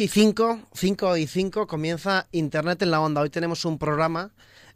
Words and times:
y 0.00 0.08
5, 0.08 0.60
5 0.72 1.16
y 1.18 1.26
5 1.26 1.66
comienza 1.68 2.26
Internet 2.32 2.82
en 2.82 2.90
la 2.90 3.00
onda. 3.00 3.20
Hoy 3.20 3.30
tenemos 3.30 3.64
un 3.64 3.78
programa 3.78 4.32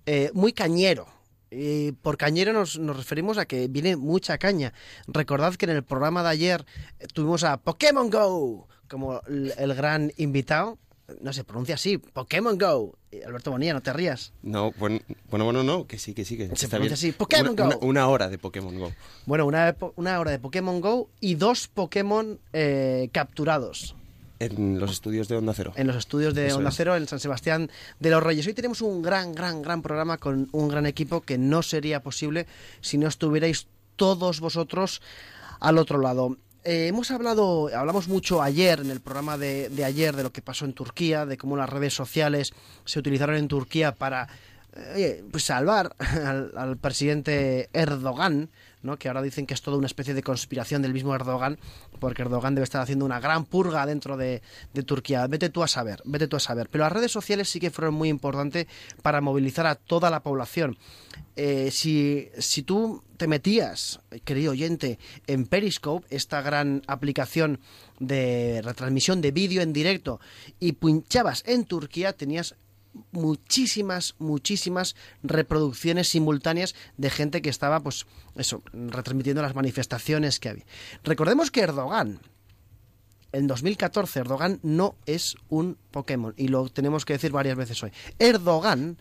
eh, 0.06 0.30
muy 0.32 0.52
cañero. 0.52 1.06
Y 1.50 1.92
por 1.92 2.16
cañero 2.16 2.52
nos, 2.52 2.78
nos, 2.78 2.96
referimos 2.96 3.36
a 3.38 3.46
que 3.46 3.66
viene 3.68 3.96
mucha 3.96 4.38
caña. 4.38 4.72
Recordad 5.08 5.54
que 5.54 5.64
en 5.64 5.72
el 5.72 5.82
programa 5.82 6.22
de 6.22 6.28
ayer 6.28 6.64
eh, 7.00 7.06
tuvimos 7.12 7.42
a 7.42 7.56
Pokémon 7.56 8.10
Go 8.10 8.68
como 8.88 9.20
el, 9.26 9.52
el 9.58 9.74
gran 9.74 10.12
invitado. 10.18 10.78
No 11.20 11.32
se 11.32 11.42
pronuncia 11.42 11.74
así, 11.74 11.98
Pokémon 11.98 12.56
Go. 12.56 12.96
Alberto 13.26 13.50
Bonilla, 13.50 13.72
no 13.72 13.80
te 13.80 13.92
rías. 13.92 14.32
No, 14.42 14.72
bueno, 14.72 15.00
bueno, 15.30 15.46
bueno 15.46 15.62
no, 15.64 15.86
que 15.86 15.98
sí, 15.98 16.12
que 16.14 16.24
sí, 16.24 16.36
que 16.36 16.54
Se 16.54 16.68
pronuncia 16.68 16.78
bien. 16.80 16.92
así, 16.92 17.12
Pokémon 17.12 17.54
una, 17.54 17.62
Go. 17.62 17.78
Una, 17.78 17.86
una 17.86 18.08
hora 18.08 18.28
de 18.28 18.38
Pokémon 18.38 18.78
Go. 18.78 18.92
Bueno, 19.26 19.46
una, 19.46 19.74
una 19.96 20.20
hora 20.20 20.30
de 20.30 20.38
Pokémon 20.38 20.80
Go 20.80 21.08
y 21.18 21.34
dos 21.34 21.66
Pokémon 21.66 22.38
eh, 22.52 23.08
capturados. 23.10 23.96
En 24.40 24.78
los 24.78 24.92
estudios 24.92 25.28
de 25.28 25.36
Onda 25.36 25.52
Cero. 25.54 25.72
en 25.76 25.86
los 25.86 25.96
estudios 25.96 26.34
de 26.34 26.46
Eso 26.46 26.58
Onda 26.58 26.70
es. 26.70 26.76
Cero 26.76 26.96
en 26.96 27.08
San 27.08 27.18
Sebastián 27.20 27.70
de 27.98 28.10
los 28.10 28.22
Reyes. 28.22 28.46
Hoy 28.46 28.54
tenemos 28.54 28.80
un 28.82 29.02
gran, 29.02 29.34
gran, 29.34 29.62
gran 29.62 29.82
programa 29.82 30.18
con 30.18 30.48
un 30.52 30.68
gran 30.68 30.86
equipo 30.86 31.20
que 31.20 31.38
no 31.38 31.62
sería 31.62 32.02
posible 32.02 32.46
si 32.80 32.98
no 32.98 33.08
estuvierais 33.08 33.66
todos 33.96 34.40
vosotros 34.40 35.02
al 35.60 35.78
otro 35.78 35.98
lado. 35.98 36.36
Eh, 36.64 36.88
hemos 36.88 37.10
hablado, 37.10 37.70
hablamos 37.74 38.08
mucho 38.08 38.42
ayer 38.42 38.80
en 38.80 38.90
el 38.90 39.00
programa 39.00 39.38
de, 39.38 39.68
de 39.70 39.84
ayer 39.84 40.14
de 40.14 40.22
lo 40.22 40.32
que 40.32 40.42
pasó 40.42 40.64
en 40.64 40.72
Turquía, 40.72 41.24
de 41.26 41.36
cómo 41.36 41.56
las 41.56 41.68
redes 41.68 41.94
sociales 41.94 42.52
se 42.84 42.98
utilizaron 42.98 43.36
en 43.36 43.48
Turquía 43.48 43.94
para 43.94 44.28
eh, 44.94 45.24
pues 45.30 45.44
salvar 45.44 45.94
al, 45.98 46.52
al 46.56 46.76
presidente 46.76 47.70
Erdogan, 47.72 48.50
¿no? 48.82 48.98
que 48.98 49.08
ahora 49.08 49.22
dicen 49.22 49.46
que 49.46 49.54
es 49.54 49.62
toda 49.62 49.76
una 49.76 49.86
especie 49.86 50.14
de 50.14 50.22
conspiración 50.22 50.82
del 50.82 50.92
mismo 50.92 51.14
Erdogan, 51.14 51.58
porque 51.98 52.22
Erdogan 52.22 52.54
debe 52.54 52.64
estar 52.64 52.80
haciendo 52.80 53.04
una 53.04 53.20
gran 53.20 53.44
purga 53.44 53.86
dentro 53.86 54.16
de, 54.16 54.42
Turquía. 54.86 55.26
Vete 55.26 55.50
tú 55.50 55.62
a 55.62 55.68
saber, 55.68 56.00
vete 56.04 56.28
tú 56.28 56.36
a 56.36 56.40
saber. 56.40 56.68
Pero 56.70 56.84
las 56.84 56.92
redes 56.92 57.10
sociales 57.10 57.48
sí 57.48 57.58
que 57.58 57.70
fueron 57.70 57.94
muy 57.94 58.08
importantes 58.08 58.66
para 59.02 59.20
movilizar 59.20 59.66
a 59.66 59.74
toda 59.74 60.08
la 60.08 60.22
población. 60.22 60.78
Eh, 61.34 61.70
si, 61.72 62.28
si 62.38 62.62
tú 62.62 63.02
te 63.16 63.26
metías, 63.26 64.00
querido 64.24 64.52
oyente, 64.52 64.98
en 65.26 65.46
Periscope, 65.46 66.06
esta 66.10 66.42
gran 66.42 66.82
aplicación 66.86 67.60
de 67.98 68.60
retransmisión 68.64 69.20
de 69.20 69.32
vídeo 69.32 69.62
en 69.62 69.72
directo, 69.72 70.20
y 70.60 70.72
pinchabas 70.72 71.42
en 71.46 71.64
Turquía, 71.64 72.12
tenías 72.12 72.54
muchísimas, 73.12 74.14
muchísimas 74.18 74.96
reproducciones 75.22 76.08
simultáneas 76.08 76.74
de 76.96 77.10
gente 77.10 77.42
que 77.42 77.50
estaba, 77.50 77.80
pues, 77.80 78.06
eso, 78.36 78.62
retransmitiendo 78.72 79.42
las 79.42 79.54
manifestaciones 79.54 80.40
que 80.40 80.48
había. 80.48 80.66
Recordemos 81.04 81.50
que 81.50 81.60
Erdogan, 81.60 82.20
en 83.32 83.46
2014, 83.46 84.20
Erdogan 84.20 84.60
no 84.62 84.96
es 85.06 85.36
un 85.48 85.76
Pokémon, 85.90 86.34
y 86.36 86.48
lo 86.48 86.68
tenemos 86.68 87.04
que 87.04 87.14
decir 87.14 87.32
varias 87.32 87.56
veces 87.56 87.82
hoy. 87.82 87.92
Erdogan 88.18 88.98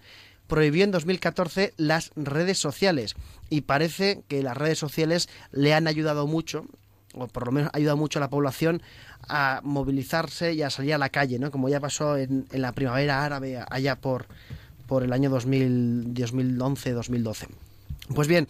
prohibió 0.47 0.83
en 0.83 0.91
2014 0.91 1.73
las 1.77 2.11
redes 2.15 2.57
sociales, 2.57 3.15
y 3.49 3.61
parece 3.61 4.23
que 4.27 4.43
las 4.43 4.57
redes 4.57 4.79
sociales 4.79 5.29
le 5.51 5.73
han 5.73 5.87
ayudado 5.87 6.27
mucho, 6.27 6.65
o 7.19 7.27
por 7.27 7.47
lo 7.47 7.51
menos 7.51 7.71
ha 7.73 7.77
ayudado 7.77 7.97
mucho 7.97 8.19
a 8.19 8.21
la 8.21 8.29
población 8.29 8.81
a 9.27 9.61
movilizarse 9.63 10.53
y 10.53 10.61
a 10.61 10.69
salir 10.69 10.93
a 10.93 10.97
la 10.97 11.09
calle, 11.09 11.39
¿no? 11.39 11.51
Como 11.51 11.69
ya 11.69 11.79
pasó 11.79 12.17
en, 12.17 12.45
en 12.51 12.61
la 12.61 12.71
primavera 12.71 13.23
árabe 13.23 13.63
allá 13.69 13.95
por, 13.95 14.27
por 14.87 15.03
el 15.03 15.13
año 15.13 15.29
2000 15.29 16.13
2011-2012. 16.13 17.47
Pues 18.13 18.27
bien, 18.27 18.47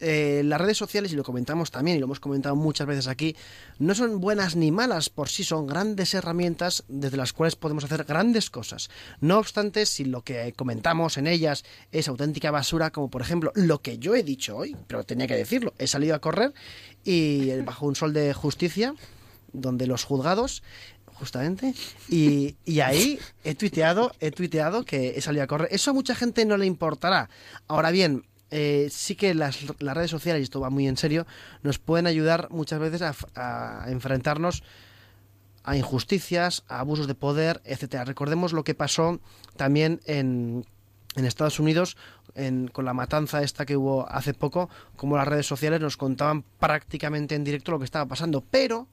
eh, 0.00 0.42
las 0.44 0.60
redes 0.60 0.78
sociales, 0.78 1.12
y 1.12 1.16
lo 1.16 1.22
comentamos 1.22 1.70
también, 1.70 1.96
y 1.96 2.00
lo 2.00 2.06
hemos 2.06 2.20
comentado 2.20 2.56
muchas 2.56 2.86
veces 2.86 3.06
aquí, 3.06 3.36
no 3.78 3.94
son 3.94 4.20
buenas 4.20 4.56
ni 4.56 4.70
malas 4.70 5.10
por 5.10 5.28
sí, 5.28 5.44
son 5.44 5.66
grandes 5.66 6.14
herramientas 6.14 6.84
desde 6.88 7.16
las 7.16 7.32
cuales 7.32 7.56
podemos 7.56 7.84
hacer 7.84 8.04
grandes 8.04 8.50
cosas. 8.50 8.90
No 9.20 9.38
obstante, 9.38 9.86
si 9.86 10.04
lo 10.04 10.22
que 10.22 10.52
comentamos 10.56 11.18
en 11.18 11.26
ellas 11.26 11.64
es 11.92 12.08
auténtica 12.08 12.50
basura, 12.50 12.90
como 12.90 13.10
por 13.10 13.22
ejemplo 13.22 13.52
lo 13.54 13.82
que 13.82 13.98
yo 13.98 14.14
he 14.14 14.22
dicho 14.22 14.56
hoy, 14.56 14.76
pero 14.86 15.04
tenía 15.04 15.26
que 15.26 15.36
decirlo, 15.36 15.74
he 15.78 15.86
salido 15.86 16.14
a 16.14 16.20
correr 16.20 16.52
y 17.04 17.60
bajo 17.60 17.86
un 17.86 17.96
sol 17.96 18.12
de 18.12 18.32
justicia, 18.32 18.94
donde 19.52 19.86
los 19.86 20.04
juzgados 20.04 20.62
justamente 21.14 21.74
y, 22.08 22.56
y 22.64 22.80
ahí 22.80 23.18
he 23.44 23.54
tuiteado 23.54 24.12
he 24.20 24.30
tuiteado 24.30 24.84
que 24.84 25.10
he 25.16 25.20
salido 25.20 25.44
a 25.44 25.46
correr 25.46 25.68
eso 25.70 25.90
a 25.90 25.94
mucha 25.94 26.14
gente 26.14 26.46
no 26.46 26.56
le 26.56 26.64
importará 26.64 27.28
ahora 27.68 27.90
bien 27.90 28.24
eh, 28.50 28.88
sí 28.90 29.14
que 29.14 29.34
las, 29.34 29.58
las, 29.80 29.96
redes 29.96 30.10
sociales, 30.10 30.40
y 30.40 30.44
esto 30.44 30.60
va 30.60 30.70
muy 30.70 30.88
en 30.88 30.96
serio, 30.96 31.26
nos 31.62 31.78
pueden 31.78 32.06
ayudar 32.06 32.48
muchas 32.50 32.80
veces 32.80 33.02
a, 33.02 33.84
enfrentarnos 33.88 34.62
a 35.62 35.76
injusticias, 35.76 36.64
a 36.68 36.80
abusos 36.80 37.06
de 37.06 37.14
poder, 37.14 37.60
etcétera. 37.64 38.04
Recordemos 38.04 38.52
lo 38.52 38.64
que 38.64 38.74
pasó 38.74 39.20
también 39.56 40.00
en, 40.06 40.64
en 41.16 41.24
Estados 41.26 41.60
Unidos 41.60 41.96
en, 42.34 42.68
con 42.68 42.84
la 42.84 42.94
matanza 42.94 43.42
esta 43.42 43.66
que 43.66 43.76
hubo 43.76 44.08
hace 44.08 44.34
poco, 44.34 44.70
como 44.96 45.16
las 45.16 45.28
redes 45.28 45.46
sociales 45.46 45.80
nos 45.80 45.96
contaban 45.96 46.44
prácticamente 46.58 47.34
en 47.34 47.44
directo 47.44 47.72
lo 47.72 47.78
que 47.78 47.84
estaba 47.84 48.06
pasando, 48.06 48.42
pero 48.50 48.88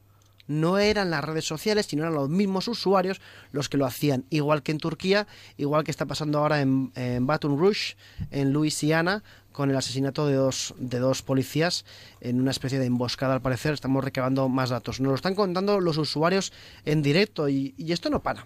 no 0.47 0.77
eran 0.77 1.09
las 1.09 1.23
redes 1.23 1.45
sociales, 1.45 1.85
sino 1.85 2.03
eran 2.03 2.15
los 2.15 2.29
mismos 2.29 2.67
usuarios 2.67 3.21
los 3.51 3.69
que 3.69 3.77
lo 3.77 3.85
hacían, 3.85 4.25
igual 4.29 4.63
que 4.63 4.71
en 4.71 4.79
Turquía, 4.79 5.27
igual 5.57 5.83
que 5.83 5.91
está 5.91 6.05
pasando 6.05 6.39
ahora 6.39 6.61
en, 6.61 6.91
en 6.95 7.27
Baton 7.27 7.59
Rouge, 7.59 7.95
en 8.31 8.53
Luisiana, 8.53 9.23
con 9.57 9.71
el 9.71 9.75
asesinato 9.75 10.27
de 10.27 10.35
dos, 10.35 10.75
de 10.77 10.99
dos 10.99 11.23
policías 11.23 11.83
en 12.21 12.39
una 12.39 12.51
especie 12.51 12.77
de 12.77 12.85
emboscada 12.85 13.33
al 13.33 13.41
parecer. 13.41 13.73
Estamos 13.73 14.03
recabando 14.03 14.47
más 14.49 14.69
datos. 14.69 14.99
Nos 14.99 15.09
lo 15.09 15.15
están 15.15 15.33
contando 15.33 15.79
los 15.79 15.97
usuarios 15.97 16.53
en 16.85 17.01
directo 17.01 17.49
y, 17.49 17.73
y 17.75 17.91
esto 17.91 18.11
no 18.11 18.21
para. 18.21 18.45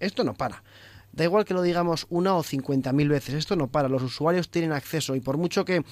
Esto 0.00 0.24
no 0.24 0.32
para. 0.32 0.62
Da 1.12 1.24
igual 1.24 1.44
que 1.44 1.52
lo 1.52 1.60
digamos 1.60 2.06
una 2.08 2.34
o 2.36 2.42
cincuenta 2.42 2.90
mil 2.94 3.10
veces, 3.10 3.34
esto 3.34 3.54
no 3.54 3.66
para. 3.66 3.90
Los 3.90 4.02
usuarios 4.02 4.48
tienen 4.48 4.72
acceso 4.72 5.14
y 5.14 5.20
por 5.20 5.36
mucho 5.36 5.66
que 5.66 5.84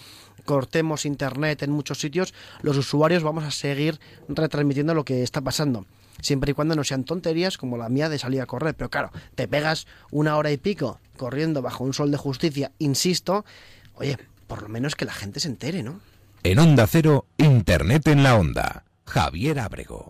cortemos 0.46 1.04
internet 1.04 1.62
en 1.62 1.70
muchos 1.70 2.00
sitios, 2.00 2.32
los 2.62 2.78
usuarios 2.78 3.22
vamos 3.22 3.44
a 3.44 3.50
seguir 3.50 4.00
retransmitiendo 4.30 4.94
lo 4.94 5.04
que 5.04 5.22
está 5.22 5.42
pasando. 5.42 5.84
Siempre 6.22 6.52
y 6.52 6.54
cuando 6.54 6.74
no 6.74 6.84
sean 6.84 7.04
tonterías 7.04 7.58
como 7.58 7.76
la 7.76 7.90
mía 7.90 8.08
de 8.08 8.18
salir 8.18 8.40
a 8.40 8.46
correr. 8.46 8.74
Pero 8.76 8.88
claro, 8.88 9.10
te 9.34 9.46
pegas 9.46 9.86
una 10.10 10.38
hora 10.38 10.50
y 10.50 10.56
pico 10.56 11.00
corriendo 11.18 11.60
bajo 11.60 11.84
un 11.84 11.92
sol 11.92 12.10
de 12.10 12.16
justicia, 12.16 12.72
insisto, 12.78 13.44
oye, 13.94 14.18
por 14.46 14.62
lo 14.62 14.68
menos 14.68 14.94
que 14.94 15.04
la 15.04 15.12
gente 15.12 15.40
se 15.40 15.48
entere, 15.48 15.82
¿no? 15.82 16.00
En 16.42 16.58
Onda 16.58 16.86
Cero, 16.86 17.26
Internet 17.38 18.08
en 18.08 18.22
la 18.22 18.36
Onda. 18.36 18.84
Javier 19.06 19.60
Abrego. 19.60 20.08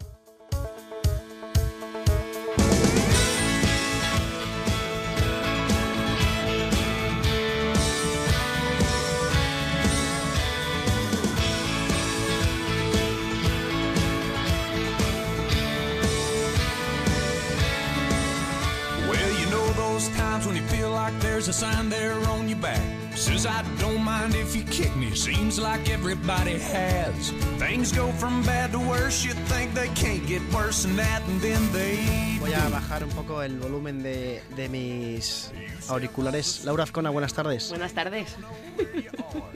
Seems 25.23 25.57
like 25.57 25.89
everybody 25.89 26.59
has. 26.59 27.31
Things 27.57 27.93
go 27.93 28.11
from 28.19 28.43
bad 28.43 28.73
to 28.73 28.81
worse. 28.81 29.25
You 29.25 29.35
think 29.47 29.73
they 29.73 29.87
can't 29.95 30.27
get 30.27 30.43
worse 30.53 30.83
than 30.83 30.97
that, 30.97 31.23
and 31.29 31.41
then 31.41 31.63
they. 31.73 32.39
Voy 32.41 32.53
a 32.53 32.69
bajar 32.69 33.05
un 33.05 33.11
poco 33.11 33.41
el 33.41 33.57
volumen 33.61 34.03
de, 34.03 34.43
de 34.57 34.69
mis 34.69 35.53
auriculares. 35.89 36.65
Laura 36.65 36.83
Azcona, 36.83 37.11
buenas 37.11 37.35
tardes. 37.35 37.69
Buenas 37.69 37.93
tardes. 37.93 38.37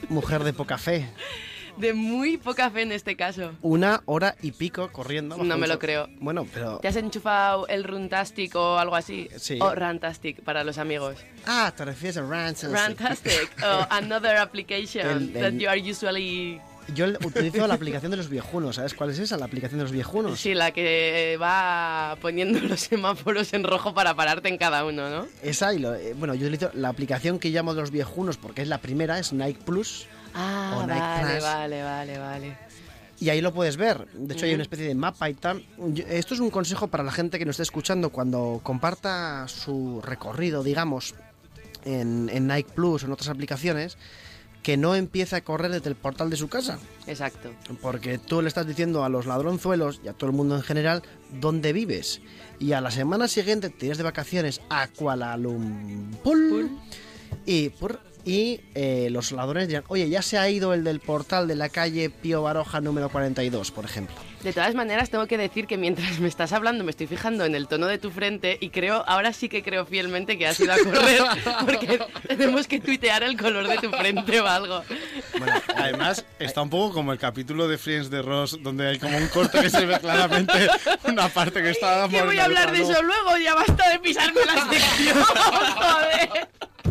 Mujer 0.09 0.45
de 0.45 0.53
poca 0.53 0.79
fe. 0.79 1.09
De 1.77 1.93
muy 1.95 2.37
poca 2.39 2.71
fe 2.71 2.83
en 2.83 2.93
este 2.93 3.17
caso. 3.17 3.53
Una 3.63 4.03
hora 4.07 4.35
y 4.43 4.53
pico 4.53 4.91
corriendo. 4.93 5.37
No 5.37 5.59
me 5.59 5.67
lo 5.67 5.79
creo. 5.79 6.09
Bueno, 6.21 6.47
pero. 6.53 6.79
¿Te 6.79 6.89
has 6.89 6.97
enchufado 6.97 7.67
el 7.69 7.85
Runtastic 7.85 8.55
o 8.57 8.79
algo 8.79 8.97
así? 8.97 9.29
Sí. 9.37 9.59
O 9.61 9.75
Rantastic 9.75 10.43
para 10.43 10.65
los 10.65 10.79
amigos. 10.79 11.17
Ah, 11.47 11.73
te 11.77 11.85
refieres 11.85 12.17
a 12.17 12.23
Rantastic. 12.23 12.71
Rantastic. 12.73 13.51
o 13.63 13.87
another 13.91 14.37
application 14.39 15.07
El- 15.07 15.33
that 15.35 15.45
el- 15.49 15.59
you 15.59 15.69
are 15.69 15.81
usually. 15.91 16.61
Yo 16.95 17.07
utilizo 17.25 17.67
la 17.67 17.75
aplicación 17.75 18.13
de 18.13 18.17
los 18.17 18.29
viejunos. 18.31 18.77
¿Sabes 18.77 18.95
cuál 18.95 19.11
es 19.11 19.19
esa? 19.19 19.37
La 19.37 19.47
aplicación 19.47 19.79
de 19.79 19.83
los 19.85 19.91
viejunos. 19.93 20.39
Sí, 20.39 20.55
la 20.55 20.71
que 20.71 21.37
va 21.43 22.17
poniendo 22.21 22.61
los 22.61 22.79
semáforos 22.81 23.53
en 23.55 23.65
rojo 23.65 23.93
para 23.93 24.15
pararte 24.15 24.49
en 24.49 24.57
cada 24.57 24.85
uno, 24.85 25.11
¿no? 25.11 25.27
Esa 25.43 25.75
y 25.75 25.81
lo, 25.81 25.97
eh, 25.97 26.15
bueno, 26.17 26.35
yo 26.35 26.43
utilizo 26.47 26.71
la 26.75 26.89
aplicación 26.91 27.41
que 27.41 27.49
llamo 27.51 27.75
de 27.75 27.81
los 27.81 27.91
viejunos 27.91 28.37
porque 28.37 28.63
es 28.63 28.69
la 28.69 28.79
primera, 28.79 29.19
es 29.19 29.33
Nike 29.33 29.59
Plus. 29.65 30.07
Ah, 30.37 30.73
O 30.77 30.87
vale, 30.87 31.41
vale, 31.41 31.83
vale, 31.83 32.19
vale. 32.19 32.59
Y 33.19 33.31
ahí 33.31 33.41
lo 33.41 33.53
puedes 33.55 33.77
ver. 33.79 34.07
De 34.13 34.35
hecho, 34.35 34.45
hay 34.45 34.53
una 34.55 34.63
especie 34.63 34.87
de 34.87 34.95
mapa 34.95 35.31
y 35.31 35.35
tal. 35.35 35.65
Yo- 35.95 36.05
Esto 36.07 36.35
es 36.35 36.41
un 36.41 36.51
consejo 36.51 36.89
para 36.89 37.03
la 37.03 37.11
gente 37.13 37.39
que 37.39 37.47
nos 37.47 37.55
esté 37.55 37.63
escuchando 37.63 38.11
cuando 38.11 38.61
comparta 38.63 39.49
su 39.49 40.03
recorrido, 40.05 40.63
digamos, 40.63 41.15
en, 41.87 42.29
en 42.31 42.47
Nike 42.47 42.71
Plus 42.75 43.03
o 43.03 43.07
en 43.07 43.13
otras 43.13 43.29
aplicaciones, 43.31 43.97
que 44.63 44.77
no 44.77 44.95
empiece 44.97 45.37
a 45.37 45.41
correr 45.45 45.71
desde 45.71 45.89
el 45.89 45.95
portal 45.95 46.29
de 46.29 46.37
su 46.37 46.49
casa. 46.49 46.79
Exacto. 47.07 47.53
Porque 47.81 48.19
tú 48.19 48.43
le 48.43 48.49
estás 48.49 48.67
diciendo 48.67 49.03
a 49.05 49.09
los 49.09 49.25
ladronzuelos 49.25 50.01
y 50.05 50.09
a 50.09 50.13
todo 50.13 50.29
el 50.29 50.37
mundo 50.37 50.57
en 50.57 50.63
general 50.63 51.03
dónde 51.41 51.73
vives. 51.73 52.21
Y 52.59 52.73
a 52.73 52.81
la 52.83 52.91
semana 52.91 53.29
siguiente 53.29 53.71
te 53.71 53.87
irás 53.87 53.97
de 53.99 54.05
vacaciones 54.05 54.61
a 54.69 54.89
Kuala 54.89 55.37
Lumpur. 55.39 56.69
Y, 57.47 57.69
por, 57.71 58.01
y 58.27 58.61
eh, 58.75 59.07
los 59.13 59.31
ladrones 59.31 59.69
dirán, 59.69 59.85
oye, 59.87 60.09
ya 60.09 60.21
se 60.21 60.37
ha 60.37 60.51
ido 60.51 60.75
el 60.75 60.83
del 60.83 60.99
portal 60.99 61.47
de 61.47 61.55
la 61.55 61.69
calle 61.69 62.11
Pío 62.11 62.43
Baroja 62.43 62.81
número 62.81 63.09
42, 63.09 63.71
por 63.71 63.85
ejemplo. 63.85 64.17
De 64.43 64.53
todas 64.53 64.75
maneras, 64.75 65.11
tengo 65.11 65.29
que 65.29 65.39
decir 65.39 65.69
que 65.69 65.77
mientras 65.77 66.19
me 66.19 66.27
estás 66.27 66.53
hablando 66.53 66.83
me 66.83 66.91
estoy 66.91 67.07
fijando 67.07 67.45
en 67.45 67.55
el 67.55 67.69
tono 67.69 67.87
de 67.87 67.99
tu 67.99 68.11
frente 68.11 68.59
y 68.61 68.71
creo, 68.71 69.05
ahora 69.07 69.33
sí 69.33 69.49
que 69.49 69.63
creo 69.63 69.87
fielmente 69.87 70.37
que 70.37 70.49
has 70.49 70.59
ido 70.59 70.73
a 70.73 70.77
correr 70.77 71.23
porque 71.65 72.01
tenemos 72.27 72.67
que 72.67 72.81
tuitear 72.81 73.23
el 73.23 73.37
color 73.37 73.69
de 73.69 73.79
tu 73.79 73.91
frente 73.91 74.41
o 74.41 74.47
algo. 74.47 74.83
Bueno, 75.39 75.53
además, 75.77 76.25
está 76.41 76.63
un 76.63 76.71
poco 76.71 76.95
como 76.95 77.13
el 77.13 77.21
capítulo 77.21 77.69
de 77.69 77.79
Friends 77.79 78.11
de 78.11 78.23
Ross, 78.23 78.59
donde 78.61 78.89
hay 78.89 78.99
como 78.99 79.17
un 79.17 79.29
corte 79.29 79.61
que 79.61 79.71
se 79.71 79.87
ve 79.87 80.01
claramente 80.01 80.69
una 81.05 81.29
parte 81.29 81.63
que 81.63 81.71
está... 81.71 82.09
¿Qué 82.11 82.23
voy 82.23 82.39
a 82.39 82.47
hablar 82.47 82.73
de 82.73 82.83
eso 82.83 83.01
luego? 83.03 83.37
Ya 83.39 83.55
basta 83.55 83.89
de 83.89 84.01
pisarme 84.01 84.41
la 84.45 84.69
sección, 84.69 85.23
joder. 85.25 86.49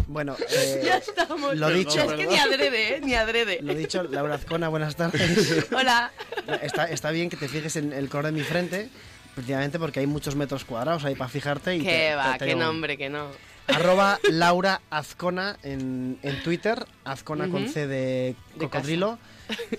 Bueno, 0.07 0.35
eh, 0.49 0.81
Ya 0.85 0.97
estamos. 0.97 1.55
lo 1.55 1.69
dicho. 1.69 1.99
Es 2.01 2.13
que 2.13 2.27
ni 2.27 2.37
adrede, 2.37 2.97
¿eh? 2.97 3.01
Ni 3.01 3.15
adrede. 3.15 3.59
Lo 3.61 3.73
dicho, 3.73 4.03
Laura 4.03 4.35
Azcona, 4.35 4.69
buenas 4.69 4.95
tardes. 4.97 5.65
Hola. 5.71 6.11
Está, 6.61 6.85
está 6.85 7.11
bien 7.11 7.29
que 7.29 7.37
te 7.37 7.47
fijes 7.47 7.75
en 7.75 7.91
el 7.93 8.09
color 8.09 8.25
de 8.27 8.31
mi 8.31 8.41
frente, 8.41 8.89
precisamente 9.33 9.79
porque 9.79 9.99
hay 10.01 10.07
muchos 10.07 10.35
metros 10.35 10.63
cuadrados 10.65 11.05
ahí 11.05 11.15
para 11.15 11.29
fijarte. 11.29 11.75
Y 11.75 11.79
Que 11.79 11.85
te- 12.09 12.15
va, 12.15 12.37
te 12.37 12.45
qué 12.45 12.55
nombre, 12.55 12.97
que 12.97 13.09
no. 13.09 13.27
Arroba 13.67 14.19
Laura 14.29 14.79
Azcona 14.91 15.57
en, 15.63 16.19
en 16.21 16.43
Twitter, 16.43 16.85
Azcona 17.03 17.49
con. 17.49 17.67
C 17.67 17.87
de 17.87 18.35
De 18.55 18.65
cocodrilo. 18.65 19.17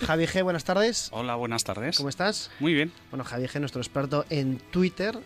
Javi 0.04 0.26
G, 0.26 0.42
buenas 0.42 0.64
tardes. 0.64 1.08
Hola, 1.12 1.36
buenas 1.36 1.62
tardes. 1.62 1.96
¿Cómo 1.96 2.08
estás? 2.08 2.50
Muy 2.58 2.74
bien. 2.74 2.92
Bueno, 3.12 3.22
Javi 3.22 3.46
G, 3.46 3.60
nuestro 3.60 3.80
experto 3.80 4.24
en 4.28 4.58
Twitter. 4.58 5.16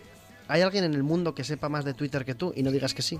¿Hay 0.47 0.61
alguien 0.61 0.83
en 0.83 0.93
el 0.93 1.01
mundo 1.01 1.33
que 1.33 1.43
sepa 1.43 1.69
más 1.69 1.85
de 1.85 1.93
Twitter 1.95 2.23
que 2.23 2.35
tú? 2.35 2.53
Y 2.55 2.61
no 2.61 2.69
digas 2.71 2.93
que 2.93 3.01
sí. 3.01 3.19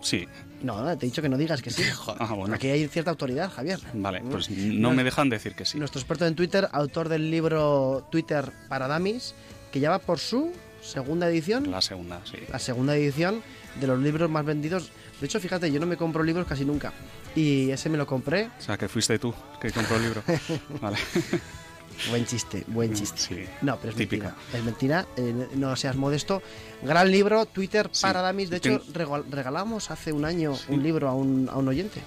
Sí. 0.00 0.26
No, 0.62 0.96
te 0.96 1.06
he 1.06 1.08
dicho 1.08 1.22
que 1.22 1.28
no 1.28 1.36
digas 1.36 1.62
que 1.62 1.70
sí. 1.70 1.82
Ah, 2.18 2.34
bueno. 2.34 2.54
Aquí 2.54 2.68
hay 2.68 2.86
cierta 2.88 3.10
autoridad, 3.10 3.50
Javier. 3.50 3.80
Vale, 3.94 4.22
pues 4.30 4.50
no 4.50 4.92
me 4.92 5.04
dejan 5.04 5.28
decir 5.28 5.54
que 5.54 5.64
sí. 5.64 5.78
Nuestro 5.78 6.00
experto 6.00 6.26
en 6.26 6.34
Twitter, 6.34 6.68
autor 6.72 7.08
del 7.08 7.30
libro 7.30 8.06
Twitter 8.10 8.52
para 8.68 8.88
Dummies, 8.88 9.34
que 9.70 9.80
ya 9.80 9.90
va 9.90 9.98
por 9.98 10.18
su 10.18 10.52
segunda 10.82 11.28
edición. 11.28 11.70
La 11.70 11.80
segunda, 11.80 12.20
sí. 12.24 12.38
la 12.50 12.58
segunda 12.58 12.96
edición 12.96 13.42
de 13.80 13.86
los 13.86 13.98
libros 13.98 14.30
más 14.30 14.44
vendidos. 14.44 14.90
De 15.20 15.26
hecho, 15.26 15.40
fíjate, 15.40 15.70
yo 15.70 15.80
no 15.80 15.86
me 15.86 15.96
compro 15.96 16.22
libros 16.22 16.46
casi 16.46 16.64
nunca. 16.64 16.92
Y 17.34 17.70
ese 17.70 17.88
me 17.88 17.96
lo 17.96 18.06
compré. 18.06 18.50
O 18.58 18.62
sea, 18.62 18.76
que 18.76 18.88
fuiste 18.88 19.18
tú 19.18 19.34
que 19.60 19.70
compró 19.70 19.96
el 19.96 20.02
libro. 20.02 20.22
Vale. 20.80 20.98
Buen 22.10 22.26
chiste, 22.26 22.64
buen 22.66 22.92
chiste. 22.94 23.18
Sí. 23.20 23.44
No, 23.62 23.76
pero 23.78 23.90
es 23.90 23.96
Típica. 23.96 24.34
mentira. 24.52 24.58
Es 24.58 24.64
mentira, 24.64 25.06
eh, 25.16 25.48
no 25.54 25.74
seas 25.76 25.96
modesto. 25.96 26.42
Gran 26.82 27.10
libro, 27.10 27.46
Twitter 27.46 27.88
Sí. 27.92 28.02
para 28.02 28.20
Damis. 28.22 28.50
De 28.50 28.56
hecho, 28.58 28.82
regalamos 29.30 29.90
hace 29.90 30.12
un 30.12 30.24
año 30.24 30.54
un 30.68 30.82
libro 30.82 31.08
a 31.08 31.14
un, 31.14 31.48
a 31.50 31.56
un 31.56 31.68
oyente. 31.68 32.00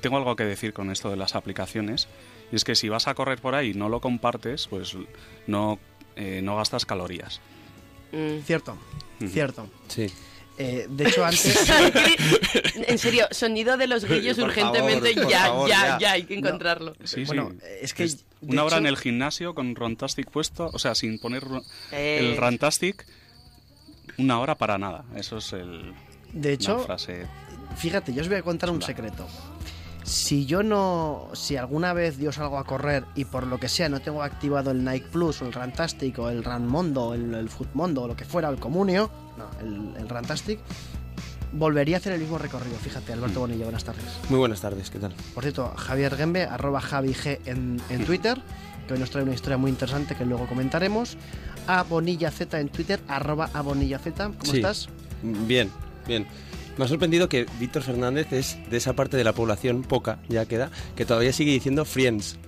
Tengo 0.00 0.16
algo 0.16 0.36
que 0.36 0.44
decir 0.44 0.72
con 0.72 0.90
esto 0.90 1.10
de 1.10 1.16
las 1.16 1.34
aplicaciones. 1.34 2.08
Y 2.52 2.56
es 2.56 2.64
que 2.64 2.74
si 2.76 2.88
vas 2.88 3.08
a 3.08 3.14
correr 3.14 3.40
por 3.40 3.54
ahí 3.56 3.70
y 3.70 3.74
no 3.74 3.88
lo 3.88 4.00
compartes, 4.00 4.68
pues 4.68 4.96
no, 5.46 5.78
eh, 6.14 6.40
no 6.42 6.56
gastas 6.56 6.86
calorías. 6.86 7.40
Mm. 8.12 8.40
Cierto, 8.44 8.76
cierto. 9.28 9.68
Sí. 9.88 10.06
Eh, 10.58 10.86
de 10.88 11.08
hecho, 11.08 11.24
antes... 11.24 11.68
En 12.88 12.98
serio, 12.98 13.26
sonido 13.30 13.76
de 13.76 13.86
los 13.86 14.04
grillos 14.04 14.36
Por 14.38 14.48
urgentemente, 14.48 15.14
favor, 15.14 15.30
ya, 15.30 15.40
favor, 15.44 15.68
ya, 15.68 15.82
ya. 15.86 15.98
ya, 15.98 16.12
hay 16.12 16.24
que 16.24 16.34
encontrarlo. 16.38 16.94
Sí, 17.04 17.24
Bueno, 17.24 17.50
sí. 17.52 17.66
es 17.82 17.94
que, 17.94 18.08
Una 18.42 18.62
hora 18.64 18.76
hecho- 18.76 18.80
en 18.80 18.86
el 18.86 18.96
gimnasio 18.96 19.54
con 19.54 19.74
Rontastic 19.74 20.30
puesto, 20.30 20.70
o 20.72 20.78
sea, 20.78 20.94
sin 20.94 21.18
poner 21.18 21.44
Eh. 21.92 22.18
el 22.20 22.36
Rantastic, 22.36 23.06
una 24.18 24.40
hora 24.40 24.54
para 24.54 24.78
nada. 24.78 25.04
Eso 25.14 25.38
es 25.38 25.52
el, 25.52 25.92
De 26.32 26.52
hecho, 26.54 26.76
una 26.76 26.84
frase. 26.84 27.26
Fíjate, 27.76 28.14
yo 28.14 28.22
os 28.22 28.28
voy 28.28 28.38
a 28.38 28.42
contar 28.42 28.70
un 28.70 28.80
secreto. 28.80 29.26
Si 30.04 30.46
yo 30.46 30.62
no, 30.62 31.30
si 31.34 31.56
alguna 31.56 31.92
vez 31.92 32.16
yo 32.18 32.30
salgo 32.30 32.58
a 32.58 32.64
correr 32.64 33.04
y 33.16 33.24
por 33.24 33.46
lo 33.46 33.58
que 33.58 33.68
sea 33.68 33.88
no 33.88 34.00
tengo 34.00 34.22
activado 34.22 34.70
el 34.70 34.84
Nike 34.84 35.08
Plus 35.10 35.42
o 35.42 35.46
el 35.46 35.52
Rantastic 35.52 36.16
o 36.20 36.30
el 36.30 36.44
Ranmondo, 36.44 37.12
el, 37.12 37.34
el 37.34 37.48
Footmondo 37.48 38.02
o 38.02 38.08
lo 38.08 38.14
que 38.16 38.24
fuera, 38.24 38.48
el 38.48 38.56
Comunio, 38.58 39.10
no, 39.36 39.44
el, 39.60 39.94
el 40.00 40.08
Rantastic, 40.08 40.58
volvería 41.52 41.96
a 41.96 41.98
hacer 41.98 42.12
el 42.12 42.20
mismo 42.20 42.38
recorrido. 42.38 42.76
Fíjate, 42.76 43.12
Alberto 43.12 43.40
Bonilla, 43.40 43.64
buenas 43.64 43.84
tardes. 43.84 44.04
Muy 44.28 44.38
buenas 44.38 44.60
tardes, 44.60 44.90
¿qué 44.90 44.98
tal? 44.98 45.14
Por 45.34 45.42
cierto, 45.44 45.72
Javier 45.76 46.16
Gembe, 46.16 46.44
arroba 46.44 46.80
Javi 46.80 47.14
G 47.14 47.38
en, 47.46 47.80
en 47.90 48.04
Twitter, 48.04 48.40
que 48.86 48.94
hoy 48.94 49.00
nos 49.00 49.10
trae 49.10 49.24
una 49.24 49.34
historia 49.34 49.56
muy 49.56 49.70
interesante 49.70 50.14
que 50.14 50.24
luego 50.24 50.46
comentaremos. 50.46 51.16
A 51.66 51.82
Bonilla 51.82 52.30
Z 52.30 52.60
en 52.60 52.68
Twitter, 52.68 53.00
arroba 53.08 53.50
a 53.52 53.60
Bonilla 53.62 53.98
Z. 53.98 54.26
¿Cómo 54.38 54.44
Sí. 54.44 54.56
estás? 54.58 54.88
Bien, 55.22 55.70
bien. 56.06 56.26
Me 56.78 56.84
ha 56.84 56.88
sorprendido 56.88 57.28
que 57.28 57.46
Víctor 57.58 57.82
Fernández 57.82 58.32
es 58.32 58.58
de 58.68 58.76
esa 58.76 58.92
parte 58.92 59.16
de 59.16 59.24
la 59.24 59.32
población, 59.32 59.82
poca 59.82 60.18
ya 60.28 60.44
queda, 60.44 60.70
que 60.94 61.06
todavía 61.06 61.32
sigue 61.32 61.50
diciendo 61.52 61.84
Friends. 61.86 62.38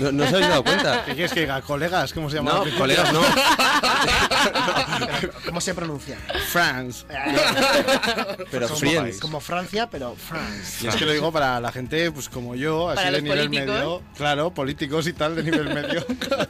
¿No, 0.00 0.12
no 0.12 0.24
os 0.24 0.32
habéis 0.32 0.48
dado 0.48 0.64
cuenta? 0.64 1.04
¿Qué 1.04 1.12
quieres 1.14 1.32
que 1.32 1.40
diga? 1.40 1.60
¿Colegas? 1.60 2.12
¿Cómo 2.12 2.30
se 2.30 2.36
llama? 2.36 2.52
No, 2.64 2.78
colegas, 2.78 3.12
no. 3.12 3.20
¿Cómo 5.46 5.60
se 5.60 5.74
pronuncia? 5.74 6.16
France. 6.50 7.04
Pero 8.50 8.66
Como 8.68 8.78
Friends. 8.78 9.00
país. 9.02 9.20
Como 9.20 9.40
Francia, 9.40 9.88
pero 9.90 10.14
France. 10.16 10.84
Y 10.84 10.88
es 10.88 10.96
que 10.96 11.04
lo 11.04 11.12
digo 11.12 11.32
para 11.32 11.60
la 11.60 11.72
gente 11.72 12.10
pues 12.10 12.28
como 12.28 12.54
yo, 12.54 12.88
así 12.88 12.96
Para 12.96 13.10
de 13.12 13.22
nivel 13.22 13.38
políticos. 13.48 13.74
medio. 13.74 14.02
Claro, 14.16 14.50
políticos 14.54 15.06
y 15.06 15.12
tal, 15.12 15.36
de 15.36 15.42
nivel 15.42 15.74
medio. 15.74 16.04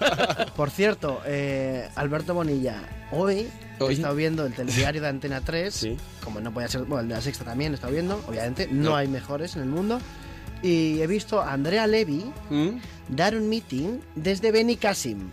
Por 0.56 0.70
cierto, 0.70 1.20
eh, 1.26 1.88
Alberto 1.96 2.34
Bonilla, 2.34 2.82
hoy 3.10 3.48
he 3.80 3.92
estado 3.92 4.14
viendo 4.14 4.46
el 4.46 4.54
telediario 4.54 5.00
de 5.02 5.08
Antena 5.08 5.40
3, 5.40 5.74
Sí. 5.74 5.96
como 6.22 6.40
no 6.40 6.52
podía 6.52 6.68
ser, 6.68 6.82
bueno, 6.82 7.00
el 7.02 7.08
de 7.08 7.14
la 7.14 7.20
Sexta 7.20 7.44
también 7.44 7.72
he 7.72 7.74
estado 7.74 7.92
viendo, 7.92 8.22
obviamente, 8.26 8.68
no, 8.70 8.90
No. 8.90 8.96
hay 8.96 9.08
mejores 9.08 9.56
en 9.56 9.62
el 9.62 9.68
mundo, 9.68 10.00
y 10.62 11.00
he 11.00 11.06
visto 11.06 11.40
a 11.40 11.52
Andrea 11.52 11.86
Levy 11.86 12.24
¿Mm? 12.50 12.78
dar 13.08 13.36
un 13.36 13.48
meeting 13.48 13.98
desde 14.14 14.50
Benicassim. 14.52 15.30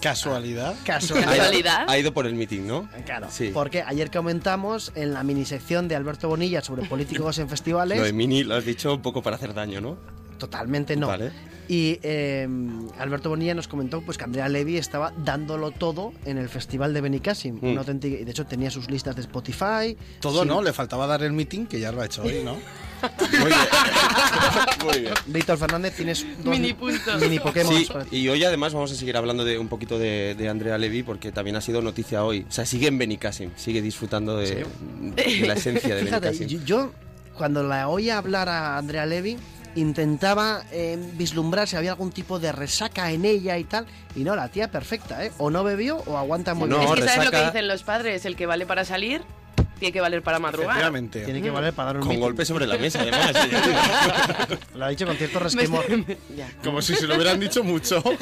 Casualidad. 0.00 0.76
Casual. 0.84 1.24
Ha 1.24 1.34
ido- 1.34 1.36
¿Casualidad? 1.44 1.84
Ha 1.90 1.98
ido 1.98 2.12
por 2.14 2.26
el 2.26 2.34
meeting, 2.34 2.66
¿no? 2.66 2.88
Claro, 3.04 3.26
Sí. 3.30 3.50
porque 3.52 3.82
ayer 3.82 4.10
comentamos 4.10 4.92
en 4.94 5.12
la 5.12 5.24
minisección 5.24 5.88
de 5.88 5.96
Alberto 5.96 6.28
Bonilla 6.28 6.62
sobre 6.62 6.86
políticos 6.86 7.38
en 7.38 7.48
festivales, 7.48 7.98
Lo 7.98 8.04
de 8.04 8.12
Mini 8.12 8.44
lo 8.44 8.54
has 8.54 8.64
dicho 8.64 8.94
un 8.94 9.02
poco 9.02 9.22
para 9.22 9.36
hacer 9.36 9.54
daño, 9.54 9.80
¿no? 9.80 9.96
totalmente 10.38 10.94
no. 10.96 11.08
Vale. 11.08 11.32
Y 11.66 11.98
eh, 12.04 12.46
Alberto 13.00 13.28
Bonilla 13.28 13.54
nos 13.56 13.66
comentó 13.66 14.02
pues, 14.02 14.16
que 14.16 14.22
Andrea 14.22 14.48
Levy 14.48 14.76
estaba 14.76 15.12
dándolo 15.24 15.72
todo 15.72 16.12
en 16.24 16.38
el 16.38 16.48
festival 16.48 16.94
de 16.94 17.00
Benicassim. 17.00 17.58
Mm. 17.60 17.72
Una 17.72 17.80
auténtica- 17.80 18.20
y 18.20 18.24
de 18.24 18.30
hecho 18.30 18.46
tenía 18.46 18.70
sus 18.70 18.88
listas 18.88 19.16
de 19.16 19.22
Spotify. 19.22 19.96
Todo 20.20 20.42
Sí. 20.44 20.48
no, 20.48 20.62
le 20.62 20.72
faltaba 20.72 21.08
dar 21.08 21.24
el 21.24 21.32
meeting, 21.32 21.66
que 21.66 21.80
ya 21.80 21.90
lo 21.90 22.02
ha 22.02 22.06
hecho 22.06 22.22
hoy, 22.22 22.42
¿no? 22.44 22.56
Muy 23.30 23.46
bien. 23.46 23.58
Muy 24.84 24.98
bien. 25.00 25.14
Víctor 25.26 25.58
Fernández, 25.58 25.94
tienes 25.96 26.24
dos 26.42 26.46
Mini 26.58 26.72
puntos. 26.72 27.20
mini 27.20 27.38
Pokémon. 27.38 27.74
Sí, 27.74 27.88
y 28.10 28.28
hoy 28.28 28.44
además 28.44 28.72
vamos 28.74 28.90
a 28.92 28.94
seguir 28.94 29.16
hablando 29.16 29.44
de 29.44 29.58
un 29.58 29.68
poquito 29.68 29.98
de, 29.98 30.34
de 30.36 30.48
Andrea 30.48 30.78
Levy 30.78 31.02
porque 31.02 31.32
también 31.32 31.56
ha 31.56 31.60
sido 31.60 31.82
noticia 31.82 32.24
hoy. 32.24 32.46
O 32.48 32.52
sea, 32.52 32.64
sigue 32.66 32.88
en 32.88 32.98
Benicassim, 32.98 33.50
sigue 33.56 33.82
disfrutando 33.82 34.36
de, 34.36 34.66
de 35.14 35.46
la 35.46 35.54
esencia 35.54 35.94
de 35.94 36.02
Fíjate, 36.04 36.30
Benicassim. 36.30 36.64
yo, 36.64 36.92
cuando 37.36 37.62
la 37.62 37.88
oía 37.88 38.18
hablar 38.18 38.48
a 38.48 38.76
Andrea 38.78 39.06
Levy 39.06 39.36
intentaba 39.74 40.64
eh, 40.72 40.98
vislumbrar 41.14 41.68
si 41.68 41.76
había 41.76 41.90
algún 41.92 42.10
tipo 42.10 42.38
de 42.40 42.50
resaca 42.52 43.12
en 43.12 43.24
ella 43.24 43.58
y 43.58 43.64
tal 43.64 43.86
y 44.16 44.24
no, 44.24 44.34
la 44.34 44.48
tía 44.48 44.70
perfecta, 44.70 45.24
¿eh? 45.24 45.30
O 45.38 45.50
no 45.50 45.62
bebió 45.62 45.98
o 46.06 46.16
aguanta 46.16 46.54
muy 46.54 46.68
No, 46.68 46.78
bien. 46.78 46.88
es 46.90 46.94
que 47.00 47.02
sabes 47.08 47.24
lo 47.26 47.30
que 47.30 47.36
resaca- 47.36 47.52
dicen 47.52 47.68
los 47.68 47.82
padres, 47.84 48.24
el 48.24 48.34
que 48.34 48.46
vale 48.46 48.66
para 48.66 48.84
salir, 48.84 49.22
tiene 49.78 49.92
que 49.92 50.00
valer 50.00 50.22
para 50.22 50.38
madrugar. 50.38 50.70
Efectivamente. 50.70 51.24
Tiene 51.24 51.42
que 51.42 51.50
valer 51.50 51.72
para 51.72 51.86
dar 51.86 51.96
un 51.96 52.00
Con 52.02 52.08
meeting. 52.10 52.22
golpes 52.22 52.48
sobre 52.48 52.66
la 52.66 52.78
mesa, 52.78 53.00
además. 53.00 53.32
Lo 54.74 54.84
ha 54.84 54.88
dicho 54.88 55.06
con 55.06 55.16
cierto 55.16 55.38
resquemor. 55.38 55.84
Como 56.62 56.82
si 56.82 56.94
se 56.94 57.06
lo 57.06 57.14
hubieran 57.16 57.40
dicho 57.40 57.62
mucho. 57.64 58.02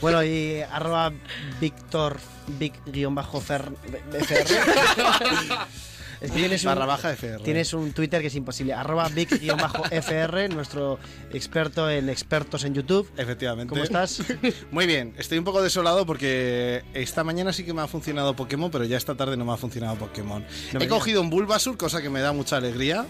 Bueno, 0.00 0.24
y 0.24 0.62
arroba 0.62 1.12
Víctor 1.60 2.18
Vic-FR. 2.46 3.70
Es 6.20 6.30
que 6.30 6.38
tienes 6.38 6.62
un, 6.64 6.68
Barra 6.68 6.84
baja 6.86 7.12
FR. 7.12 7.42
tienes 7.42 7.72
un 7.72 7.92
Twitter 7.92 8.20
que 8.20 8.26
es 8.26 8.34
imposible. 8.34 8.74
Arroba 8.74 9.08
Vic-FR, 9.08 10.48
nuestro 10.54 10.98
experto 11.32 11.88
en 11.88 12.08
expertos 12.10 12.64
en 12.64 12.74
YouTube. 12.74 13.10
Efectivamente. 13.16 13.70
¿Cómo 13.70 13.82
estás? 13.82 14.22
Muy 14.70 14.86
bien, 14.86 15.14
estoy 15.16 15.38
un 15.38 15.44
poco 15.44 15.62
desolado 15.62 16.04
porque 16.04 16.82
esta 16.94 17.24
mañana 17.24 17.52
sí 17.52 17.64
que 17.64 17.72
me 17.72 17.80
ha 17.82 17.86
funcionado 17.86 18.36
Pokémon, 18.36 18.70
pero 18.70 18.84
ya 18.84 18.96
esta 18.98 19.14
tarde 19.14 19.36
no 19.36 19.44
me 19.44 19.52
ha 19.52 19.56
funcionado 19.56 19.96
Pokémon. 19.96 20.42
No 20.42 20.78
He 20.80 20.84
digas. 20.84 20.88
cogido 20.88 21.20
un 21.22 21.30
Bulbasur, 21.30 21.76
cosa 21.78 22.02
que 22.02 22.10
me 22.10 22.20
da 22.20 22.32
mucha 22.32 22.56
alegría, 22.58 23.06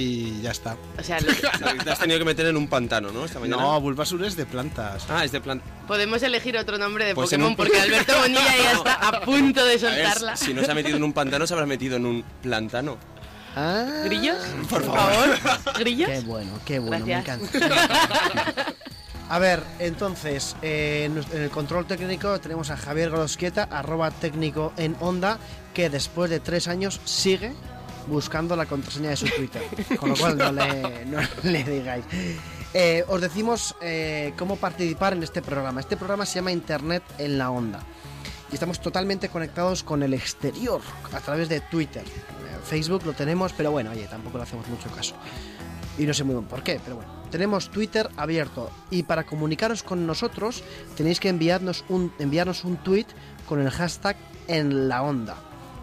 y 0.00 0.40
ya 0.42 0.52
está. 0.52 0.76
O 0.98 1.02
sea, 1.02 1.18
lo- 1.20 1.84
Te 1.84 1.90
has 1.90 1.98
tenido 1.98 2.18
que 2.20 2.24
meter 2.24 2.46
en 2.46 2.56
un 2.56 2.68
pantano, 2.68 3.10
¿no? 3.10 3.24
Esta 3.24 3.40
mañana. 3.40 3.60
No, 3.62 3.80
Bulbasur 3.80 4.24
es 4.24 4.36
de 4.36 4.46
plantas. 4.46 5.04
Ah, 5.08 5.24
es 5.24 5.32
de 5.32 5.40
plan. 5.40 5.60
podemos 5.88 6.22
elegir 6.22 6.56
otro 6.56 6.78
nombre 6.78 7.04
de 7.04 7.14
Pues 7.14 7.26
Pokémon 7.30 7.48
un- 7.50 7.56
porque 7.56 7.80
Alberto 7.80 8.12
Bonilla 8.20 8.56
ya 8.56 8.72
está 8.72 8.92
a 9.08 9.20
punto 9.22 9.64
de 9.64 9.76
ver, 9.76 9.80
soltarla. 9.80 10.36
si 10.36 10.54
no 10.54 10.62
se 10.64 10.70
ha 10.70 10.74
metido 10.74 10.96
en 10.96 11.02
un 11.02 11.12
pantano, 11.12 11.46
se 11.46 11.54
habrá 11.54 11.66
metido 11.66 11.96
en 11.96 12.06
un 12.06 12.24
plantano. 12.42 12.96
Ah, 13.56 14.02
¿Grillos? 14.04 14.36
Por 14.70 14.84
favor. 14.84 15.36
¿Grillos? 15.80 16.08
Qué 16.10 16.20
bueno, 16.20 16.52
qué 16.64 16.78
bueno, 16.78 17.04
Gracias. 17.04 17.40
me 17.40 17.58
encanta. 17.58 18.74
A 19.30 19.38
ver, 19.38 19.62
entonces, 19.78 20.56
eh, 20.62 21.10
en 21.32 21.38
el 21.42 21.50
control 21.50 21.86
técnico 21.86 22.38
tenemos 22.40 22.70
a 22.70 22.76
Javier 22.76 23.10
Grosquieta, 23.10 23.64
arroba 23.70 24.10
técnico 24.10 24.72
en 24.76 24.96
onda, 25.00 25.38
que 25.74 25.90
después 25.90 26.30
de 26.30 26.40
tres 26.40 26.66
años 26.68 27.00
sigue 27.04 27.52
buscando 28.08 28.56
la 28.56 28.66
contraseña 28.66 29.10
de 29.10 29.16
su 29.16 29.26
Twitter. 29.26 29.62
Con 29.98 30.10
lo 30.10 30.16
cual 30.16 30.36
no 30.36 30.52
le, 30.52 31.04
no 31.06 31.20
le 31.44 31.64
digáis. 31.64 32.04
Eh, 32.74 33.04
os 33.08 33.20
decimos 33.20 33.74
eh, 33.80 34.34
cómo 34.36 34.56
participar 34.56 35.14
en 35.14 35.22
este 35.22 35.40
programa. 35.40 35.80
Este 35.80 35.96
programa 35.96 36.26
se 36.26 36.36
llama 36.36 36.52
Internet 36.52 37.02
en 37.18 37.38
la 37.38 37.50
onda. 37.50 37.80
Y 38.50 38.54
estamos 38.54 38.80
totalmente 38.80 39.28
conectados 39.28 39.82
con 39.82 40.02
el 40.02 40.14
exterior 40.14 40.80
a 41.12 41.20
través 41.20 41.48
de 41.48 41.60
Twitter. 41.60 42.02
Eh, 42.02 42.58
Facebook 42.64 43.04
lo 43.04 43.12
tenemos, 43.12 43.52
pero 43.52 43.70
bueno, 43.70 43.90
oye, 43.90 44.06
tampoco 44.06 44.38
le 44.38 44.44
hacemos 44.44 44.66
mucho 44.68 44.90
caso. 44.90 45.14
Y 45.98 46.04
no 46.04 46.14
sé 46.14 46.24
muy 46.24 46.34
bien 46.34 46.46
por 46.46 46.62
qué, 46.62 46.80
pero 46.82 46.96
bueno. 46.96 47.18
Tenemos 47.30 47.70
Twitter 47.70 48.08
abierto 48.16 48.70
y 48.90 49.02
para 49.02 49.24
comunicaros 49.24 49.82
con 49.82 50.06
nosotros 50.06 50.62
tenéis 50.96 51.20
que 51.20 51.28
enviarnos 51.28 51.84
un, 51.90 52.10
enviarnos 52.18 52.64
un 52.64 52.78
tweet 52.78 53.06
con 53.46 53.60
el 53.60 53.70
hashtag 53.70 54.16
en 54.46 54.88
la 54.88 55.02
onda. 55.02 55.36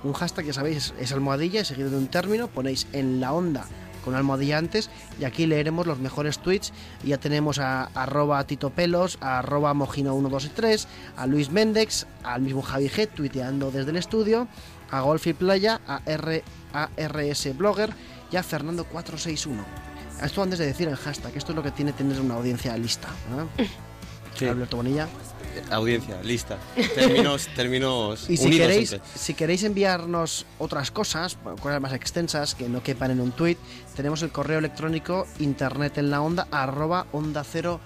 Un 0.06 0.14
hashtag, 0.14 0.46
ya 0.46 0.54
sabéis, 0.54 0.94
es, 1.00 1.12
almohadilla 1.12 1.66
seguido 1.66 1.90
de 1.90 1.98
un 1.98 2.08
término, 2.08 2.48
ponéis 2.48 2.86
en 2.94 3.20
la 3.20 3.34
onda 3.34 3.66
con 4.04 4.14
almohadilla 4.14 4.60
antes 4.60 4.92
y 5.20 5.24
aquí 5.24 5.48
leeremos 5.48 5.88
los 5.88 5.98
mejores 5.98 6.38
tweets. 6.38 6.74
Y 7.04 7.08
ya 7.08 7.18
tenemos 7.18 7.58
a 7.58 7.86
arroba 7.96 8.46
Tito 8.46 8.70
Pelos, 8.70 9.18
a 9.20 9.40
arroba 9.40 9.74
Mojino 9.74 10.14
1, 10.14 10.30
2 10.30 10.46
y 10.46 10.50
3, 10.50 10.88
a 11.18 11.26
Luis 11.26 11.50
Méndex, 11.50 12.06
al 12.24 12.44
mismo 12.44 12.62
Javi 12.62 12.88
G 12.88 13.08
tuiteando 13.08 13.72
desde 13.72 13.90
el 13.90 13.98
estudio, 13.98 14.48
a 14.92 15.02
Golf 15.02 15.26
y 15.26 15.34
Playa, 15.34 15.82
a, 15.88 16.02
R, 16.06 16.44
a 16.72 16.90
RS 16.98 17.58
Blogger 17.58 17.92
y 18.32 18.36
a 18.36 18.44
Fernando 18.44 18.86
461. 18.86 19.66
Esto 20.22 20.44
antes 20.44 20.60
de 20.60 20.68
decir 20.68 20.88
el 20.88 20.98
hashtag, 20.98 21.36
esto 21.36 21.52
es 21.52 21.56
lo 21.56 21.64
que 21.64 21.72
tiene 21.72 21.94
tener 21.94 22.22
una 22.22 22.36
audiencia 22.36 22.78
lista. 22.78 23.08
¿eh? 23.58 23.68
Sí. 24.36 24.46
Alberto 24.46 24.76
Bonilla. 24.76 25.08
Audiencia, 25.72 26.22
lista. 26.24 26.58
Términos, 26.96 27.48
términos 27.56 28.30
Y 28.30 28.38
si 28.38 28.46
unidos 28.48 28.68
queréis, 28.68 28.90
siempre. 28.90 29.10
si 29.16 29.34
queréis 29.34 29.64
enviarnos 29.64 30.46
otras 30.60 30.92
cosas, 30.92 31.38
cosas 31.62 31.82
más 31.82 31.94
extensas 31.94 32.56
que 32.56 32.70
no 32.70 32.82
quepan 32.84 33.12
en 33.12 33.20
un 33.22 33.32
tweet, 33.32 33.58
tenemos 33.96 34.22
el 34.22 34.32
correo 34.32 34.60
electrónico 34.60 35.28
internet 35.40 35.98
en 35.98 36.12
la 36.12 36.22
onda 36.22 36.48
arroba 36.52 37.08
onda 37.12 37.44
cero 37.44 37.80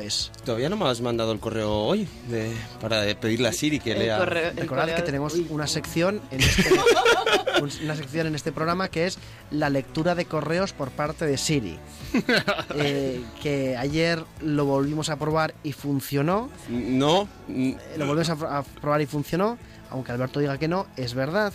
es. 0.00 0.30
Todavía 0.44 0.68
no 0.70 0.76
me 0.76 0.86
has 0.88 1.00
mandado 1.02 1.32
el 1.32 1.40
correo 1.40 1.70
hoy 1.72 2.08
de, 2.28 2.50
para 2.80 3.02
pedirle 3.20 3.48
a 3.48 3.52
Siri 3.52 3.78
que 3.80 3.92
El 3.92 3.98
lea. 4.00 4.18
correo- 4.18 4.52
Recordad 4.56 4.82
correo- 4.84 4.96
que 4.96 5.02
tenemos 5.02 5.34
una 5.50 5.66
sección 5.66 6.22
en 6.30 6.40
este 6.40 6.70
un- 7.62 7.70
una 7.84 7.94
sección 7.96 8.26
en 8.28 8.34
este 8.34 8.50
programa 8.52 8.88
que 8.88 9.06
es 9.06 9.18
la 9.50 9.68
lectura 9.68 10.14
de 10.14 10.24
correos 10.24 10.72
por 10.72 10.90
parte 10.90 11.26
de 11.26 11.36
Siri. 11.36 11.78
Eh, 12.74 13.22
que 13.42 13.76
ayer 13.76 14.24
lo 14.40 14.64
volvimos 14.64 15.10
a 15.10 15.16
probar 15.16 15.54
y 15.62 15.72
funcionó. 15.72 16.48
No, 16.68 17.28
mm, 17.48 17.68
Eh, 17.70 17.76
Lo 17.98 18.06
volvemos 18.06 18.30
a, 18.30 18.36
pr- 18.36 18.48
a 18.50 18.62
probar 18.80 19.00
y 19.02 19.06
funcionó, 19.06 19.58
aunque 19.90 20.12
Alberto 20.12 20.40
diga 20.40 20.56
que 20.58 20.68
no, 20.68 20.86
es 20.96 21.12
verdad. 21.14 21.52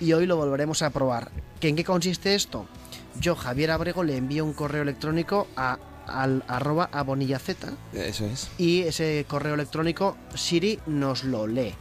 Y 0.00 0.12
hoy 0.14 0.26
lo 0.26 0.36
volveremos 0.36 0.82
a 0.82 0.90
probar. 0.90 1.30
¿Que 1.60 1.68
¿En 1.68 1.76
qué 1.76 1.84
consiste 1.84 2.34
esto? 2.34 2.66
Yo, 3.20 3.36
Javier 3.36 3.70
Abrego, 3.70 4.02
le 4.02 4.16
envío 4.16 4.44
un 4.44 4.52
correo 4.54 4.82
electrónico 4.82 5.46
a, 5.56 5.78
al 6.06 6.44
arroba 6.48 6.88
a 6.92 7.02
Bonilla 7.02 7.38
Z 7.38 7.72
eso 7.94 8.26
es. 8.26 8.50
y 8.58 8.82
ese 8.82 9.24
correo 9.28 9.54
electrónico 9.54 10.16
Siri 10.34 10.78
nos 10.86 11.24
lo 11.24 11.46
lee. 11.46 11.74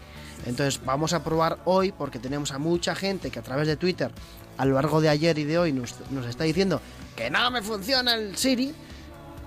Entonces 0.46 0.82
vamos 0.86 1.13
a 1.13 1.24
probar 1.24 1.60
hoy 1.66 1.92
porque 1.92 2.18
tenemos 2.20 2.51
a 2.51 2.58
mucha 2.58 2.96
gente 2.96 3.30
que 3.30 3.40
a 3.40 3.44
través 3.44 3.68
de 3.68 3.78
Twitter 3.78 4.12
a 4.58 4.66
lo 4.66 4.75
largo 4.75 5.01
de 5.01 5.10
ayer 5.10 5.38
y 5.38 5.44
de 5.44 5.58
hoy 5.60 5.72
nos, 5.72 5.96
nos 6.10 6.25
está 6.25 6.44
diciendo 6.46 6.82
que 7.16 7.30
no 7.30 7.51
me 7.51 7.62
funciona 7.62 8.16
el 8.16 8.36
Siri. 8.38 8.74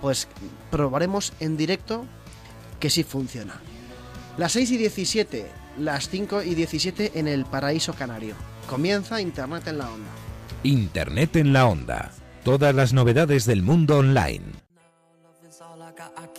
Pues 0.01 0.29
probaremos 0.71 1.33
en 1.41 1.57
directo 1.57 2.05
que 2.79 2.91
sí 2.91 3.05
funciona. 3.05 3.61
Las 4.37 4.53
6 4.53 4.73
y 4.73 4.77
17, 4.77 5.47
las 5.79 6.09
5 6.09 6.43
y 6.43 6.55
17 6.55 7.13
en 7.15 7.29
el 7.29 7.45
paraíso 7.47 7.95
canario. 7.95 8.35
Comienza 8.69 9.21
Internet 9.21 9.67
en 9.69 9.79
la 9.79 9.91
onda. 9.91 10.11
Internet 10.63 11.37
en 11.37 11.53
la 11.53 11.67
onda. 11.67 12.11
Todas 12.45 12.75
las 12.75 12.93
novedades 12.93 13.47
del 13.47 13.63
mundo 13.63 13.99
online. 13.99 14.64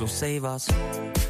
So 0.00 0.06
save 0.06 0.46
us. 0.46 0.66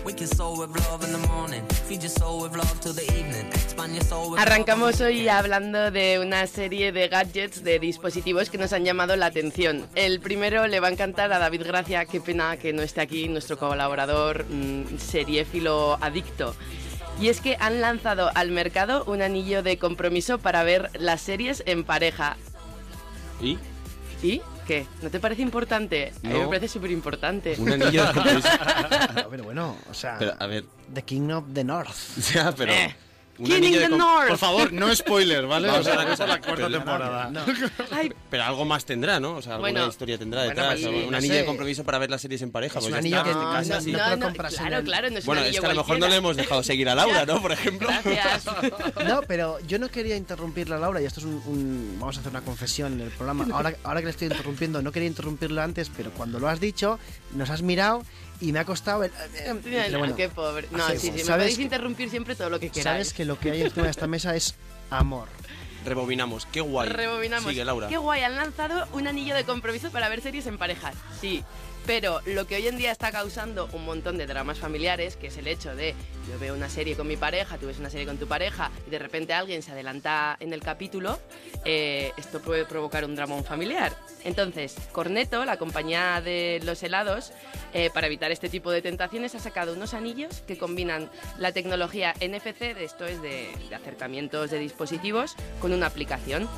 Wake 0.04 0.20
your 0.20 0.28
soul 0.28 0.56
with 0.56 0.70
love 0.86 1.02
in 1.02 1.10
the 1.10 1.26
morning. 1.26 1.66
Feed 1.88 2.02
your 2.02 2.08
soul 2.08 2.42
with 2.42 2.54
love 2.54 2.80
till 2.80 2.92
the 2.92 3.02
evening. 3.18 3.48
Expand 3.48 3.96
your 3.96 4.04
soul 4.04 4.30
with 4.30 4.38
love 4.38 4.46
Arrancamos 4.46 5.00
hoy 5.00 5.26
hablando 5.26 5.90
de 5.90 6.20
una 6.20 6.46
serie 6.46 6.92
de 6.92 7.08
gadgets, 7.08 7.64
de 7.64 7.80
dispositivos 7.80 8.48
que 8.48 8.58
nos 8.58 8.72
han 8.72 8.84
llamado 8.84 9.16
la 9.16 9.26
atención. 9.26 9.88
El 9.96 10.20
primero 10.20 10.68
le 10.68 10.78
va 10.78 10.86
a 10.86 10.92
encantar 10.92 11.32
a 11.32 11.40
David 11.40 11.64
Gracia, 11.64 12.04
qué 12.04 12.20
pena 12.20 12.58
que 12.58 12.72
no 12.72 12.82
esté 12.82 13.00
aquí, 13.00 13.28
nuestro 13.28 13.58
colaborador 13.58 14.46
mm, 14.48 14.98
seriéfilo 14.98 15.98
adicto. 16.00 16.54
Y 17.20 17.28
es 17.28 17.40
que 17.40 17.56
han 17.58 17.80
lanzado 17.80 18.30
al 18.36 18.52
mercado 18.52 19.02
un 19.08 19.20
anillo 19.20 19.64
de 19.64 19.78
compromiso 19.78 20.38
para 20.38 20.62
ver 20.62 20.90
las 20.94 21.22
series 21.22 21.64
en 21.66 21.82
pareja. 21.82 22.36
¿Y? 23.40 23.58
¿Y 24.22 24.42
qué? 24.70 24.86
¿No 25.02 25.10
te 25.10 25.18
parece 25.18 25.42
importante? 25.42 26.12
A 26.22 26.28
mí 26.28 26.32
me 26.32 26.38
No. 26.40 26.46
parece 26.48 26.68
súper 26.68 26.90
importante. 26.92 27.56
Un 27.58 27.72
anillo 27.72 28.06
de 28.06 28.12
compromiso. 28.14 28.48
Pero 29.30 29.42
bueno, 29.44 29.76
o 29.90 29.94
sea, 29.94 30.16
Pero, 30.18 30.34
a 30.38 30.46
ver, 30.46 30.64
The 30.94 31.02
King 31.02 31.30
of 31.30 31.44
the 31.52 31.64
North. 31.64 31.90
ya, 32.34 32.52
pero. 32.52 32.72
Eh, 32.72 32.94
the 33.44 33.88
North. 33.88 34.28
Por 34.28 34.38
favor, 34.38 34.72
no 34.72 34.94
spoiler, 34.94 35.46
¿vale? 35.46 35.68
Vamos 35.68 35.86
O 35.86 35.90
a 35.90 35.92
sea, 35.94 36.00
una 36.02 36.10
cosa, 36.10 36.26
la 36.26 36.40
cuarta 36.40 36.54
pero- 36.66 36.70
temporada. 36.70 37.30
No. 37.30 37.40
Ay, 37.90 38.12
Pero 38.30 38.44
algo 38.44 38.64
más 38.64 38.84
tendrá, 38.84 39.20
¿no? 39.20 39.36
O 39.36 39.42
sea, 39.42 39.54
alguna 39.54 39.72
Bueno. 39.72 39.88
historia 39.88 40.18
tendrá 40.18 40.44
Bueno, 40.44 40.54
detrás. 40.62 40.74
pues, 40.80 40.86
o 40.86 40.90
sí, 40.90 41.04
un 41.04 41.10
no 41.10 41.16
anillo 41.16 41.34
sé. 41.34 41.40
de 41.40 41.46
compromiso 41.46 41.84
para 41.84 41.98
ver 41.98 42.10
las 42.10 42.20
series 42.20 42.42
en 42.42 42.50
pareja. 42.50 42.78
Es 42.78 42.84
pues 42.84 42.92
un 42.92 42.98
anillo 42.98 43.22
que 43.24 43.30
en 43.30 43.38
te 43.38 43.44
casa, 43.44 43.56
casas, 43.56 43.84
sí. 43.84 43.92
no 43.92 43.98
te 44.04 44.10
lo 44.16 44.20
compras 44.20 44.52
en 44.52 44.66
claro, 44.66 44.84
claro, 44.84 45.10
no 45.10 45.18
es 45.18 45.26
Bueno, 45.26 45.42
un 45.42 45.48
es 45.48 45.60
que 45.60 45.66
a 45.66 45.68
lo 45.70 45.74
mejor 45.76 45.98
no 45.98 46.08
le 46.08 46.16
hemos 46.16 46.36
dejado 46.36 46.62
seguir 46.62 46.88
a 46.88 46.94
Laura, 46.94 47.26
¿no? 47.26 47.40
Por 47.42 47.52
ejemplo. 47.52 47.88
Gracias. 48.04 48.44
No, 49.06 49.22
pero 49.26 49.58
yo 49.66 49.78
no 49.78 49.88
quería 49.88 50.16
interrumpirla, 50.16 50.78
Laura, 50.78 51.00
y 51.00 51.06
esto 51.06 51.20
es 51.20 51.26
un, 51.26 51.42
un- 51.46 51.96
Vamos 52.00 52.16
a 52.16 52.20
hacer 52.20 52.30
una 52.30 52.40
confesión 52.42 52.94
en 52.94 53.00
el 53.02 53.10
programa. 53.10 53.46
Ahora, 53.52 53.74
ahora 53.84 54.00
que 54.00 54.06
le 54.06 54.10
estoy 54.12 54.28
interrumpiendo, 54.28 54.80
no 54.82 54.92
quería 54.92 55.08
interrumpirlo 55.08 55.60
antes, 55.62 55.90
pero 55.96 56.10
cuando 56.12 56.38
lo 56.38 56.48
has 56.48 56.60
dicho, 56.60 56.98
nos 57.34 57.50
has 57.50 57.62
mirado 57.62 58.02
y 58.40 58.52
me 58.52 58.58
ha 58.58 58.64
costado... 58.64 59.04
el- 59.04 59.10
pero 59.62 59.98
bueno, 59.98 60.16
qué 60.16 60.28
pobre. 60.28 60.66
No, 60.70 60.86
Sí, 60.88 60.92
sí, 60.94 60.98
sí, 61.06 61.10
me 61.12 61.18
¿sabes 61.20 61.42
podéis 61.44 61.56
que- 61.56 61.62
interrumpir 61.62 62.10
siempre 62.10 62.34
todo 62.36 62.50
lo 62.50 62.58
que 62.60 62.70
queráis. 62.70 62.84
sabes 62.84 63.12
que 63.12 63.24
lo 63.24 63.38
que 63.38 63.50
hay 63.52 63.62
encima 63.62 63.84
de 63.84 63.90
esta 63.90 64.06
mesa 64.06 64.34
es 64.36 64.54
amor. 64.90 65.28
Rebobinamos, 65.84 66.46
qué 66.46 66.60
guay. 66.60 66.88
Rebobinamos. 66.90 67.48
Sigue, 67.50 67.64
Laura. 67.64 67.88
Qué 67.88 67.96
guay, 67.96 68.22
han 68.22 68.36
lanzado 68.36 68.86
un 68.92 69.06
anillo 69.06 69.34
de 69.34 69.44
compromiso 69.44 69.90
para 69.90 70.08
ver 70.10 70.20
series 70.20 70.46
en 70.46 70.58
pareja. 70.58 70.92
Sí. 71.20 71.42
Pero 71.86 72.20
lo 72.26 72.46
que 72.46 72.56
hoy 72.56 72.68
en 72.68 72.76
día 72.76 72.92
está 72.92 73.10
causando 73.10 73.68
un 73.72 73.84
montón 73.84 74.18
de 74.18 74.26
dramas 74.26 74.58
familiares, 74.58 75.16
que 75.16 75.28
es 75.28 75.36
el 75.38 75.48
hecho 75.48 75.74
de 75.74 75.94
yo 76.30 76.38
veo 76.38 76.54
una 76.54 76.68
serie 76.68 76.94
con 76.94 77.08
mi 77.08 77.16
pareja, 77.16 77.58
tú 77.58 77.66
ves 77.66 77.78
una 77.78 77.90
serie 77.90 78.06
con 78.06 78.18
tu 78.18 78.28
pareja 78.28 78.70
y 78.86 78.90
de 78.90 78.98
repente 78.98 79.32
alguien 79.32 79.62
se 79.62 79.72
adelanta 79.72 80.36
en 80.38 80.52
el 80.52 80.60
capítulo, 80.60 81.18
eh, 81.64 82.12
esto 82.16 82.40
puede 82.40 82.64
provocar 82.64 83.04
un 83.04 83.16
dramón 83.16 83.44
familiar. 83.44 83.92
Entonces, 84.22 84.76
Corneto, 84.92 85.44
la 85.44 85.56
compañía 85.56 86.20
de 86.20 86.60
los 86.64 86.82
helados, 86.82 87.32
eh, 87.72 87.90
para 87.92 88.06
evitar 88.06 88.30
este 88.30 88.48
tipo 88.48 88.70
de 88.70 88.82
tentaciones, 88.82 89.34
ha 89.34 89.40
sacado 89.40 89.72
unos 89.72 89.94
anillos 89.94 90.42
que 90.46 90.58
combinan 90.58 91.10
la 91.38 91.52
tecnología 91.52 92.14
NFC, 92.20 92.74
de 92.74 92.84
esto 92.84 93.06
es 93.06 93.20
de, 93.22 93.48
de 93.68 93.74
acercamientos 93.74 94.50
de 94.50 94.58
dispositivos, 94.58 95.34
con 95.60 95.72
una 95.72 95.86
aplicación. 95.86 96.48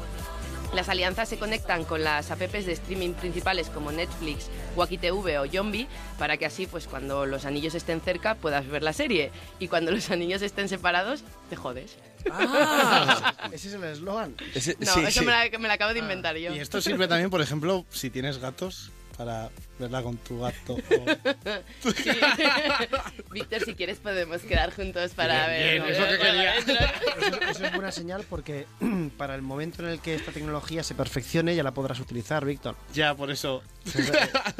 Las 0.74 0.88
alianzas 0.88 1.28
se 1.28 1.38
conectan 1.38 1.84
con 1.84 2.02
las 2.02 2.30
apps 2.30 2.64
de 2.64 2.72
streaming 2.72 3.12
principales 3.12 3.68
como 3.68 3.92
Netflix, 3.92 4.48
Wacky 4.74 4.96
TV 4.96 5.38
o 5.38 5.44
Yombi 5.44 5.86
para 6.18 6.38
que 6.38 6.46
así, 6.46 6.66
pues 6.66 6.86
cuando 6.86 7.26
los 7.26 7.44
anillos 7.44 7.74
estén 7.74 8.00
cerca 8.00 8.36
puedas 8.36 8.66
ver 8.66 8.82
la 8.82 8.94
serie 8.94 9.30
y 9.58 9.68
cuando 9.68 9.90
los 9.90 10.10
anillos 10.10 10.40
estén 10.40 10.70
separados 10.70 11.24
te 11.50 11.56
jodes. 11.56 11.96
Ah, 12.30 13.34
ese 13.52 13.68
es 13.68 13.74
el 13.74 13.84
eslogan. 13.84 14.34
No, 14.38 14.60
sí, 14.60 14.74
eso 14.80 15.10
sí. 15.10 15.20
Me, 15.20 15.32
la, 15.32 15.58
me 15.58 15.68
la 15.68 15.74
acabo 15.74 15.92
de 15.92 15.98
inventar 15.98 16.36
yo. 16.36 16.54
Y 16.54 16.58
esto 16.58 16.80
sirve 16.80 17.06
también, 17.06 17.28
por 17.28 17.42
ejemplo, 17.42 17.84
si 17.90 18.08
tienes 18.08 18.38
gatos, 18.38 18.90
para 19.16 19.50
con 19.90 20.16
tu 20.18 20.40
gato. 20.40 20.76
Sí. 21.82 22.10
Víctor, 23.32 23.60
si 23.64 23.74
quieres 23.74 23.98
podemos 23.98 24.42
quedar 24.42 24.72
juntos 24.74 25.12
para 25.12 25.48
Bien, 25.48 25.60
ver. 25.60 25.82
bien, 25.82 25.94
es 25.94 25.98
lo 26.00 26.06
que 26.08 26.18
quería. 26.18 26.56
Eso, 27.22 27.40
eso 27.50 27.64
es 27.66 27.72
buena 27.74 27.92
señal 27.92 28.24
porque 28.28 28.66
para 29.16 29.34
el 29.34 29.42
momento 29.42 29.82
en 29.82 29.88
el 29.88 30.00
que 30.00 30.14
esta 30.14 30.32
tecnología 30.32 30.82
se 30.82 30.94
perfeccione 30.94 31.54
ya 31.54 31.62
la 31.62 31.72
podrás 31.72 32.00
utilizar, 32.00 32.44
Víctor. 32.44 32.76
ya, 32.92 33.14
por 33.14 33.30
eso. 33.30 33.62
Entonces, 33.84 34.12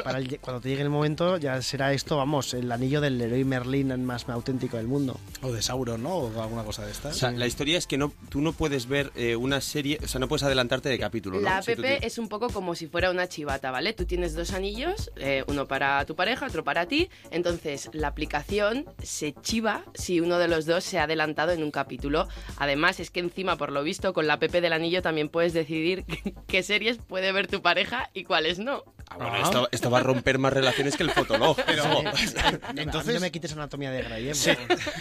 para 0.02 0.18
el- 0.18 0.40
cuando 0.40 0.60
te 0.60 0.68
llegue 0.70 0.82
el 0.82 0.90
momento 0.90 1.36
ya 1.38 1.60
será 1.62 1.92
esto, 1.92 2.16
vamos, 2.16 2.54
el 2.54 2.70
anillo 2.72 3.00
del 3.00 3.20
héroe 3.20 3.44
Merlín 3.44 4.04
más 4.04 4.28
auténtico 4.28 4.76
del 4.76 4.88
mundo. 4.88 5.20
O 5.42 5.52
de 5.52 5.62
Sauron, 5.62 6.02
¿no? 6.02 6.14
O 6.16 6.42
alguna 6.42 6.64
cosa 6.64 6.84
de 6.84 6.90
estas. 6.92 7.14
O 7.16 7.18
sea, 7.18 7.30
la 7.30 7.46
historia 7.46 7.78
es 7.78 7.86
que 7.86 7.98
no, 7.98 8.12
tú 8.28 8.40
no 8.40 8.52
puedes 8.52 8.86
ver 8.88 9.12
eh, 9.14 9.36
una 9.36 9.60
serie, 9.60 9.98
o 10.02 10.08
sea, 10.08 10.18
no 10.18 10.28
puedes 10.28 10.42
adelantarte 10.42 10.88
de 10.88 10.98
capítulo, 10.98 11.36
¿no? 11.36 11.42
La 11.42 11.58
app 11.58 11.64
Si 11.64 11.72
es 11.82 12.18
un 12.18 12.28
poco 12.28 12.48
como 12.48 12.74
si 12.74 12.86
fuera 12.88 13.10
una 13.10 13.28
chivata, 13.28 13.70
¿vale? 13.70 13.92
Tú 13.92 14.04
tienes 14.06 14.34
dos 14.34 14.52
anillos, 14.52 15.10
eh, 15.16 15.44
uno 15.46 15.66
para 15.66 16.04
tu 16.06 16.14
pareja, 16.16 16.46
otro 16.46 16.64
para 16.64 16.86
ti. 16.86 17.08
Entonces, 17.30 17.90
la 17.92 18.08
aplicación 18.08 18.86
se 19.02 19.32
chiva 19.42 19.84
si 19.94 20.20
uno 20.20 20.38
de 20.38 20.48
los 20.48 20.66
dos 20.66 20.84
se 20.84 20.98
ha 20.98 21.04
adelantado 21.04 21.52
en 21.52 21.62
un 21.62 21.70
capítulo. 21.70 22.28
Además, 22.58 23.00
es 23.00 23.10
que 23.10 23.20
encima, 23.20 23.56
por 23.56 23.72
lo 23.72 23.82
visto, 23.82 24.12
con 24.12 24.26
la 24.26 24.34
app 24.34 24.42
del 24.44 24.72
anillo 24.72 25.02
también 25.02 25.28
puedes 25.28 25.52
decidir 25.52 26.04
qué 26.46 26.62
series 26.62 26.98
puede 26.98 27.32
ver 27.32 27.46
tu 27.46 27.62
pareja 27.62 28.10
y 28.14 28.24
cuáles 28.24 28.58
no. 28.58 28.84
Ah, 29.08 29.16
bueno, 29.18 29.36
esto, 29.42 29.68
esto 29.72 29.90
va 29.90 29.98
a 29.98 30.02
romper 30.02 30.38
más 30.38 30.52
relaciones 30.52 30.96
que 30.96 31.02
el 31.02 31.10
fotolog. 31.10 31.56
Pero, 31.66 31.84
Entonces, 31.84 32.34
entonces, 32.76 33.14
no 33.14 33.20
me 33.20 33.30
quites 33.30 33.52
anatomía 33.52 33.90
de 33.90 34.02
Grey, 34.02 34.28
¿eh? 34.30 34.34
Sí. 34.34 34.50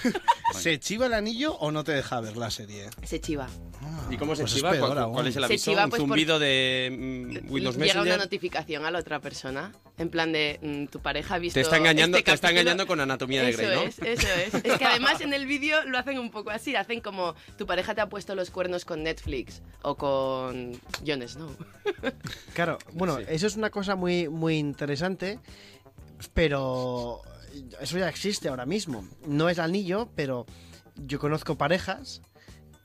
¿se 0.54 0.80
chiva 0.80 1.06
el 1.06 1.14
anillo 1.14 1.54
o 1.56 1.72
no 1.72 1.84
te 1.84 1.94
deja 1.94 2.20
ver 2.20 2.36
la 2.38 2.52
serie? 2.52 2.90
Se 3.04 3.22
chiva. 3.22 3.48
¿Y 4.10 4.18
cómo 4.18 4.36
se 4.36 4.44
Pues 4.44 4.52
es 4.52 4.58
chiva? 4.58 4.72
peor 4.72 5.12
¿Cuál, 5.12 5.28
es 5.28 5.36
el 5.36 5.42
Se 5.44 5.46
aviso? 5.46 5.72
¿Un 5.72 5.78
pues, 5.78 5.90
por- 5.90 6.00
zumbido 6.00 6.40
de 6.40 6.90
mm, 6.92 7.52
Windows 7.52 7.78
Llega 7.78 7.94
una 7.94 8.02
Messenger? 8.04 8.18
notificación 8.20 8.86
a 8.86 8.92
la 8.92 9.00
otra 9.00 9.20
persona, 9.20 9.72
en 10.02 10.10
plan 10.10 10.32
de 10.34 10.60
mm, 10.62 10.86
tu 10.92 11.00
pareja 11.00 11.36
ha 11.36 11.40
visto. 11.40 11.54
Te 11.56 11.62
está 11.62 11.78
engañando, 11.78 12.18
este 12.18 12.32
te 12.32 12.36
está 12.36 12.50
engañando 12.50 12.86
con 12.88 13.00
Anatomía 13.00 13.44
de 13.44 13.50
Eso 13.52 13.58
Grey, 13.62 13.76
¿no? 13.76 13.82
es, 13.84 14.00
eso 14.00 14.28
es. 14.28 14.54
Es 14.66 14.78
que 14.78 14.86
además 14.86 15.22
en 15.22 15.34
el 15.34 15.46
vídeo 15.46 15.84
lo 15.86 15.98
hacen 15.98 16.20
un 16.20 16.32
poco 16.32 16.50
así, 16.50 16.76
hacen 16.76 17.02
como 17.02 17.36
tu 17.58 17.66
pareja 17.66 17.96
te 17.96 18.02
ha 18.02 18.10
puesto 18.10 18.36
los 18.36 18.50
cuernos 18.52 18.84
con 18.86 19.04
Netflix 19.04 19.62
o 19.84 19.96
con 19.96 20.80
Jon 21.06 21.28
Snow. 21.28 21.56
Claro, 22.54 22.78
bueno, 22.94 23.18
Sí. 23.20 23.26
eso 23.30 23.48
es 23.48 23.56
una 23.56 23.70
cosa 23.70 23.96
muy, 23.96 24.28
muy 24.28 24.58
interesante, 24.58 25.40
pero 26.34 27.22
eso 27.80 27.98
ya 27.98 28.10
existe 28.10 28.50
ahora 28.50 28.66
mismo. 28.66 29.08
No 29.26 29.50
es 29.50 29.60
anillo, 29.60 30.10
pero 30.16 30.46
yo 30.96 31.20
conozco 31.20 31.56
parejas 31.58 32.22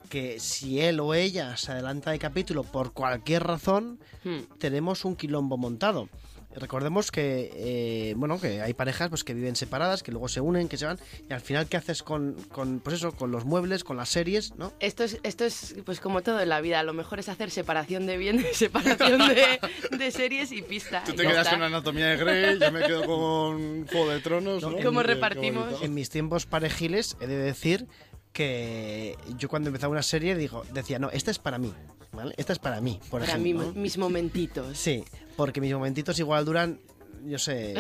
que 0.09 0.39
si 0.39 0.81
él 0.81 1.01
o 1.01 1.15
ella 1.15 1.57
se 1.57 1.73
adelanta 1.73 2.13
de 2.13 2.19
capítulo 2.19 2.63
por 2.63 2.93
cualquier 2.93 3.43
razón, 3.45 3.99
Hmm. 4.25 4.43
tenemos 4.59 5.05
un 5.05 5.15
quilombo 5.17 5.57
montado. 5.57 6.09
Recordemos 6.57 7.11
que 7.11 7.51
eh, 7.55 8.15
bueno 8.17 8.41
que 8.41 8.63
hay 8.63 8.75
parejas 8.75 9.09
pues 9.11 9.25
que 9.25 9.35
viven 9.35 9.57
separadas, 9.57 10.03
que 10.03 10.11
luego 10.11 10.29
se 10.29 10.41
unen, 10.41 10.69
que 10.69 10.77
se 10.77 10.87
van 10.87 10.99
y 11.29 11.33
al 11.33 11.41
final 11.41 11.67
qué 11.69 11.77
haces 11.77 12.03
con, 12.03 12.35
con 12.51 12.81
pues 12.81 12.97
eso, 12.97 13.13
con 13.13 13.31
los 13.31 13.45
muebles, 13.45 13.85
con 13.85 13.97
las 13.97 14.09
series, 14.09 14.55
¿no? 14.57 14.73
Esto 14.81 15.05
es, 15.05 15.19
esto 15.23 15.45
es 15.45 15.77
pues 15.85 16.01
como 16.01 16.23
todo 16.23 16.41
en 16.41 16.49
la 16.49 16.61
vida, 16.61 16.83
lo 16.83 16.95
mejor 16.95 17.19
es 17.19 17.29
hacer 17.29 17.51
separación 17.51 18.07
de 18.07 18.17
bienes, 18.17 18.57
separación 18.57 19.19
de, 19.29 19.61
de 19.97 20.11
series 20.11 20.51
y 20.53 20.63
pista. 20.63 21.03
Tú 21.05 21.13
te 21.13 21.23
quedas 21.23 21.47
está. 21.47 21.51
con 21.53 21.63
Anatomía 21.63 22.07
de 22.09 22.17
Grey, 22.17 22.59
yo 22.59 22.73
me 22.73 22.81
quedo 22.83 23.05
con 23.05 23.87
Juego 23.87 24.11
de 24.11 24.21
Tronos. 24.21 24.63
¿no? 24.63 24.79
¿Cómo 24.83 25.03
repartimos? 25.03 25.83
En 25.83 25.95
mis 25.95 26.09
tiempos 26.11 26.47
parejiles 26.47 27.17
he 27.21 27.27
de 27.27 27.37
decir 27.37 27.87
que 28.33 29.17
yo 29.39 29.49
cuando 29.49 29.69
empezaba 29.69 29.91
una 29.93 30.03
serie 30.03 30.35
digo, 30.37 30.65
decía, 30.73 30.99
no, 30.99 31.11
esta 31.11 31.31
es 31.31 31.39
para 31.39 31.59
mí, 31.59 31.73
¿vale? 32.13 32.35
Esta 32.37 32.53
es 32.53 32.59
para 32.59 32.81
mí, 32.81 33.01
por 33.11 33.21
Para 33.23 33.39
mí, 33.39 33.51
ejemplo. 33.53 33.73
mis 33.81 33.97
momentitos. 33.99 34.77
Sí, 34.77 35.05
porque 35.37 35.61
mis 35.61 35.73
momentitos 35.73 36.19
igual 36.19 36.45
duran, 36.45 36.81
yo 37.25 37.39
sé, 37.39 37.75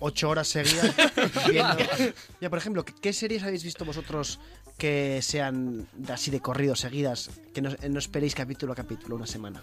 ocho 0.00 0.28
horas 0.30 0.48
seguidas. 0.48 0.94
viendo- 1.48 1.76
Ya, 2.40 2.48
por 2.50 2.58
ejemplo, 2.58 2.84
¿qué- 2.84 2.94
¿qué 3.00 3.12
series 3.12 3.42
habéis 3.42 3.64
visto 3.64 3.84
vosotros 3.84 4.38
que 4.78 5.20
sean 5.22 5.86
de- 5.94 6.12
así 6.12 6.30
de 6.30 6.40
corrido, 6.40 6.74
seguidas, 6.76 7.30
que 7.54 7.60
no, 7.62 7.70
no 7.88 7.98
esperéis 7.98 8.34
capítulo 8.34 8.72
a 8.72 8.76
capítulo 8.76 9.16
una 9.16 9.26
semana? 9.26 9.62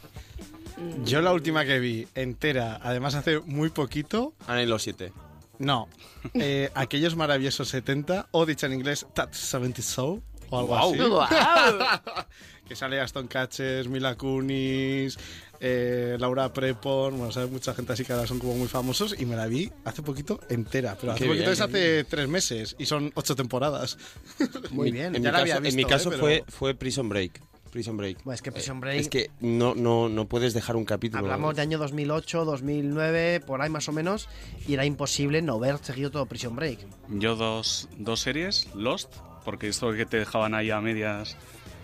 Yo 1.03 1.21
la 1.21 1.33
última 1.33 1.65
que 1.65 1.79
vi 1.79 2.07
entera, 2.15 2.79
además 2.81 3.15
hace 3.15 3.39
muy 3.39 3.69
poquito, 3.69 4.33
Ana 4.47 4.61
y 4.63 4.65
los 4.65 4.83
siete. 4.83 5.11
no, 5.57 5.89
eh, 6.35 6.69
aquellos 6.73 7.15
maravillosos 7.17 7.67
70, 7.69 8.27
o 8.31 8.45
dicha 8.45 8.67
en 8.67 8.73
inglés, 8.73 9.05
That 9.13 9.33
70 9.33 9.81
Show, 9.81 10.21
o 10.49 10.57
algo 10.59 10.69
Guau. 10.69 10.93
así. 10.93 11.01
¡Guau! 11.01 11.99
que 12.67 12.75
sale 12.77 13.01
Aston 13.01 13.27
Catches, 13.27 13.89
Mila 13.89 14.15
Kunis, 14.15 15.17
eh, 15.59 16.15
Laura 16.19 16.51
Prepon, 16.53 17.17
bueno, 17.17 17.31
sabes, 17.31 17.49
mucha 17.51 17.73
gente 17.73 17.93
así 17.93 18.05
que 18.05 18.13
ahora 18.13 18.27
son 18.27 18.39
como 18.39 18.55
muy 18.55 18.67
famosos 18.67 19.15
y 19.19 19.25
me 19.25 19.35
la 19.35 19.47
vi 19.47 19.71
hace 19.85 20.01
poquito 20.01 20.39
entera, 20.49 20.95
pero 20.99 21.11
hace 21.13 21.23
Qué 21.23 21.27
poquito 21.27 21.43
bien, 21.43 21.53
es 21.53 21.61
hace 21.61 22.03
tres 22.05 22.27
meses 22.29 22.75
y 22.79 22.85
son 22.85 23.11
ocho 23.15 23.35
temporadas. 23.35 23.97
Muy 24.71 24.91
bien. 24.91 25.15
En 25.15 25.23
Ya 25.23 25.29
mi 25.29 25.33
la 25.33 25.39
había 25.39 25.55
caso, 25.55 25.67
en 25.67 25.75
mi 25.75 25.83
visto, 25.83 25.89
caso 25.89 26.09
¿eh? 26.09 26.11
Pero- 26.11 26.21
fue, 26.21 26.43
fue 26.47 26.75
Prison 26.75 27.09
Break. 27.09 27.41
Prison 27.69 27.97
Break. 27.97 28.23
Bueno, 28.23 28.33
es 28.33 28.41
que 28.41 28.51
Prison 28.51 28.79
Break, 28.79 28.99
Es 28.99 29.09
que 29.09 29.29
no, 29.41 29.75
no, 29.75 30.09
no 30.09 30.25
puedes 30.27 30.55
dejar 30.55 30.75
un 30.75 30.85
capítulo. 30.85 31.23
hablamos 31.23 31.55
de 31.55 31.61
año 31.61 31.77
2008, 31.77 32.43
2009, 32.43 33.41
por 33.45 33.61
ahí 33.61 33.69
más 33.69 33.87
o 33.87 33.91
menos, 33.91 34.27
y 34.67 34.73
era 34.73 34.85
imposible 34.85 35.43
no 35.43 35.59
ver 35.59 35.77
seguido 35.83 36.09
todo 36.09 36.25
Prison 36.25 36.55
Break. 36.55 36.79
Yo 37.09 37.35
dos, 37.35 37.87
dos 37.97 38.21
series, 38.21 38.73
Lost, 38.73 39.13
porque 39.45 39.67
esto 39.67 39.91
que 39.93 40.07
te 40.07 40.17
dejaban 40.17 40.55
ahí 40.55 40.71
a 40.71 40.81
medias, 40.81 41.37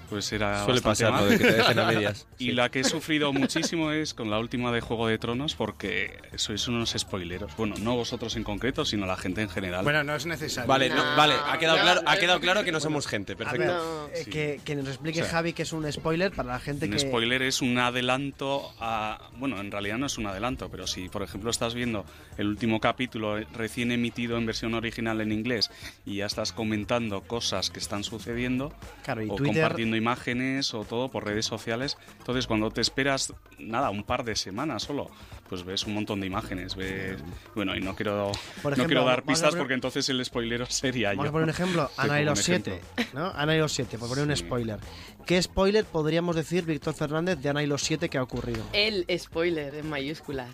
pues 0.10 0.32
era 0.32 0.64
Suele 0.66 0.82
pasar 0.82 1.12
mal. 1.12 1.26
lo 1.26 1.30
de 1.32 1.38
que 1.38 1.44
te 1.46 1.54
dejen 1.54 1.80
a 1.80 1.86
medias. 1.86 2.28
Y 2.38 2.52
la 2.52 2.70
que 2.70 2.82
he 2.82 2.84
sufrido 2.84 3.32
muchísimo 3.34 3.92
es 3.92 4.14
con 4.14 4.30
la 4.30 4.40
última 4.40 4.72
de 4.72 4.82
Juego 4.82 5.08
de 5.08 5.18
Tronos 5.18 5.56
porque 5.56 6.18
sois 6.36 6.68
unos 6.68 6.94
spoileros. 6.98 7.56
Bueno, 7.58 7.76
no 7.80 7.96
vosotros 7.96 8.36
en 8.36 8.44
concreto, 8.44 8.84
sino 8.86 9.06
la 9.06 9.16
gente 9.18 9.42
en 9.42 9.50
general. 9.50 9.84
Bueno, 9.84 10.04
no 10.04 10.16
es 10.16 10.26
necesario. 10.26 10.68
Vale, 10.68 10.90
no, 10.90 10.96
No, 10.96 11.16
vale, 11.18 11.34
ha 11.48 11.58
quedado, 11.58 11.78
no, 11.78 11.84
claro, 11.84 12.02
ha 12.06 12.14
no. 12.16 12.20
quedado 12.20 12.40
claro 12.40 12.64
que 12.64 12.72
no 12.72 12.80
somos 12.80 13.08
gente, 13.08 13.36
ver, 13.36 13.48
perfecto. 13.48 13.74
No. 13.74 14.08
eh, 14.14 14.22
Sí. 14.26 14.30
que, 14.32 14.60
que 14.64 14.76
nos 14.76 14.88
explique 14.88 15.22
O 15.22 15.24
sea, 15.24 15.32
Javi 15.34 15.54
que 15.54 15.64
es 15.64 15.74
un 15.74 15.92
spoiler 15.92 16.32
para 16.32 16.50
la 16.54 16.60
gente 16.60 16.86
un 16.86 16.92
que... 16.92 17.00
spoiler 17.00 17.42
es 17.42 17.62
un 17.62 17.78
adelanto 17.78 18.74
a... 18.80 19.30
Bueno, 19.38 19.60
en 19.60 19.72
realidad 19.72 19.98
no 19.98 20.06
es 20.08 20.18
un 20.18 20.28
adelanto, 20.28 20.70
pero 20.70 20.88
si, 20.88 21.10
por 21.10 21.24
ejemplo, 21.24 21.50
estás 21.52 21.74
viendo 21.74 22.06
el 22.38 22.48
último 22.48 22.80
capítulo 22.80 23.38
recién 23.54 23.92
emitido 23.92 24.38
en 24.38 24.46
versión 24.46 24.74
original 24.74 25.22
en 25.22 25.32
inglés 25.32 25.72
y 26.06 26.18
ya 26.18 26.26
estás 26.26 26.52
comentando 26.54 27.22
cosas 27.22 27.70
que 27.70 27.80
están 27.80 28.04
sucediendo 28.04 28.74
Claro, 29.04 29.24
y 29.24 29.30
o 29.30 29.36
Twitter... 29.36 29.62
compartiendo 29.62 29.95
imágenes 29.96 30.74
o 30.74 30.84
todo 30.84 31.10
por 31.10 31.26
redes 31.26 31.46
sociales, 31.46 31.98
entonces 32.20 32.48
cuando 32.48 32.72
te 32.72 32.82
esperas, 32.82 33.34
nada, 33.60 33.90
un 33.90 34.04
par 34.04 34.24
de 34.24 34.36
semanas 34.36 34.84
solo, 34.84 35.10
pues 35.50 35.64
ves 35.64 35.84
un 35.86 35.94
montón 35.94 36.20
de 36.22 36.28
imágenes, 36.28 36.76
ves... 36.76 37.18
Bueno, 37.54 37.76
y 37.76 37.80
no 37.82 37.96
quiero, 37.96 38.32
no 38.64 38.86
quiero 38.86 39.06
dar 39.06 39.24
pistas 39.24 39.52
poner- 39.52 39.58
porque 39.60 39.74
entonces 39.76 40.10
el 40.10 40.24
spoilero 40.26 40.66
sería 40.70 41.10
Vamos 41.10 41.26
yo. 41.26 41.30
a 41.30 41.32
poner 41.34 41.44
un 41.46 41.50
ejemplo, 41.52 41.92
Ana 41.98 42.22
y 42.22 42.26
los 42.26 42.40
un 42.40 42.44
siete, 42.44 42.82
ejemplo. 42.98 43.20
¿no? 43.22 43.32
Ana 43.36 43.56
y 43.56 43.60
los 43.60 43.72
siete, 43.74 43.98
por 43.98 44.10
poner 44.10 44.26
un 44.28 44.36
spoiler. 44.36 44.80
¿Qué 45.26 45.42
spoiler 45.42 45.86
podríamos 45.86 46.36
decir, 46.36 46.66
Víctor 46.66 46.94
Fernández, 46.96 47.40
de 47.40 47.50
Ana 47.50 47.64
y 47.64 47.68
los 47.68 47.84
siete 47.84 48.10
que 48.10 48.18
ha 48.18 48.24
ocurrido? 48.24 48.64
El 48.74 49.06
spoiler 49.20 49.76
en 49.76 49.90
mayúsculas. 49.90 50.50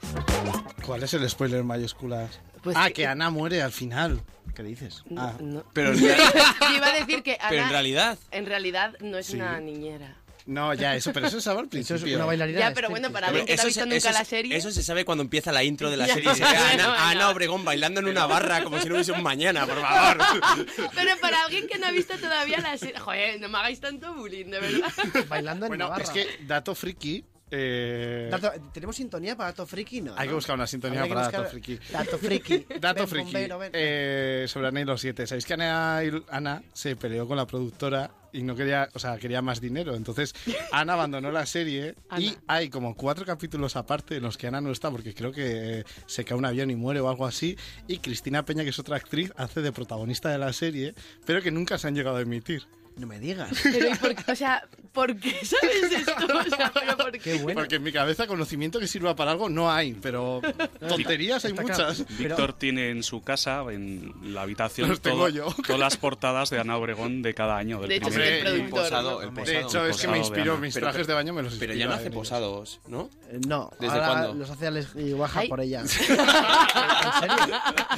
¿Cuál 0.85 1.03
es 1.03 1.13
el 1.13 1.29
spoiler 1.29 1.59
en 1.61 1.67
mayúsculas? 1.67 2.39
Pues 2.63 2.75
ah, 2.77 2.87
que- 2.87 2.93
que 2.93 3.07
Ana 3.07 3.29
muere 3.29 3.61
al 3.61 3.71
final. 3.71 4.21
¿Qué 4.55 4.63
dices? 4.63 5.03
No, 5.09 5.21
Ah. 5.21 5.33
no. 5.39 5.63
Pero, 5.73 5.93
en 5.93 5.99
Yo 6.01 6.07
real- 6.07 6.75
iba 6.75 6.87
a 6.87 6.93
decir 6.93 7.23
que 7.23 7.33
Ana, 7.39 7.49
pero 7.49 7.63
en 7.63 7.69
realidad, 7.69 8.19
en 8.31 8.45
realidad 8.45 8.93
no 8.99 9.17
es 9.17 9.27
Sí. 9.27 9.37
una 9.37 9.59
niñera. 9.61 10.17
No, 10.45 10.73
ya, 10.73 10.95
eso, 10.95 11.11
pero 11.13 11.27
eso 11.27 11.37
estaba 11.37 11.59
al 11.59 11.65
Eso 11.65 11.69
principio. 11.71 12.07
es 12.07 12.15
una 12.15 12.25
bailarina. 12.25 12.59
Ya, 12.59 12.73
pero 12.73 12.89
bueno, 12.89 13.11
para 13.11 13.27
Pero 13.27 13.41
alguien 13.41 13.45
que 13.47 13.55
no 13.55 13.61
ha 13.61 13.63
eso 13.63 13.67
visto 13.67 13.79
se- 13.81 13.85
nunca 13.85 13.97
eso 13.97 14.11
la 14.11 14.19
se- 14.25 14.29
serie. 14.29 14.55
Eso 14.57 14.71
se 14.71 14.83
sabe 14.83 15.05
cuando 15.05 15.23
empieza 15.23 15.51
la 15.51 15.63
intro 15.63 15.89
de 15.89 15.97
la 15.97 16.07
serie 16.07 16.31
y 16.31 16.35
se 16.35 16.41
ve 16.43 16.47
a 16.47 16.51
Ana, 16.51 16.67
Bueno, 16.69 16.83
a 16.93 16.95
Ana 17.09 17.13
bueno. 17.13 17.29
Obregón 17.29 17.65
bailando 17.65 17.99
en 17.99 18.07
una 18.07 18.25
barra 18.25 18.63
como 18.63 18.79
si 18.79 18.87
no 18.89 18.95
hubiese 18.95 19.11
un 19.11 19.23
mañana, 19.23 19.65
por 19.67 19.79
favor. 19.81 20.17
Pero 20.95 21.17
para 21.19 21.43
alguien 21.43 21.67
que 21.67 21.77
no 21.77 21.87
ha 21.87 21.91
visto 21.91 22.17
todavía 22.17 22.59
la 22.59 22.77
serie. 22.77 22.99
Joder, 22.99 23.39
no 23.39 23.49
me 23.49 23.57
hagáis 23.59 23.79
tanto 23.79 24.13
bullying, 24.13 24.45
de 24.45 24.59
verdad. 24.59 24.91
Bailando 25.27 25.65
en 25.65 25.69
Bueno, 25.69 25.85
Navarra. 25.85 26.03
es 26.03 26.09
que 26.09 26.27
dato 26.45 26.73
friki. 26.75 27.23
Eh, 27.51 28.29
Dato- 28.31 28.51
¿Tenemos 28.73 28.95
sintonía 28.95 29.35
para 29.35 29.49
Dato 29.51 29.67
Friki? 29.67 30.01
No, 30.01 30.13
hay 30.15 30.23
que 30.27 30.29
¿no? 30.29 30.35
buscar 30.35 30.55
una 30.55 30.67
sintonía 30.67 31.03
que 31.03 31.09
para 31.09 31.21
buscar- 31.23 31.41
Dato 31.43 31.51
Friki. 31.51 31.79
Dato 31.91 32.17
Friki. 32.17 32.65
Dato 32.79 32.99
Ven, 33.01 33.07
friki. 33.07 33.23
bombero, 33.25 33.59
ven. 33.59 33.71
eh, 33.73 34.45
sobre 34.47 34.67
Ana 34.69 34.81
y 34.81 34.85
los 34.85 35.01
siete. 35.01 35.27
¿Sabéis 35.27 35.45
que 35.45 35.53
Ana, 35.53 36.01
y- 36.03 36.23
Ana 36.29 36.63
se 36.73 36.95
peleó 36.95 37.27
con 37.27 37.37
la 37.37 37.45
productora 37.45 38.11
y 38.33 38.43
no 38.43 38.55
quería, 38.55 38.87
o 38.93 38.99
sea, 38.99 39.17
quería 39.17 39.41
más 39.41 39.59
dinero? 39.59 39.93
Entonces, 39.95 40.33
Ana 40.71 40.93
abandonó 40.93 41.31
la 41.31 41.45
serie 41.45 41.95
y 42.17 42.33
hay 42.47 42.69
como 42.69 42.95
cuatro 42.95 43.25
capítulos 43.25 43.75
aparte 43.75 44.15
en 44.15 44.23
los 44.23 44.37
que 44.37 44.47
Ana 44.47 44.61
no 44.61 44.71
está 44.71 44.89
porque 44.89 45.13
creo 45.13 45.31
que 45.31 45.83
se 46.07 46.23
cae 46.23 46.37
un 46.37 46.45
avión 46.45 46.71
y 46.71 46.75
muere 46.75 47.01
o 47.01 47.09
algo 47.09 47.25
así. 47.25 47.57
Y 47.87 47.97
Cristina 47.99 48.45
Peña, 48.45 48.63
que 48.63 48.69
es 48.69 48.79
otra 48.79 48.95
actriz, 48.95 49.33
hace 49.35 49.61
de 49.61 49.71
protagonista 49.71 50.29
de 50.29 50.37
la 50.37 50.53
serie, 50.53 50.95
pero 51.25 51.41
que 51.41 51.51
nunca 51.51 51.77
se 51.77 51.87
han 51.89 51.95
llegado 51.95 52.15
a 52.17 52.21
emitir. 52.21 52.63
No 53.01 53.07
me 53.07 53.19
digas. 53.19 53.49
Pero, 53.63 53.89
¿y 53.89 53.95
por 53.95 54.13
qué? 54.15 54.31
O 54.31 54.35
sea, 54.35 54.63
¿por 54.93 55.15
qué 55.17 55.31
sabes 55.43 55.91
esto? 55.91 56.13
O 56.37 56.55
sea, 56.55 56.71
pero 56.71 56.95
¿por 56.97 57.11
qué? 57.13 57.19
Qué 57.19 57.33
bueno. 57.39 57.59
Porque 57.61 57.77
en 57.77 57.83
mi 57.83 57.91
cabeza 57.91 58.27
conocimiento 58.27 58.79
que 58.79 58.85
sirva 58.85 59.15
para 59.15 59.31
algo 59.31 59.49
no 59.49 59.71
hay, 59.71 59.93
pero 59.93 60.39
tonterías 60.87 61.43
hay 61.45 61.53
muchas. 61.53 62.05
Pero- 62.15 62.35
Víctor 62.35 62.53
tiene 62.53 62.91
en 62.91 63.01
su 63.01 63.23
casa, 63.23 63.63
en 63.71 64.13
la 64.35 64.43
habitación, 64.43 64.87
Los 64.89 65.01
tengo 65.01 65.17
todo- 65.17 65.29
yo. 65.29 65.55
todas 65.65 65.79
las 65.79 65.97
portadas 65.97 66.51
de 66.51 66.59
Ana 66.59 66.77
Obregón 66.77 67.23
de 67.23 67.33
cada 67.33 67.57
año. 67.57 67.79
Del 67.79 67.89
De 67.89 67.95
hecho, 67.95 68.09
primer- 68.09 68.27
soy 68.27 68.33
el 68.37 68.47
Hombre, 68.47 68.69
productor. 68.69 68.83
posado, 68.83 69.19
De 69.45 69.59
hecho, 69.61 69.85
es 69.87 69.97
que 69.97 70.07
me 70.07 70.17
inspiró, 70.19 70.57
mis 70.59 70.75
Pero- 70.75 70.85
trajes 70.87 71.07
de 71.07 71.13
baño 71.15 71.33
me 71.33 71.41
los 71.41 71.55
Pero 71.55 71.73
inspira 71.73 71.85
ya 71.87 71.91
no 71.91 71.99
hace 71.99 72.11
posados, 72.11 72.81
¿no? 72.87 73.09
Eh, 73.31 73.39
No, 73.47 73.71
¿Desde 73.79 73.95
ahora 73.95 74.07
cuándo? 74.07 74.33
los 74.35 74.49
hace 74.51 74.67
Alex 74.67 74.89
y 74.95 75.11
Guaja 75.13 75.39
Ay. 75.39 75.49
por 75.49 75.59
ella. 75.61 75.81
¿En 75.81 75.87
serio? 75.87 76.17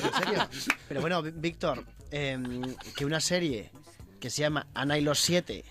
¿En 0.01 0.23
serio? 0.23 0.47
Pero 0.87 1.01
bueno, 1.01 1.21
Ví- 1.21 1.33
Víctor, 1.35 1.83
em, 2.11 2.61
que 2.95 3.03
una 3.05 3.19
serie 3.19 3.69
que 4.23 4.29
se 4.29 4.39
llama 4.41 4.67
Ana 4.73 4.97
y 4.97 5.01
los 5.01 5.19
siete, 5.19 5.65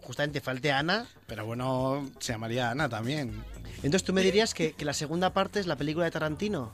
justamente 0.00 0.40
falte 0.40 0.72
Ana, 0.72 1.06
Pero 1.28 1.46
bueno, 1.46 2.10
se 2.18 2.32
llamaría 2.32 2.68
Ana 2.68 2.88
también. 2.88 3.44
entonces 3.76 4.02
tú 4.02 4.12
me 4.12 4.22
dirías 4.22 4.54
que, 4.54 4.72
que 4.72 4.84
la 4.84 4.92
segunda 4.92 5.32
parte 5.32 5.60
es 5.60 5.68
la 5.68 5.76
película 5.76 6.04
de 6.06 6.10
Tarantino, 6.10 6.72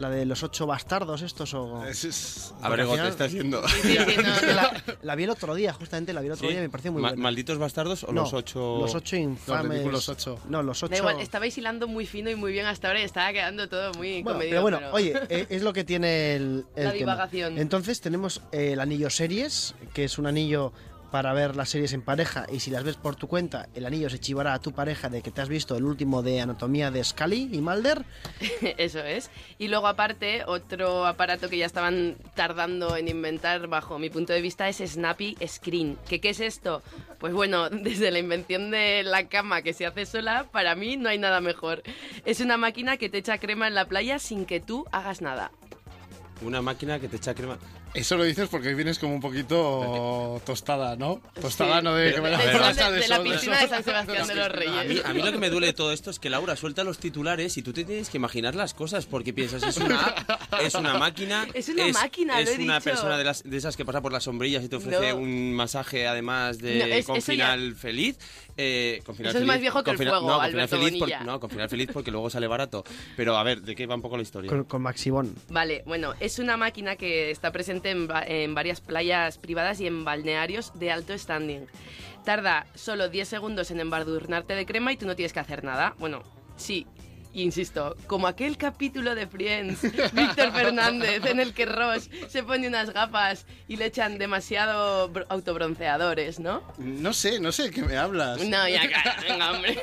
la 0.00 0.10
de 0.10 0.24
los 0.26 0.42
ocho 0.42 0.66
bastardos 0.66 1.22
estos 1.22 1.54
o... 1.54 1.84
Es- 1.84 2.04
es- 2.04 2.54
Abrego, 2.62 2.92
te 2.92 2.96
final- 2.96 3.10
estás 3.12 3.32
yendo. 3.32 3.68
Sí, 3.68 3.76
sí, 3.82 3.94
no, 3.98 4.02
Es 4.02 4.40
que 4.40 4.46
no. 4.46 4.52
la, 4.54 4.82
la 5.02 5.14
vi 5.14 5.24
el 5.24 5.30
otro 5.30 5.54
día, 5.54 5.72
justamente 5.72 6.12
la 6.12 6.20
vi 6.22 6.26
el 6.28 6.32
otro 6.32 6.46
Sí. 6.48 6.52
día 6.52 6.60
y 6.60 6.64
me 6.64 6.70
pareció 6.70 6.90
muy 6.90 7.02
Ma- 7.02 7.08
buena. 7.10 7.22
¿Malditos 7.22 7.58
bastardos 7.58 8.04
o 8.04 8.08
No, 8.12 8.22
los 8.22 8.32
ocho? 8.32 8.78
Los 8.80 8.94
ocho 8.94 9.16
infames. 9.16 9.70
ridículos 9.72 10.08
ocho. 10.08 10.38
No, 10.48 10.62
los 10.62 10.82
ocho... 10.82 10.90
Da 10.90 10.96
igual, 10.98 11.20
estabais 11.20 11.56
hilando 11.58 11.86
muy 11.86 12.06
fino 12.06 12.30
y 12.30 12.34
muy 12.34 12.50
bien 12.50 12.66
hasta 12.66 12.88
ahora 12.88 13.00
y 13.00 13.04
estaba 13.04 13.30
quedando 13.32 13.68
todo 13.68 13.92
muy 13.94 14.22
Bueno, 14.22 14.38
comedido. 14.38 14.50
pero 14.50 14.62
bueno, 14.62 14.78
pero- 14.78 14.92
oye, 14.94 15.14
eh, 15.28 15.46
es 15.50 15.62
lo 15.62 15.72
que 15.72 15.84
tiene 15.84 16.34
el, 16.34 16.64
el 16.74 16.84
La 16.84 16.90
tema. 16.92 16.92
divagación. 16.92 17.58
Entonces 17.58 18.00
tenemos 18.00 18.40
eh, 18.52 18.72
el 18.72 18.80
anillo 18.80 19.10
series, 19.10 19.74
que 19.92 20.04
es 20.04 20.18
un 20.18 20.26
anillo 20.26 20.72
para 21.10 21.32
ver 21.32 21.56
las 21.56 21.70
series 21.70 21.92
en 21.92 22.02
pareja 22.02 22.46
y 22.52 22.60
si 22.60 22.70
las 22.70 22.84
ves 22.84 22.96
por 22.96 23.16
tu 23.16 23.26
cuenta, 23.28 23.68
el 23.74 23.86
anillo 23.86 24.08
se 24.10 24.18
chivará 24.18 24.54
a 24.54 24.60
tu 24.60 24.72
pareja 24.72 25.08
de 25.08 25.22
que 25.22 25.30
te 25.30 25.40
has 25.40 25.48
visto 25.48 25.76
el 25.76 25.84
último 25.84 26.22
de 26.22 26.40
Anatomía 26.40 26.90
de 26.90 27.02
Scully 27.02 27.50
y 27.52 27.60
Mulder. 27.60 28.04
Eso 28.76 29.00
es. 29.00 29.30
Y 29.58 29.68
luego 29.68 29.86
aparte, 29.86 30.44
otro 30.46 31.06
aparato 31.06 31.48
que 31.48 31.58
ya 31.58 31.66
estaban 31.66 32.16
tardando 32.34 32.96
en 32.96 33.08
inventar 33.08 33.66
bajo 33.66 33.98
mi 33.98 34.10
punto 34.10 34.32
de 34.32 34.40
vista 34.40 34.68
es 34.68 34.78
Snappy 34.78 35.36
Screen. 35.46 35.98
¿Qué, 36.08 36.20
¿Qué 36.20 36.30
es 36.30 36.40
esto? 36.40 36.82
Pues 37.18 37.32
bueno, 37.32 37.68
desde 37.70 38.10
la 38.10 38.18
invención 38.18 38.70
de 38.70 39.02
la 39.02 39.28
cama 39.28 39.62
que 39.62 39.72
se 39.72 39.86
hace 39.86 40.06
sola, 40.06 40.46
para 40.50 40.74
mí 40.74 40.96
no 40.96 41.08
hay 41.08 41.18
nada 41.18 41.40
mejor. 41.40 41.82
Es 42.24 42.40
una 42.40 42.56
máquina 42.56 42.96
que 42.96 43.08
te 43.08 43.18
echa 43.18 43.38
crema 43.38 43.66
en 43.68 43.74
la 43.74 43.86
playa 43.86 44.18
sin 44.18 44.46
que 44.46 44.60
tú 44.60 44.86
hagas 44.92 45.20
nada. 45.20 45.50
Una 46.42 46.62
máquina 46.62 46.98
que 46.98 47.08
te 47.08 47.16
echa 47.16 47.34
crema. 47.34 47.58
Eso 47.92 48.16
lo 48.16 48.22
dices 48.24 48.48
porque 48.48 48.72
vienes 48.74 48.98
como 49.00 49.14
un 49.14 49.20
poquito 49.20 50.40
tostada, 50.46 50.94
¿no? 50.96 51.20
Tostada 51.40 51.82
no 51.82 51.94
de 51.94 52.14
que 52.14 52.20
me 52.20 52.28
a 52.28 52.30
la 52.32 52.38
de, 52.38 52.44
de 52.46 52.52
de 53.00 53.08
la 53.08 53.18
de 53.18 53.30
piscina 53.30 53.60
de 53.60 53.68
San 53.68 53.82
Sebastián 53.82 54.28
de 54.28 54.34
los 54.36 54.46
A 54.46 54.48
mí, 54.50 54.56
Reyes. 54.56 55.04
a 55.04 55.12
mí 55.12 55.22
lo 55.22 55.32
que 55.32 55.38
me 55.38 55.50
duele 55.50 55.66
de 55.68 55.72
todo 55.72 55.92
esto 55.92 56.10
es 56.10 56.18
que 56.20 56.30
Laura 56.30 56.54
suelta 56.54 56.84
los 56.84 56.98
titulares 56.98 57.56
y 57.56 57.62
tú 57.62 57.72
te 57.72 57.84
tienes 57.84 58.08
que 58.08 58.16
imaginar 58.18 58.54
las 58.54 58.74
cosas 58.74 59.06
porque 59.06 59.32
piensas, 59.32 59.62
es 59.64 59.76
una 59.78 60.00
app, 60.04 60.40
es 60.62 60.74
una 60.76 60.98
máquina. 60.98 61.48
Es 61.52 61.68
una 61.68 61.88
máquina, 61.88 62.40
es 62.40 62.46
lo 62.56 62.62
he 62.62 62.64
una 62.64 62.74
dicho. 62.78 62.84
persona 62.84 63.18
de, 63.18 63.24
las, 63.24 63.42
de 63.42 63.56
esas 63.56 63.76
que 63.76 63.84
pasa 63.84 64.00
por 64.00 64.12
las 64.12 64.22
sombrillas 64.24 64.62
y 64.62 64.68
te 64.68 64.76
ofrece 64.76 65.10
No. 65.10 65.16
un 65.18 65.52
masaje 65.54 66.06
además 66.06 66.58
de 66.58 66.78
No, 66.78 66.84
es- 66.84 67.06
con 67.06 67.16
ya- 67.16 67.22
final 67.22 67.74
feliz. 67.74 68.18
eh, 68.56 69.00
con 69.04 69.16
final 69.16 69.30
Eso 69.30 69.38
es 69.40 69.46
más 69.46 69.60
viejo 69.60 69.78
que 69.82 69.84
con 69.84 70.00
el 70.00 70.08
fuego, 70.08 70.28
no, 70.28 70.38
con 70.38 70.46
final 70.50 70.68
feliz 70.68 70.98
por- 70.98 71.22
no, 71.26 71.40
con 71.40 71.50
final 71.50 71.68
feliz 71.68 71.88
porque 71.92 72.10
luego 72.12 72.30
sale 72.30 72.46
barato. 72.46 72.84
Pero 73.16 73.36
a 73.36 73.42
ver, 73.42 73.62
¿de 73.62 73.74
qué 73.74 73.86
va 73.86 73.96
un 73.96 74.02
poco 74.02 74.16
la 74.16 74.22
historia? 74.22 74.48
Con, 74.48 74.62
con 74.64 74.82
Maxibón. 74.82 75.34
Vale, 75.48 75.82
bueno, 75.86 76.14
es 76.20 76.38
una 76.38 76.56
máquina 76.56 76.94
que 76.96 77.30
está 77.30 77.50
presente 77.50 77.79
en, 77.88 78.08
en 78.26 78.54
varias 78.54 78.80
playas 78.80 79.38
privadas 79.38 79.80
y 79.80 79.86
en 79.86 80.04
balnearios 80.04 80.78
de 80.78 80.90
alto 80.90 81.16
standing. 81.16 81.66
Tarda 82.24 82.66
solo 82.74 83.08
10 83.08 83.26
segundos 83.26 83.70
en 83.70 83.80
embadurnarte 83.80 84.54
de 84.54 84.66
crema 84.66 84.92
y 84.92 84.96
tú 84.96 85.06
no 85.06 85.16
tienes 85.16 85.32
que 85.32 85.40
hacer 85.40 85.64
nada. 85.64 85.94
Bueno, 85.98 86.22
sí, 86.56 86.86
insisto, 87.32 87.96
como 88.06 88.26
aquel 88.26 88.56
capítulo 88.56 89.14
de 89.14 89.26
Friends, 89.26 89.82
Víctor 90.12 90.52
Fernández, 90.52 91.24
en 91.26 91.40
el 91.40 91.52
que 91.54 91.66
Ross 91.66 92.10
se 92.28 92.42
pone 92.42 92.66
unas 92.68 92.90
gafas 92.90 93.46
y 93.68 93.76
le 93.76 93.86
echan 93.86 94.18
demasiado 94.18 95.08
bro- 95.12 95.26
autobronceadores, 95.28 96.40
¿no? 96.40 96.62
No 96.78 97.12
sé, 97.12 97.38
no 97.40 97.52
sé 97.52 97.64
de 97.64 97.70
qué 97.70 97.82
me 97.82 97.96
hablas. 97.96 98.38
No, 98.46 98.68
ya, 98.68 98.88
cara, 98.90 99.16
venga, 99.28 99.52
hombre. 99.52 99.78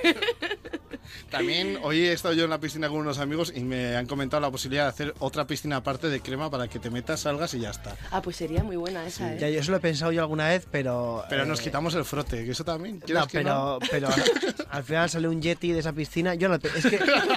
También 1.30 1.80
hoy 1.84 2.00
he 2.06 2.12
estado 2.14 2.34
yo 2.34 2.44
en 2.46 2.50
la 2.50 2.60
piscina 2.60 2.90
con 2.90 2.98
unos 2.98 3.18
amigos 3.20 3.52
y 3.56 3.62
me 3.62 3.96
han 3.96 4.06
comentado 4.08 4.42
la 4.42 4.52
posibilidad 4.52 4.84
de 4.84 4.90
hacer 4.90 5.14
otra 5.20 5.48
piscina 5.48 5.78
aparte 5.78 6.10
de 6.10 6.20
crema 6.22 6.50
para 6.50 6.68
que 6.68 6.80
te 6.80 6.90
metas, 6.90 7.22
salgas 7.22 7.54
y 7.54 7.60
ya 7.62 7.70
está. 7.70 7.96
Ah, 8.12 8.22
pues 8.22 8.36
sería 8.36 8.64
muy 8.64 8.76
buena 8.76 9.06
esa, 9.06 9.34
¿eh? 9.34 9.38
Ya, 9.40 9.50
yo 9.50 9.60
eso 9.60 9.72
lo 9.72 9.78
he 9.78 9.80
pensado 9.82 10.12
yo 10.12 10.22
alguna 10.22 10.50
vez, 10.50 10.68
pero... 10.70 11.24
Pero 11.30 11.46
nos 11.46 11.60
eh, 11.60 11.64
quitamos 11.64 11.96
el 11.96 12.04
frote, 12.06 12.44
que 12.46 12.52
eso 12.52 12.64
también. 12.66 13.00
No, 13.00 13.06
¿Quieres 13.06 13.28
que 13.28 13.38
pero, 13.40 13.80
pero 13.90 14.10
al 14.70 14.84
final 14.84 15.10
sale 15.10 15.28
un 15.30 15.42
yeti 15.42 15.72
de 15.72 15.80
esa 15.80 15.94
piscina. 15.94 16.36
Yo 16.36 16.50
no, 16.50 16.56
es 16.56 16.86
que 16.86 17.00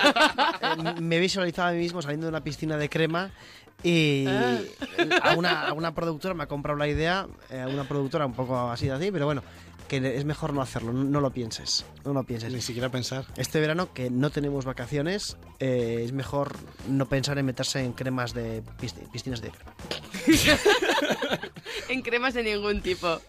me 1.01 1.17
he 1.17 1.21
visualizado 1.21 1.69
a 1.69 1.73
mí 1.73 1.79
mismo 1.79 2.03
saliendo 2.03 2.27
de 2.27 2.31
una 2.31 2.43
piscina 2.43 2.77
de 2.77 2.89
crema 2.89 3.31
y 3.83 4.27
a 4.27 5.35
una, 5.37 5.69
a 5.69 5.73
una 5.73 5.95
productora 5.95 6.35
me 6.35 6.43
ha 6.43 6.47
comprado 6.47 6.79
la 6.79 6.89
idea, 6.89 7.27
eh, 7.51 7.61
a 7.61 7.69
una 7.69 7.85
productora 7.85 8.27
un 8.27 8.35
poco 8.35 8.71
así 8.71 8.87
de 8.87 8.93
así, 8.93 9.11
pero 9.11 9.27
bueno, 9.27 9.43
que 9.91 10.17
es 10.17 10.25
mejor 10.25 10.55
no 10.55 10.63
hacerlo, 10.63 10.93
no, 10.93 11.03
no 11.03 11.21
lo 11.21 11.33
pienses, 11.33 11.85
no 12.05 12.13
lo 12.13 12.23
pienses. 12.23 12.53
Ni 12.53 12.61
siquiera 12.61 12.91
pensar. 12.91 13.25
Este 13.37 13.59
verano 13.59 13.93
que 13.93 14.09
no 14.09 14.31
tenemos 14.31 14.65
vacaciones, 14.65 15.37
eh, 15.59 16.03
es 16.05 16.13
mejor 16.13 16.57
no 16.89 17.09
pensar 17.09 17.37
en 17.39 17.47
meterse 17.47 17.81
en 17.81 17.93
cremas 17.93 18.33
de 18.33 18.63
pisci- 18.81 19.11
piscinas 19.11 19.43
de 19.43 19.51
crema. 19.51 19.75
en 21.89 22.03
cremas 22.03 22.35
de 22.35 22.43
ningún 22.45 22.81
tipo. 22.83 23.21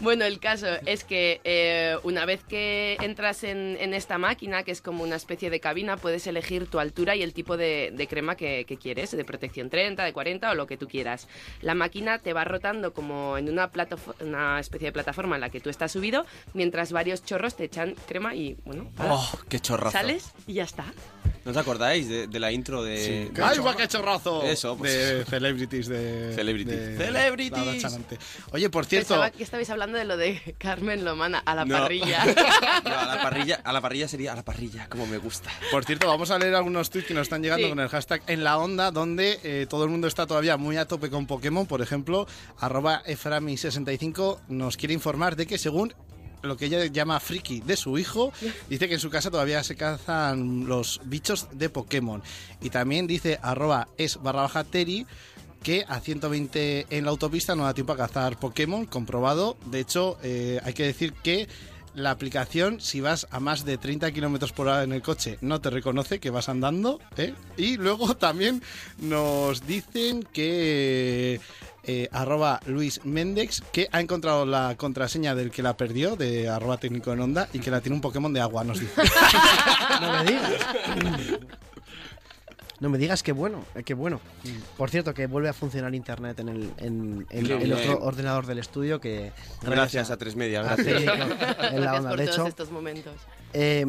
Bueno, 0.00 0.24
el 0.24 0.38
caso 0.38 0.66
es 0.86 1.04
que 1.04 1.40
eh, 1.44 1.96
una 2.04 2.24
vez 2.24 2.42
que 2.44 2.96
entras 3.00 3.42
en, 3.44 3.76
en 3.80 3.92
esta 3.94 4.16
máquina, 4.16 4.62
que 4.62 4.70
es 4.70 4.80
como 4.80 5.02
una 5.02 5.16
especie 5.16 5.50
de 5.50 5.60
cabina, 5.60 5.96
puedes 5.96 6.26
elegir 6.26 6.66
tu 6.68 6.78
altura 6.78 7.16
y 7.16 7.22
el 7.22 7.34
tipo 7.34 7.56
de, 7.56 7.92
de 7.94 8.06
crema 8.06 8.36
que, 8.36 8.64
que 8.64 8.76
quieres, 8.78 9.10
de 9.10 9.24
protección 9.24 9.68
30, 9.70 10.04
de 10.04 10.12
40 10.12 10.50
o 10.52 10.54
lo 10.54 10.66
que 10.66 10.76
tú 10.76 10.86
quieras. 10.86 11.28
La 11.60 11.74
máquina 11.74 12.18
te 12.18 12.32
va 12.32 12.44
rotando 12.44 12.92
como 12.94 13.36
en 13.36 13.50
una, 13.50 13.70
una 14.20 14.60
especie 14.60 14.86
de 14.88 14.92
plataforma 14.92 15.34
en 15.34 15.40
la 15.40 15.50
que 15.50 15.60
tú 15.60 15.68
estás 15.68 15.96
subido, 15.98 16.24
mientras 16.54 16.92
varios 16.92 17.24
chorros 17.24 17.56
te 17.56 17.64
echan 17.64 17.94
crema 18.06 18.34
y, 18.34 18.56
bueno, 18.64 18.90
¡Oh, 18.98 19.38
qué 19.48 19.58
chorrazo! 19.60 19.90
sales 19.92 20.32
y 20.46 20.54
ya 20.54 20.64
está. 20.64 20.84
¿No 21.44 21.52
os 21.52 21.56
acordáis 21.56 22.08
de, 22.08 22.26
de 22.26 22.40
la 22.40 22.52
intro 22.52 22.82
de... 22.82 23.30
de- 23.32 23.42
¡Ay, 23.42 23.58
va, 23.60 23.74
qué 23.74 23.88
chorrazo! 23.88 24.42
Eso, 24.42 24.76
pues 24.76 24.92
de 24.92 25.20
eso. 25.22 25.30
celebrities 25.30 25.88
de... 25.88 26.32
Celebrities. 26.34 26.76
de 26.76 26.96
Celebrities. 27.06 27.86
Oye, 28.52 28.68
por 28.68 28.84
cierto... 28.84 29.08
Pensaba 29.14 29.30
que 29.30 29.42
estabais 29.44 29.70
hablando 29.70 29.96
de 29.96 30.04
lo 30.04 30.16
de 30.18 30.54
Carmen 30.58 31.04
Lomana 31.06 31.38
a 31.38 31.54
la 31.54 31.64
No. 31.64 31.78
parrilla. 31.78 32.24
No, 32.84 32.98
a 32.98 33.06
la 33.16 33.22
parrilla, 33.22 33.60
a 33.64 33.72
la 33.72 33.80
parrilla 33.80 34.08
sería 34.08 34.32
a 34.32 34.36
la 34.36 34.44
parrilla, 34.44 34.88
como 34.88 35.06
me 35.06 35.16
gusta. 35.18 35.50
Por 35.70 35.84
cierto, 35.84 36.06
vamos 36.06 36.30
a 36.30 36.38
leer 36.38 36.54
algunos 36.54 36.90
tweets 36.90 37.08
que 37.08 37.14
nos 37.14 37.22
están 37.22 37.42
llegando 37.42 37.64
Sí. 37.66 37.70
con 37.70 37.80
el 37.80 37.88
hashtag 37.88 38.22
en 38.26 38.44
la 38.44 38.58
onda, 38.58 38.90
donde 38.90 39.40
eh, 39.42 39.66
todo 39.68 39.84
el 39.84 39.90
mundo 39.90 40.06
está 40.06 40.26
todavía 40.26 40.56
muy 40.56 40.76
a 40.76 40.86
tope 40.86 41.08
con 41.10 41.26
Pokémon. 41.26 41.66
Por 41.66 41.80
ejemplo, 41.82 42.26
arroba 42.58 43.02
Eframi65 43.04 44.40
nos 44.48 44.76
quiere 44.76 44.94
informar 44.94 45.34
de 45.36 45.46
que 45.46 45.56
según 45.58 45.87
lo 46.42 46.56
que 46.56 46.66
ella 46.66 46.84
llama 46.86 47.20
friki 47.20 47.60
de 47.60 47.76
su 47.76 47.98
hijo, 47.98 48.32
dice 48.68 48.88
que 48.88 48.94
en 48.94 49.00
su 49.00 49.10
casa 49.10 49.30
todavía 49.30 49.62
se 49.62 49.76
cazan 49.76 50.66
los 50.66 51.00
bichos 51.04 51.48
de 51.52 51.70
Pokémon. 51.70 52.22
Y 52.60 52.70
también 52.70 53.06
dice 53.06 53.38
arroba 53.42 53.88
es 53.96 54.20
barra 54.22 54.42
baja 54.42 54.64
Teri 54.64 55.06
que 55.62 55.84
a 55.88 56.00
120 56.00 56.86
en 56.90 57.04
la 57.04 57.10
autopista 57.10 57.56
no 57.56 57.64
da 57.64 57.74
tiempo 57.74 57.92
a 57.92 57.96
cazar 57.96 58.38
Pokémon, 58.38 58.86
comprobado. 58.86 59.56
De 59.66 59.80
hecho, 59.80 60.18
eh, 60.22 60.60
hay 60.62 60.72
que 60.72 60.84
decir 60.84 61.12
que 61.14 61.48
la 61.98 62.10
aplicación, 62.10 62.80
si 62.80 63.00
vas 63.00 63.26
a 63.30 63.40
más 63.40 63.64
de 63.64 63.78
30 63.78 64.10
kilómetros 64.12 64.52
por 64.52 64.68
hora 64.68 64.82
en 64.82 64.92
el 64.92 65.02
coche, 65.02 65.38
no 65.40 65.60
te 65.60 65.70
reconoce 65.70 66.18
que 66.20 66.30
vas 66.30 66.48
andando. 66.48 67.00
¿eh? 67.16 67.34
Y 67.56 67.76
luego 67.76 68.14
también 68.16 68.62
nos 68.98 69.66
dicen 69.66 70.22
que. 70.32 71.40
eh, 71.84 72.08
arroba 72.12 72.60
Luis 72.66 73.00
Méndez, 73.04 73.62
que 73.72 73.88
ha 73.92 74.00
encontrado 74.00 74.44
la 74.44 74.74
contraseña 74.76 75.34
del 75.34 75.50
que 75.50 75.62
la 75.62 75.76
perdió, 75.76 76.16
de 76.16 76.48
arroba 76.48 76.76
técnico 76.78 77.12
en 77.12 77.20
onda, 77.20 77.48
y 77.52 77.60
que 77.60 77.70
la 77.70 77.80
tiene 77.80 77.94
un 77.96 78.02
Pokémon 78.02 78.32
de 78.32 78.40
agua, 78.40 78.62
nos 78.64 78.80
dice. 78.80 78.92
No 80.00 80.12
me 80.12 80.24
digas. 80.24 80.52
No 82.80 82.88
me 82.88 82.98
digas 82.98 83.22
qué 83.24 83.32
bueno, 83.32 83.64
eh, 83.74 83.82
qué 83.82 83.94
bueno. 83.94 84.20
Por 84.76 84.88
cierto, 84.90 85.12
que 85.12 85.26
vuelve 85.26 85.48
a 85.48 85.52
funcionar 85.52 85.94
internet 85.94 86.38
en 86.38 86.48
el, 86.48 86.72
en, 86.78 87.26
en 87.30 87.46
Qué 87.46 87.52
el 87.54 87.58
bien. 87.58 87.72
otro 87.72 87.98
ordenador 88.04 88.46
del 88.46 88.58
estudio 88.60 89.00
que 89.00 89.32
Gracias 89.62 90.10
a 90.12 90.16
Tres 90.16 90.36
Media, 90.36 90.62
gracias. 90.62 91.02
en 91.02 91.06
la 91.06 91.14
Gracias 91.16 91.96
onda. 91.98 92.10
por 92.10 92.18
De 92.18 92.24
todos 92.26 92.36
hecho, 92.38 92.46
estos 92.46 92.70
momentos. 92.70 93.14
eh, 93.52 93.84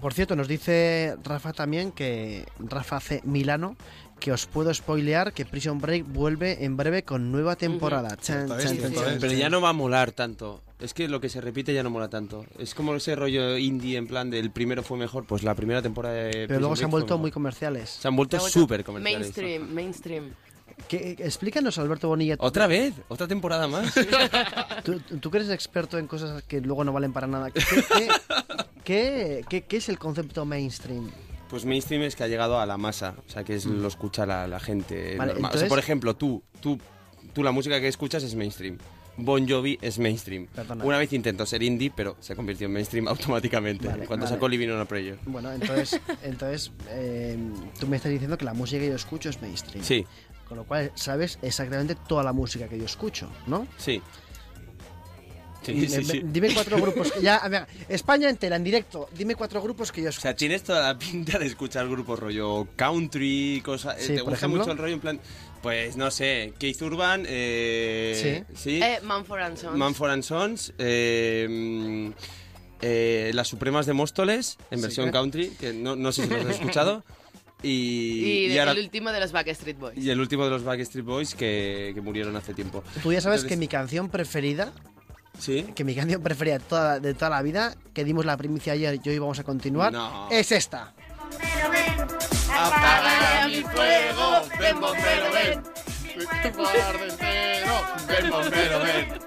por 0.00 0.12
cierto, 0.12 0.36
nos 0.36 0.46
dice 0.46 1.16
Rafa 1.24 1.52
también 1.54 1.90
que 1.90 2.44
Rafa 2.58 3.00
C. 3.00 3.22
Milano 3.24 3.76
que 4.18 4.32
os 4.32 4.46
puedo 4.46 4.72
spoilear 4.72 5.32
que 5.32 5.44
Prison 5.44 5.78
Break 5.78 6.04
vuelve 6.06 6.64
en 6.64 6.76
breve 6.76 7.02
con 7.04 7.30
nueva 7.30 7.56
temporada. 7.56 8.16
Chan, 8.16 8.48
chan. 8.48 9.18
Pero 9.20 9.32
ya 9.32 9.48
no 9.50 9.60
va 9.60 9.70
a 9.70 9.72
molar 9.72 10.12
tanto. 10.12 10.62
Es 10.78 10.92
que 10.92 11.08
lo 11.08 11.20
que 11.20 11.28
se 11.30 11.40
repite 11.40 11.72
ya 11.72 11.82
no 11.82 11.88
mola 11.90 12.08
tanto. 12.08 12.44
Es 12.58 12.74
como 12.74 12.94
ese 12.94 13.16
rollo 13.16 13.56
indie 13.56 13.96
en 13.96 14.06
plan 14.06 14.28
del 14.30 14.50
primero 14.50 14.82
fue 14.82 14.98
mejor, 14.98 15.24
pues 15.24 15.42
la 15.42 15.54
primera 15.54 15.80
temporada 15.80 16.14
de 16.16 16.30
Pero 16.32 16.46
Prison 16.48 16.60
luego 16.60 16.76
se 16.76 16.84
han 16.84 16.90
vuelto 16.90 17.18
muy 17.18 17.30
comerciales. 17.30 17.88
Se 17.90 18.08
han 18.08 18.16
vuelto 18.16 18.38
súper 18.40 18.84
comerciales. 18.84 19.20
Mainstream, 19.28 19.72
mainstream. 19.72 20.30
¿Qué- 20.88 21.16
explícanos, 21.20 21.78
Alberto 21.78 22.08
Bonilla. 22.08 22.36
¿Otra 22.38 22.66
vez? 22.66 22.92
¿Otra 23.08 23.26
temporada 23.26 23.66
más? 23.66 23.94
Tú, 24.84 25.00
tú 25.20 25.30
que 25.30 25.38
eres 25.38 25.48
experto 25.50 25.96
en 25.98 26.06
cosas 26.06 26.42
que 26.42 26.60
luego 26.60 26.84
no 26.84 26.92
valen 26.92 27.12
para 27.14 27.26
nada. 27.26 27.50
¿Qué, 27.50 27.62
qué, 27.64 28.08
qué- 28.84 29.44
qué- 29.48 29.62
qué 29.62 29.76
es 29.78 29.88
el 29.88 29.98
concepto 29.98 30.44
mainstream? 30.44 31.10
Pues 31.48 31.64
mainstream 31.64 32.02
es 32.02 32.16
que 32.16 32.24
ha 32.24 32.28
llegado 32.28 32.58
a 32.60 32.66
la 32.66 32.76
masa, 32.76 33.14
o 33.26 33.30
sea, 33.30 33.44
que 33.44 33.54
es 33.54 33.66
lo 33.66 33.86
escucha 33.88 34.26
la, 34.26 34.46
la 34.48 34.58
gente. 34.60 35.16
Vale, 35.16 35.32
normal. 35.34 35.50
O 35.50 35.52
sea, 35.52 35.62
entonces- 35.62 35.68
por 35.68 35.78
ejemplo, 35.78 36.16
tú, 36.16 36.42
tú, 36.60 36.78
tú 37.32 37.42
la 37.44 37.52
música 37.52 37.80
que 37.80 37.88
escuchas 37.88 38.22
es 38.22 38.34
mainstream. 38.34 38.78
Bon 39.18 39.48
Jovi 39.48 39.78
es 39.80 39.98
mainstream. 39.98 40.46
Perdona. 40.48 40.84
Una 40.84 40.98
vez 40.98 41.10
intentó 41.14 41.46
ser 41.46 41.62
indie, 41.62 41.90
pero 41.94 42.16
se 42.20 42.36
convirtió 42.36 42.66
en 42.66 42.72
mainstream 42.74 43.08
automáticamente. 43.08 43.88
Vale, 43.88 44.06
cuando 44.06 44.24
vale. 44.26 44.36
sacó 44.36 44.48
Living 44.48 44.68
on 44.68 44.80
a 44.80 44.84
Prayer. 44.84 45.18
Bueno, 45.24 45.50
entonces, 45.52 45.98
entonces 46.22 46.70
eh, 46.90 47.38
tú 47.80 47.86
me 47.86 47.96
estás 47.96 48.12
diciendo 48.12 48.36
que 48.36 48.44
la 48.44 48.52
música 48.52 48.80
que 48.80 48.88
yo 48.88 48.94
escucho 48.96 49.30
es 49.30 49.40
mainstream. 49.40 49.82
Sí, 49.84 50.04
Con 50.48 50.58
lo 50.58 50.64
cual 50.64 50.92
sabes 50.96 51.38
exactamente 51.42 51.94
toda 51.94 52.22
la 52.24 52.32
música 52.34 52.68
que 52.68 52.76
yo 52.78 52.84
escucho, 52.84 53.30
¿no? 53.46 53.66
sí. 53.78 54.02
Sí, 55.66 55.72
Y 55.84 55.88
sí, 55.88 55.96
me- 55.98 56.04
sí. 56.04 56.20
Dime 56.24 56.54
cuatro 56.54 56.80
grupos. 56.80 57.12
que 57.12 57.20
Ya, 57.22 57.46
ver, 57.48 57.66
España 57.88 58.28
entera, 58.30 58.56
en 58.56 58.64
directo. 58.64 59.08
Dime 59.16 59.34
cuatro 59.34 59.60
grupos 59.62 59.90
que 59.92 60.00
yo 60.00 60.06
O 60.06 60.10
escucho. 60.10 60.22
sea, 60.22 60.36
tienes 60.36 60.62
toda 60.62 60.80
la 60.92 60.98
pinta 60.98 61.38
de 61.38 61.46
escuchar 61.46 61.88
grupos 61.88 62.18
rollo 62.18 62.68
country, 62.76 63.60
cosas. 63.64 63.96
Sí, 64.00 64.08
¿Te 64.14 64.14
por 64.20 64.30
gusta 64.30 64.36
ejemplo. 64.46 64.58
mucho 64.60 64.72
el 64.72 64.78
rollo 64.78 64.94
en 64.94 65.00
plan? 65.00 65.20
Pues 65.62 65.96
no 65.96 66.10
sé, 66.12 66.52
Keith 66.58 66.80
Urban, 66.82 67.24
eh, 67.26 68.44
sí, 68.54 68.80
Eh, 68.80 69.00
Manford 69.02 69.40
and 69.40 69.56
Sons. 69.56 69.76
Manford 69.76 70.10
and 70.12 70.22
Sons, 70.22 70.72
eh, 70.78 72.12
eh, 72.82 73.30
Las 73.34 73.48
Supremas 73.48 73.86
de 73.86 73.92
Móstoles, 73.92 74.58
en 74.70 74.80
versión 74.82 75.08
¿eh? 75.08 75.12
country, 75.12 75.48
que 75.58 75.72
no, 75.72 75.96
no 75.96 76.12
sé 76.12 76.24
si 76.24 76.30
los 76.30 76.44
has 76.44 76.50
escuchado. 76.56 77.04
Y, 77.62 77.68
Y, 77.70 78.44
y 78.44 78.48
de- 78.48 78.60
ahora- 78.60 78.72
el 78.72 78.78
último 78.80 79.10
de 79.10 79.18
los 79.18 79.32
Backstreet 79.32 79.78
Boys. 79.78 79.96
y 79.98 80.10
el 80.10 80.20
último 80.20 80.44
de 80.44 80.50
los 80.50 80.62
Backstreet 80.62 81.04
Boys 81.06 81.34
que, 81.34 81.92
que 81.94 82.00
murieron 82.02 82.36
hace 82.36 82.52
tiempo. 82.52 82.84
Tú 83.02 83.12
ya 83.14 83.20
sabes 83.22 83.44
que 83.44 83.56
mi 83.56 83.66
canción 83.66 84.10
preferida, 84.10 84.72
¿Sí? 85.38 85.62
que 85.74 85.84
mi 85.84 85.94
canción 85.94 86.22
preferida 86.22 86.54
de 86.58 86.64
toda, 86.64 87.00
de 87.00 87.14
toda 87.14 87.30
la 87.30 87.42
vida, 87.42 87.74
que 87.92 88.04
dimos 88.04 88.24
la 88.24 88.36
primicia 88.36 88.72
ayer 88.72 88.98
y 89.02 89.08
hoy 89.08 89.18
vamos 89.18 89.38
a 89.38 89.44
continuar, 89.44 89.92
No. 89.92 90.28
es 90.30 90.50
esta. 90.52 90.92
Apaga 92.50 93.48
mi 93.48 93.62
fuego, 93.62 94.42
ven 94.58 94.80
bombero, 94.80 95.32
ven. 95.32 95.62
ven, 98.08 98.30
bombero, 98.30 98.78
ven. 98.80 99.18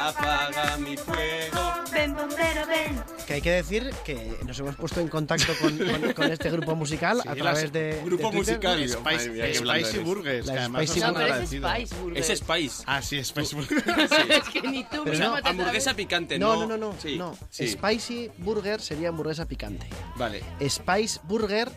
Apaga 0.00 0.76
mi 0.78 0.96
fuego. 0.96 1.60
Ven 1.92 2.14
bombero, 2.14 2.66
ven. 2.66 3.02
Que 3.26 3.34
hay 3.34 3.40
que 3.40 3.50
decir 3.50 3.90
que 4.04 4.38
nos 4.46 4.58
hemos 4.60 4.76
puesto 4.76 5.00
en 5.00 5.08
contacto 5.08 5.52
con, 5.60 5.76
con- 5.76 6.12
con 6.12 6.32
este 6.32 6.50
grupo 6.50 6.74
musical 6.76 7.20
a 7.26 7.34
través 7.34 7.64
las- 7.64 7.72
de. 7.72 7.94
de 7.94 8.04
grupo 8.04 8.30
Twitter. 8.30 8.54
musical. 8.56 8.88
Spice, 8.88 9.00
Madre 9.00 9.30
mía, 9.30 9.54
Spicy. 9.84 9.98
Burgers, 9.98 10.46
que 10.50 10.58
además 10.58 10.82
Spicy 10.88 11.00
No, 11.00 11.20
es. 11.20 11.48
Spice 11.50 11.94
Burgers. 12.00 12.30
Es 12.30 12.38
Spice. 12.38 12.82
Ah, 12.86 13.02
sí, 13.02 13.24
Spicy 13.24 13.56
Burgers. 13.56 13.84
es 14.30 14.48
que 14.50 14.62
ni 14.62 14.84
tú 14.84 15.02
Pero 15.04 15.18
no, 15.18 15.36
Hamburguesa 15.42 15.94
picante, 15.94 16.38
No, 16.38 16.54
¿no? 16.54 16.60
no, 16.66 16.76
no, 16.76 16.92
no. 16.92 16.94
Sí, 17.00 17.16
no. 17.18 17.36
sí. 17.50 17.68
Spicy 17.68 18.30
Burger 18.38 18.80
sería 18.80 19.08
hamburguesa 19.08 19.46
picante. 19.46 19.86
Vale. 20.16 20.42
Spice 20.68 21.20
Burger 21.24 21.70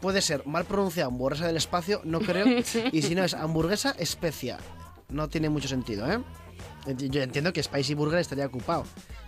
puede 0.00 0.22
ser 0.22 0.46
mal 0.46 0.64
pronunciado 0.66 1.08
hamburguesa 1.10 1.46
del 1.46 1.56
espacio, 1.56 2.00
no 2.04 2.20
creo. 2.20 2.46
y 2.92 3.02
si 3.02 3.14
no 3.14 3.24
es 3.24 3.34
hamburguesa 3.34 3.94
especia. 3.98 4.58
No 5.08 5.28
tiene 5.28 5.48
mucho 5.48 5.68
sentido, 5.68 6.10
¿eh? 6.10 6.18
Yo 6.96 7.22
entiendo 7.22 7.52
que 7.52 7.62
Spicy 7.62 7.94
Burger 7.94 8.20
estaría 8.20 8.46
ocupado. 8.46 8.84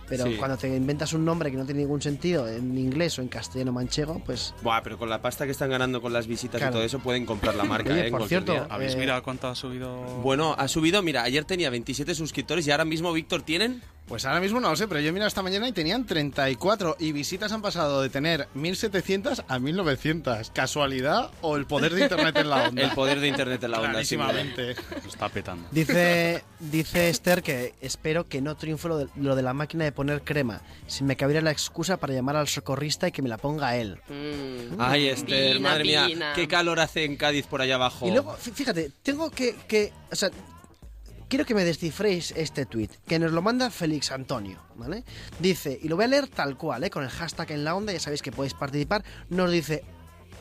Pero 0.07 0.25
Sí. 0.25 0.37
cuando 0.39 0.57
te 0.57 0.75
inventas 0.75 1.13
un 1.13 1.23
nombre 1.23 1.51
que 1.51 1.57
no 1.57 1.65
tiene 1.65 1.81
ningún 1.81 2.01
sentido 2.01 2.47
en 2.47 2.75
inglés 2.75 3.19
o 3.19 3.21
en 3.21 3.27
castellano 3.27 3.71
manchego, 3.71 4.19
pues. 4.25 4.55
Buah, 4.63 4.81
pero 4.81 4.97
con 4.97 5.07
la 5.07 5.21
pasta 5.21 5.45
que 5.45 5.51
están 5.51 5.69
ganando 5.69 6.01
con 6.01 6.11
las 6.13 6.25
visitas 6.25 6.57
Claro. 6.59 6.71
y 6.71 6.75
todo 6.77 6.83
eso 6.83 6.97
pueden 6.97 7.27
comprar 7.27 7.53
la 7.53 7.63
marca, 7.63 7.91
Oye, 7.93 8.01
¿eh? 8.01 8.05
en 8.05 8.11
por 8.11 8.21
cualquier 8.21 8.43
cierto, 8.43 8.53
día. 8.65 8.73
¿Habéis 8.73 8.93
Eh, 8.95 8.97
mirado 8.97 9.21
cuánto 9.21 9.47
ha 9.47 9.53
subido? 9.55 9.97
Bueno, 10.23 10.55
ha 10.57 10.67
subido, 10.67 11.03
mira, 11.03 11.21
ayer 11.21 11.45
tenía 11.45 11.69
27 11.69 12.15
suscriptores 12.15 12.65
y 12.65 12.71
ahora 12.71 12.85
mismo, 12.85 13.13
Víctor, 13.13 13.43
¿tienen? 13.43 13.83
Pues 14.09 14.25
ahora 14.25 14.39
mismo 14.39 14.59
no 14.59 14.71
lo 14.71 14.75
sé, 14.75 14.87
pero 14.87 14.99
yo 15.01 15.09
he 15.09 15.11
mirado 15.11 15.27
esta 15.27 15.43
mañana 15.43 15.67
y 15.67 15.71
tenían 15.71 16.03
34 16.03 16.95
y 16.99 17.11
visitas 17.11 17.51
han 17.51 17.61
pasado 17.61 18.01
de 18.01 18.09
tener 18.09 18.47
1700 18.55 19.43
a 19.47 19.59
1900. 19.59 20.49
¿Casualidad 20.49 21.29
o 21.41 21.55
el 21.57 21.67
poder 21.67 21.93
de 21.93 22.01
internet 22.01 22.35
en 22.37 22.49
la 22.49 22.63
onda? 22.69 22.81
El 22.81 22.91
poder 22.91 23.19
de 23.19 23.27
internet 23.27 23.63
en 23.63 23.69
la 23.71 23.77
onda. 23.77 23.91
Clarísimamente. 23.91 24.73
Lo 25.03 25.07
está 25.09 25.29
petando. 25.29 25.67
Dice, 25.71 26.43
dice 26.59 27.09
Esther 27.09 27.43
que 27.43 27.75
espero 27.81 28.27
que 28.27 28.41
no 28.41 28.57
triunfe 28.57 28.87
lo 28.87 28.97
de, 28.97 29.07
lo 29.15 29.35
de 29.35 29.43
la 29.43 29.53
máquina 29.53 29.83
de 29.83 29.91
poner 29.91 30.23
crema. 30.23 30.61
Si 30.87 31.03
me 31.03 31.15
cabiera 31.15 31.41
la 31.41 31.51
excusa 31.51 31.97
para 31.97 32.11
llamar 32.13 32.35
al 32.35 32.47
socorrista 32.47 33.07
y 33.07 33.11
que 33.11 33.21
me 33.21 33.29
la 33.29 33.37
ponga 33.37 33.75
él. 33.77 33.99
Mm. 34.09 34.73
Ay, 34.79 35.07
Esther, 35.09 35.57
Pina, 35.57 35.69
madre 35.69 35.83
mía, 35.83 36.05
pina. 36.07 36.33
qué 36.33 36.47
calor 36.47 36.79
hace 36.79 37.03
en 37.05 37.15
Cádiz 37.15 37.45
por 37.45 37.61
allá 37.61 37.75
abajo. 37.75 38.07
Y 38.07 38.11
luego, 38.11 38.35
fí- 38.37 38.53
fíjate, 38.53 38.91
tengo 39.03 39.29
que, 39.29 39.55
que- 39.67 39.93
o 40.11 40.15
sea, 40.15 40.31
quiero 41.29 41.45
que 41.45 41.53
me 41.53 41.63
descifréis 41.63 42.31
este 42.35 42.65
tweet, 42.65 42.89
que 43.07 43.19
nos 43.19 43.31
lo 43.31 43.41
manda 43.41 43.69
Félix 43.69 44.11
Antonio, 44.11 44.61
¿vale? 44.75 45.03
Dice, 45.39 45.79
y 45.81 45.87
lo 45.87 45.95
voy 45.95 46.05
a 46.05 46.07
leer 46.09 46.27
tal 46.27 46.57
cual, 46.57 46.83
¿eh? 46.83 46.89
Con 46.89 47.03
el 47.03 47.09
hashtag 47.09 47.51
en 47.51 47.63
la 47.63 47.75
onda, 47.75 47.93
ya 47.93 47.99
sabéis 47.99 48.21
que 48.21 48.31
podéis 48.31 48.55
participar. 48.55 49.05
Nos 49.29 49.51
dice, 49.51 49.85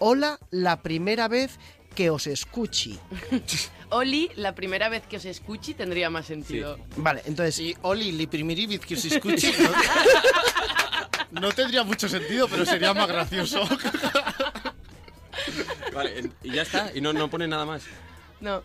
hola, 0.00 0.38
la 0.50 0.82
primera 0.82 1.28
vez 1.28 1.58
que 1.94 2.10
os 2.10 2.26
escuchi. 2.26 2.98
Oli, 3.90 4.30
la 4.36 4.54
primera 4.54 4.88
vez 4.88 5.06
que 5.06 5.16
os 5.16 5.24
escuche 5.24 5.74
tendría 5.74 6.10
más 6.10 6.26
sentido. 6.26 6.78
Vale, 6.96 7.22
entonces, 7.26 7.58
Y 7.60 7.76
Oli, 7.82 8.12
li 8.12 8.26
primeri 8.26 8.66
vez 8.66 8.80
que 8.80 8.94
os 8.94 9.04
escuche, 9.04 9.52
no, 11.30 11.40
no 11.40 11.52
tendría 11.52 11.84
mucho 11.84 12.08
sentido, 12.08 12.48
pero 12.48 12.64
sería 12.64 12.92
más 12.94 13.08
gracioso. 13.08 13.62
Vale, 15.94 16.30
y 16.42 16.52
ya 16.52 16.62
está, 16.62 16.90
y 16.94 17.00
no, 17.00 17.12
no 17.12 17.28
pone 17.28 17.48
nada 17.48 17.64
más. 17.64 17.82
No. 18.40 18.62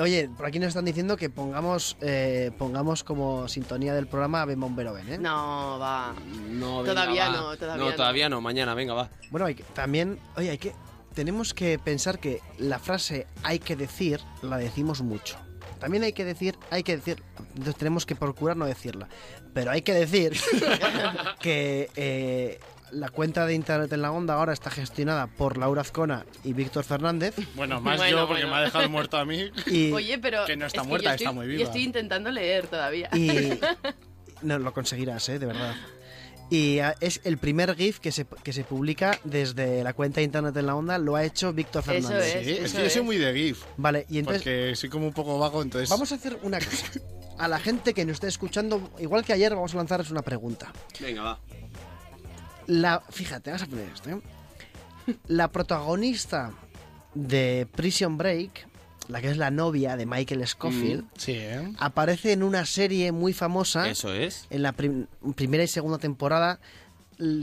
Oye, 0.00 0.28
por 0.36 0.46
aquí 0.46 0.58
nos 0.58 0.68
están 0.68 0.84
diciendo 0.84 1.16
que 1.16 1.30
pongamos, 1.30 1.96
eh, 2.00 2.50
pongamos 2.58 3.04
como 3.04 3.48
sintonía 3.48 3.94
del 3.94 4.06
programa 4.06 4.44
Ben 4.44 4.60
Bombero 4.60 4.92
Ben, 4.92 5.08
¿eh? 5.12 5.18
No, 5.18 5.78
va. 5.80 6.14
No, 6.50 6.82
Todavía 6.84 7.28
va. 7.30 7.36
no, 7.36 7.56
todavía 7.56 7.84
no. 7.84 7.90
no. 7.90 7.96
todavía 7.96 8.28
no, 8.28 8.40
mañana, 8.40 8.74
venga, 8.74 8.94
va. 8.94 9.10
Bueno, 9.30 9.46
hay 9.46 9.54
que- 9.54 9.64
también, 9.64 10.18
oye, 10.36 10.50
hay 10.50 10.58
que, 10.58 10.72
tenemos 11.14 11.54
que 11.54 11.78
pensar 11.78 12.18
que 12.18 12.40
la 12.58 12.78
frase 12.78 13.26
hay 13.42 13.58
que 13.58 13.76
decir 13.76 14.20
la 14.42 14.56
decimos 14.58 15.02
mucho. 15.02 15.36
También 15.80 16.02
hay 16.02 16.12
que 16.12 16.24
decir, 16.24 16.58
hay 16.70 16.82
que 16.82 16.96
decir, 16.96 17.22
entonces 17.50 17.76
tenemos 17.76 18.04
que 18.04 18.16
procurar 18.16 18.56
no 18.56 18.66
decirla. 18.66 19.08
Pero 19.54 19.70
hay 19.70 19.82
que 19.82 19.94
decir 19.94 20.36
que 21.40 21.88
eh, 21.96 22.58
la 22.92 23.08
cuenta 23.08 23.46
de 23.46 23.54
internet 23.54 23.92
en 23.92 24.02
la 24.02 24.12
onda 24.12 24.34
ahora 24.34 24.52
está 24.52 24.70
gestionada 24.70 25.26
por 25.26 25.56
Laura 25.58 25.82
Azcona 25.82 26.24
y 26.44 26.52
Víctor 26.52 26.84
Fernández. 26.84 27.34
Bueno, 27.54 27.80
más 27.80 27.96
Bueno, 27.98 28.18
yo, 28.18 28.26
porque 28.28 28.42
bueno. 28.44 28.56
me 28.56 28.62
ha 28.62 28.64
dejado 28.64 28.88
muerto 28.88 29.16
a 29.18 29.24
mí. 29.24 29.50
Y, 29.66 29.92
Oye, 29.92 30.18
pero. 30.18 30.44
Que 30.46 30.56
no 30.56 30.66
está 30.66 30.80
es 30.80 30.82
que 30.82 30.88
muerta, 30.88 31.10
yo 31.10 31.14
está 31.14 31.24
estoy- 31.24 31.34
muy 31.34 31.46
Yo 31.46 31.50
viva. 31.52 31.64
estoy 31.64 31.82
intentando 31.84 32.30
leer 32.30 32.66
todavía. 32.66 33.08
y 33.14 33.58
no 34.42 34.58
lo 34.58 34.72
conseguirás, 34.72 35.28
¿eh? 35.28 35.38
De 35.38 35.46
verdad. 35.46 35.74
Y 36.50 36.78
ah, 36.78 36.94
es 37.00 37.20
el 37.24 37.36
primer 37.36 37.74
GIF 37.76 37.98
que 38.00 38.10
se, 38.10 38.24
que 38.42 38.54
se 38.54 38.64
publica 38.64 39.18
desde 39.24 39.84
la 39.84 39.92
cuenta 39.92 40.20
de 40.20 40.24
internet 40.24 40.56
en 40.56 40.64
la 40.64 40.76
onda, 40.76 40.96
lo 40.96 41.14
ha 41.14 41.22
hecho 41.24 41.52
Víctor 41.52 41.82
Eso 41.82 41.92
Fernández. 42.08 42.36
es. 42.36 42.44
Sí, 42.46 42.52
es 42.52 42.58
eso 42.64 42.76
que 42.78 42.84
yo 42.84 42.90
soy 42.90 43.00
es. 43.00 43.04
muy 43.04 43.18
de 43.18 43.34
GIF. 43.34 43.64
Vale, 43.76 44.06
y 44.08 44.18
entonces 44.18 44.42
Porque 44.42 44.72
soy 44.76 44.88
como 44.88 45.06
un 45.08 45.12
poco 45.12 45.38
vago, 45.38 45.60
entonces. 45.60 45.90
Vamos 45.90 46.10
a 46.10 46.14
hacer 46.14 46.38
una 46.42 46.58
cosa. 46.58 46.86
A 47.36 47.48
la 47.48 47.58
gente 47.60 47.92
que 47.92 48.04
nos 48.06 48.14
esté 48.14 48.28
escuchando, 48.28 48.90
igual 48.98 49.24
que 49.24 49.32
ayer, 49.34 49.54
vamos 49.54 49.74
a 49.74 49.76
lanzarles 49.76 50.10
una 50.10 50.22
pregunta. 50.22 50.72
Venga, 51.00 51.22
va. 51.22 51.38
La, 52.68 53.00
fíjate, 53.10 53.50
vas 53.50 53.62
a 53.62 53.66
poner 53.66 53.88
esto. 53.92 54.10
¿eh? 54.10 54.20
La 55.26 55.48
protagonista 55.50 56.52
de 57.14 57.66
Prison 57.74 58.16
Break, 58.18 58.66
la 59.08 59.20
que 59.20 59.30
es 59.30 59.36
la 59.38 59.50
novia 59.50 59.96
de 59.96 60.04
Michael 60.06 60.46
Scofield, 60.46 61.04
Sí, 61.16 61.32
¿eh? 61.34 61.72
aparece 61.78 62.32
en 62.32 62.42
una 62.42 62.64
serie 62.66 63.10
muy 63.10 63.32
famosa 63.32 63.88
Eso 63.88 64.12
es. 64.14 64.46
en 64.50 64.62
la 64.62 64.72
prim- 64.72 65.06
primera 65.34 65.64
y 65.64 65.68
segunda 65.68 65.98
temporada 65.98 66.60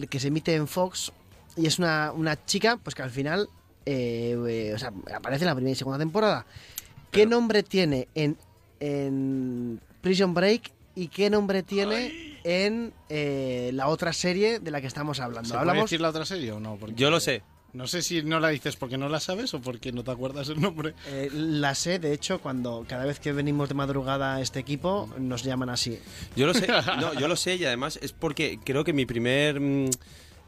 que 0.10 0.20
se 0.20 0.28
emite 0.30 0.54
en 0.56 0.68
Fox 0.68 1.12
y 1.58 1.66
es 1.66 1.80
una, 1.80 2.12
una 2.14 2.46
chica 2.46 2.78
pues 2.78 2.96
que 2.96 3.02
al 3.02 3.10
final 3.12 3.50
eh, 3.86 4.38
eh, 4.48 4.72
o 4.74 4.80
sea, 4.80 4.94
aparece 5.14 5.44
en 5.44 5.48
la 5.48 5.56
primera 5.56 5.72
y 5.74 5.76
segunda 5.76 5.98
temporada. 6.00 6.46
¿Qué 7.12 7.26
nombre 7.26 7.64
tiene 7.64 8.08
en, 8.16 8.38
en 8.80 9.82
Prison 10.02 10.34
Break 10.34 10.72
y 10.96 11.08
qué 11.08 11.30
nombre 11.30 11.64
tiene 11.64 12.35
en 12.46 12.94
eh, 13.10 13.72
la 13.74 13.88
otra 13.88 14.14
serie 14.14 14.60
de 14.60 14.72
la 14.72 14.80
que 14.80 14.88
estamos 14.88 15.20
hablando? 15.20 15.48
¿Se 15.48 15.54
puede 15.54 15.62
Hablamos 15.62 15.90
decir 15.90 16.00
la 16.00 16.10
otra 16.10 16.26
serie 16.26 16.52
o 16.52 16.60
no? 16.60 16.78
Porque 16.78 16.96
Yo 16.96 17.10
lo 17.10 17.20
sé. 17.20 17.42
No 17.74 17.88
sé 17.88 18.02
si 18.02 18.24
no 18.24 18.40
la 18.40 18.50
dices 18.50 18.78
porque 18.78 18.98
no 18.98 19.10
la 19.10 19.20
sabes 19.20 19.54
o 19.54 19.60
porque 19.60 19.92
no 19.92 20.04
te 20.06 20.12
acuerdas 20.12 20.48
el 20.48 20.62
nombre. 20.62 20.94
eh, 21.08 21.30
la 21.34 21.76
sé, 21.76 22.00
de 22.00 22.14
hecho, 22.14 22.40
cuando 22.40 22.86
cada 22.88 23.04
vez 23.04 23.20
que 23.20 23.34
venimos 23.34 23.68
de 23.68 23.76
madrugada 23.76 24.36
a 24.36 24.42
este 24.42 24.60
equipo 24.60 25.10
nos 25.18 25.44
llaman 25.44 25.70
así. 25.70 26.00
Yo 26.38 26.46
lo 26.46 26.54
sé, 26.54 26.68
no, 27.02 27.14
yo 27.16 27.28
lo 27.28 27.36
sé 27.36 27.56
y 27.56 27.66
además 27.66 28.00
es 28.02 28.14
porque 28.14 28.60
creo 28.64 28.86
que 28.86 28.94
mi 28.94 29.06
primer, 29.06 29.60
mm, 29.60 29.90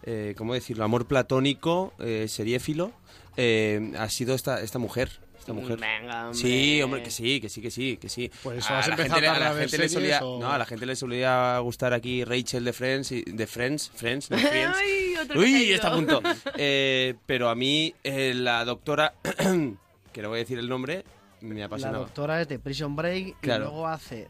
eh, 0.04 0.36
¿cómo 0.38 0.54
decirlo? 0.54 0.86
Amor 0.86 1.06
platónico, 1.08 1.94
eh, 2.00 2.28
seriéfilo, 2.30 2.94
eh, 3.36 3.92
ha 3.98 4.10
sido 4.10 4.34
esta, 4.34 4.62
esta 4.62 4.80
mujer. 4.80 5.20
Esta 5.48 5.54
mujer. 5.62 5.80
Venga, 5.80 6.24
hombre. 6.26 6.38
Sí, 6.40 6.82
hombre, 6.82 7.04
que 7.04 7.10
sí, 7.12 7.40
que 7.40 7.48
sí, 7.48 7.62
que 7.62 7.72
sí, 7.72 7.98
que 7.98 8.10
sí. 8.10 8.30
Por 8.44 8.54
eso 8.56 8.74
a 8.74 8.80
has 8.80 8.88
la 8.88 8.94
empezado 8.96 9.16
gente, 9.22 9.28
a 9.30 9.40
la 9.40 9.50
a 9.50 9.54
ver 9.54 9.62
gente 9.70 9.78
le 9.78 9.90
solía, 9.90 10.26
o- 10.26 10.40
no, 10.42 10.52
a 10.52 10.58
la 10.58 10.66
gente 10.66 10.86
le 10.86 10.96
solía 10.98 11.58
gustar 11.60 11.94
aquí 11.94 12.26
Rachel 12.26 12.66
de 12.66 12.74
Friends, 12.74 13.12
y, 13.14 13.22
de 13.24 13.48
Friends, 13.48 13.90
Friends, 13.96 14.30
no 14.30 14.38
Friends. 14.40 14.78
Ay, 14.78 15.16
otro 15.24 15.40
ha 15.40 15.44
Uy, 15.44 15.72
está 15.72 15.88
a 15.88 15.94
punto. 15.96 16.22
Eh, 16.58 17.16
pero 17.26 17.48
a 17.50 17.56
mí, 17.56 17.94
eh, 18.04 18.34
la 18.36 18.66
doctora, 18.66 19.14
que 20.12 20.22
no 20.22 20.30
voy 20.30 20.40
a 20.40 20.42
decir 20.42 20.60
el 20.60 20.68
nombre, 20.68 21.06
me 21.42 21.56
La 21.60 21.66
apasionaba. 21.68 22.00
doctora 22.00 22.42
es 22.42 22.48
de 22.50 22.60
Prison 22.60 22.96
Break 22.96 23.38
Claro. 23.40 23.64
y 23.66 23.68
luego 23.68 23.88
hace 23.88 24.28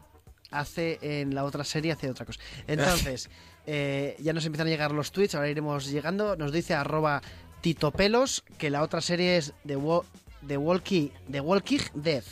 hace 0.50 0.98
en 1.02 1.34
la 1.34 1.44
otra 1.44 1.64
serie 1.64 1.92
hace 1.92 2.08
otra 2.08 2.24
cosa. 2.26 2.40
Entonces, 2.66 3.28
eh, 3.66 4.16
ya 4.20 4.32
nos 4.32 4.46
empiezan 4.46 4.66
a 4.68 4.70
llegar 4.70 4.92
los 4.92 5.10
tweets, 5.12 5.34
ahora 5.34 5.50
iremos 5.50 5.90
llegando. 5.90 6.36
Nos 6.36 6.52
dice 6.52 6.74
arroba 6.74 7.20
titopelos 7.60 8.44
que 8.56 8.70
la 8.70 8.82
otra 8.82 9.00
serie 9.00 9.36
es 9.36 9.52
The, 9.66 9.76
Wa- 9.76 10.04
The, 10.46 10.56
Walking, 10.56 11.08
The 11.30 11.40
Walking 11.40 11.80
Dead. 11.94 12.22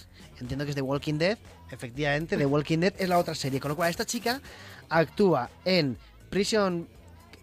Entiendo 0.40 0.64
que 0.64 0.70
es 0.70 0.74
The 0.76 0.82
Walking 0.82 1.14
Dead. 1.18 1.38
Efectivamente, 1.70 2.36
The 2.36 2.46
Walking 2.46 2.78
Dead 2.78 2.94
es 2.98 3.08
la 3.08 3.18
otra 3.18 3.34
serie. 3.34 3.58
Con 3.60 3.70
lo 3.70 3.76
cual, 3.76 3.90
esta 3.90 4.04
chica 4.04 4.40
actúa 4.88 5.50
en 5.64 5.96
Prison... 6.30 6.86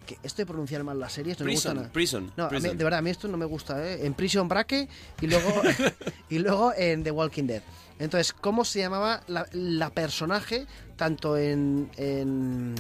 que 0.06 0.18
estoy 0.24 0.46
pronunciando 0.46 0.86
mal 0.86 1.00
las 1.00 1.14
series, 1.14 1.40
no 1.40 1.46
me 1.46 1.54
gusta 1.54 1.74
nada. 1.74 1.90
Prison, 1.92 2.32
No, 2.38 2.44
a 2.46 2.50
mí- 2.50 2.60
Prison. 2.60 2.78
de 2.78 2.84
verdad, 2.84 3.00
a 3.00 3.02
mí 3.02 3.10
esto 3.10 3.28
no 3.28 3.38
me 3.38 3.46
gusta, 3.46 3.82
¿eh? 3.86 4.06
En 4.06 4.14
Prison 4.14 4.48
Break 4.48 4.88
y 5.22 5.28
luego, 5.28 5.62
y 6.30 6.40
luego 6.40 6.74
en 6.76 7.04
The 7.04 7.12
Walking 7.12 7.44
Dead. 7.48 7.62
Entonces, 8.00 8.34
¿cómo 8.34 8.66
se 8.66 8.80
llamaba 8.80 9.22
la, 9.28 9.46
la 9.54 9.90
personaje 9.92 10.66
tanto 10.98 11.38
en, 11.38 11.90
en 11.98 12.76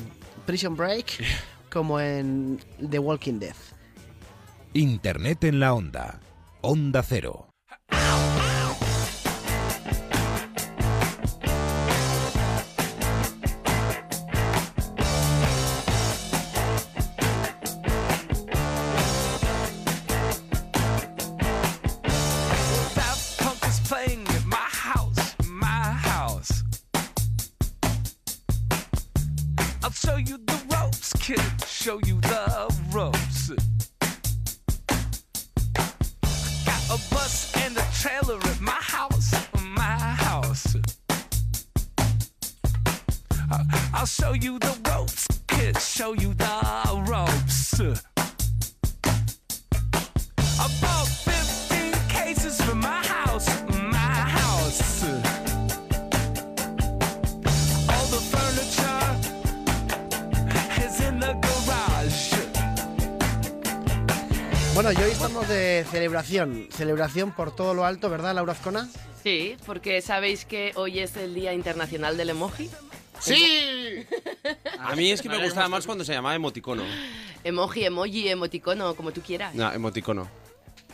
Prison 0.46 0.76
Break 0.76 1.24
como 1.72 2.00
en 2.00 2.60
The 2.89 3.00
Walking 3.00 3.39
Dead? 3.39 3.56
Internet 4.74 5.43
en 5.46 5.60
la 5.60 5.74
onda. 5.74 6.19
Onda 6.62 7.04
Cero. 7.04 7.48
You 44.43 44.60
the 44.60 44.75
ropes, 44.89 45.25
kid. 45.47 45.77
Show 45.79 46.13
you 46.13 46.34
the 46.34 46.45
ropes. 47.08 47.79
I 50.60 50.67
bought 50.82 51.08
15 51.08 51.93
cases 52.10 52.62
for 52.62 52.75
my 52.75 53.01
house, 53.06 53.47
my 53.69 54.13
house. 54.38 55.03
All 57.88 58.08
the 58.12 58.21
furniture 58.34 59.06
is 60.86 60.99
in 60.99 61.19
the 61.19 61.34
garage. 61.41 62.36
Bueno, 64.73 64.91
y 64.91 64.97
hoy 64.97 65.12
estamos 65.12 65.47
de 65.47 65.86
celebración. 65.89 66.67
Celebración 66.69 67.32
por 67.32 67.56
todo 67.56 67.73
lo 67.73 67.86
alto, 67.86 68.10
¿verdad, 68.10 68.36
Laura 68.36 68.51
Azcona? 68.51 68.89
Sí, 69.23 69.56
porque 69.65 70.01
sabéis 70.01 70.43
que 70.43 70.73
hoy 70.75 70.99
es 70.99 71.15
el 71.15 71.34
Día 71.34 71.53
Internacional 71.53 72.17
del 72.17 72.32
Emoji. 72.32 72.69
¡Sí! 73.23 74.05
A 74.79 74.95
mí 74.95 75.12
es 75.12 75.21
que 75.21 75.29
me 75.29 75.43
gustaba 75.43 75.67
más 75.69 75.86
cuando 75.86 76.03
se 76.03 76.13
llamaba 76.13 76.36
emoticono. 76.36 76.83
Emoji, 77.43 77.86
emoji, 77.86 78.27
emoticono, 78.29 78.95
como 78.95 79.12
tú 79.12 79.21
quieras. 79.21 79.53
No, 79.55 79.71
emoticono. 79.71 80.29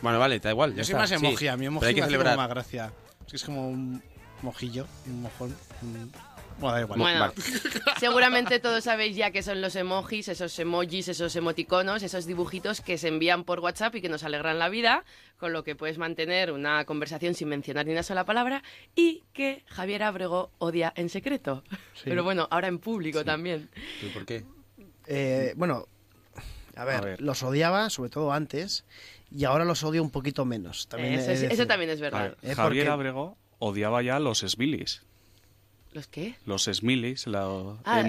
Bueno, 0.02 0.18
vale, 0.18 0.38
da 0.40 0.50
igual. 0.50 0.74
Yo 0.74 0.84
soy 0.84 0.94
más 0.94 1.08
sí. 1.10 1.14
emoji, 1.16 1.48
a 1.48 1.56
mí 1.56 1.66
emoji 1.66 1.86
hay 1.86 1.94
que 1.94 2.00
me 2.00 2.06
hace 2.06 2.14
como 2.14 2.22
celebrar. 2.24 2.36
más 2.36 2.48
gracia. 2.48 2.92
Es 3.26 3.30
que 3.30 3.36
es 3.36 3.44
como 3.44 3.68
un 3.68 4.02
mojillo, 4.42 4.86
un 5.06 5.22
mojón. 5.22 5.56
un- 5.82 6.12
Bueno, 6.60 6.74
da 6.76 6.80
igual. 6.82 6.98
Bueno, 7.00 7.20
Vale. 7.20 7.32
seguramente 7.98 8.58
todos 8.60 8.84
sabéis 8.84 9.16
ya 9.16 9.30
que 9.30 9.42
son 9.42 9.60
los 9.60 9.74
emojis, 9.76 10.28
esos 10.28 10.58
emojis, 10.58 11.08
esos 11.08 11.34
emoticonos, 11.36 12.02
esos 12.02 12.26
dibujitos 12.26 12.80
que 12.80 12.98
se 12.98 13.08
envían 13.08 13.44
por 13.44 13.60
WhatsApp 13.60 13.94
y 13.96 14.00
que 14.00 14.08
nos 14.08 14.22
alegran 14.24 14.58
la 14.58 14.68
vida, 14.68 15.04
con 15.38 15.52
lo 15.52 15.64
que 15.64 15.74
puedes 15.74 15.98
mantener 15.98 16.52
una 16.52 16.84
conversación 16.84 17.34
sin 17.34 17.48
mencionar 17.48 17.86
ni 17.86 17.92
una 17.92 18.02
sola 18.02 18.24
palabra 18.24 18.62
y 18.94 19.24
que 19.32 19.64
Javier 19.66 20.02
Abrego 20.02 20.50
odia 20.58 20.92
en 20.96 21.08
secreto. 21.08 21.64
Pero 22.04 22.22
bueno, 22.24 22.46
ahora 22.50 22.68
en 22.68 22.78
público 22.78 23.24
también. 23.24 23.70
¿Y 24.02 24.06
por 24.10 24.26
qué? 24.26 24.44
Eh, 25.06 25.54
bueno, 25.56 25.86
a 26.76 26.84
ver, 26.84 26.96
A 26.96 27.00
ver. 27.00 27.20
los 27.20 27.42
odiaba, 27.42 27.90
sobre 27.90 28.10
todo 28.10 28.32
antes, 28.32 28.84
y 29.30 29.44
ahora 29.44 29.64
los 29.64 29.82
odio 29.82 30.02
un 30.02 30.10
poquito 30.10 30.44
menos. 30.44 30.88
También 30.88 31.14
eso, 31.14 31.30
es- 31.32 31.68
también 31.68 31.90
es 31.90 32.00
verdad. 32.00 32.22
ver, 32.22 32.36
Eh, 32.42 32.54
Javier 32.54 32.84
porque- 32.84 32.88
Abrego 32.92 33.36
odiaba 33.58 34.02
ya 34.02 34.18
los 34.20 34.38
Smileys. 34.40 35.02
¿Los 35.92 36.06
qué? 36.06 36.34
Los 36.46 36.64
Smileys, 36.64 37.26
la, 37.26 37.44
Ah, 37.84 38.02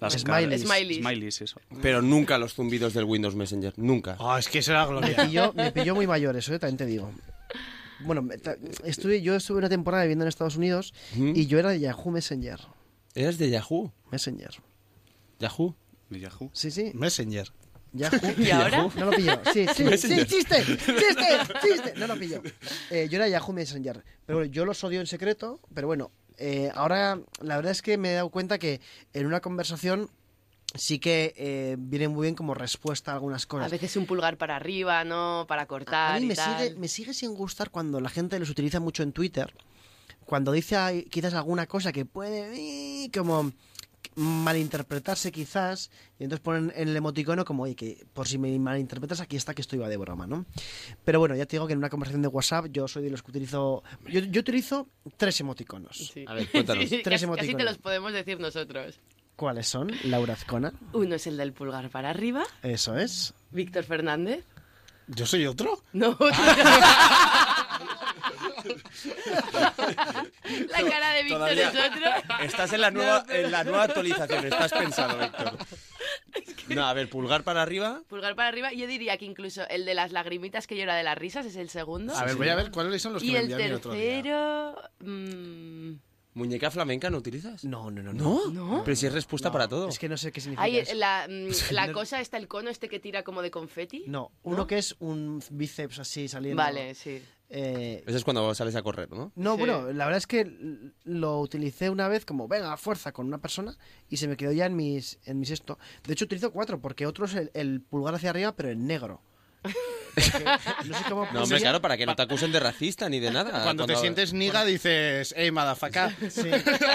las 0.00 0.12
Smileys. 0.14 0.24
caras- 0.24 0.60
Smileys. 0.60 0.98
Smileys, 0.98 1.40
eso. 1.42 1.60
Pero 1.80 2.02
nunca 2.02 2.36
los 2.38 2.54
zumbidos 2.54 2.92
del 2.94 3.04
Windows 3.04 3.34
Messenger. 3.34 3.72
Nunca. 3.76 4.16
Ah, 4.20 4.36
es 4.38 4.48
que 4.48 4.58
eso 4.58 4.72
era 4.72 4.84
Me 4.86 4.90
gloria. 4.92 5.16
pilló, 5.26 5.52
me 5.54 5.72
pilló 5.72 5.94
muy 5.94 6.06
mayor, 6.06 6.36
eso 6.36 6.52
eh, 6.54 6.58
también 6.58 6.76
te 6.78 6.86
digo. 6.86 7.10
Bueno, 8.00 8.28
estuve, 8.84 9.22
yo 9.22 9.36
estuve 9.36 9.58
una 9.58 9.68
temporada 9.68 10.02
viviendo 10.02 10.24
en 10.24 10.28
Estados 10.28 10.56
Unidos 10.56 10.92
y 11.14 11.46
yo 11.46 11.58
era 11.58 11.70
de 11.70 11.78
Yahoo 11.80 12.10
Messenger. 12.10 12.58
¿Eres 13.14 13.38
de 13.38 13.48
Yahoo? 13.50 13.92
Messenger. 14.10 14.50
¿Yahoo? 15.38 15.74
De 16.10 16.20
Yahoo. 16.20 16.50
Sí, 16.52 16.70
sí. 16.70 16.90
Messenger. 16.94 17.48
Yahoo. 17.92 18.18
¿Y 18.38 18.50
ahora? 18.50 18.88
No 18.96 19.04
lo 19.06 19.12
pilló. 19.12 19.40
Sí, 19.52 19.66
sí, 19.68 19.74
sí, 19.76 19.84
Messenger. 19.84 20.26
chiste, 20.26 20.56
chiste, 20.64 20.84
chiste. 21.62 21.94
No 21.96 22.06
lo 22.08 22.16
pilló. 22.18 22.42
Eh, 22.90 23.06
yo 23.10 23.16
era 23.18 23.28
Yahoo 23.28 23.52
Messenger. 23.52 24.02
Pero 24.26 24.38
bueno, 24.38 24.52
yo 24.52 24.64
los 24.64 24.82
odio 24.82 24.98
en 25.00 25.06
secreto. 25.06 25.60
Pero 25.74 25.86
bueno, 25.86 26.10
eh, 26.38 26.70
ahora 26.74 27.20
la 27.40 27.56
verdad 27.56 27.72
es 27.72 27.82
que 27.82 27.96
me 27.98 28.10
he 28.10 28.14
dado 28.14 28.28
cuenta 28.30 28.58
que 28.58 28.80
en 29.12 29.26
una 29.26 29.40
conversación 29.40 30.10
sí 30.74 30.98
que 30.98 31.34
eh, 31.36 31.76
viene 31.78 32.08
muy 32.08 32.22
bien 32.26 32.34
como 32.34 32.54
respuesta 32.54 33.10
a 33.10 33.14
algunas 33.14 33.44
A 33.44 33.48
cosas. 33.48 33.70
veces 33.70 33.96
un 33.96 34.06
pulgar 34.06 34.38
para 34.38 34.56
arriba, 34.56 35.04
¿no? 35.04 35.44
Para 35.48 35.66
cortar 35.66 36.16
A 36.16 36.18
mí 36.18 36.24
y 36.24 36.28
me 36.28 36.34
tal. 36.34 36.58
sigue, 36.58 36.76
me 36.78 36.88
sigue 36.88 37.12
sin 37.14 37.34
gustar 37.34 37.70
cuando 37.70 38.00
la 38.00 38.08
gente 38.08 38.38
los 38.38 38.48
utiliza 38.50 38.80
mucho 38.80 39.02
en 39.02 39.12
Twitter. 39.12 39.52
Cuando 40.24 40.52
dice 40.52 41.06
quizás 41.10 41.34
alguna 41.34 41.66
cosa 41.66 41.92
que 41.92 42.06
puede 42.06 43.10
como 43.12 43.52
malinterpretarse 44.14 45.32
quizás 45.32 45.90
y 46.18 46.24
entonces 46.24 46.42
ponen 46.42 46.72
en 46.76 46.88
el 46.88 46.96
emoticono 46.96 47.44
como 47.44 47.62
oye 47.64 47.74
que 47.74 48.04
por 48.12 48.28
si 48.28 48.38
me 48.38 48.58
malinterpretas 48.58 49.20
aquí 49.20 49.36
está 49.36 49.54
que 49.54 49.62
esto 49.62 49.76
iba 49.76 49.88
de 49.88 49.96
broma 49.96 50.26
no 50.26 50.44
pero 51.04 51.18
bueno 51.18 51.34
ya 51.34 51.46
te 51.46 51.56
digo 51.56 51.66
que 51.66 51.72
en 51.72 51.78
una 51.78 51.88
conversación 51.90 52.22
de 52.22 52.28
WhatsApp 52.28 52.66
yo 52.70 52.88
soy 52.88 53.02
de 53.04 53.10
los 53.10 53.22
que 53.22 53.30
utilizo 53.30 53.82
yo, 54.08 54.20
yo 54.20 54.40
utilizo 54.40 54.88
tres 55.16 55.40
emoticonos 55.40 56.10
Sí. 56.12 56.24
A 56.26 56.34
ver, 56.34 56.50
cuéntanos. 56.50 56.84
Sí, 56.88 57.00
Tres 57.02 57.04
casi, 57.04 57.10
casi 57.12 57.24
emoticonos. 57.24 57.56
te 57.58 57.64
los 57.64 57.78
podemos 57.78 58.12
decir 58.12 58.38
nosotros. 58.40 58.98
¿cuáles 59.36 59.66
son? 59.66 59.90
Laura 60.04 60.34
Azcona 60.34 60.72
Uno 60.92 61.14
es 61.14 61.26
el 61.26 61.36
del 61.36 61.52
pulgar 61.52 61.88
para 61.90 62.10
arriba, 62.10 62.44
eso 62.62 62.96
es 62.96 63.34
Víctor 63.50 63.84
Fernández. 63.84 64.44
¿Yo 65.08 65.26
soy 65.26 65.46
otro? 65.46 65.82
No. 65.92 66.16
La 70.70 70.82
cara 70.90 71.10
de 71.12 71.22
Víctor 71.22 71.38
Todavía. 71.40 71.68
es 71.68 71.74
otro. 71.74 72.36
Estás 72.44 72.72
en 72.72 72.80
la 72.80 72.90
nueva, 72.90 73.24
en 73.28 73.50
la 73.50 73.64
nueva 73.64 73.84
actualización, 73.84 74.44
estás 74.44 74.72
pensado, 74.72 75.18
Víctor. 75.18 75.56
No, 76.68 76.86
a 76.86 76.94
ver, 76.94 77.10
pulgar 77.10 77.42
para 77.42 77.60
arriba. 77.60 78.02
Pulgar 78.08 78.34
para 78.36 78.48
arriba. 78.48 78.72
Yo 78.72 78.86
diría 78.86 79.18
que 79.18 79.24
incluso 79.24 79.68
el 79.68 79.84
de 79.84 79.94
las 79.94 80.12
lagrimitas 80.12 80.66
que 80.66 80.76
llora 80.76 80.94
de 80.96 81.02
las 81.02 81.18
risas 81.18 81.44
es 81.44 81.56
el 81.56 81.68
segundo. 81.68 82.14
A 82.16 82.24
ver, 82.24 82.36
voy 82.36 82.48
a 82.48 82.54
ver 82.54 82.70
cuáles 82.70 83.02
son 83.02 83.12
los 83.14 83.22
que 83.22 83.28
y 83.28 83.32
me 83.32 83.38
el 83.40 83.74
otro 83.74 83.92
día. 83.92 84.00
tercero... 84.22 84.76
mm, 85.00 85.92
¿Muñeca 86.34 86.70
flamenca 86.70 87.10
no 87.10 87.18
utilizas? 87.18 87.64
no 87.64 87.90
no 87.90 88.02
no 88.02 88.12
¿No? 88.14 88.46
¿No? 88.50 88.82
Pero 88.84 88.96
si 88.96 89.06
es 89.06 89.12
respuesta 89.12 89.52
para 89.52 89.68
todo. 89.68 89.88
es 89.88 89.98
que 89.98 90.08
no 90.08 90.16
sé 90.16 90.32
qué 90.32 90.40
significa 90.40 90.66
eso. 90.68 90.94
la, 90.94 91.26
mm, 91.28 91.48
la 91.72 91.92
cosa 91.92 92.20
está 92.20 92.38
el 92.38 92.48
cono 92.48 92.70
este 92.70 92.88
que 92.88 93.00
tira 93.00 93.22
como 93.22 93.42
de 93.42 93.50
confeti. 93.50 94.04
no 94.06 94.30
uno 94.42 94.66
que 94.66 94.78
es 94.78 94.94
un 95.00 95.42
bíceps 95.50 95.98
así 95.98 96.28
saliendo 96.28 96.62
Vale, 96.62 96.94
sí. 96.94 97.22
Eh, 97.52 98.02
Eso 98.06 98.16
es 98.16 98.24
cuando 98.24 98.54
sales 98.54 98.74
a 98.76 98.82
correr, 98.82 99.10
¿no? 99.10 99.30
No, 99.36 99.52
Sí. 99.54 99.58
bueno, 99.58 99.92
la 99.92 100.06
verdad 100.06 100.18
es 100.18 100.26
que 100.26 100.92
lo 101.04 101.40
utilicé 101.40 101.90
una 101.90 102.08
vez 102.08 102.24
como, 102.24 102.48
venga, 102.48 102.72
a 102.72 102.76
fuerza 102.76 103.12
con 103.12 103.26
una 103.26 103.38
persona 103.38 103.76
y 104.08 104.16
se 104.16 104.26
me 104.26 104.36
quedó 104.36 104.52
ya 104.52 104.66
en 104.66 104.74
mis, 104.74 105.18
en 105.26 105.38
mis 105.38 105.50
esto. 105.50 105.78
De 106.04 106.14
hecho, 106.14 106.24
utilizo 106.24 106.50
cuatro 106.50 106.80
porque 106.80 107.06
otro 107.06 107.26
es 107.26 107.34
el, 107.34 107.50
el 107.54 107.80
pulgar 107.82 108.14
hacia 108.14 108.30
arriba, 108.30 108.56
pero 108.56 108.70
en 108.70 108.86
negro. 108.86 109.20
No 110.86 110.98
sé 110.98 111.04
cómo... 111.08 111.26
No, 111.32 111.42
hombre, 111.44 111.58
claro, 111.58 111.80
para 111.80 111.96
que 111.96 112.04
no 112.04 112.14
te 112.14 112.20
acusen 112.22 112.52
de 112.52 112.60
racista 112.60 113.08
ni 113.08 113.18
de 113.18 113.30
nada. 113.30 113.62
Cuando 113.62 113.86
te 113.86 113.96
sientes 113.96 114.34
niga 114.34 114.62
dices, 114.64 115.34
hey, 115.36 115.50
motherfucker. 115.50 116.14
Sí, 116.30 116.50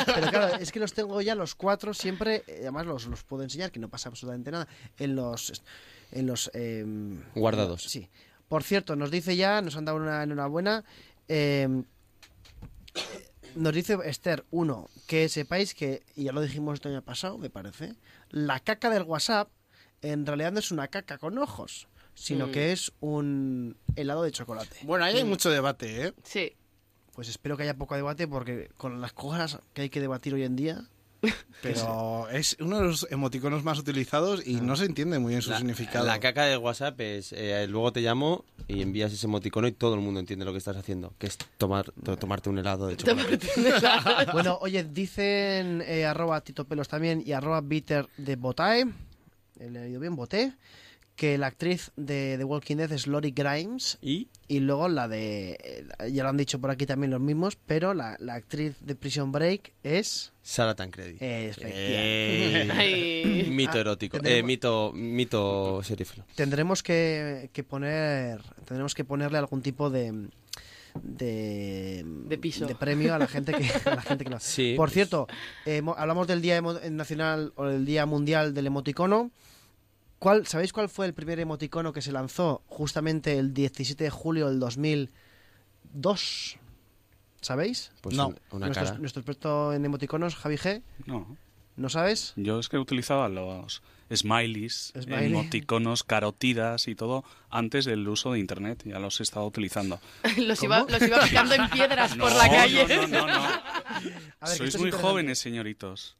pero 0.06 0.30
claro, 0.30 0.56
es 0.58 0.72
que 0.72 0.80
los 0.80 0.93
tengo 0.93 1.20
ya 1.22 1.34
los 1.34 1.56
cuatro 1.56 1.93
siempre, 1.96 2.43
eh, 2.48 2.60
además 2.62 2.86
los, 2.86 3.06
los 3.08 3.24
puedo 3.24 3.41
enseñar, 3.43 3.72
que 3.72 3.80
no 3.80 3.89
pasa 3.89 4.10
absolutamente 4.10 4.52
nada, 4.52 4.67
en 5.00 5.15
los... 5.15 5.63
En 6.12 6.26
los 6.28 6.50
em, 6.54 7.22
Guardados. 7.36 7.82
Sí. 7.84 8.08
Por 8.47 8.63
cierto, 8.63 8.95
nos 8.95 9.12
dice 9.12 9.36
ya, 9.36 9.62
nos 9.62 9.75
han 9.75 9.86
dado 9.86 9.97
una 9.97 10.23
enhorabuena. 10.23 10.83
em, 11.27 11.83
nos 13.55 13.73
dice 13.73 13.97
Esther, 14.05 14.45
uno, 14.51 14.88
que 15.07 15.27
sepáis 15.29 15.73
que, 15.73 16.03
y 16.15 16.25
ya 16.25 16.31
lo 16.31 16.41
dijimos 16.41 16.79
el 16.83 16.91
año 16.91 17.01
pasado, 17.01 17.38
me 17.38 17.49
parece, 17.49 17.95
la 18.29 18.60
caca 18.60 18.89
del 18.89 19.03
WhatsApp 19.03 19.49
en 20.01 20.25
realidad 20.25 20.51
no 20.51 20.60
es 20.60 20.71
una 20.71 20.88
caca 20.89 21.17
con 21.17 21.38
ojos, 21.39 21.88
sino 22.13 22.47
Mm. 22.47 22.51
que 22.51 22.71
es 22.71 22.91
un 22.99 23.75
helado 23.95 24.23
de 24.23 24.31
chocolate. 24.31 24.77
Bueno, 24.83 25.05
ahí 25.05 25.17
hay 25.17 25.23
mucho 25.23 25.49
debate, 25.49 26.07
¿eh? 26.07 26.13
Sí. 26.23 26.53
Pues 27.13 27.29
espero 27.29 27.57
que 27.57 27.63
haya 27.63 27.73
poco 27.75 27.95
debate 27.95 28.27
porque 28.27 28.69
con 28.77 29.01
las 29.01 29.12
cosas 29.13 29.60
que 29.73 29.81
hay 29.83 29.89
que 29.89 29.99
debatir 30.01 30.36
hoy 30.36 30.43
en 30.43 30.55
día, 30.55 30.88
Pero 31.62 32.28
es 32.32 32.55
uno 32.59 32.78
de 32.80 32.84
los 32.86 33.07
emoticonos 33.09 33.63
más 33.63 33.80
utilizados 33.80 34.45
y 34.45 34.55
no 34.55 34.76
se 34.76 34.86
entiende 34.86 35.20
muy 35.20 35.32
bien 35.32 35.41
su 35.41 35.49
La, 35.49 35.57
significado. 35.57 36.05
la 36.05 36.20
caca 36.20 36.45
de 36.45 36.57
WhatsApp 36.57 36.99
es 37.01 37.34
eh, 37.34 37.65
luego 37.68 37.91
te 37.91 38.01
llamo 38.01 38.45
y 38.68 38.82
envías 38.82 39.11
ese 39.13 39.26
emoticono 39.26 39.68
y 39.68 39.72
todo 39.72 39.95
el 39.95 40.01
mundo 40.01 40.20
entiende 40.20 40.45
lo 40.45 40.51
que 40.51 40.59
estás 40.59 40.78
haciendo, 40.78 41.13
que 41.18 41.28
es 41.28 41.38
tomar 41.57 41.91
to- 42.03 42.18
tomarte 42.18 42.49
un 42.49 42.59
helado 42.59 42.88
de 42.88 42.97
chocolate. 42.97 43.39
Bueno, 44.34 44.57
oye, 44.61 44.84
dicen 44.84 45.82
eh, 45.86 46.05
arroba 46.05 46.41
Tito 46.41 46.65
Pelos 46.65 46.88
también 46.88 47.24
y 47.26 47.32
arroba 47.32 47.61
Bitter 47.61 48.07
de 48.18 48.36
Botae, 48.36 48.86
he 49.59 49.70
leído 49.70 49.99
bien, 49.99 50.15
Boté, 50.15 50.53
que 51.18 51.38
la 51.39 51.47
actriz 51.47 51.91
de 51.97 52.36
The 52.38 52.43
Walking 52.45 52.76
Dead 52.78 52.91
es 52.91 53.07
Lori 53.07 53.32
Grimes 53.32 53.97
¿Y? 54.01 54.28
y 54.47 54.59
luego 54.59 54.88
la 54.88 55.07
de, 55.07 55.57
eh, 55.99 56.11
ya 56.11 56.22
lo 56.24 56.30
han 56.30 56.38
dicho 56.38 56.61
por 56.61 56.70
aquí 56.70 56.86
también 56.86 57.09
los 57.11 57.20
mismos, 57.20 57.57
pero 57.65 57.93
la, 57.95 58.15
la 58.20 58.36
actriz 58.36 58.76
de 58.82 58.95
Prison 58.95 59.32
Break 59.32 59.74
es... 59.84 60.32
Sara 60.43 60.76
Tancredi. 60.76 61.18
Eh, 61.20 61.51
Eh, 61.59 63.47
mito 63.51 63.72
Ah, 63.74 63.80
erótico, 63.80 64.18
tendremos- 64.20 64.39
eh, 64.39 64.43
mito, 64.43 64.91
mito 64.93 65.82
serífilo. 65.84 66.24
Tendremos 66.36 66.84
que, 66.84 67.49
que 67.51 67.63
poner, 67.63 68.39
tendremos 68.65 68.93
que 68.93 69.03
ponerle 69.03 69.38
algún 69.39 69.61
tipo 69.61 69.89
de... 69.89 70.30
De, 71.03 72.03
De 72.05 72.38
piso. 72.39 72.65
de 72.65 72.74
premio 72.76 73.13
a 73.13 73.20
la 73.20 73.28
gente 73.28 73.53
que 73.53 73.70
a 73.89 73.95
la 73.95 74.01
gente 74.01 74.24
que 74.24 74.30
lo 74.32 74.38
hace. 74.38 74.51
Sí, 74.51 74.74
Por 74.76 74.88
pues- 74.88 74.93
cierto, 74.93 75.28
eh, 75.65 75.82
mo- 75.84 75.95
hablamos 75.97 76.28
del 76.28 76.41
Día 76.41 76.57
emo- 76.59 76.80
Nacional 76.89 77.53
o 77.55 77.68
el 77.68 77.86
Día 77.86 78.05
Mundial 78.07 78.53
del 78.55 78.68
Emoticono. 78.68 79.30
¿Cuál, 80.20 80.47
¿Sabéis 80.47 80.74
cuál 80.74 80.89
fue 80.89 81.05
el 81.05 81.13
primer 81.13 81.39
emoticono 81.39 81.93
que 81.93 82.01
se 82.01 82.11
lanzó 82.11 82.63
justamente 82.68 83.38
el 83.38 83.53
17 83.53 84.03
de 84.03 84.09
julio 84.09 84.47
del 84.49 84.59
2002? 84.59 86.57
¿Sabéis? 87.41 87.91
Pues 88.01 88.15
No. 88.15 88.30
un- 88.30 88.39
una 88.51 88.65
nuestro, 88.68 88.86
cara. 88.88 88.97
nuestro 88.99 89.20
experto 89.22 89.74
en 89.74 89.86
emoticonos, 89.86 90.36
Javi 90.36 90.55
G, 90.57 90.82
No. 91.05 91.38
¿no 91.76 91.89
sabes? 91.89 92.34
Yo 92.36 92.59
es 92.59 92.68
que 92.68 92.78
utilizaba 92.80 93.30
los 93.30 93.84
smileys, 94.13 94.91
Smiley. 94.99 95.26
emoticonos, 95.28 96.03
carotidas 96.03 96.88
y 96.88 96.95
todo 96.95 97.24
antes 97.49 97.86
del 97.86 98.07
uso 98.07 98.32
de 98.34 98.39
internet. 98.39 98.82
Ya 98.86 98.97
los 98.99 99.20
he 99.20 99.24
estado 99.24 99.45
utilizando. 99.45 99.99
los, 100.38 100.63
iba, 100.63 100.80
los 100.89 101.01
iba 101.01 101.20
picando 101.22 101.53
en 101.55 101.70
piedras 101.70 102.15
por 102.15 102.32
la 102.34 102.49
calle. 102.49 102.86
No, 102.88 103.07
no, 103.07 103.28
no, 103.28 103.28
no. 103.28 103.34
A 104.39 104.49
ver, 104.49 104.57
que 104.57 104.72
Sois 104.72 104.80
muy 104.80 104.91
jóvenes, 104.91 105.38
señoritos. 105.39 106.18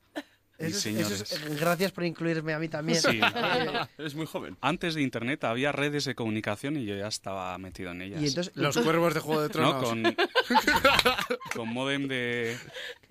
Eso 0.58 0.90
es- 0.90 0.96
eso 1.12 1.14
es- 1.24 1.60
gracias 1.60 1.92
por 1.92 2.04
incluirme 2.04 2.54
a 2.54 2.60
mí 2.60 2.68
también. 2.68 3.00
Sí. 3.00 3.20
Eres 3.98 4.16
muy 4.16 4.26
joven. 4.26 4.58
Antes 4.62 4.96
de 4.96 5.02
internet 5.04 5.44
había 5.44 5.72
redes 5.72 6.06
de 6.06 6.16
comunicación 6.16 6.78
y 6.78 6.86
yo 6.86 6.96
ya 6.98 7.08
estaba 7.08 7.58
metido 7.58 7.92
en 7.92 8.02
ellas. 8.02 8.22
Y 8.22 8.28
entonces, 8.28 8.54
Los 8.56 8.78
cuervos 8.78 9.14
de 9.14 9.20
Juego 9.20 9.42
de 9.42 9.48
no, 9.48 9.52
Tronos. 9.80 9.84
con, 9.84 10.04
con 11.56 11.68
modem 11.70 12.08
de... 12.08 12.58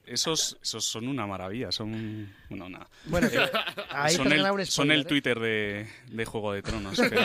Esos, 0.06 0.56
esos 0.62 0.84
son 0.84 1.08
una 1.08 1.26
maravilla, 1.26 1.72
son... 1.72 2.32
Bueno, 2.48 2.68
nada. 2.68 2.88
bueno, 3.06 3.28
ahí 3.90 4.14
son, 4.14 4.30
el, 4.32 4.40
son 4.66 4.90
el 4.92 5.00
spoiler, 5.00 5.00
¿eh? 5.00 5.04
Twitter 5.04 5.40
de, 5.40 5.88
de 6.12 6.24
Juego 6.24 6.52
de 6.52 6.62
Tronos. 6.62 6.96
pero- 7.10 7.22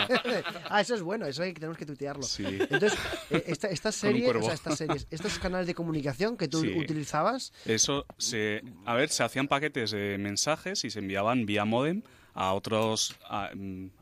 ah, 0.68 0.80
eso 0.80 0.94
es 0.96 1.02
bueno, 1.02 1.26
eso 1.26 1.42
hay 1.44 1.52
que 1.54 1.60
tenemos 1.60 1.78
que 1.78 1.86
tuitearlo. 1.86 2.24
Sí. 2.24 2.44
Entonces, 2.44 2.94
eh, 3.30 3.44
esta, 3.46 3.68
o 3.68 3.70
sea, 3.70 3.70
estas 3.70 4.76
series, 4.76 5.06
estos 5.10 5.38
canales 5.38 5.66
de 5.68 5.74
comunicación 5.74 6.36
que 6.36 6.48
tú 6.48 6.60
Sí. 6.62 6.74
utilizabas, 6.76 7.52
Eso 7.66 8.04
se, 8.18 8.62
a 8.84 8.94
ver, 8.94 9.10
se 9.10 9.22
hacían 9.22 9.46
paquetes 9.48 9.92
de 9.92 10.18
mensajes 10.18 10.84
y 10.84 10.90
se 10.90 10.98
enviaban 10.98 11.46
vía 11.46 11.64
modem 11.64 12.02
a 12.34 12.52
otros 12.52 13.16
a, 13.28 13.50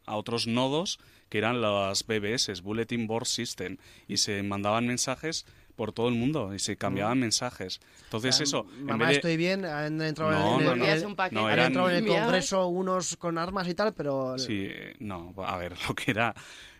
a 0.07 0.17
otros 0.17 0.47
nodos 0.47 0.99
que 1.29 1.39
eran 1.39 1.61
las 1.61 2.05
BBS, 2.07 2.61
Bulletin 2.63 3.07
Board 3.07 3.27
System, 3.27 3.77
y 4.09 4.17
se 4.17 4.43
mandaban 4.43 4.87
mensajes 4.87 5.47
por 5.81 5.93
todo 5.95 6.09
el 6.11 6.15
mundo 6.15 6.53
y 6.55 6.59
se 6.59 6.77
cambiaban 6.77 7.19
mensajes. 7.19 7.81
Entonces 8.05 8.29
Mm. 8.29 8.35
o 8.35 8.37
sea, 8.37 8.45
eso, 8.45 8.67
en 8.81 8.85
mamá, 8.85 8.99
vez 8.99 9.09
de- 9.09 9.15
estoy 9.15 9.37
bien, 9.39 9.65
han 9.65 10.03
entrado 10.03 10.31
No, 10.33 10.37
en, 10.37 10.43
no, 10.67 10.73
el, 10.73 10.79
no. 10.79 10.85
Envías 10.85 11.03
un 11.05 11.17
paquete. 11.17 11.41
No, 11.41 11.47
han 11.47 11.53
eran- 11.55 11.67
entrado 11.69 11.89
en 11.89 11.97
el 11.97 12.03
Enviabas- 12.05 12.25
Congreso 12.25 12.67
unos 12.69 13.17
con 13.17 13.39
armas 13.39 13.67
y 13.67 13.75
tal, 13.75 13.95
pero 13.95 14.39
Sí, 14.39 14.69
no, 14.99 15.33
a 15.39 15.57
ver, 15.57 15.73
lo 15.89 15.95
que 15.95 16.11
era 16.11 16.35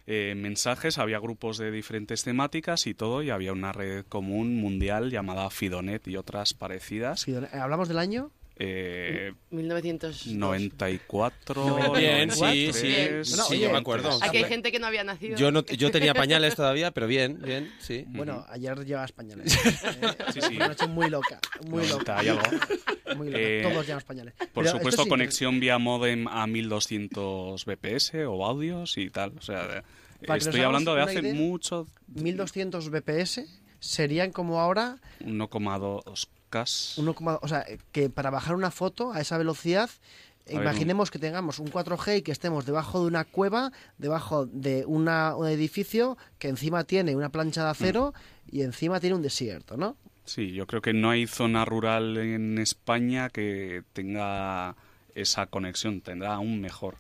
eh, 0.07 0.35
mensajes, 0.37 0.99
había 0.99 1.19
grupos 1.19 1.57
de 1.57 1.71
diferentes 1.71 2.25
temáticas 2.25 2.87
y 2.87 2.93
todo, 2.93 3.23
y 3.23 3.31
había 3.31 3.53
una 3.55 3.73
red 3.73 4.05
común 4.07 4.57
mundial 4.57 5.09
llamada 5.11 5.49
Fidonet 5.49 6.07
y 6.09 6.17
otras 6.17 6.53
parecidas. 6.53 7.25
Hablamos 7.55 7.89
del 7.89 7.99
año. 7.99 8.31
Eh, 8.63 9.33
1900. 9.51 10.27
94, 10.27 11.95
Bien, 11.97 12.31
sí, 12.31 12.41
93, 12.41 12.77
sí. 12.77 12.87
Bien. 12.89 13.25
Sí, 13.25 13.41
oye, 13.49 13.61
yo 13.61 13.71
me 13.73 13.79
acuerdo. 13.79 14.19
Aquí 14.23 14.37
hay 14.37 14.45
gente 14.45 14.71
que 14.71 14.79
no 14.79 14.87
había 14.87 15.03
nacido. 15.03 15.39
Yo, 15.39 15.51
no, 15.51 15.65
yo 15.65 15.91
tenía 15.91 16.13
pañales 16.15 16.57
todavía, 16.57 16.91
pero 16.91 17.07
bien, 17.07 17.41
bien, 17.43 17.73
sí. 17.79 18.05
Bueno, 18.09 18.45
ayer 18.51 18.85
llevabas 18.85 19.13
pañales. 19.13 19.55
Eh, 19.55 19.71
Sí, 20.35 20.41
sí. 20.43 20.57
Una 20.57 20.69
noche 20.69 20.87
muy 20.89 21.09
loca, 21.09 21.41
muy 21.67 21.87
90 21.87 22.23
loca. 22.23 22.25
y 22.25 22.29
algo. 22.29 22.43
Muy 23.17 23.27
loca. 23.29 23.39
Eh, 23.43 23.61
Todos 23.65 23.87
llevamos 23.87 24.05
pañales. 24.05 24.35
Por 24.35 24.49
Pero 24.53 24.67
esto 24.67 24.79
supuesto, 24.79 25.03
sí, 25.03 25.09
conexión 25.09 25.59
vía 25.59 25.79
modem 25.79 26.29
a 26.29 26.47
1200 26.47 27.65
BPS 27.65 28.15
o 28.29 28.45
audios 28.47 28.97
y 28.99 29.11
tal. 29.11 29.33
O 29.37 29.43
sea, 29.43 29.83
estoy 30.37 30.61
hablando 30.61 30.95
de 30.95 31.03
hace 31.03 31.19
idea, 31.21 31.35
mucho, 31.35 31.89
1200 32.09 32.89
BPS 32.91 33.47
serían 33.81 34.31
como 34.31 34.61
ahora 34.61 34.99
1,2 35.25 36.29
K. 36.51 36.63
1,2, 36.65 37.39
o 37.41 37.49
sea, 37.49 37.65
que 37.93 38.11
para 38.11 38.31
bajar 38.31 38.55
una 38.55 38.71
foto 38.71 39.13
a 39.13 39.21
esa 39.21 39.39
velocidad, 39.39 39.89
A 40.47 40.53
ver, 40.55 40.63
imaginemos 40.63 41.11
que 41.11 41.19
tengamos 41.19 41.59
un 41.61 41.69
4G 41.71 42.19
y 42.19 42.23
que 42.23 42.33
estemos 42.33 42.67
debajo 42.67 43.01
de 43.01 43.07
una 43.07 43.25
cueva, 43.25 43.71
debajo 43.99 44.47
de 44.47 44.85
una, 44.87 45.37
un 45.37 45.47
edificio 45.47 46.19
que 46.39 46.49
encima 46.49 46.85
tiene 46.85 47.15
una 47.15 47.31
plancha 47.31 47.63
de 47.65 47.71
acero 47.71 48.13
Mm. 48.47 48.57
y 48.57 48.63
encima 48.63 48.99
tiene 49.01 49.15
un 49.17 49.23
desierto, 49.23 49.77
¿no? 49.77 49.97
Sí, 50.25 50.53
yo 50.53 50.67
creo 50.67 50.83
que 50.83 50.93
no 50.93 51.11
hay 51.11 51.27
zona 51.27 51.65
rural 51.65 52.17
en 52.19 52.59
España 52.59 53.31
que 53.31 53.83
tenga 53.93 54.75
esa 55.15 55.47
conexión. 55.47 56.01
Tendrá 56.03 56.35
aún 56.35 56.61
mejor, 56.61 56.97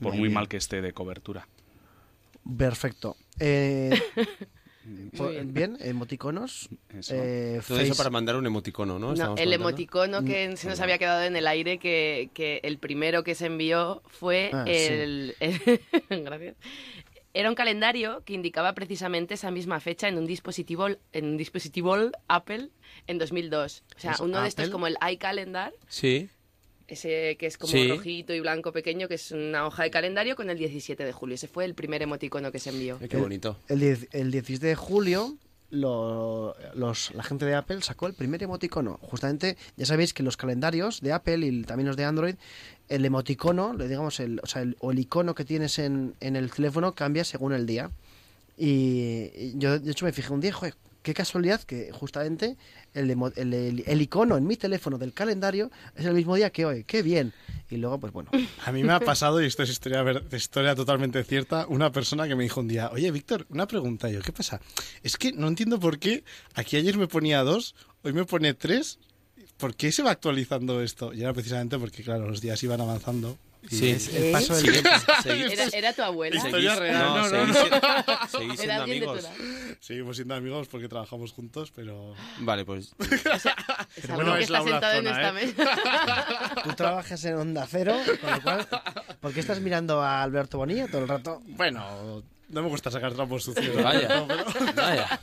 por 0.00 0.14
Muy 0.14 0.28
mal 0.28 0.48
que 0.48 0.56
esté 0.58 0.82
de 0.82 0.92
cobertura. 0.92 1.46
Perfecto. 2.58 3.16
Eh, 3.38 3.90
bien. 4.84 5.54
bien, 5.54 5.76
emoticonos. 5.80 6.68
Eso. 6.96 7.14
eh, 7.16 7.60
Todo 7.66 7.80
eso 7.80 7.94
para 7.96 8.10
mandar 8.10 8.36
un 8.36 8.46
emoticono, 8.46 8.98
¿no? 8.98 9.14
El 9.36 9.52
emoticono 9.52 10.24
que 10.24 10.56
se 10.56 10.68
nos 10.68 10.80
había 10.80 10.98
quedado 10.98 11.22
en 11.24 11.36
el 11.36 11.46
aire, 11.46 11.78
que, 11.78 12.30
que 12.34 12.60
el 12.62 12.78
primero 12.78 13.24
que 13.24 13.34
se 13.34 13.46
envió 13.46 14.02
fue 14.06 14.50
Ah, 14.52 14.64
sí. 14.66 14.72
el... 14.72 15.34
Gracias. 16.10 16.56
Era 17.36 17.48
un 17.48 17.56
calendario 17.56 18.22
que 18.24 18.32
indicaba 18.32 18.74
precisamente 18.74 19.34
esa 19.34 19.50
misma 19.50 19.80
fecha 19.80 20.06
en 20.06 20.18
un 20.18 20.26
dispositivo, 20.26 20.86
en 21.12 21.24
un 21.24 21.36
dispositivo 21.36 21.96
Apple 22.28 22.68
en 23.08 23.18
2002. 23.18 23.82
O 23.96 23.98
sea, 23.98 24.12
¿Es 24.12 24.20
uno 24.20 24.40
de 24.40 24.46
estos 24.48 24.68
como 24.70 24.86
el 24.86 24.96
iCalendar, 25.10 25.72
Sí. 25.88 26.28
Ese 26.88 27.36
que 27.38 27.46
es 27.46 27.56
como 27.58 27.72
Sí. 27.72 27.88
rojito 27.88 28.34
y 28.34 28.40
blanco 28.40 28.72
pequeño, 28.72 29.08
que 29.08 29.14
es 29.14 29.30
una 29.32 29.66
hoja 29.66 29.84
de 29.84 29.90
calendario 29.90 30.36
con 30.36 30.50
el 30.50 30.58
17 30.58 31.04
de 31.04 31.12
julio. 31.12 31.34
Ese 31.34 31.48
fue 31.48 31.64
el 31.64 31.74
primer 31.74 32.02
emoticono 32.02 32.52
que 32.52 32.58
se 32.58 32.70
envió. 32.70 32.98
Qué 32.98 33.16
bonito. 33.16 33.56
El, 33.68 33.82
el 34.12 34.30
17 34.30 34.66
de 34.66 34.74
julio, 34.74 35.36
lo- 35.70 36.54
los, 36.74 37.12
la 37.14 37.22
gente 37.22 37.44
de 37.46 37.54
Apple 37.54 37.80
sacó 37.82 38.06
el 38.06 38.14
primer 38.14 38.42
emoticono. 38.42 38.98
Justamente, 39.02 39.56
ya 39.76 39.86
sabéis 39.86 40.12
que 40.14 40.22
los 40.22 40.36
calendarios 40.36 41.00
de 41.00 41.12
Apple 41.12 41.46
y 41.46 41.62
también 41.62 41.86
los 41.88 41.96
de 41.96 42.04
Android, 42.04 42.34
el 42.88 43.04
emoticono, 43.04 43.72
le 43.72 43.88
digamos, 43.88 44.20
el, 44.20 44.40
o 44.42 44.46
sea, 44.46 44.62
el, 44.62 44.76
o 44.80 44.92
el 44.92 44.98
icono 44.98 45.34
que 45.34 45.44
tienes 45.44 45.78
en, 45.78 46.14
en 46.20 46.36
el 46.36 46.50
teléfono 46.50 46.94
cambia 46.94 47.24
según 47.24 47.52
el 47.54 47.66
día. 47.66 47.90
Y, 48.56 49.30
y 49.36 49.52
yo, 49.56 49.78
de 49.78 49.90
hecho, 49.90 50.04
me 50.04 50.12
fijé 50.12 50.32
un 50.32 50.40
día, 50.40 50.52
joder, 50.52 50.74
qué 51.04 51.14
casualidad 51.14 51.62
que 51.62 51.92
justamente 51.92 52.56
el, 52.94 53.08
el, 53.36 53.84
el- 53.86 54.02
icono 54.02 54.36
en 54.36 54.44
mi 54.46 54.56
teléfono 54.56 54.98
del 54.98 55.12
calendario 55.12 55.70
es 55.94 56.04
el 56.06 56.14
mismo 56.14 56.34
día 56.34 56.50
que 56.50 56.64
hoy. 56.66 56.82
¡Qué 56.82 57.02
bien! 57.02 57.32
Y 57.70 57.76
luego, 57.76 58.00
pues 58.00 58.12
bueno, 58.12 58.30
A 58.64 58.72
mí 58.72 58.82
me 58.82 58.92
ha 58.92 58.98
pasado, 59.00 59.40
y 59.42 59.46
esto 59.46 59.62
es 59.62 59.70
historia, 59.70 60.02
historia 60.32 60.74
totalmente 60.74 61.22
cierta, 61.22 61.66
una 61.68 61.92
persona 61.92 62.26
que 62.26 62.34
me 62.34 62.42
dijo 62.42 62.60
un 62.60 62.68
día, 62.68 62.90
oye, 62.92 63.10
Víctor, 63.12 63.46
una 63.50 63.66
pregunta. 63.68 64.08
Yo, 64.10 64.20
¿qué 64.22 64.32
pasa? 64.32 64.60
Es 65.02 65.16
que 65.16 65.32
no 65.32 65.46
entiendo 65.46 65.78
por 65.78 65.98
qué 66.00 66.24
aquí 66.54 66.76
ayer 66.76 66.96
me 66.98 67.06
ponía 67.06 67.42
dos, 67.42 67.74
hoy 68.02 68.12
me 68.12 68.24
pone 68.24 68.54
tres. 68.54 68.98
¿Por 69.58 69.76
qué 69.76 69.92
se 69.92 70.02
va 70.02 70.10
actualizando 70.10 70.82
esto? 70.82 71.12
Y 71.14 71.20
era 71.22 71.32
precisamente 71.32 71.78
porque, 71.78 72.02
claro, 72.02 72.26
los 72.28 72.40
días 72.40 72.60
iban 72.64 72.80
avanzando. 72.80 73.38
Sí. 73.70 73.90
es- 73.90 74.14
el 74.14 74.32
paso 74.32 74.54
del 74.56 74.70
tiempo. 74.72 74.90
Era, 75.24 75.64
era 75.72 75.92
tu 75.92 76.02
abuela. 76.02 76.36
Historia 76.36 76.74
real, 76.76 77.02
no, 77.02 77.28
no, 77.28 77.46
no. 77.46 77.54
seguís 78.28 78.60
siendo 78.60 78.82
amigos. 78.82 79.28
Seguimos 79.80 80.16
siendo 80.16 80.34
amigos 80.34 80.68
porque 80.68 80.88
trabajamos 80.88 81.32
juntos, 81.32 81.72
pero... 81.74 82.14
Vale, 82.40 82.64
pues 82.64 82.94
Es 83.96 84.08
bueno, 84.08 84.32
alguien 84.32 84.36
que 84.38 84.44
es 84.44 84.50
la 84.50 84.58
está 84.58 84.70
sentado 84.70 84.94
en 84.98 85.04
zona, 85.04 85.10
esta 85.16 85.28
¿eh? 85.28 85.32
mesa. 85.46 86.54
Tú 86.64 86.72
trabajas 86.74 87.24
en 87.24 87.34
Onda 87.36 87.66
Cero, 87.70 87.96
con 88.20 88.30
lo 88.30 88.42
cual, 88.42 88.68
¿por 89.20 89.32
qué 89.32 89.40
estás 89.40 89.60
mirando 89.60 90.00
a 90.02 90.22
Alberto 90.22 90.58
Bonilla 90.58 90.86
todo 90.88 91.02
el 91.02 91.08
rato? 91.08 91.42
Bueno, 91.46 92.22
no 92.48 92.62
me 92.62 92.68
gusta 92.68 92.90
sacar 92.90 93.12
trapos 93.14 93.44
sucios. 93.44 93.82
vaya, 93.82 94.26
vaya. 94.76 95.20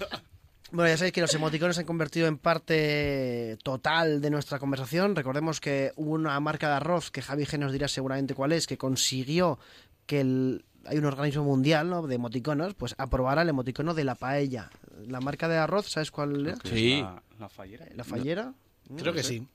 Bueno, 0.72 0.89
ya 0.89 0.97
sabéis 0.97 1.13
que 1.13 1.22
los 1.22 1.34
emoticonos 1.34 1.76
se 1.76 1.82
han 1.82 1.86
convertido 1.88 2.28
en 2.28 2.38
parte 2.38 3.57
total 3.63 4.22
de 4.22 4.30
nuestra 4.30 4.57
conversación. 4.59 5.15
Recordemos 5.15 5.59
que 5.59 5.91
hubo 5.97 6.11
una 6.11 6.39
marca 6.39 6.69
de 6.69 6.76
arroz, 6.76 7.11
que 7.11 7.22
Javi 7.22 7.45
G 7.45 7.59
nos 7.59 7.74
dirá 7.74 7.88
seguramente 7.88 8.34
cuál 8.34 8.53
es, 8.53 8.67
que 8.67 8.78
consiguió 8.78 9.59
que 10.05 10.22
el, 10.22 10.65
hay 10.86 10.97
un 10.97 11.05
organismo 11.05 11.43
mundial 11.43 11.89
¿no? 11.89 12.07
de 12.07 12.15
emoticonos, 12.15 12.74
pues 12.74 12.95
aprobara 12.97 13.41
el 13.41 13.49
emoticono 13.49 13.93
de 13.93 14.03
la 14.05 14.15
paella. 14.15 14.69
La 15.07 15.19
marca 15.19 15.47
de 15.47 15.57
arroz, 15.57 15.89
¿sabes 15.89 16.09
cuál 16.09 16.47
era? 16.47 16.57
Que 16.57 16.69
Sí. 16.69 16.93
es 16.93 17.01
La, 17.01 17.22
la 17.39 17.49
fallera. 17.49 17.86
¿La 17.95 18.03
fallera? 18.03 18.53
Creo 18.97 19.13
que 19.13 19.24
sí. 19.24 19.47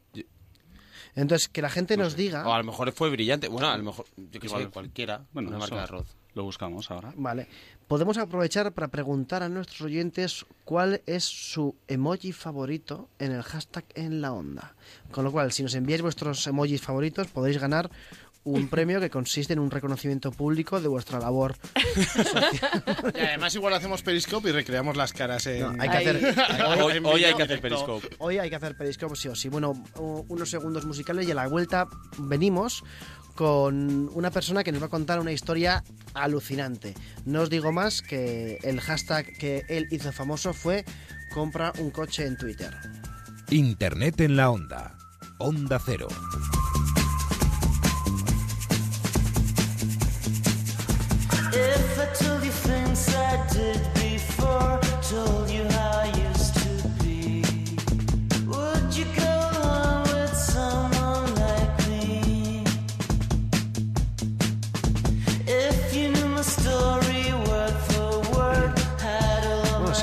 Entonces, 1.15 1.49
que 1.49 1.63
la 1.63 1.71
gente 1.71 1.97
nos 1.97 2.15
diga... 2.15 2.47
O 2.47 2.53
a 2.53 2.59
lo 2.59 2.65
mejor 2.65 2.93
fue 2.93 3.09
brillante. 3.09 3.49
Bueno, 3.49 3.69
a 3.69 3.77
lo 3.79 3.85
mejor, 3.85 4.05
yo 4.17 4.39
que 4.39 4.49
sé, 4.51 4.69
cualquiera. 4.69 5.25
Bueno, 5.33 5.49
una 5.49 5.59
marca 5.59 5.77
de 5.77 5.81
arroz. 5.83 6.15
Lo 6.35 6.43
buscamos 6.45 6.91
ahora. 6.91 7.15
Vale. 7.17 7.49
Podemos 7.89 8.19
aprovechar 8.19 8.73
para 8.73 8.89
preguntar 8.89 9.45
a 9.45 9.49
nuestros 9.49 9.83
oyentes 9.83 10.45
cuál 10.65 11.03
es 11.07 11.23
su 11.23 11.77
emoji 11.87 12.33
favorito 12.33 13.09
en 13.21 13.31
el 13.31 13.43
hashtag 13.45 13.85
en 13.95 14.21
la 14.21 14.33
onda. 14.33 14.75
Con 15.13 15.23
lo 15.23 15.31
cual, 15.31 15.53
si 15.53 15.63
nos 15.63 15.75
enviáis 15.77 16.03
vuestros 16.03 16.45
emojis 16.49 16.83
favoritos, 16.83 17.29
podéis 17.29 17.59
ganar 17.59 17.89
un 18.43 18.67
premio 18.71 18.99
que 18.99 19.09
consiste 19.09 19.53
en 19.53 19.61
un 19.61 19.71
reconocimiento 19.71 20.33
público 20.33 20.81
de 20.81 20.89
vuestra 20.89 21.21
labor. 21.21 21.55
Y 23.15 23.21
además 23.21 23.55
igual 23.55 23.75
hacemos 23.75 24.03
Periscope 24.03 24.49
y 24.49 24.53
recreamos 24.53 24.97
las 24.97 25.13
caras 25.13 25.47
en... 25.47 25.61
No, 25.61 25.83
hay 25.83 25.89
que 25.89 25.97
hacer, 25.97 26.35
Hoy, 26.83 27.01
hoy 27.05 27.25
hay 27.25 27.35
que 27.35 27.43
hacer. 27.45 27.61
Periscope. 27.61 28.09
hoy 28.19 28.39
hay 28.39 28.51
que 28.51 28.57
hacer 28.57 28.77
Periscope 28.77 29.15
sí 29.17 29.29
o 29.29 29.35
sí. 29.37 29.49
Bueno, 29.49 29.73
unos 29.97 30.51
segundos 30.51 30.85
musicales 30.87 31.27
y 31.29 31.31
a 31.31 31.35
la 31.35 31.47
vuelta 31.47 31.87
venimos 32.19 32.83
con 33.37 34.11
una 34.15 34.31
persona 34.31 34.65
que 34.65 34.73
nos 34.73 34.83
va 34.83 34.87
a 34.87 34.91
contar 34.91 35.21
una 35.21 35.31
historia 35.31 35.85
alucinante. 36.15 36.95
No 37.25 37.43
os 37.43 37.51
digo 37.51 37.71
más 37.71 38.03
que 38.03 38.59
el 38.65 38.81
hashtag 38.81 39.27
que 39.39 39.65
él 39.69 39.87
hizo 39.91 40.11
famoso 40.11 40.53
fue 40.53 40.85
compra 41.33 41.73
un 41.79 41.91
coche 41.91 42.27
en 42.27 42.37
Twitter. 42.37 42.75
Internet 43.51 44.21
en 44.23 44.37
la 44.37 44.51
onda. 44.51 44.97
Onda 45.39 45.79
Cero. 45.85 46.09
If 51.53 51.99
I 51.99 52.25
told 52.25 52.43
you 52.45 52.51
things 52.51 53.09
I 53.15 53.47
did 53.53 53.81
before, 53.95 54.81
told 55.03 55.46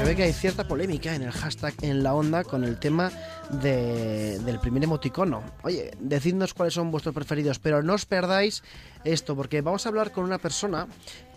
se 0.04 0.10
ve 0.10 0.16
que 0.18 0.24
hay 0.24 0.34
cierta 0.34 0.68
polémica 0.68 1.16
en 1.16 1.22
el 1.22 1.32
hashtag 1.32 1.74
en 1.82 2.04
la 2.04 2.14
onda 2.14 2.44
con 2.44 2.66
el 2.66 2.78
tema 2.78 3.10
de- 3.52 4.38
del 4.40 4.60
primer 4.60 4.84
emoticono. 4.84 5.42
Oye, 5.62 5.92
decidnos 5.98 6.54
cuáles 6.54 6.74
son 6.74 6.92
vuestros 6.92 7.16
preferidos, 7.16 7.58
pero 7.60 7.82
no 7.84 7.94
os 7.94 8.06
perdáis 8.06 8.64
esto, 9.06 9.34
porque 9.34 9.62
vamos 9.62 9.86
a 9.86 9.90
hablar 9.90 10.12
con 10.12 10.26
una 10.26 10.40
persona 10.40 10.88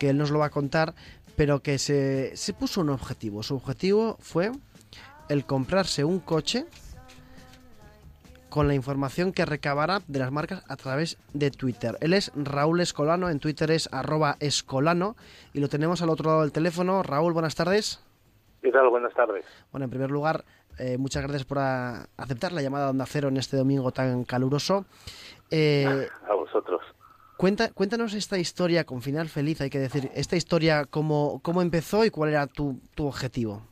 que 0.01 0.09
él 0.11 0.19
nos 0.19 0.33
lo 0.33 0.41
va 0.41 0.47
a 0.47 0.51
contar, 0.51 0.95
pero 1.37 1.62
que 1.62 1.79
se, 1.79 2.33
se 2.37 2.55
puso 2.55 2.81
un 2.81 2.91
objetivo. 2.91 3.45
Su 3.45 3.55
objetivo 3.55 4.19
fue 4.21 4.51
el 5.29 5.45
comprarse 5.45 6.03
un 6.03 6.19
coche 6.19 6.67
con 8.49 8.67
la 8.67 8.75
información 8.75 9.33
que 9.33 9.45
recabara 9.45 10.03
de 10.09 10.19
las 10.19 10.33
marcas 10.33 10.64
a 10.67 10.75
través 10.75 11.19
de 11.35 11.53
Twitter. 11.53 11.97
Él 12.01 12.14
es 12.14 12.33
Raúl 12.35 12.81
Escolano, 12.81 13.29
en 13.31 13.39
Twitter 13.39 13.71
es 13.71 13.89
arroba 13.93 14.37
escolano 14.41 15.14
y 15.53 15.61
lo 15.61 15.69
tenemos 15.69 16.03
al 16.03 16.11
otro 16.11 16.31
lado 16.31 16.41
del 16.43 16.51
teléfono. 16.53 17.05
Raúl, 17.05 17.33
buenas 17.33 17.55
tardes. 17.55 18.01
¿Qué 18.67 18.73
tal? 18.73 18.89
Buenas 18.89 19.14
tardes. 19.14 19.45
Bueno, 19.71 19.85
en 19.85 19.91
primer 19.91 20.11
lugar, 20.11 20.45
eh, 20.81 20.99
muchas 20.99 21.23
gracias 21.23 21.45
por 21.45 21.61
a- 21.61 22.09
aceptar 22.17 22.51
la 22.51 22.62
llamada 22.62 22.87
de 22.87 22.91
Onda 22.91 23.07
Cero 23.07 23.29
en 23.29 23.37
este 23.37 23.57
domingo 23.57 23.93
tan 23.93 24.25
caluroso. 24.25 24.87
Eh, 25.53 26.09
A 26.29 26.35
vosotros. 26.35 26.83
cuenta, 27.37 27.73
cuéntanos 27.73 28.12
esta 28.12 28.39
historia 28.39 28.83
con 28.83 29.03
final 29.03 29.29
feliz, 29.29 29.61
hay 29.61 29.71
que 29.71 29.79
decir, 29.79 30.11
esta 30.17 30.35
historia, 30.35 30.85
cómo, 30.85 31.39
cómo 31.45 31.62
empezó 31.62 32.05
y 32.05 32.11
cuál 32.11 32.31
era 32.31 32.49
tu, 32.49 32.81
tu 32.97 33.07
objetivo. 33.07 33.62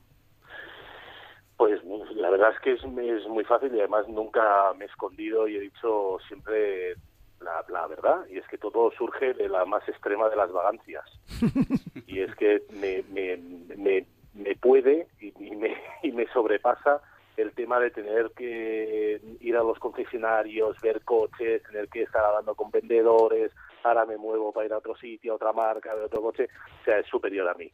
Pues 1.57 1.81
la 2.15 2.31
verdad 2.31 2.53
es 2.55 2.61
que 2.61 2.75
es, 2.75 2.81
es 2.85 3.29
muy 3.29 3.43
fácil 3.43 3.75
y 3.75 3.81
además 3.81 4.07
nunca 4.09 4.73
me 4.79 4.85
he 4.85 4.87
escondido 4.87 5.49
y 5.49 5.57
he 5.57 5.61
dicho 5.61 6.19
siempre 6.29 6.95
la, 7.41 7.65
la 7.69 7.89
verdad. 7.89 8.25
Y 8.31 8.39
es 8.39 8.47
que 8.47 8.59
todo 8.59 8.93
surge 8.97 9.35
de 9.35 9.49
la 9.49 9.65
más 9.65 9.83
extrema 9.89 10.29
de 10.29 10.37
las 10.37 10.53
vagancias. 10.53 11.05
y 12.07 12.21
es 12.21 12.33
que 12.37 12.63
me, 12.81 13.03
me, 13.13 13.37
me, 13.77 14.07
me 14.35 14.55
puede 14.57 15.07
y, 15.21 15.33
me, 15.57 15.77
y 16.03 16.13
me 16.13 16.27
sobrepasa 16.29 17.01
el 17.37 17.53
tema 17.53 17.81
de 17.81 17.91
tener 17.91 18.31
que 18.37 19.21
ir 19.41 19.57
a 19.57 19.63
los 19.63 19.79
concesionarios, 19.79 20.81
ver 20.81 21.03
coches, 21.03 21.63
tener 21.65 21.89
que 21.89 22.03
estar 22.03 22.25
hablando 22.25 22.55
con 22.55 22.71
vendedores, 22.71 23.51
ahora 23.83 24.07
me 24.07 24.17
muevo 24.17 24.53
para 24.53 24.67
ir 24.67 24.73
a 24.73 24.79
otro 24.79 24.95
sitio, 24.97 25.33
a 25.33 25.37
otra 25.37 25.53
marca, 25.53 25.97
de 25.97 26.05
otro 26.05 26.23
coche, 26.23 26.49
o 26.81 26.85
sea, 26.85 26.99
es 26.99 27.07
superior 27.07 27.49
a 27.49 27.55
mí. 27.55 27.71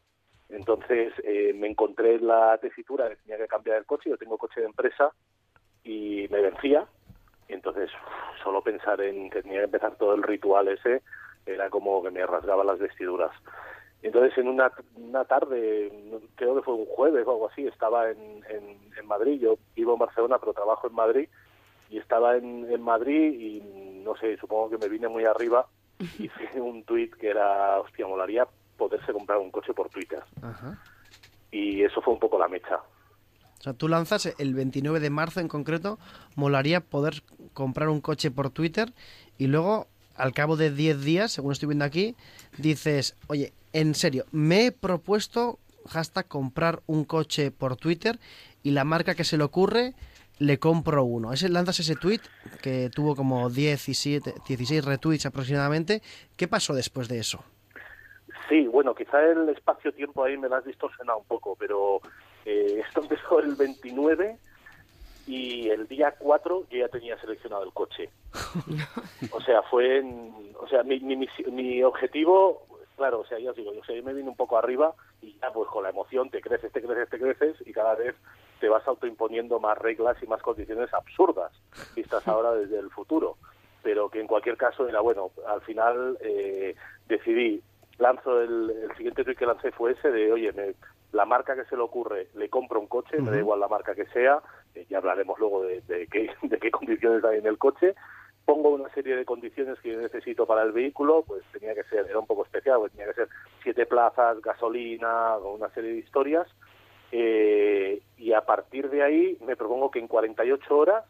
Entonces 0.48 1.12
eh, 1.24 1.52
me 1.54 1.68
encontré 1.68 2.14
en 2.14 2.26
la 2.26 2.56
tesitura 2.58 3.08
que 3.08 3.16
tenía 3.16 3.36
que 3.36 3.48
cambiar 3.48 3.76
el 3.76 3.86
coche, 3.86 4.10
yo 4.10 4.16
tengo 4.16 4.38
coche 4.38 4.60
de 4.60 4.66
empresa 4.66 5.12
y 5.84 6.26
me 6.30 6.40
vencía, 6.40 6.86
entonces 7.48 7.90
solo 8.42 8.62
pensar 8.62 9.00
en 9.02 9.28
que 9.28 9.42
tenía 9.42 9.58
que 9.58 9.64
empezar 9.64 9.96
todo 9.96 10.14
el 10.14 10.22
ritual 10.22 10.68
ese 10.68 11.02
era 11.46 11.70
como 11.70 12.02
que 12.02 12.10
me 12.10 12.24
rasgaba 12.26 12.64
las 12.64 12.78
vestiduras. 12.78 13.32
Entonces 14.02 14.36
en 14.38 14.48
una, 14.48 14.72
una 14.96 15.24
tarde, 15.24 15.92
creo 16.34 16.56
que 16.56 16.62
fue 16.62 16.74
un 16.74 16.86
jueves 16.86 17.26
o 17.26 17.32
algo 17.32 17.50
así, 17.50 17.66
estaba 17.66 18.10
en, 18.10 18.42
en, 18.48 18.78
en 18.96 19.06
Madrid, 19.06 19.40
yo 19.40 19.58
vivo 19.76 19.92
en 19.92 19.98
Barcelona 19.98 20.38
pero 20.38 20.54
trabajo 20.54 20.86
en 20.86 20.94
Madrid, 20.94 21.28
y 21.90 21.98
estaba 21.98 22.36
en, 22.36 22.70
en 22.70 22.82
Madrid 22.82 23.32
y 23.38 23.60
no 24.02 24.16
sé, 24.16 24.36
supongo 24.38 24.70
que 24.70 24.78
me 24.78 24.88
vine 24.88 25.08
muy 25.08 25.24
arriba, 25.24 25.66
hice 26.18 26.60
un 26.60 26.84
tuit 26.84 27.14
que 27.14 27.28
era, 27.28 27.78
hostia, 27.80 28.06
molaría 28.06 28.46
poderse 28.76 29.12
comprar 29.12 29.38
un 29.38 29.50
coche 29.50 29.74
por 29.74 29.90
Twitter. 29.90 30.22
Ajá. 30.40 30.78
Y 31.50 31.82
eso 31.82 32.00
fue 32.00 32.14
un 32.14 32.20
poco 32.20 32.38
la 32.38 32.48
mecha. 32.48 32.76
O 33.58 33.62
sea, 33.62 33.74
tú 33.74 33.88
lanzas 33.88 34.34
el 34.38 34.54
29 34.54 35.00
de 35.00 35.10
marzo 35.10 35.40
en 35.40 35.48
concreto, 35.48 35.98
molaría 36.34 36.80
poder 36.80 37.22
comprar 37.52 37.90
un 37.90 38.00
coche 38.00 38.30
por 38.30 38.50
Twitter 38.50 38.94
y 39.36 39.48
luego, 39.48 39.86
al 40.16 40.32
cabo 40.32 40.56
de 40.56 40.70
10 40.70 41.02
días, 41.02 41.32
según 41.32 41.52
estoy 41.52 41.68
viendo 41.68 41.84
aquí, 41.84 42.14
dices, 42.58 43.16
oye, 43.28 43.52
en 43.72 43.94
serio, 43.94 44.24
me 44.32 44.66
he 44.66 44.72
propuesto 44.72 45.58
hashtag 45.88 46.26
comprar 46.28 46.80
un 46.86 47.04
coche 47.04 47.50
por 47.50 47.76
Twitter 47.76 48.18
y 48.62 48.72
la 48.72 48.84
marca 48.84 49.14
que 49.14 49.24
se 49.24 49.36
le 49.36 49.44
ocurre 49.44 49.94
le 50.38 50.58
compro 50.58 51.04
uno. 51.04 51.32
Ese, 51.32 51.48
lanzas 51.48 51.80
ese 51.80 51.96
tweet 51.96 52.20
que 52.62 52.90
tuvo 52.94 53.14
como 53.14 53.50
17, 53.50 54.34
16 54.46 54.84
retweets 54.84 55.26
aproximadamente. 55.26 56.02
¿Qué 56.36 56.48
pasó 56.48 56.74
después 56.74 57.08
de 57.08 57.18
eso? 57.18 57.44
Sí, 58.48 58.66
bueno, 58.66 58.94
quizá 58.94 59.22
el 59.22 59.48
espacio-tiempo 59.50 60.24
ahí 60.24 60.36
me 60.36 60.48
lo 60.48 60.56
has 60.56 60.64
distorsionado 60.64 61.18
un 61.18 61.26
poco, 61.26 61.56
pero 61.56 62.00
eh, 62.44 62.82
esto 62.86 63.02
empezó 63.02 63.40
el 63.40 63.54
29 63.54 64.38
y 65.30 65.70
el 65.70 65.86
día 65.86 66.12
4 66.18 66.66
yo 66.68 66.78
ya 66.78 66.88
tenía 66.88 67.16
seleccionado 67.20 67.62
el 67.62 67.72
coche. 67.72 68.10
O 69.32 69.40
sea, 69.40 69.62
fue 69.62 69.98
en, 69.98 70.54
o 70.58 70.66
sea, 70.66 70.82
mi, 70.82 70.98
mi, 71.00 71.82
objetivo, 71.82 72.66
claro, 72.96 73.20
o 73.20 73.26
sea, 73.26 73.38
ya 73.38 73.50
os 73.50 73.56
digo, 73.56 73.70
o 73.70 73.84
sea, 73.84 73.94
yo 73.94 74.02
me 74.02 74.14
vine 74.14 74.28
un 74.28 74.36
poco 74.36 74.56
arriba 74.58 74.94
y 75.22 75.36
ya 75.38 75.52
pues 75.52 75.68
con 75.68 75.82
la 75.82 75.90
emoción 75.90 76.30
te 76.30 76.40
creces, 76.40 76.72
te 76.72 76.82
creces, 76.82 77.08
te 77.08 77.18
creces 77.18 77.56
y 77.66 77.72
cada 77.72 77.94
vez 77.94 78.16
te 78.60 78.68
vas 78.68 78.86
autoimponiendo 78.88 79.60
más 79.60 79.78
reglas 79.78 80.16
y 80.22 80.26
más 80.26 80.42
condiciones 80.42 80.92
absurdas 80.92 81.52
vistas 81.94 82.26
ahora 82.28 82.52
desde 82.52 82.78
el 82.78 82.90
futuro. 82.90 83.36
Pero 83.82 84.10
que 84.10 84.20
en 84.20 84.26
cualquier 84.26 84.56
caso 84.56 84.88
era 84.88 85.00
bueno, 85.00 85.30
al 85.46 85.60
final 85.62 86.18
eh, 86.20 86.74
decidí, 87.08 87.62
lanzo 88.00 88.40
el, 88.40 88.70
el 88.70 88.96
siguiente 88.96 89.24
tweet 89.24 89.36
que 89.36 89.46
lancé 89.46 89.70
fue 89.72 89.92
ese 89.92 90.10
de, 90.10 90.32
oye, 90.32 90.52
me, 90.52 90.74
la 91.12 91.24
marca 91.24 91.54
que 91.54 91.64
se 91.64 91.76
le 91.76 91.82
ocurre, 91.82 92.28
le 92.34 92.48
compro 92.48 92.80
un 92.80 92.86
coche, 92.86 93.20
me 93.20 93.30
da 93.30 93.38
igual 93.38 93.60
la 93.60 93.68
marca 93.68 93.94
que 93.94 94.06
sea, 94.06 94.40
eh, 94.74 94.86
ya 94.88 94.98
hablaremos 94.98 95.38
luego 95.38 95.62
de, 95.62 95.80
de 95.82 96.06
qué, 96.06 96.30
de 96.42 96.58
qué 96.58 96.70
condiciones 96.70 97.24
hay 97.24 97.38
en 97.38 97.46
el 97.46 97.58
coche, 97.58 97.94
pongo 98.44 98.70
una 98.70 98.88
serie 98.94 99.16
de 99.16 99.24
condiciones 99.24 99.78
que 99.80 99.92
yo 99.92 100.00
necesito 100.00 100.46
para 100.46 100.62
el 100.62 100.72
vehículo, 100.72 101.24
pues 101.26 101.44
tenía 101.52 101.74
que 101.74 101.84
ser, 101.84 102.06
era 102.06 102.18
un 102.18 102.26
poco 102.26 102.44
especial, 102.44 102.78
pues 102.78 102.92
tenía 102.92 103.08
que 103.08 103.14
ser 103.14 103.28
siete 103.62 103.86
plazas, 103.86 104.40
gasolina, 104.40 105.36
una 105.38 105.68
serie 105.70 105.92
de 105.92 105.98
historias, 105.98 106.48
eh, 107.12 108.00
y 108.18 108.32
a 108.32 108.42
partir 108.42 108.88
de 108.88 109.02
ahí 109.02 109.38
me 109.44 109.56
propongo 109.56 109.90
que 109.90 109.98
en 109.98 110.08
48 110.08 110.76
horas 110.76 111.04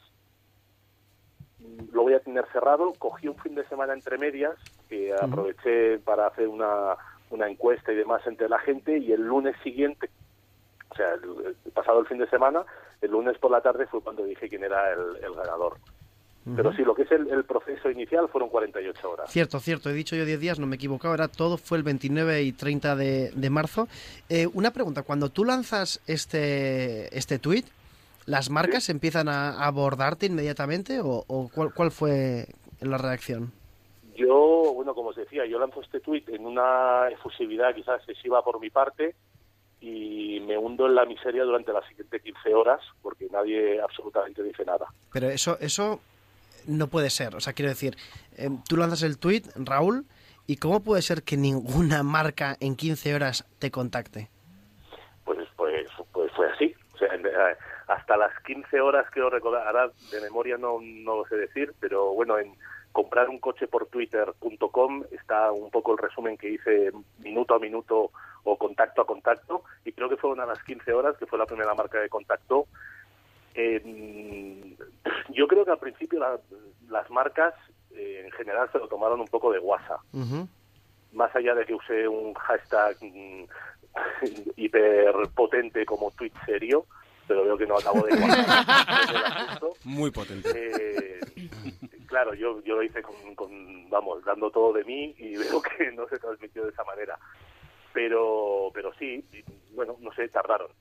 lo 1.93 2.03
voy 2.03 2.15
a 2.15 2.21
tener 2.21 2.45
cerrado. 2.53 2.93
Cogí 2.99 3.29
un 3.29 3.37
fin 3.37 3.55
de 3.55 3.67
semana 3.67 3.93
entre 3.93 4.19
medias, 4.19 4.57
que 4.89 5.13
aproveché 5.15 5.99
para 5.99 6.27
hacer 6.27 6.49
una, 6.49 6.97
una 7.31 7.49
encuesta 7.49 7.93
y 7.93 7.97
demás 7.97 8.27
entre 8.27 8.49
la 8.49 8.59
gente, 8.59 8.99
y 8.99 9.13
el 9.13 9.23
lunes 9.23 9.57
siguiente, 9.63 10.11
o 10.91 10.95
sea, 10.95 11.15
el, 11.15 11.57
el 11.65 11.73
pasado 11.73 12.01
el 12.01 12.07
fin 12.07 12.19
de 12.19 12.29
semana, 12.29 12.65
el 13.01 13.11
lunes 13.11 13.39
por 13.39 13.51
la 13.51 13.61
tarde 13.61 13.87
fue 13.87 14.01
cuando 14.01 14.25
dije 14.25 14.49
quién 14.49 14.65
era 14.65 14.93
el, 14.93 15.25
el 15.25 15.35
ganador. 15.35 15.77
Pero 16.57 16.73
sí, 16.73 16.83
lo 16.83 16.95
que 16.95 17.03
es 17.03 17.13
el, 17.13 17.29
el 17.31 17.45
proceso 17.45 17.91
inicial 17.91 18.29
fueron 18.29 18.49
48 18.49 19.11
horas. 19.11 19.31
Cierto, 19.31 19.61
cierto, 19.61 19.91
he 19.91 19.93
dicho 19.93 20.17
yo 20.17 20.25
10 20.25 20.41
días, 20.41 20.59
no 20.59 20.67
me 20.67 20.75
he 20.75 20.79
equivocado, 20.79 21.13
era 21.13 21.29
todo, 21.29 21.59
fue 21.59 21.77
el 21.77 21.85
29 21.85 22.43
y 22.43 22.53
30 22.53 22.97
de, 22.97 23.31
de 23.35 23.51
marzo. 23.51 23.89
Eh, 24.29 24.49
una 24.55 24.71
pregunta, 24.71 25.03
cuando 25.03 25.29
tú 25.29 25.45
lanzas 25.45 26.01
este, 26.07 27.17
este 27.17 27.39
tweet, 27.39 27.65
¿las 28.31 28.49
marcas 28.51 28.89
empiezan 28.89 29.29
a 29.29 29.65
abordarte 29.67 30.27
inmediatamente 30.27 31.01
o, 31.01 31.25
o 31.27 31.49
cuál, 31.53 31.75
cuál 31.75 31.91
fue 31.91 32.47
la 32.81 32.97
reacción? 32.99 33.53
Yo, 34.17 34.73
bueno, 34.75 34.95
como 34.95 35.11
os 35.11 35.17
decía, 35.17 35.47
yo 35.47 35.59
lanzo 35.59 35.81
este 35.81 36.01
tuit 36.01 36.29
en 36.29 36.45
una 36.47 37.09
efusividad 37.11 37.75
quizás 37.75 38.01
excesiva 38.01 38.43
por 38.45 38.61
mi 38.61 38.71
parte 38.71 39.15
y 39.81 40.41
me 40.47 40.59
hundo 40.59 40.87
en 40.87 40.95
la 40.95 41.07
miseria 41.07 41.43
durante 41.45 41.73
las 41.73 41.87
siguientes 41.89 42.23
15 42.23 42.55
horas 42.55 42.81
porque 43.03 43.27
nadie 43.33 43.81
absolutamente 43.81 44.43
dice 44.43 44.65
nada. 44.65 44.87
Pero 45.13 45.29
eso, 45.31 45.57
eso 45.61 46.01
no 46.67 46.89
puede 46.89 47.09
ser. 47.11 47.35
O 47.35 47.41
sea, 47.41 47.53
quiero 47.55 47.71
decir, 47.71 47.97
eh, 48.37 48.51
tú 48.69 48.77
lanzas 48.77 49.03
el 49.03 49.19
tweet, 49.19 49.43
Raúl, 49.57 50.05
¿y 50.47 50.57
cómo 50.57 50.81
puede 50.81 51.01
ser 51.03 51.23
que 51.23 51.37
ninguna 51.39 52.03
marca 52.03 52.57
en 52.61 52.77
15 52.77 53.15
horas 53.15 53.47
te 53.59 53.71
contacte? 53.71 54.29
Pues, 55.25 55.39
pues, 55.57 55.87
pues 56.13 56.31
fue 56.37 56.47
así. 56.53 56.75
O 56.95 56.99
sea, 56.99 57.15
en- 57.15 57.25
eh, 57.25 57.31
hasta 57.91 58.17
las 58.17 58.33
15 58.45 58.81
horas 58.81 59.07
os 59.17 59.33
recordar, 59.33 59.67
ahora 59.67 59.91
de 60.11 60.21
memoria 60.21 60.57
no, 60.57 60.79
no 60.81 61.17
lo 61.17 61.25
sé 61.27 61.37
decir, 61.37 61.73
pero 61.81 62.13
bueno, 62.15 62.39
en 62.39 62.55
comprar 62.93 63.29
un 63.29 63.39
coche 63.39 63.67
por 63.69 63.87
twitter.com 63.87 65.05
está 65.13 65.53
un 65.53 65.71
poco 65.71 65.93
el 65.93 65.99
resumen 65.99 66.37
que 66.37 66.51
hice 66.51 66.91
minuto 67.19 67.55
a 67.55 67.59
minuto 67.59 68.11
o 68.45 68.57
contacto 68.57 69.03
a 69.03 69.07
contacto 69.07 69.63
y 69.85 69.93
creo 69.93 70.09
que 70.09 70.17
fueron 70.17 70.41
a 70.41 70.47
las 70.47 70.63
15 70.65 70.93
horas, 70.93 71.17
que 71.19 71.27
fue 71.27 71.39
la 71.39 71.47
primera 71.47 71.75
marca 71.75 72.01
que 72.03 72.09
contactó. 72.09 72.67
Eh, 73.55 74.77
yo 75.31 75.47
creo 75.49 75.65
que 75.65 75.71
al 75.73 75.79
principio 75.79 76.19
la- 76.21 76.39
las 76.89 77.11
marcas 77.11 77.55
eh, 77.95 78.23
en 78.25 78.31
general 78.33 78.69
se 78.73 78.79
lo 78.79 78.89
tomaron 78.89 79.21
un 79.21 79.29
poco 79.29 79.53
de 79.53 79.59
guasa. 79.59 79.99
Más 81.13 81.35
allá 81.35 81.55
de 81.55 81.65
que 81.67 81.75
use 81.75 82.07
un 82.09 82.35
hashtag 82.35 82.97
mm, 83.03 83.45
hiper 84.57 85.13
potente 85.35 85.85
como 85.85 86.11
tweet 86.13 86.33
serio, 86.47 86.87
pero 87.31 87.45
veo 87.45 87.57
que 87.57 87.65
no 87.65 87.79
acabo 87.79 88.03
de. 88.03 88.13
Muy 89.85 90.11
potente. 90.11 90.51
Eh, 90.53 91.21
claro, 92.07 92.35
yo, 92.35 92.61
yo 92.65 92.75
lo 92.75 92.83
hice 92.83 93.01
con, 93.03 93.37
con, 93.37 93.89
vamos, 93.89 94.25
dando 94.25 94.51
todo 94.51 94.73
de 94.73 94.83
mí 94.83 95.15
y 95.17 95.37
veo 95.39 95.63
que 95.63 95.93
no 95.93 96.09
se 96.09 96.19
transmitió 96.19 96.65
de 96.65 96.71
esa 96.71 96.83
manera. 96.83 97.17
Pero, 97.93 98.73
pero 98.75 98.93
sí, 98.99 99.25
bueno, 99.75 99.97
no 100.01 100.13
sé, 100.13 100.29
tardaron. 100.29 100.73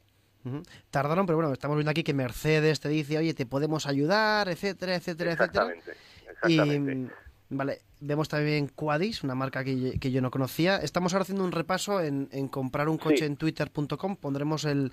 Tardaron, 0.89 1.27
pero 1.27 1.37
bueno, 1.37 1.53
estamos 1.53 1.77
viendo 1.77 1.91
aquí 1.91 2.03
que 2.03 2.15
Mercedes 2.15 2.79
te 2.79 2.89
dice, 2.89 3.19
oye, 3.19 3.35
te 3.35 3.45
podemos 3.45 3.85
ayudar, 3.85 4.49
etcétera, 4.49 4.95
etcétera, 4.95 5.33
etcétera. 5.33 5.71
Exactamente, 5.71 5.93
Y, 6.47 6.53
exactamente. 6.53 7.13
Vale, 7.49 7.81
vemos 7.99 8.29
también 8.29 8.67
Quadis, 8.67 9.23
una 9.23 9.35
marca 9.35 9.63
que, 9.63 9.79
yo- 9.79 9.99
que 9.99 10.11
yo 10.11 10.21
no 10.21 10.31
conocía. 10.31 10.77
Estamos 10.77 11.13
ahora 11.13 11.23
haciendo 11.23 11.43
un 11.43 11.51
repaso 11.51 12.01
en, 12.01 12.29
en 12.31 12.47
comprar 12.47 12.89
un 12.89 12.97
coche 12.97 13.17
Sí. 13.19 13.25
en 13.25 13.37
twitter.com. 13.37 14.15
Pondremos 14.15 14.65
el, 14.65 14.91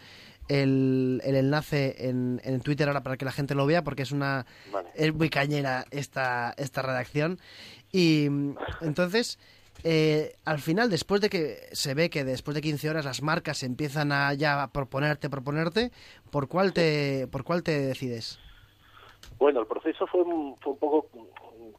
el, 0.48 1.20
el 1.24 1.34
enlace 1.36 2.08
en, 2.08 2.40
en 2.44 2.60
Twitter 2.60 2.88
ahora 2.88 3.02
para 3.02 3.16
que 3.16 3.24
la 3.24 3.32
gente 3.32 3.54
lo 3.54 3.66
vea 3.66 3.82
porque 3.84 4.02
es 4.02 4.12
una 4.12 4.46
Vale. 4.72 4.88
es 4.94 5.14
muy 5.14 5.28
cañera 5.30 5.84
esta, 5.90 6.54
esta 6.56 6.82
redacción. 6.82 7.38
Y 7.92 8.26
entonces, 8.80 9.38
eh, 9.84 10.34
al 10.44 10.58
final, 10.58 10.90
después 10.90 11.20
de 11.20 11.28
que 11.28 11.58
se 11.72 11.94
ve 11.94 12.10
que 12.10 12.24
después 12.24 12.54
de 12.54 12.60
15 12.62 12.90
horas 12.90 13.04
las 13.04 13.22
marcas 13.22 13.62
empiezan 13.62 14.12
a 14.12 14.32
ya 14.34 14.62
a 14.62 14.68
proponerte, 14.72 15.30
proponerte, 15.30 15.92
¿por 16.30 16.48
cuál 16.48 16.72
te, 16.72 17.26
por 17.30 17.44
cuál 17.44 17.62
te 17.62 17.78
decides? 17.80 18.38
Bueno, 19.38 19.60
el 19.60 19.66
proceso 19.66 20.06
fue 20.06 20.22
un, 20.22 20.56
fue 20.58 20.72
un 20.72 20.78
poco 20.78 21.08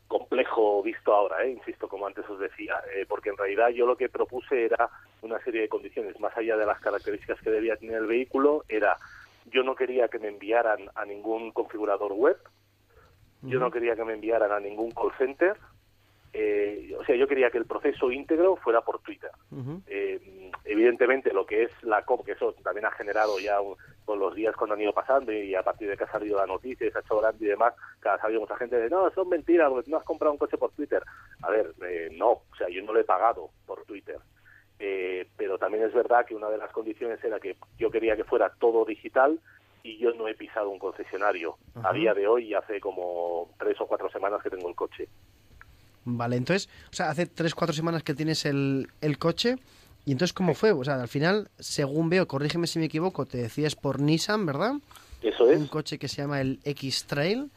complejo 0.08 0.82
visto 0.84 1.14
ahora, 1.14 1.44
¿eh? 1.44 1.52
insisto, 1.52 1.88
como 1.88 2.08
antes 2.08 2.28
os 2.30 2.40
decía, 2.40 2.76
eh, 2.96 3.06
porque 3.08 3.30
en 3.30 3.38
realidad 3.38 3.70
yo 3.70 3.86
lo 3.86 3.96
que 3.98 4.10
propuse 4.10 4.66
era 4.66 4.90
una 5.22 5.40
serie 5.40 5.62
de 5.62 5.70
condiciones, 5.70 6.20
más 6.20 6.36
allá 6.38 6.58
de 6.58 6.66
las 6.66 6.80
características 6.80 7.40
que 7.42 7.50
debía 7.52 7.76
tener 7.78 7.96
el 7.98 8.08
vehículo, 8.08 8.64
era 8.70 8.96
yo 9.46 9.64
no 9.64 9.76
quería 9.76 10.08
que 10.10 10.20
me 10.20 10.28
enviaran 10.28 10.90
a 10.96 11.06
ningún 11.06 11.52
configurador 11.52 12.14
web, 12.14 12.38
yo 13.44 13.60
no 13.60 13.72
quería 13.72 13.96
que 13.96 14.04
me 14.04 14.14
enviaran 14.14 14.52
a 14.52 14.60
ningún 14.60 14.92
call 14.92 15.12
center, 15.18 15.56
eh, 16.34 16.94
o 17.00 17.04
sea, 17.06 17.16
yo 17.16 17.28
quería 17.28 17.50
que 17.50 17.58
el 17.58 17.66
proceso 17.66 18.12
íntegro 18.12 18.58
fuera 18.58 18.82
por 18.82 19.00
Twitter. 19.00 19.32
Eh, 19.88 20.52
evidentemente 20.66 21.32
lo 21.34 21.46
que 21.46 21.64
es 21.64 21.72
la 21.84 22.04
COP, 22.04 22.26
que 22.26 22.34
eso 22.34 22.54
también 22.64 22.86
ha 22.86 22.92
generado 22.92 23.40
ya 23.40 23.62
un- 23.62 23.76
con 24.08 24.20
los 24.20 24.34
días 24.34 24.56
cuando 24.56 24.74
han 24.74 24.82
ido 24.82 24.94
pasando 24.94 25.34
y 25.34 25.54
a 25.54 25.62
partir 25.62 25.90
de 25.90 25.98
que 25.98 26.06
ha 26.06 26.12
salido 26.12 26.38
la 26.38 26.48
noticia 26.48 26.90
se 26.90 26.98
ha 26.98 27.02
hecho 27.02 27.20
grande 27.20 27.46
y 27.46 27.50
demás, 27.50 27.74
que 28.02 28.08
ha 28.08 28.18
salido 28.18 28.40
mucha 28.40 28.56
gente 28.56 28.78
de, 28.78 28.90
no, 28.90 29.12
son 29.12 29.28
mentiras, 29.28 29.70
porque 29.70 29.92
no 29.92 29.98
has 29.98 30.06
comprado 30.06 30.32
un 30.32 30.38
coche 30.38 30.58
por 30.58 30.72
Twitter. 30.72 31.04
A 31.42 31.50
ver, 31.50 31.74
eh, 31.86 32.08
no, 32.14 32.30
o 32.30 32.56
sea, 32.58 32.70
yo 32.70 32.82
no 32.84 32.94
lo 32.94 33.02
he 33.02 33.04
pagado 33.04 33.50
por 33.66 33.84
Twitter. 33.84 34.18
Eh, 34.80 35.28
pero 35.36 35.58
también 35.58 35.84
es 35.84 35.94
verdad 35.94 36.26
que 36.26 36.36
una 36.36 36.50
de 36.50 36.58
las 36.58 36.72
condiciones 36.72 37.22
era 37.22 37.38
que 37.42 37.58
yo 37.78 37.92
quería 37.92 38.16
que 38.16 38.24
fuera 38.24 38.50
todo 38.58 38.86
digital 38.86 39.42
y 39.84 39.98
yo 39.98 40.14
no 40.14 40.30
he 40.30 40.36
pisado 40.36 40.70
un 40.70 40.80
concesionario. 40.80 41.58
A 41.84 41.92
día 41.92 42.14
de 42.14 42.28
hoy, 42.28 42.54
hace 42.54 42.80
como 42.80 43.50
tres 43.60 43.76
o 43.82 43.88
cuatro 43.88 44.10
semanas 44.10 44.42
que 44.42 44.50
tengo 44.50 44.70
el 44.70 44.76
coche. 44.76 45.10
Vale, 46.06 46.38
entonces, 46.38 46.70
o 46.90 46.94
sea, 46.94 47.10
hace 47.10 47.30
3-4 47.30 47.74
semanas 47.74 48.04
que 48.04 48.14
tienes 48.14 48.46
el, 48.46 48.88
el 49.02 49.18
coche. 49.18 49.58
¿Y 50.08 50.14
entonces 50.14 50.32
cómo 50.32 50.54
fue? 50.54 50.72
O 50.72 50.86
sea, 50.86 51.02
al 51.02 51.10
final, 51.10 51.50
según 51.60 52.10
veo, 52.10 52.30
corrígeme 52.30 52.66
si 52.66 52.80
me 52.80 52.86
equivoco, 52.86 53.26
te 53.26 53.40
decías 53.40 53.76
por 53.76 54.00
Nissan, 54.00 54.46
¿verdad? 54.46 54.76
Eso 55.22 55.52
es. 55.52 55.60
Un 55.60 55.68
coche 55.68 56.00
que 56.00 56.08
se 56.08 56.22
llama 56.22 56.40
el 56.40 56.62
X-Trail. 56.64 57.52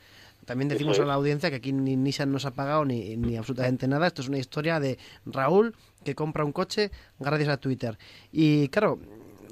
También 0.46 0.68
decimos 0.68 0.98
a 0.98 1.04
la 1.04 1.14
audiencia 1.14 1.48
que 1.48 1.56
aquí 1.56 1.72
ni 1.72 1.94
Nissan 1.94 2.32
nos 2.32 2.46
ha 2.46 2.50
pagado 2.50 2.84
ni, 2.84 3.16
ni 3.16 3.36
absolutamente 3.36 3.86
nada. 3.86 4.08
Esto 4.08 4.22
es 4.22 4.28
una 4.28 4.38
historia 4.38 4.80
de 4.80 4.98
Raúl 5.26 5.76
que 6.02 6.16
compra 6.16 6.44
un 6.44 6.50
coche 6.50 6.90
gracias 7.20 7.50
a 7.50 7.56
Twitter. 7.56 7.96
Y 8.32 8.66
claro, 8.66 8.98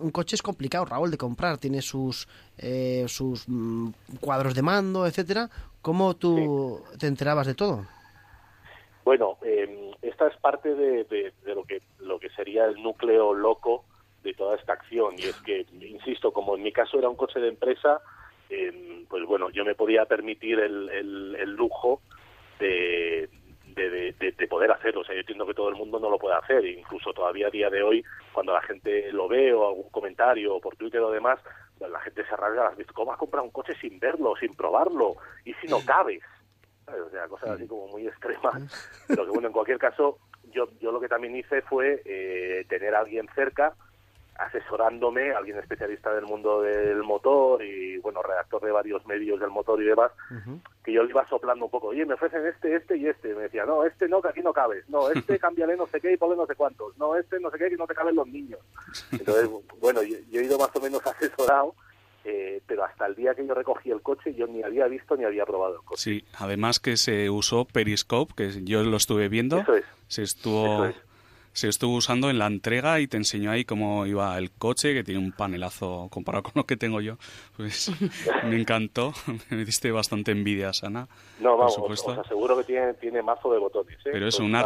un 0.01 0.11
coche 0.11 0.35
es 0.35 0.43
complicado, 0.43 0.85
Raúl, 0.85 1.13
de 1.13 1.19
comprar. 1.19 1.59
Tiene 1.59 1.83
sus, 1.83 2.27
eh, 2.57 3.05
sus 3.07 3.45
mm, 3.47 3.91
cuadros 4.19 4.55
de 4.55 4.63
mando, 4.63 5.07
etcétera. 5.07 5.49
¿Cómo 5.83 6.17
tú 6.17 6.83
te 6.99 7.07
enterabas 7.07 7.47
de 7.47 7.55
todo? 7.55 7.87
Bueno, 9.09 9.39
eh, 9.41 9.91
esta 10.03 10.27
es 10.27 10.37
parte 10.37 10.75
de, 10.75 11.05
de- 11.05 11.33
de 11.43 11.55
lo 11.55 11.65
que 11.65 11.81
lo 12.01 12.19
que 12.19 12.29
sería 12.29 12.67
el 12.67 12.75
núcleo 12.83 13.33
loco 13.33 13.87
de 14.23 14.35
toda 14.35 14.55
esta 14.55 14.75
acción 14.75 15.19
y 15.19 15.29
es 15.29 15.37
que, 15.47 15.65
insisto, 15.81 16.31
como 16.31 16.55
en 16.57 16.63
mi 16.63 16.73
caso 16.73 16.99
era 16.99 17.09
un 17.09 17.17
coche 17.17 17.41
de 17.41 17.49
empresa, 17.49 18.03
eh, 18.51 19.07
pues 19.09 19.25
bueno, 19.25 19.49
yo 19.49 19.65
me 19.65 19.75
podía 19.75 20.05
permitir 20.05 20.61
el, 20.61 20.91
el- 20.91 21.37
el 21.41 21.55
lujo 21.57 22.03
de, 22.59 23.31
de, 23.75 23.89
de- 23.91 24.13
de- 24.13 24.33
de 24.33 24.47
poder 24.47 24.73
hacerlo. 24.73 25.01
O 25.01 25.05
sea, 25.05 25.15
yo 25.15 25.21
entiendo 25.21 25.47
que 25.47 25.55
todo 25.55 25.71
el 25.71 25.77
mundo 25.77 25.99
no 25.99 26.11
lo 26.11 26.19
puede 26.19 26.37
hacer, 26.37 26.67
incluso 26.67 27.15
todavía 27.15 27.47
a 27.47 27.51
día 27.51 27.71
de 27.71 27.83
hoy, 27.83 28.05
cuando 28.35 28.53
la 28.53 28.61
gente 28.61 29.11
lo 29.13 29.27
ve 29.27 29.55
o 29.55 29.69
algún 29.69 29.89
comentario 29.89 30.55
o 30.57 30.61
por 30.61 30.77
Twitter 30.77 31.01
o 31.01 31.11
demás, 31.11 31.41
la 31.81 32.01
gente 32.01 32.27
se 32.27 32.37
rasga 32.37 32.65
las 32.65 32.77
vestiduras. 32.77 32.95
¿Cómo 32.95 33.13
has 33.13 33.19
comprado 33.19 33.47
un 33.47 33.53
coche 33.53 33.73
sin 33.81 33.99
verlo, 33.99 34.35
sin 34.39 34.55
probarlo? 34.55 35.17
¿Y 35.47 35.55
si 35.55 35.67
no 35.67 35.79
cabes? 35.87 36.21
¿Sabes? 36.89 37.03
O 37.07 37.11
sea, 37.11 37.29
cosas 37.29 37.51
así 37.51 37.67
como 37.67 37.89
muy 37.89 38.07
extremas. 38.07 38.63
Pero 39.09 39.25
que 39.25 39.31
bueno, 39.31 39.49
en 39.49 39.53
cualquier 39.53 39.79
caso, 39.79 40.19
yo, 40.51 40.69
yo 40.81 40.93
lo 40.93 41.01
que 41.01 41.09
también 41.09 41.37
hice 41.37 41.63
fue 41.63 42.03
eh, 42.05 42.65
tener 42.69 42.95
a 42.95 43.01
alguien 43.01 43.29
cerca 43.35 43.75
asesorándome, 44.39 45.33
alguien 45.33 45.59
especialista 45.59 46.15
del 46.15 46.25
mundo 46.25 46.63
del 46.63 47.03
motor 47.03 47.63
y, 47.63 47.99
bueno, 47.99 48.23
redactor 48.23 48.63
de 48.63 48.71
varios 48.71 49.05
medios 49.05 49.41
del 49.41 49.51
motor 49.51 49.83
y 49.83 49.87
demás, 49.87 50.13
que 50.85 50.93
yo 50.93 51.03
le 51.03 51.11
iba 51.11 51.27
soplando 51.29 51.65
un 51.65 51.71
poco, 51.73 51.89
oye, 51.89 52.07
me 52.07 52.15
ofrecen 52.15 52.47
este, 52.47 52.77
este 52.77 52.97
y 52.97 53.09
este. 53.09 53.31
Y 53.31 53.35
me 53.35 53.43
decía, 53.43 53.65
no, 53.67 53.85
este 53.85 54.09
no, 54.09 54.23
que 54.23 54.29
aquí 54.29 54.41
no 54.41 54.53
cabes. 54.53 54.89
No, 54.89 55.11
este 55.15 55.41
cámbiale 55.41 55.77
no 55.77 55.89
sé 55.89 56.01
qué 56.01 56.13
y 56.13 56.17
ponle 56.17 56.37
no 56.37 56.47
sé 56.47 56.55
cuántos. 56.55 56.97
No, 56.99 57.17
este 57.17 57.41
no 57.41 57.51
sé 57.51 57.59
qué, 57.59 57.69
que 57.69 57.77
no 57.77 57.87
te 57.89 57.95
caben 57.95 58.15
los 58.15 58.29
niños. 58.29 58.61
Entonces, 59.11 59.51
bueno, 59.81 60.03
yo, 60.05 60.17
yo 60.31 60.41
he 60.41 60.45
ido 60.45 60.57
más 60.57 60.75
o 60.75 60.81
menos 60.81 61.05
asesorado, 61.05 61.75
eh, 62.25 62.61
pero 62.67 62.85
hasta 62.85 63.07
el 63.07 63.15
día 63.15 63.35
que 63.35 63.47
yo 63.47 63.55
recogí 63.55 63.91
el 63.91 64.03
coche 64.03 64.35
yo 64.35 64.47
ni 64.47 64.63
había 64.63 64.87
visto 64.87 65.17
ni 65.17 65.25
había 65.25 65.47
probado 65.47 65.77
el 65.77 65.83
coche. 65.83 66.03
Sí, 66.03 66.25
además 66.35 66.81
que 66.81 66.97
se 66.97 67.31
usó 67.31 67.65
Periscope, 67.65 68.35
que 68.37 68.65
yo 68.65 68.83
lo 68.83 68.97
estuve 68.97 69.29
viendo. 69.29 69.61
Eso 69.61 69.77
es. 69.77 69.85
Se 70.09 70.23
estuvo, 70.23 70.85
Eso 70.85 70.85
es. 70.87 71.08
Se 71.59 71.69
estuvo 71.69 71.97
usando 71.97 72.31
en 72.31 72.39
la 72.39 72.47
entrega 72.47 73.01
y 73.01 73.09
te 73.09 73.17
enseñó 73.17 73.51
ahí 73.51 73.65
cómo 73.65 74.07
iba 74.07 74.39
el 74.39 74.53
coche, 74.53 74.95
que 74.95 75.03
tiene 75.03 75.19
un 75.21 75.33
panelazo 75.33 76.07
comparado 76.09 76.45
con 76.45 76.53
lo 76.55 76.65
que 76.67 76.77
tengo 76.77 77.01
yo. 77.01 77.17
Pues 77.57 77.91
me 78.45 78.61
encantó. 78.61 79.13
Me 79.51 79.65
diste 79.65 79.91
bastante 79.91 80.31
envidia, 80.31 80.73
Sana. 80.73 81.09
No, 81.41 81.51
por 81.51 81.59
vamos, 81.59 81.73
os, 81.73 81.75
supuesto. 81.75 82.11
os 82.13 82.19
aseguro 82.19 82.57
que 82.59 82.63
tiene, 82.65 82.95
tiene 82.95 83.23
mazo 83.23 83.53
de 83.53 83.59
botones. 83.59 83.97
¿eh? 84.07 84.11
Pero 84.13 84.29
eso, 84.29 84.43
Es 84.43 84.49
una 84.49 84.63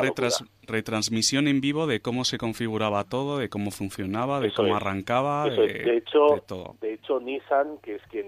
retransmisión 0.66 1.48
en 1.48 1.60
vivo 1.62 1.86
de 1.86 2.00
cómo 2.00 2.24
se 2.24 2.36
configuraba 2.36 3.04
todo, 3.04 3.38
de 3.38 3.48
cómo 3.48 3.70
funcionaba, 3.70 4.40
de 4.40 4.48
Eso 4.48 4.56
cómo 4.56 4.76
es. 4.76 4.82
arrancaba, 4.82 5.44
de, 5.48 5.56
De 5.66 5.96
hecho, 5.96 6.34
de 6.34 6.40
todo. 6.42 6.76
de 6.80 6.94
hecho, 6.94 7.20
Nissan, 7.20 7.78
que 7.78 7.94
es 7.96 8.02
quien 8.10 8.26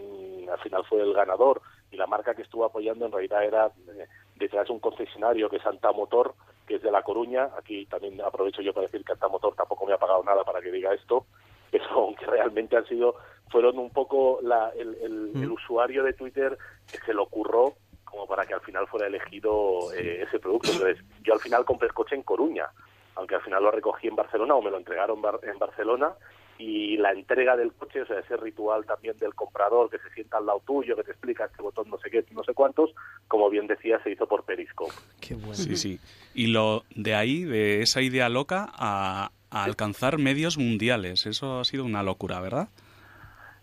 al 0.50 0.58
final 0.60 0.84
fue 0.88 1.02
el 1.02 1.12
ganador, 1.12 1.60
y 1.90 1.96
la 1.96 2.06
marca 2.06 2.34
que 2.34 2.42
estuvo 2.42 2.64
apoyando 2.64 3.06
en 3.06 3.12
realidad 3.12 3.44
era 3.44 3.66
eh, 3.66 4.06
detrás 4.36 4.66
de 4.66 4.72
un 4.72 4.80
concesionario 4.80 5.48
que 5.50 5.56
es 5.56 5.62
Santa 5.62 5.92
Motor, 5.92 6.34
que 6.66 6.76
es 6.76 6.82
de 6.82 6.90
La 6.90 7.02
Coruña. 7.02 7.50
Aquí 7.58 7.86
también 7.86 8.20
aprovecho 8.20 8.62
yo 8.62 8.72
para 8.72 8.86
decir 8.86 9.02
que 9.04 9.12
Santa 9.12 9.28
Motor 9.28 9.54
tampoco 9.54 9.86
me 9.86 9.92
ha 9.94 9.98
pagado 9.98 10.22
nada 10.24 10.44
para 10.44 10.60
que 10.60 10.70
diga 10.70 10.92
esto, 10.94 11.26
pero 11.70 11.84
aunque 11.90 12.26
realmente 12.26 12.76
han 12.76 12.86
sido, 12.86 13.16
fueron 13.50 13.78
un 13.78 13.90
poco 13.90 14.38
la- 14.42 14.70
el, 14.76 14.94
el- 15.02 15.32
el 15.42 15.50
usuario 15.50 16.02
de 16.04 16.12
Twitter 16.14 16.56
que 16.90 16.98
se 16.98 17.12
lo 17.14 17.24
ocurrió 17.24 17.74
como 18.04 18.26
para 18.28 18.46
que 18.46 18.54
al 18.54 18.60
final 18.60 18.86
fuera 18.86 19.06
elegido 19.08 19.92
eh, 19.92 20.22
ese 20.22 20.38
producto. 20.38 20.70
Entonces, 20.70 21.04
yo 21.22 21.34
al 21.34 21.40
final 21.40 21.64
compré 21.64 21.88
el 21.88 21.94
coche 21.94 22.14
en 22.14 22.22
Coruña, 22.22 22.68
aunque 23.16 23.34
al 23.34 23.42
final 23.42 23.62
lo 23.64 23.70
recogí 23.72 24.06
en 24.06 24.14
Barcelona 24.16 24.54
o 24.54 24.62
me 24.62 24.70
lo 24.70 24.76
entregaron 24.76 25.20
bar- 25.20 25.40
en 25.42 25.58
Barcelona 25.58 26.12
y 26.58 26.96
la 26.96 27.12
entrega 27.12 27.56
del 27.56 27.72
coche, 27.72 28.02
o 28.02 28.06
sea, 28.06 28.20
ese 28.20 28.36
ritual 28.36 28.84
también 28.86 29.16
del 29.18 29.34
comprador 29.34 29.90
que 29.90 29.98
se 29.98 30.10
sienta 30.14 30.38
al 30.38 30.46
lado 30.46 30.62
tuyo, 30.66 30.94
que 30.96 31.02
te 31.04 31.10
explica 31.10 31.46
este 31.46 31.62
botón 31.62 31.88
no 31.90 31.98
sé 31.98 32.10
qué, 32.10 32.24
no 32.32 32.44
sé 32.44 32.54
cuántos, 32.54 32.94
como 33.28 33.50
bien 33.50 33.66
decía, 33.66 34.00
se 34.02 34.10
hizo 34.12 34.26
por 34.26 34.44
Periscope. 34.44 34.94
Qué 35.20 35.34
bueno. 35.34 35.54
Sí, 35.54 35.76
sí. 35.76 35.98
Y 36.34 36.48
lo 36.48 36.84
de 36.94 37.14
ahí, 37.14 37.44
de 37.44 37.82
esa 37.82 38.00
idea 38.02 38.28
loca, 38.28 38.70
a, 38.74 39.30
a 39.50 39.64
alcanzar 39.64 40.18
medios 40.18 40.58
mundiales. 40.58 41.26
Eso 41.26 41.60
ha 41.60 41.64
sido 41.64 41.84
una 41.84 42.02
locura, 42.02 42.40
¿verdad? 42.40 42.68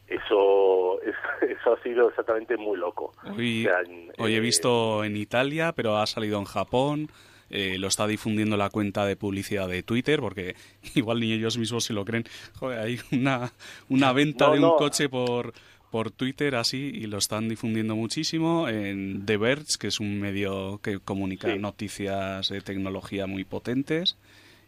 Eso, 0.08 1.02
es- 1.02 1.16
eso 1.50 1.74
ha 1.74 1.84
sido 1.84 2.10
exactamente 2.10 2.58
muy 2.58 2.78
loco. 2.78 3.14
Hoy, 3.38 3.66
O 3.66 3.70
sea, 3.70 3.80
en- 3.82 4.12
hoy 4.18 4.34
he 4.34 4.38
eh, 4.38 4.42
visto 4.42 5.04
en 5.04 5.16
Italia, 5.18 5.74
pero 5.76 5.98
ha 5.98 6.08
salido 6.08 6.38
en 6.40 6.46
Japón. 6.46 7.10
Eh, 7.52 7.78
lo 7.78 7.88
está 7.88 8.08
difundiendo 8.08 8.58
la 8.58 8.70
cuenta 8.70 9.06
de 9.06 9.16
publicidad 9.16 9.68
de 9.68 9.84
Twitter, 9.84 10.20
porque 10.20 10.56
igual 10.96 11.20
ni 11.20 11.32
ellos 11.34 11.58
mismos 11.58 11.84
se 11.84 11.94
lo 11.94 12.06
creen. 12.06 12.24
Joder, 12.60 12.80
hay 12.80 13.00
una, 13.12 13.52
una 13.90 14.14
venta 14.14 14.48
No, 14.48 14.54
de 14.54 14.60
un 14.60 14.66
no. 14.66 14.76
coche 14.78 15.10
por, 15.10 15.54
por 15.92 16.12
Twitter 16.12 16.56
así 16.56 16.92
y 16.94 17.08
lo 17.08 17.18
están 17.18 17.50
difundiendo 17.50 17.96
muchísimo. 17.96 18.68
En 18.70 19.26
The 19.26 19.38
Verge, 19.38 19.78
que 19.80 19.88
es 19.88 20.00
un 20.00 20.20
medio 20.20 20.80
que 20.82 21.00
comunica 21.00 21.50
Sí. 21.52 21.60
noticias 21.60 22.50
de 22.50 22.62
tecnología 22.62 23.28
muy 23.28 23.44
potentes. 23.44 24.18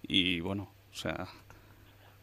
Y 0.05 0.41
bueno, 0.41 0.69
o 0.91 0.95
sea, 0.95 1.27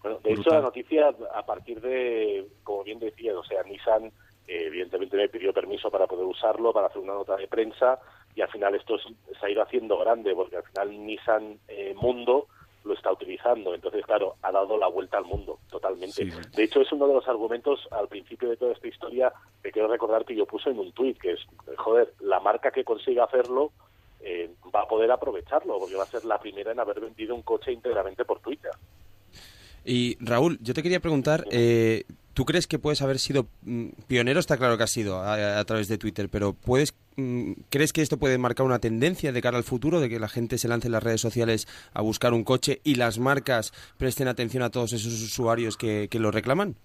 Bueno, 0.03 0.19
de 0.23 0.33
hecho, 0.33 0.51
la 0.51 0.61
noticia, 0.61 1.09
a 1.35 1.45
partir 1.47 1.81
de, 1.81 2.47
como 2.63 2.85
bien 2.85 2.99
decías, 2.99 3.35
o 3.37 3.45
sea, 3.45 3.63
Nissan 3.63 4.07
eh, 4.47 4.65
evidentemente 4.67 5.17
me 5.17 5.29
pidió 5.29 5.53
permiso 5.53 5.91
para 5.91 6.07
poder 6.07 6.27
usarlo, 6.27 6.73
para 6.73 6.89
hacer 6.89 7.01
una 7.01 7.15
nota 7.15 7.37
de 7.37 7.47
prensa, 7.49 7.99
y 8.35 8.41
al 8.43 8.49
final 8.51 8.75
esto 8.75 8.97
es- 8.97 9.03
se 9.39 9.47
ha 9.47 9.51
ido 9.51 9.63
haciendo 9.63 9.99
grande, 9.99 10.35
porque 10.35 10.57
al 10.57 10.65
final 10.65 11.07
Nissan 11.07 11.59
eh, 11.69 11.95
Mundo 12.01 12.47
lo 12.85 12.95
está 12.95 13.13
utilizando. 13.13 13.75
Entonces, 13.75 14.05
claro, 14.07 14.37
ha 14.43 14.51
dado 14.51 14.79
la 14.79 14.89
vuelta 14.89 15.19
al 15.19 15.25
mundo, 15.27 15.59
totalmente. 15.71 16.31
Sí. 16.31 16.31
De 16.57 16.63
hecho, 16.65 16.81
es 16.81 16.91
uno 16.93 17.07
de 17.07 17.15
los 17.15 17.29
argumentos 17.29 17.87
al 17.91 18.09
principio 18.09 18.49
de 18.49 18.57
toda 18.57 18.73
esta 18.73 18.89
historia 18.89 19.33
que 19.63 19.71
quiero 19.71 19.89
recordar 19.89 20.25
que 20.25 20.35
yo 20.35 20.47
puse 20.47 20.71
en 20.71 20.79
un 20.79 20.91
tuit, 20.93 21.19
que 21.21 21.33
es, 21.33 21.41
joder, 21.77 22.15
la 22.21 22.41
marca 22.41 22.71
que 22.71 22.83
consiga 22.85 23.25
hacerlo 23.25 23.73
eh, 24.23 24.51
va 24.75 24.83
a 24.83 24.89
poder 24.89 25.11
aprovecharlo, 25.11 25.79
porque 25.79 25.95
va 25.95 26.05
a 26.05 26.07
ser 26.07 26.25
la 26.25 26.39
primera 26.39 26.73
en 26.73 26.81
haber 26.81 27.01
vendido 27.01 27.35
un 27.35 27.43
coche 27.43 27.73
íntegramente 27.73 28.25
por 28.25 28.41
Twitter. 28.41 28.71
Y 29.85 30.17
Raúl, 30.21 30.59
yo 30.61 30.75
te 30.75 30.83
quería 30.83 31.01
preguntar, 31.01 31.45
eh, 31.51 32.05
¿tú 32.35 32.45
crees 32.45 32.67
que 32.67 32.79
puedes 32.79 33.01
haber 33.03 33.19
sido 33.19 33.47
mm, 33.63 33.89
pionero? 34.07 34.39
Está 34.41 34.57
claro 34.59 34.77
que 34.77 34.85
has 34.85 34.91
sido 34.91 35.17
a, 35.21 35.59
a 35.59 35.65
través 35.65 35.89
de 35.89 35.97
Twitter, 35.99 36.29
pero 36.31 36.53
puedes, 36.53 36.95
¿crees 37.71 37.93
que 37.93 38.03
esto 38.03 38.19
puede 38.19 38.39
marcar 38.39 38.67
una 38.67 38.79
tendencia 38.79 39.33
de 39.33 39.43
cara 39.43 39.59
al 39.59 39.65
futuro, 39.65 40.01
de 40.01 40.09
que 40.09 40.19
la 40.19 40.29
gente 40.29 40.59
se 40.59 40.69
lance 40.69 40.89
en 40.89 40.93
las 40.93 41.03
redes 41.03 41.21
sociales 41.21 41.67
a 41.93 42.03
buscar 42.03 42.33
un 42.33 42.45
coche 42.45 42.81
y 42.85 42.95
las 42.95 43.19
marcas 43.19 43.73
presten 43.99 44.29
atención 44.29 44.63
a 44.63 44.71
todos 44.71 44.93
esos 44.93 45.13
usuarios 45.23 45.77
que, 45.77 46.09
que 46.11 46.19
lo 46.19 46.31
reclaman? 46.31 46.77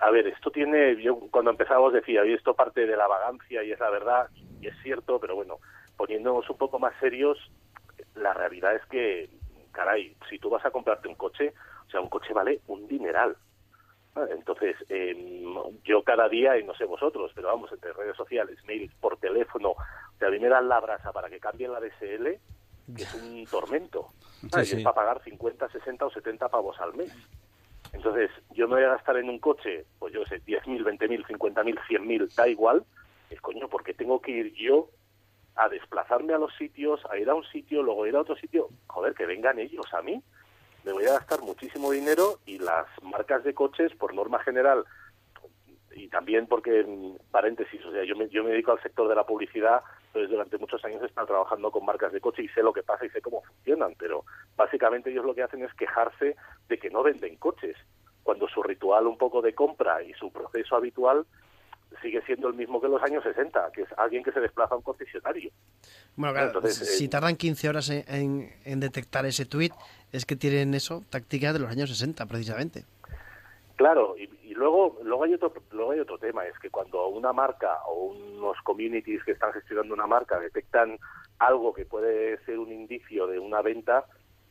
A 0.00 0.10
ver, 0.10 0.28
esto 0.28 0.50
tiene, 0.50 1.00
yo 1.02 1.18
cuando 1.30 1.50
empezábamos 1.50 1.92
decía, 1.92 2.24
y 2.24 2.32
esto 2.32 2.54
parte 2.54 2.86
de 2.86 2.96
la 2.96 3.08
vagancia 3.08 3.64
y 3.64 3.72
es 3.72 3.80
la 3.80 3.90
verdad, 3.90 4.28
y 4.60 4.68
es 4.68 4.74
cierto, 4.82 5.18
pero 5.18 5.34
bueno, 5.34 5.58
poniéndonos 5.96 6.48
un 6.48 6.56
poco 6.56 6.78
más 6.78 6.94
serios, 7.00 7.36
la 8.14 8.32
realidad 8.32 8.76
es 8.76 8.84
que, 8.86 9.28
caray, 9.72 10.14
si 10.30 10.38
tú 10.38 10.50
vas 10.50 10.64
a 10.64 10.70
comprarte 10.70 11.08
un 11.08 11.16
coche, 11.16 11.52
o 11.86 11.90
sea, 11.90 12.00
un 12.00 12.08
coche 12.08 12.32
vale 12.32 12.60
un 12.68 12.86
dineral. 12.86 13.36
Entonces, 14.30 14.76
eh, 14.88 15.44
yo 15.84 16.02
cada 16.02 16.28
día, 16.28 16.58
y 16.58 16.64
no 16.64 16.74
sé 16.74 16.84
vosotros, 16.84 17.32
pero 17.34 17.48
vamos, 17.48 17.70
entre 17.72 17.92
redes 17.92 18.16
sociales, 18.16 18.58
mails, 18.66 18.92
por 19.00 19.18
teléfono, 19.18 19.70
o 19.70 20.18
sea, 20.18 20.28
a 20.28 20.30
mí 20.30 20.38
me 20.38 20.48
dan 20.48 20.68
la 20.68 20.80
brasa 20.80 21.12
para 21.12 21.28
que 21.28 21.40
cambien 21.40 21.72
la 21.72 21.80
DSL, 21.80 22.38
que 22.96 23.02
es 23.02 23.14
un 23.14 23.44
tormento. 23.46 24.08
Y 24.42 24.60
es 24.60 24.82
para 24.82 24.94
pagar 24.94 25.22
50, 25.22 25.68
60 25.68 26.06
o 26.06 26.10
70 26.10 26.48
pavos 26.48 26.80
al 26.80 26.94
mes. 26.94 27.12
Entonces, 27.92 28.30
yo 28.50 28.68
me 28.68 28.76
voy 28.76 28.84
a 28.84 28.90
gastar 28.90 29.16
en 29.16 29.28
un 29.28 29.38
coche, 29.38 29.86
pues 29.98 30.12
yo 30.12 30.24
sé, 30.24 30.42
10.000, 30.44 30.84
20.000, 30.84 31.26
50.000, 31.26 31.78
100.000, 31.88 32.34
da 32.34 32.48
igual, 32.48 32.84
es 33.30 33.40
coño, 33.40 33.68
porque 33.68 33.94
tengo 33.94 34.20
que 34.20 34.32
ir 34.32 34.54
yo 34.54 34.90
a 35.56 35.68
desplazarme 35.68 36.34
a 36.34 36.38
los 36.38 36.54
sitios, 36.56 37.00
a 37.10 37.18
ir 37.18 37.28
a 37.28 37.34
un 37.34 37.44
sitio, 37.44 37.82
luego 37.82 38.06
ir 38.06 38.14
a 38.16 38.20
otro 38.20 38.36
sitio, 38.36 38.68
joder, 38.86 39.14
que 39.14 39.26
vengan 39.26 39.58
ellos 39.58 39.86
a 39.92 40.02
mí. 40.02 40.22
Me 40.84 40.92
voy 40.92 41.04
a 41.06 41.14
gastar 41.14 41.40
muchísimo 41.42 41.90
dinero 41.90 42.38
y 42.46 42.58
las 42.58 42.86
marcas 43.02 43.44
de 43.44 43.54
coches, 43.54 43.94
por 43.96 44.14
norma 44.14 44.38
general, 44.40 44.84
y 45.94 46.08
también 46.08 46.46
porque, 46.46 46.86
paréntesis, 47.30 47.84
o 47.84 47.92
sea, 47.92 48.04
yo 48.04 48.16
me, 48.16 48.28
yo 48.28 48.44
me 48.44 48.50
dedico 48.50 48.72
al 48.72 48.82
sector 48.82 49.08
de 49.08 49.14
la 49.14 49.26
publicidad, 49.26 49.82
entonces 50.06 50.30
durante 50.30 50.58
muchos 50.58 50.84
años 50.84 51.02
he 51.02 51.06
estado 51.06 51.26
trabajando 51.26 51.70
con 51.70 51.84
marcas 51.84 52.12
de 52.12 52.20
coche 52.20 52.42
y 52.42 52.48
sé 52.48 52.62
lo 52.62 52.72
que 52.72 52.82
pasa 52.82 53.04
y 53.04 53.10
sé 53.10 53.20
cómo 53.20 53.42
funcionan, 53.42 53.94
pero 53.98 54.24
básicamente 54.56 55.10
ellos 55.10 55.24
lo 55.24 55.34
que 55.34 55.42
hacen 55.42 55.62
es 55.62 55.74
quejarse 55.74 56.36
de 56.68 56.78
que 56.78 56.90
no 56.90 57.02
venden 57.02 57.36
coches, 57.36 57.76
cuando 58.22 58.46
su 58.48 58.62
ritual 58.62 59.06
un 59.06 59.18
poco 59.18 59.42
de 59.42 59.54
compra 59.54 60.02
y 60.02 60.12
su 60.14 60.30
proceso 60.30 60.76
habitual 60.76 61.26
sigue 62.02 62.22
siendo 62.22 62.48
el 62.48 62.54
mismo 62.54 62.80
que 62.80 62.86
en 62.86 62.92
los 62.92 63.02
años 63.02 63.22
60, 63.24 63.72
que 63.72 63.82
es 63.82 63.88
alguien 63.96 64.22
que 64.22 64.32
se 64.32 64.40
desplaza 64.40 64.74
a 64.74 64.78
un 64.78 64.82
concesionario. 64.82 65.50
Bueno, 66.16 66.34
claro, 66.34 66.46
Entonces, 66.48 66.96
si 66.96 67.04
eh, 67.06 67.08
tardan 67.08 67.36
15 67.36 67.68
horas 67.68 67.90
en, 67.90 68.04
en- 68.08 68.52
en 68.64 68.80
detectar 68.80 69.24
ese 69.26 69.46
tweet, 69.46 69.70
es 70.12 70.24
que 70.26 70.36
tienen 70.36 70.74
eso, 70.74 71.02
tácticas 71.10 71.52
de 71.54 71.60
los 71.60 71.70
años 71.70 71.90
60, 71.90 72.24
precisamente. 72.26 72.84
Claro, 73.76 74.16
y, 74.18 74.24
y 74.42 74.54
luego 74.54 74.98
luego 75.04 75.22
hay 75.24 75.34
otro 75.34 75.52
luego 75.70 75.92
hay 75.92 76.00
otro 76.00 76.18
tema, 76.18 76.44
es 76.46 76.58
que 76.58 76.68
cuando 76.70 77.06
una 77.08 77.32
marca 77.32 77.78
o 77.86 78.06
unos 78.06 78.56
communities 78.64 79.22
que 79.22 79.32
están 79.32 79.52
gestionando 79.52 79.94
una 79.94 80.06
marca 80.08 80.40
detectan 80.40 80.98
algo 81.38 81.72
que 81.72 81.84
puede 81.86 82.38
ser 82.44 82.58
un 82.58 82.72
indicio 82.72 83.28
de 83.28 83.38
una 83.38 83.62
venta, 83.62 84.04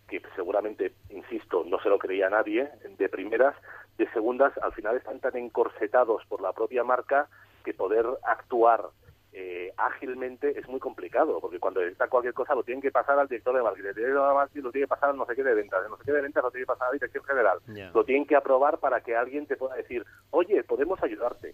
que 0.08 0.22
seguramente, 0.38 0.94
insisto, 1.10 1.66
no 1.66 1.78
se 1.82 1.90
lo 1.90 2.00
creía 2.00 2.30
nadie 2.30 2.70
de 2.98 3.10
primeras, 3.10 3.54
de 3.98 4.10
segundas, 4.12 4.58
al 4.60 4.74
final 4.74 4.96
están 4.96 5.20
tan 5.20 5.36
encorsetados 5.36 6.24
por 6.28 6.42
la 6.42 6.54
propia 6.54 6.84
marca 6.84 7.28
que 7.64 7.74
poder 7.74 8.06
actuar 8.24 8.90
eh, 9.34 9.72
ágilmente 9.78 10.58
es 10.60 10.68
muy 10.68 10.80
complicado, 10.80 11.40
porque 11.40 11.60
cuando 11.60 11.80
detectan 11.80 12.10
cualquier 12.10 12.34
cosa 12.34 12.56
lo 12.56 12.64
tienen 12.64 12.82
que 12.82 12.92
pasar 12.92 13.20
al 13.20 13.28
director 13.28 13.56
de 13.56 13.62
marketing, 13.62 13.90
el 13.90 13.96
director 13.96 14.30
de 14.30 14.34
marketing 14.34 14.62
lo 14.64 14.72
tiene 14.72 14.86
que 14.86 14.90
pasar 14.90 15.10
al 15.10 15.18
no 15.18 15.26
sé 15.28 15.36
qué 15.36 15.44
de 15.44 15.54
ventas, 15.54 15.84
el 15.84 15.92
no 15.92 15.98
sé 15.98 16.04
qué 16.06 16.12
de 16.12 16.22
ventas 16.22 16.44
lo 16.44 16.50
tiene 16.50 16.64
que 16.64 16.74
pasar 16.74 16.88
a 16.88 16.90
la 16.90 16.94
dirección 16.94 17.24
general, 17.24 17.60
lo 17.94 18.04
tienen 18.04 18.26
que 18.26 18.36
aprobar 18.36 18.80
para 18.80 19.02
que 19.02 19.16
alguien 19.16 19.46
te 19.46 19.56
pueda 19.56 19.76
decir, 19.76 20.04
oye, 20.32 20.64
podemos 20.64 21.02
ayudarte. 21.04 21.54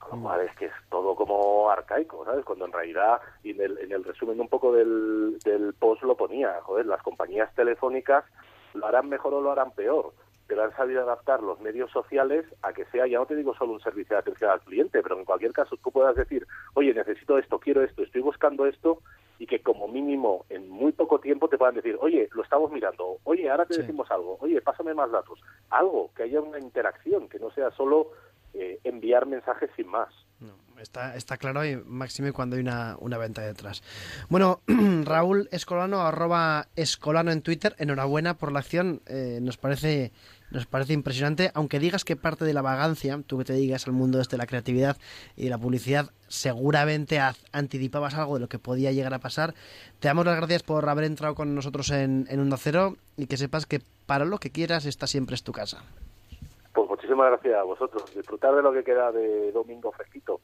Con 0.00 0.18
lo 0.18 0.28
cual 0.28 0.40
es 0.42 0.56
que 0.56 0.66
es 0.66 0.72
todo 0.90 1.14
como 1.14 1.70
arcaico, 1.70 2.24
¿sabes? 2.24 2.44
Cuando 2.44 2.66
en 2.66 2.72
realidad, 2.72 3.20
y 3.42 3.52
en 3.52 3.60
el, 3.62 3.78
en 3.78 3.92
el 3.92 4.04
resumen 4.04 4.40
un 4.40 4.48
poco 4.48 4.72
del, 4.72 5.38
del 5.44 5.74
post 5.74 6.02
lo 6.02 6.16
ponía, 6.16 6.60
joder, 6.62 6.86
las 6.86 7.02
compañías 7.02 7.54
telefónicas 7.54 8.24
lo 8.74 8.84
harán 8.86 9.08
mejor 9.08 9.32
o 9.32 9.40
lo 9.40 9.52
harán 9.52 9.70
peor, 9.70 10.12
pero 10.46 10.64
han 10.64 10.74
sabido 10.76 11.02
adaptar 11.02 11.42
los 11.42 11.60
medios 11.60 11.90
sociales 11.90 12.44
a 12.62 12.72
que 12.72 12.84
sea, 12.86 13.06
ya 13.06 13.18
no 13.18 13.26
te 13.26 13.36
digo 13.36 13.54
solo 13.54 13.72
un 13.72 13.80
servicio 13.80 14.14
de 14.16 14.20
atención 14.20 14.50
al 14.50 14.60
cliente, 14.60 15.02
pero 15.02 15.18
en 15.18 15.24
cualquier 15.24 15.52
caso 15.52 15.76
tú 15.76 15.90
puedas 15.90 16.16
decir, 16.16 16.46
oye, 16.74 16.92
necesito 16.92 17.38
esto, 17.38 17.58
quiero 17.58 17.82
esto, 17.82 18.02
estoy 18.02 18.20
buscando 18.20 18.66
esto, 18.66 19.00
y 19.38 19.46
que 19.46 19.62
como 19.62 19.88
mínimo 19.88 20.44
en 20.48 20.68
muy 20.68 20.92
poco 20.92 21.18
tiempo 21.18 21.48
te 21.48 21.58
puedan 21.58 21.74
decir, 21.74 21.96
oye, 22.00 22.28
lo 22.34 22.42
estamos 22.42 22.70
mirando, 22.70 23.18
oye, 23.24 23.50
ahora 23.50 23.66
te 23.66 23.74
Sí. 23.74 23.80
decimos 23.80 24.10
algo, 24.10 24.36
oye, 24.40 24.60
pásame 24.60 24.94
más 24.94 25.10
datos, 25.10 25.40
algo, 25.70 26.10
que 26.14 26.24
haya 26.24 26.40
una 26.40 26.58
interacción, 26.58 27.28
que 27.28 27.38
no 27.38 27.50
sea 27.50 27.70
solo 27.72 28.10
eh, 28.52 28.78
enviar 28.84 29.26
mensajes 29.26 29.68
sin 29.74 29.88
más. 29.88 30.14
No, 30.40 30.80
está, 30.80 31.16
está 31.16 31.36
claro 31.36 31.64
y 31.64 31.76
máxime 31.76 32.32
cuando 32.32 32.56
hay 32.56 32.62
una, 32.62 32.96
una 32.98 33.18
venta 33.18 33.42
detrás. 33.42 33.82
Bueno, 34.28 34.60
Raúl 35.04 35.48
Escolano, 35.52 36.02
arroba 36.02 36.68
Escolano 36.76 37.30
en 37.32 37.42
Twitter, 37.42 37.74
enhorabuena 37.78 38.34
por 38.36 38.52
la 38.52 38.60
acción, 38.60 39.02
eh, 39.06 39.38
nos 39.40 39.56
parece 39.56 40.12
nos 40.54 40.66
parece 40.66 40.92
impresionante, 40.92 41.50
aunque 41.54 41.80
digas 41.80 42.04
que 42.04 42.14
parte 42.14 42.44
de 42.44 42.54
la 42.54 42.62
vagancia, 42.62 43.20
tú 43.26 43.38
que 43.38 43.44
te 43.44 43.54
digas 43.54 43.88
al 43.88 43.92
mundo 43.92 44.20
este 44.20 44.36
de 44.36 44.38
la 44.38 44.46
creatividad 44.46 44.96
y 45.36 45.44
de 45.44 45.50
la 45.50 45.58
publicidad, 45.58 46.12
seguramente 46.28 47.20
anticipabas 47.50 48.14
algo 48.14 48.34
de 48.34 48.40
lo 48.40 48.48
que 48.48 48.60
podía 48.60 48.92
llegar 48.92 49.12
a 49.14 49.18
pasar. 49.18 49.54
Te 49.98 50.06
damos 50.06 50.26
las 50.26 50.36
gracias 50.36 50.62
por 50.62 50.88
haber 50.88 51.04
entrado 51.04 51.34
con 51.34 51.56
nosotros 51.56 51.90
en, 51.90 52.26
en 52.30 52.38
Onda 52.38 52.58
y 53.16 53.26
que 53.26 53.36
sepas 53.36 53.66
que 53.66 53.82
para 54.06 54.24
lo 54.24 54.38
que 54.38 54.50
quieras, 54.50 54.86
esta 54.86 55.08
siempre 55.08 55.34
es 55.34 55.42
tu 55.42 55.50
casa. 55.50 55.82
Muchísimas 57.04 57.30
gracias 57.32 57.54
a 57.60 57.62
vosotros. 57.64 58.04
Disfrutar 58.16 58.54
de 58.54 58.62
lo 58.62 58.72
que 58.72 58.82
queda 58.82 59.12
de 59.12 59.52
domingo 59.52 59.92
fresquito. 59.92 60.40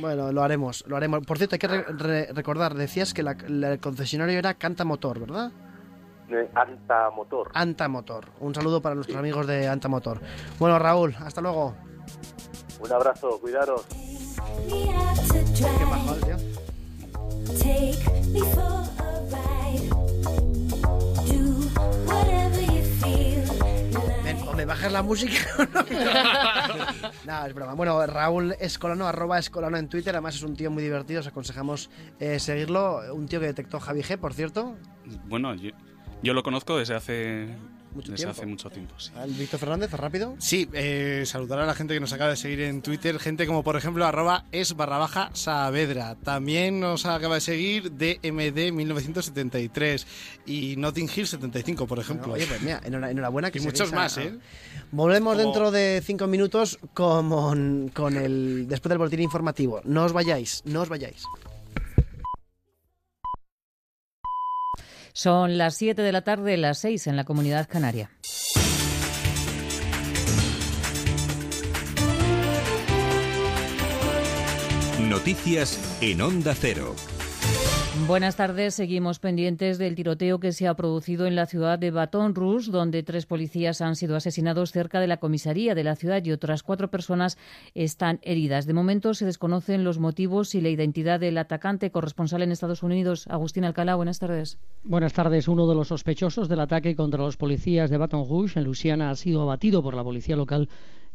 Bueno, 0.00 0.30
lo 0.30 0.42
haremos, 0.42 0.84
lo 0.86 0.96
haremos. 0.96 1.26
Por 1.26 1.36
cierto, 1.36 1.56
hay 1.56 1.58
que 1.58 1.66
re- 1.66 1.82
re- 1.88 2.32
recordar, 2.32 2.74
decías 2.74 3.12
que 3.12 3.24
la- 3.24 3.36
la- 3.48 3.72
el 3.72 3.80
concesionario 3.80 4.38
era 4.38 4.54
Canta 4.54 4.84
Motor, 4.84 5.18
¿verdad? 5.18 5.50
Eh, 6.28 6.48
Anta 6.54 7.10
Motor. 7.10 7.50
Anta 7.54 7.88
Motor. 7.88 8.26
Un 8.38 8.54
saludo 8.54 8.80
para 8.80 8.94
nuestros 8.94 9.18
amigos 9.18 9.48
de 9.48 9.66
Anta 9.66 9.88
Motor. 9.88 10.20
Bueno, 10.60 10.78
Raúl, 10.78 11.12
hasta 11.18 11.40
luego. 11.40 11.74
Un 12.80 12.92
abrazo, 12.92 13.40
cuidaros. 13.40 13.84
Qué 13.86 15.44
tío. 15.54 16.36
Me 24.56 24.64
bajas 24.64 24.90
la 24.90 25.02
música 25.02 25.38
o 25.58 25.64
no. 25.64 25.84
no, 27.26 27.46
es 27.46 27.54
broma. 27.54 27.74
Bueno, 27.74 28.06
Raúl 28.06 28.54
Escolano, 28.58 29.06
arroba 29.06 29.38
Escolano 29.38 29.76
en 29.76 29.88
Twitter. 29.88 30.14
Además 30.14 30.36
es 30.36 30.42
un 30.42 30.56
tío 30.56 30.70
muy 30.70 30.82
divertido, 30.82 31.20
os 31.20 31.26
aconsejamos 31.26 31.90
eh, 32.18 32.38
seguirlo. 32.40 33.02
Un 33.14 33.26
tío 33.26 33.38
que 33.38 33.46
detectó 33.46 33.78
Javi 33.78 34.02
G, 34.02 34.16
por 34.16 34.32
cierto. 34.32 34.76
Bueno, 35.26 35.54
yo, 35.54 35.70
yo 36.22 36.32
lo 36.32 36.42
conozco 36.42 36.78
desde 36.78 36.94
hace 36.94 37.54
mucho 37.96 38.12
Desde 38.12 38.24
tiempo. 38.24 38.38
hace 38.40 38.46
mucho 38.46 38.70
tiempo, 38.70 38.94
sí. 38.98 39.10
Al 39.16 39.30
Víctor 39.32 39.58
Fernández, 39.60 39.90
rápido. 39.92 40.34
Sí, 40.38 40.68
eh, 40.72 41.24
saludar 41.26 41.58
a 41.60 41.66
la 41.66 41.74
gente 41.74 41.94
que 41.94 42.00
nos 42.00 42.12
acaba 42.12 42.30
de 42.30 42.36
seguir 42.36 42.60
en 42.60 42.82
Twitter, 42.82 43.18
gente 43.18 43.46
como 43.46 43.62
por 43.64 43.76
ejemplo 43.76 44.06
arroba 44.06 44.44
es 44.52 44.76
barra 44.76 44.98
baja 44.98 45.30
Saavedra. 45.32 46.14
También 46.22 46.78
nos 46.80 47.04
acaba 47.06 47.34
de 47.36 47.40
seguir 47.40 47.90
DMD 47.92 48.70
1973 48.72 50.06
y 50.46 50.76
Notting 50.76 51.08
Hill 51.14 51.26
75, 51.26 51.86
por 51.86 51.98
ejemplo. 51.98 52.32
Oye, 52.34 52.46
pues 52.46 52.62
mira, 52.62 52.80
enhora- 52.84 53.10
enhorabuena 53.10 53.50
que 53.50 53.58
Y 53.58 53.62
muchos 53.62 53.92
más, 53.92 54.18
a- 54.18 54.22
¿eh? 54.24 54.38
Volvemos 54.92 55.34
Como- 55.36 55.44
dentro 55.44 55.70
de 55.72 56.00
cinco 56.04 56.26
minutos 56.28 56.78
con, 56.94 57.88
con 57.88 58.16
el 58.16 58.66
después 58.68 58.90
del 58.90 58.98
boletín 58.98 59.20
informativo. 59.20 59.80
No 59.84 60.04
os 60.04 60.12
vayáis, 60.12 60.62
no 60.64 60.82
os 60.82 60.88
vayáis. 60.88 61.24
Son 65.16 65.56
las 65.56 65.74
7 65.76 66.02
de 66.02 66.12
la 66.12 66.20
tarde, 66.20 66.58
las 66.58 66.76
6 66.80 67.06
en 67.06 67.16
la 67.16 67.24
comunidad 67.24 67.66
canaria. 67.66 68.10
Noticias 75.00 75.96
en 76.02 76.20
Onda 76.20 76.54
Cero. 76.54 76.94
Buenas 78.04 78.36
tardes. 78.36 78.74
Seguimos 78.74 79.18
pendientes 79.18 79.78
del 79.78 79.96
tiroteo 79.96 80.38
que 80.38 80.52
se 80.52 80.68
ha 80.68 80.74
producido 80.74 81.26
en 81.26 81.34
la 81.34 81.46
ciudad 81.46 81.76
de 81.76 81.90
Baton 81.90 82.36
Rouge, 82.36 82.70
donde 82.70 83.02
tres 83.02 83.26
policías 83.26 83.80
han 83.80 83.96
sido 83.96 84.14
asesinados 84.14 84.70
cerca 84.70 85.00
de 85.00 85.08
la 85.08 85.16
comisaría 85.16 85.74
de 85.74 85.82
la 85.82 85.96
ciudad 85.96 86.24
y 86.24 86.30
otras 86.30 86.62
cuatro 86.62 86.88
personas 86.88 87.36
están 87.74 88.20
heridas. 88.22 88.66
De 88.66 88.74
momento 88.74 89.14
se 89.14 89.24
desconocen 89.24 89.82
los 89.82 89.98
motivos 89.98 90.54
y 90.54 90.60
la 90.60 90.68
identidad 90.68 91.18
del 91.18 91.38
atacante 91.38 91.90
corresponsal 91.90 92.42
en 92.42 92.52
Estados 92.52 92.84
Unidos. 92.84 93.26
Agustín 93.28 93.64
Alcalá, 93.64 93.96
buenas 93.96 94.20
tardes. 94.20 94.58
Buenas 94.84 95.14
tardes. 95.14 95.48
Uno 95.48 95.66
de 95.66 95.74
los 95.74 95.88
sospechosos 95.88 96.48
del 96.48 96.60
ataque 96.60 96.94
contra 96.94 97.22
los 97.22 97.36
policías 97.36 97.90
de 97.90 97.96
Baton 97.96 98.28
Rouge 98.28 98.60
en 98.60 98.66
Luisiana 98.66 99.10
ha 99.10 99.16
sido 99.16 99.42
abatido 99.42 99.82
por 99.82 99.94
la 99.94 100.04
policía 100.04 100.36
local 100.36 100.68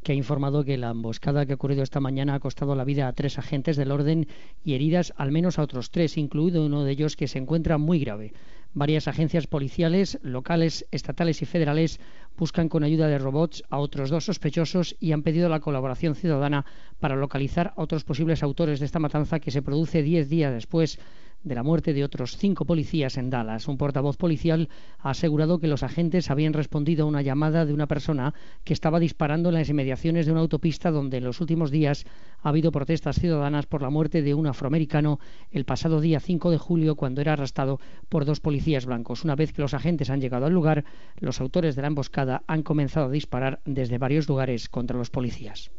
que 0.04 0.12
ha 0.12 0.16
informado 0.16 0.64
que 0.64 0.78
la 0.78 0.89
emboscada 0.89 1.45
que 1.45 1.54
ha 1.54 1.56
ocurrido 1.56 1.84
esta 1.84 1.99
mañana 1.99 2.36
ha 2.36 2.39
costado 2.39 2.76
la 2.76 2.84
vida 2.84 3.08
a 3.08 3.14
tres 3.14 3.38
agentes 3.38 3.78
del 3.78 3.91
orden 3.91 4.28
y 4.64 4.74
heridas 4.74 5.14
al 5.18 5.32
menos 5.32 5.60
a 5.60 5.64
otros 5.64 5.91
tres, 5.91 6.18
incluido 6.18 6.66
uno 6.66 6.84
de 6.84 6.91
ellos 6.91 7.16
que 7.16 7.28
se 7.28 7.39
encuentra 7.39 7.78
muy 7.78 7.99
grave. 7.99 8.34
Varias 8.74 9.08
agencias 9.08 9.47
policiales, 9.47 10.18
locales, 10.24 10.88
estatales 10.91 11.41
y 11.41 11.45
federales 11.45 11.99
buscan 12.38 12.70
con 12.70 12.84
ayuda 12.84 13.08
de 13.10 13.18
robots 13.18 13.64
a 13.70 13.80
otros 13.80 14.10
dos 14.10 14.26
sospechosos 14.26 14.95
y 14.99 15.12
han 15.12 15.24
pedido 15.24 15.49
la 15.49 15.60
colaboración 15.60 16.16
ciudadana 16.16 16.66
para 16.99 17.18
localizar 17.18 17.74
a 17.76 17.82
otros 17.82 18.06
posibles 18.06 18.43
autores 18.43 18.80
de 18.80 18.86
esta 18.86 18.99
matanza 18.99 19.39
que 19.39 19.52
se 19.52 19.62
produce 19.62 20.04
diez 20.04 20.30
días 20.30 20.54
después 20.54 20.99
de 21.44 21.56
la 21.56 21.64
muerte 21.64 21.94
de 21.94 22.04
otros 22.04 22.38
cinco 22.38 22.66
policías 22.66 23.18
en 23.18 23.30
Dallas. 23.30 23.68
Un 23.68 23.78
portavoz 23.78 24.18
policial 24.18 24.70
ha 25.00 25.12
asegurado 25.12 25.60
que 25.60 25.68
los 25.68 25.84
agentes 25.84 26.30
habían 26.30 26.54
respondido 26.54 27.04
a 27.04 27.08
una 27.08 27.22
llamada 27.22 27.66
de 27.66 27.74
una 27.74 27.88
persona 27.88 28.34
que 28.64 28.74
estaba 28.74 29.00
disparando 29.00 29.50
en 29.50 29.56
las 29.56 29.70
inmediaciones 29.70 30.26
de 30.26 30.32
una 30.32 30.42
autopista 30.42 30.92
donde 30.92 31.18
en 31.18 31.24
los 31.24 31.42
últimos 31.42 31.72
días 31.72 32.06
ha 32.42 32.50
habido 32.50 32.72
protestas 32.72 33.20
ciudadanas 33.20 33.66
por 33.66 33.82
la 33.82 33.89
muerte 33.89 34.22
de 34.22 34.34
un 34.34 34.48
afroamericano 34.48 35.20
el 35.52 35.66
pasado 35.66 36.02
día 36.02 36.20
5 36.20 36.52
de 36.52 36.58
julio 36.58 36.96
cuando 36.96 37.22
era 37.22 37.34
arrestado 37.34 37.80
por 38.10 38.26
dos 38.26 38.39
policías 38.39 38.86
blancos. 38.86 39.24
Una 39.24 39.36
vez 39.36 39.54
que 39.54 39.62
los 39.62 39.74
agentes 39.74 40.10
han 40.10 40.22
llegado 40.22 40.46
al 40.46 40.54
lugar, 40.54 40.86
los 41.20 41.42
autores 41.42 41.76
de 41.76 41.82
la 41.82 41.88
emboscada 41.88 42.44
han 42.48 42.64
comenzado 42.64 43.08
a 43.08 43.12
disparar 43.12 43.62
desde 43.66 43.98
varios 43.98 44.28
lugares 44.28 44.70
contra 44.70 44.98
los 44.98 45.10
policías. 45.10 45.72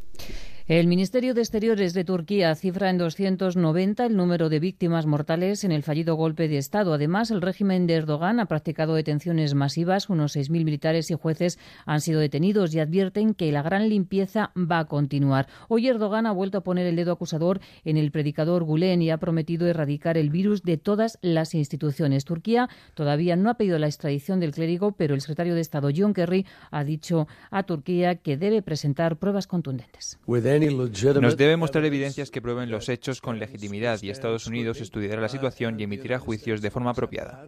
El 0.65 0.87
Ministerio 0.87 1.33
de 1.33 1.41
Exteriores 1.41 1.93
de 1.93 2.05
Turquía 2.05 2.55
cifra 2.55 2.89
en 2.89 2.97
290 2.97 4.05
el 4.05 4.15
número 4.15 4.47
de 4.47 4.61
víctimas 4.61 5.05
mortales 5.05 5.65
en 5.65 5.73
el 5.73 5.83
fallido 5.83 6.15
golpe 6.15 6.47
de 6.47 6.57
Estado. 6.57 6.93
Además, 6.93 7.31
el 7.31 7.41
régimen 7.41 7.85
de 7.85 7.95
Erdogan 7.95 8.39
ha 8.39 8.45
practicado 8.45 8.95
detenciones 8.95 9.55
masivas. 9.55 10.09
Unos 10.09 10.37
6.000 10.37 10.63
militares 10.63 11.11
y 11.11 11.15
jueces 11.15 11.59
han 11.85 11.99
sido 11.99 12.21
detenidos 12.21 12.73
y 12.73 12.79
advierten 12.79 13.33
que 13.33 13.51
la 13.51 13.61
gran 13.61 13.89
limpieza 13.89 14.53
va 14.55 14.79
a 14.79 14.85
continuar. 14.85 15.49
Hoy 15.67 15.89
Erdogan 15.89 16.27
ha 16.27 16.31
vuelto 16.31 16.59
a 16.59 16.63
poner 16.63 16.87
el 16.87 16.95
dedo 16.95 17.11
acusador 17.11 17.59
en 17.83 17.97
el 17.97 18.11
predicador 18.11 18.63
Gulen 18.63 19.01
y 19.01 19.09
ha 19.09 19.17
prometido 19.17 19.67
erradicar 19.67 20.17
el 20.17 20.29
virus 20.29 20.63
de 20.63 20.77
todas 20.77 21.19
las 21.21 21.55
instituciones. 21.55 22.23
Turquía 22.23 22.69
todavía 22.93 23.35
no 23.35 23.49
ha 23.49 23.55
pedido 23.55 23.79
la 23.79 23.87
extradición 23.87 24.39
del 24.39 24.53
clérigo, 24.53 24.93
pero 24.93 25.13
el 25.13 25.19
secretario 25.19 25.55
de 25.55 25.61
Estado 25.61 25.89
John 25.93 26.13
Kerry 26.13 26.45
ha 26.71 26.85
dicho 26.85 27.27
a 27.51 27.63
Turquía 27.63 28.15
que 28.15 28.37
debe 28.37 28.61
presentar 28.61 29.17
pruebas 29.17 29.45
contundentes. 29.45 30.17
Nos 31.21 31.37
debe 31.37 31.57
mostrar 31.57 31.85
evidencias 31.85 32.29
que 32.31 32.41
prueben 32.41 32.69
los 32.69 32.89
hechos 32.89 33.21
con 33.21 33.39
legitimidad 33.39 33.99
y 34.01 34.09
Estados 34.09 34.47
Unidos 34.47 34.81
estudiará 34.81 35.21
la 35.21 35.29
situación 35.29 35.79
y 35.79 35.83
emitirá 35.83 36.19
juicios 36.19 36.61
de 36.61 36.71
forma 36.71 36.91
apropiada. 36.91 37.45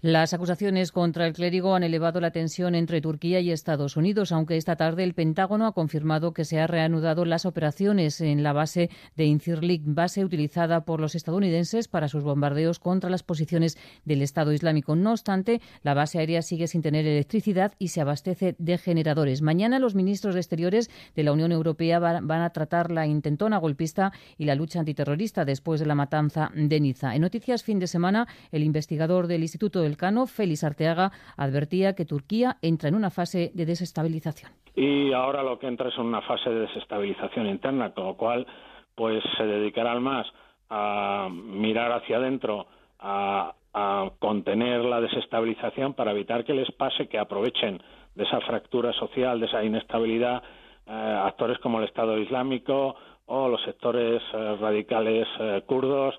Las 0.00 0.32
acusaciones 0.34 0.92
contra 0.92 1.26
el 1.26 1.32
clérigo 1.32 1.74
han 1.74 1.82
elevado 1.82 2.20
la 2.20 2.30
tensión 2.30 2.74
entre 2.74 3.00
Turquía 3.00 3.40
y 3.40 3.50
Estados 3.50 3.96
Unidos, 3.96 4.32
aunque 4.32 4.56
esta 4.56 4.76
tarde 4.76 5.04
el 5.04 5.14
Pentágono 5.14 5.66
ha 5.66 5.72
confirmado 5.72 6.32
que 6.32 6.44
se 6.44 6.60
han 6.60 6.68
reanudado 6.68 7.24
las 7.24 7.44
operaciones 7.46 8.20
en 8.20 8.42
la 8.42 8.52
base 8.52 8.90
de 9.16 9.24
Incirlik, 9.26 9.82
base 9.84 10.24
utilizada 10.24 10.84
por 10.84 11.00
los 11.00 11.14
estadounidenses 11.14 11.88
para 11.88 12.08
sus 12.08 12.22
bombardeos 12.22 12.78
contra 12.78 13.10
las 13.10 13.22
posiciones 13.22 13.76
del 14.04 14.22
Estado 14.22 14.52
Islámico. 14.52 14.96
No 14.96 15.12
obstante, 15.12 15.60
la 15.82 15.94
base 15.94 16.18
aérea 16.18 16.42
sigue 16.42 16.66
sin 16.68 16.82
tener 16.82 17.06
electricidad 17.06 17.72
y 17.78 17.88
se 17.88 18.00
abastece 18.00 18.56
de 18.58 18.78
generadores. 18.78 19.42
Mañana 19.42 19.78
los 19.78 19.94
ministros 19.94 20.34
de 20.34 20.40
Exteriores 20.40 20.90
de 21.14 21.22
la 21.22 21.32
Unión 21.32 21.52
Europea 21.52 21.98
va- 21.98 22.20
van 22.22 22.40
a 22.42 22.50
tratar 22.50 22.90
la 22.90 23.06
intentona 23.06 23.58
golpista 23.58 24.12
y 24.36 24.44
la 24.44 24.54
lucha 24.54 24.80
antiterrorista 24.80 25.44
después 25.44 25.80
de 25.80 25.86
la 25.86 25.94
matanza 25.94 26.50
de 26.54 26.80
Niza. 26.80 27.14
En 27.14 27.22
noticias 27.22 27.62
fin 27.62 27.78
de 27.78 27.86
semana, 27.86 28.26
el 28.52 28.62
investigador 28.62 29.26
del 29.26 29.42
Instituto 29.42 29.67
Cano, 29.96 30.26
Félix 30.26 30.64
Arteaga, 30.64 31.12
advertía 31.36 31.94
que 31.94 32.04
Turquía 32.04 32.56
entra 32.62 32.88
en 32.88 32.94
una 32.94 33.10
fase 33.10 33.50
de 33.54 33.66
desestabilización. 33.66 34.50
y 34.74 35.12
ahora 35.12 35.42
lo 35.42 35.58
que 35.58 35.66
entra 35.66 35.88
es 35.88 35.98
una 35.98 36.22
fase 36.22 36.50
de 36.50 36.60
desestabilización 36.60 37.46
interna, 37.46 37.92
con 37.92 38.04
lo 38.04 38.14
cual 38.16 38.46
pues 38.94 39.22
se 39.36 39.44
dedicarán 39.44 40.02
más 40.02 40.26
a 40.70 41.28
mirar 41.30 41.92
hacia 41.92 42.16
adentro, 42.18 42.66
a, 42.98 43.54
a 43.72 44.10
contener 44.18 44.84
la 44.84 45.00
desestabilización 45.00 45.94
para 45.94 46.10
evitar 46.12 46.44
que 46.44 46.54
les 46.54 46.70
pase 46.72 47.08
que 47.08 47.18
aprovechen 47.18 47.80
de 48.14 48.24
esa 48.24 48.40
fractura 48.40 48.92
social, 48.94 49.38
de 49.40 49.46
esa 49.46 49.62
inestabilidad, 49.62 50.42
eh, 50.86 50.90
actores 50.90 51.58
como 51.58 51.78
el 51.78 51.84
Estado 51.84 52.18
Islámico 52.18 52.96
o 53.26 53.48
los 53.48 53.62
sectores 53.62 54.22
eh, 54.32 54.56
radicales 54.60 55.28
eh, 55.38 55.62
kurdos 55.66 56.18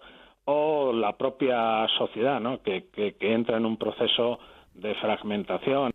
o 0.51 0.91
la 0.91 1.15
propia 1.15 1.87
sociedad, 1.97 2.39
¿no? 2.39 2.61
que, 2.63 2.87
que, 2.91 3.13
que 3.13 3.33
entra 3.33 3.57
en 3.57 3.65
un 3.65 3.77
proceso 3.77 4.39
de 4.73 4.95
fragmentación. 4.95 5.91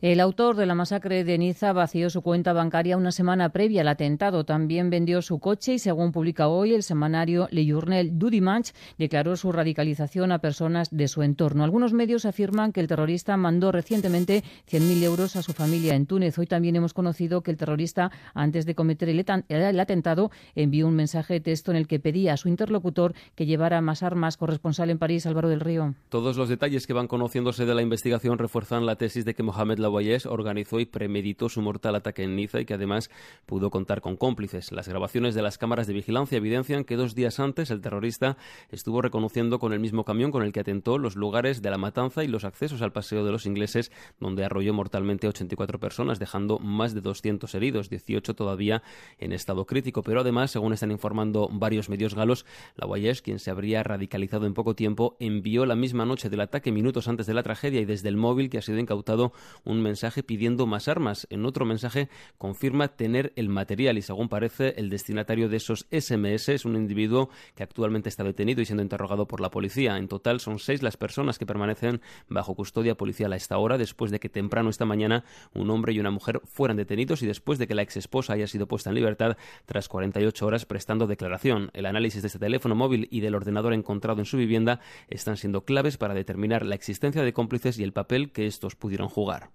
El 0.00 0.20
autor 0.20 0.56
de 0.56 0.66
la 0.66 0.74
masacre 0.74 1.24
de 1.24 1.38
Niza 1.38 1.72
vació 1.72 2.08
su 2.10 2.22
cuenta 2.22 2.52
bancaria 2.52 2.96
una 2.96 3.12
semana 3.12 3.48
previa 3.48 3.80
al 3.80 3.88
atentado. 3.88 4.44
También 4.44 4.90
vendió 4.90 5.22
su 5.22 5.38
coche 5.40 5.74
y, 5.74 5.78
según 5.78 6.12
publica 6.12 6.48
hoy 6.48 6.74
el 6.74 6.82
semanario 6.82 7.48
Le 7.50 7.64
Journal 7.64 8.18
du 8.18 8.30
Dimanche, 8.30 8.72
declaró 8.96 9.36
su 9.36 9.52
radicalización 9.52 10.32
a 10.32 10.38
personas 10.38 10.88
de 10.90 11.08
su 11.08 11.22
entorno. 11.22 11.64
Algunos 11.64 11.92
medios 11.92 12.24
afirman 12.24 12.72
que 12.72 12.80
el 12.80 12.86
terrorista 12.86 13.36
mandó 13.36 13.72
recientemente 13.72 14.44
100.000 14.70 15.02
euros 15.02 15.36
a 15.36 15.42
su 15.42 15.52
familia 15.52 15.94
en 15.94 16.06
Túnez. 16.06 16.38
Hoy 16.38 16.46
también 16.46 16.76
hemos 16.76 16.94
conocido 16.94 17.42
que 17.42 17.50
el 17.50 17.56
terrorista, 17.56 18.10
antes 18.34 18.66
de 18.66 18.74
cometer 18.74 19.08
el, 19.08 19.80
atentado, 19.80 20.30
envió 20.54 20.86
un 20.86 20.94
mensaje 20.94 21.34
de 21.34 21.40
texto 21.40 21.70
en 21.70 21.76
el 21.76 21.86
que 21.86 21.98
pedía 21.98 22.34
a 22.34 22.36
su 22.36 22.48
interlocutor 22.48 23.14
que 23.34 23.46
llevara 23.46 23.80
más 23.80 24.02
armas. 24.02 24.36
Corresponsal 24.36 24.90
en 24.90 24.98
París, 24.98 25.26
Álvaro 25.26 25.48
del 25.48 25.60
Río. 25.60 25.94
Todos 26.08 26.36
los 26.36 26.48
detalles 26.48 26.86
que 26.86 26.92
van 26.92 27.08
conociéndose 27.08 27.66
de 27.66 27.74
la 27.74 27.82
investigación 27.82 28.38
refuerzan 28.38 28.86
la 28.86 28.96
tesis 28.96 29.24
de 29.24 29.34
que 29.34 29.42
Mohamed 29.42 29.67
Lawayes 29.76 30.24
organizó 30.24 30.80
y 30.80 30.86
premeditó 30.86 31.48
su 31.48 31.60
mortal 31.60 31.96
ataque 31.96 32.22
en 32.22 32.36
Niza 32.36 32.60
y 32.60 32.64
que 32.64 32.74
además 32.74 33.10
pudo 33.44 33.70
contar 33.70 34.00
con 34.00 34.16
cómplices. 34.16 34.72
Las 34.72 34.88
grabaciones 34.88 35.34
de 35.34 35.42
las 35.42 35.58
cámaras 35.58 35.86
de 35.86 35.92
vigilancia 35.92 36.38
evidencian 36.38 36.84
que 36.84 36.96
dos 36.96 37.14
días 37.14 37.40
antes 37.40 37.70
el 37.70 37.80
terrorista 37.80 38.36
estuvo 38.70 39.02
reconociendo 39.02 39.58
con 39.58 39.72
el 39.72 39.80
mismo 39.80 40.04
camión 40.04 40.30
con 40.30 40.42
el 40.42 40.52
que 40.52 40.60
atentó 40.60 40.96
los 40.96 41.16
lugares 41.16 41.60
de 41.60 41.70
la 41.70 41.78
matanza 41.78 42.24
y 42.24 42.28
los 42.28 42.44
accesos 42.44 42.82
al 42.82 42.92
paseo 42.92 43.24
de 43.24 43.32
los 43.32 43.46
ingleses, 43.46 43.92
donde 44.20 44.44
arrolló 44.44 44.72
mortalmente 44.72 45.26
a 45.26 45.30
84 45.30 45.80
personas, 45.80 46.18
dejando 46.18 46.58
más 46.58 46.94
de 46.94 47.00
200 47.00 47.54
heridos, 47.54 47.90
18 47.90 48.34
todavía 48.34 48.82
en 49.18 49.32
estado 49.32 49.66
crítico. 49.66 50.02
Pero 50.02 50.20
además, 50.20 50.50
según 50.50 50.72
están 50.72 50.90
informando 50.90 51.48
varios 51.52 51.88
medios 51.88 52.14
galos, 52.14 52.46
Lawayes, 52.76 53.22
quien 53.22 53.38
se 53.38 53.50
habría 53.50 53.82
radicalizado 53.82 54.46
en 54.46 54.54
poco 54.54 54.74
tiempo, 54.74 55.16
envió 55.18 55.66
la 55.66 55.74
misma 55.74 56.04
noche 56.04 56.30
del 56.30 56.40
ataque, 56.40 56.72
minutos 56.72 57.08
antes 57.08 57.26
de 57.26 57.34
la 57.34 57.42
tragedia, 57.42 57.80
y 57.80 57.84
desde 57.84 58.08
el 58.08 58.16
móvil 58.16 58.50
que 58.50 58.58
ha 58.58 58.62
sido 58.62 58.78
incautado 58.78 59.32
un 59.64 59.82
mensaje 59.82 60.22
pidiendo 60.22 60.66
más 60.66 60.88
armas. 60.88 61.26
En 61.30 61.44
otro 61.44 61.64
mensaje 61.64 62.08
confirma 62.38 62.88
tener 62.88 63.32
el 63.36 63.48
material 63.48 63.98
y 63.98 64.02
según 64.02 64.28
parece 64.28 64.74
el 64.76 64.90
destinatario 64.90 65.48
de 65.48 65.56
esos 65.56 65.86
SMS 65.90 66.48
es 66.48 66.64
un 66.64 66.76
individuo 66.76 67.30
que 67.54 67.62
actualmente 67.62 68.08
está 68.08 68.24
detenido 68.24 68.60
y 68.60 68.66
siendo 68.66 68.82
interrogado 68.82 69.26
por 69.26 69.40
la 69.40 69.50
policía. 69.50 69.96
En 69.96 70.08
total 70.08 70.40
son 70.40 70.58
seis 70.58 70.82
las 70.82 70.96
personas 70.96 71.38
que 71.38 71.46
permanecen 71.46 72.00
bajo 72.28 72.54
custodia 72.54 72.96
policial 72.96 73.32
a 73.32 73.36
esta 73.36 73.58
hora 73.58 73.78
después 73.78 74.10
de 74.10 74.20
que 74.20 74.28
temprano 74.28 74.70
esta 74.70 74.84
mañana 74.84 75.24
un 75.54 75.70
hombre 75.70 75.92
y 75.92 76.00
una 76.00 76.10
mujer 76.10 76.40
fueran 76.44 76.76
detenidos 76.76 77.22
y 77.22 77.26
después 77.26 77.58
de 77.58 77.66
que 77.66 77.74
la 77.74 77.82
exesposa 77.82 78.34
haya 78.34 78.46
sido 78.46 78.66
puesta 78.66 78.90
en 78.90 78.96
libertad 78.96 79.36
tras 79.66 79.88
48 79.88 80.46
horas 80.46 80.66
prestando 80.66 81.06
declaración. 81.06 81.70
El 81.72 81.86
análisis 81.86 82.22
de 82.22 82.28
este 82.28 82.38
teléfono 82.38 82.74
móvil 82.74 83.08
y 83.10 83.20
del 83.20 83.34
ordenador 83.34 83.72
encontrado 83.72 84.20
en 84.20 84.26
su 84.26 84.36
vivienda 84.36 84.80
están 85.08 85.36
siendo 85.36 85.64
claves 85.64 85.96
para 85.96 86.14
determinar 86.14 86.64
la 86.64 86.74
existencia 86.74 87.22
de 87.22 87.32
cómplices 87.32 87.78
y 87.78 87.82
el 87.82 87.92
papel 87.92 88.32
que 88.32 88.46
estos 88.46 88.76
pudieron 88.76 89.08
jugar. 89.08 89.47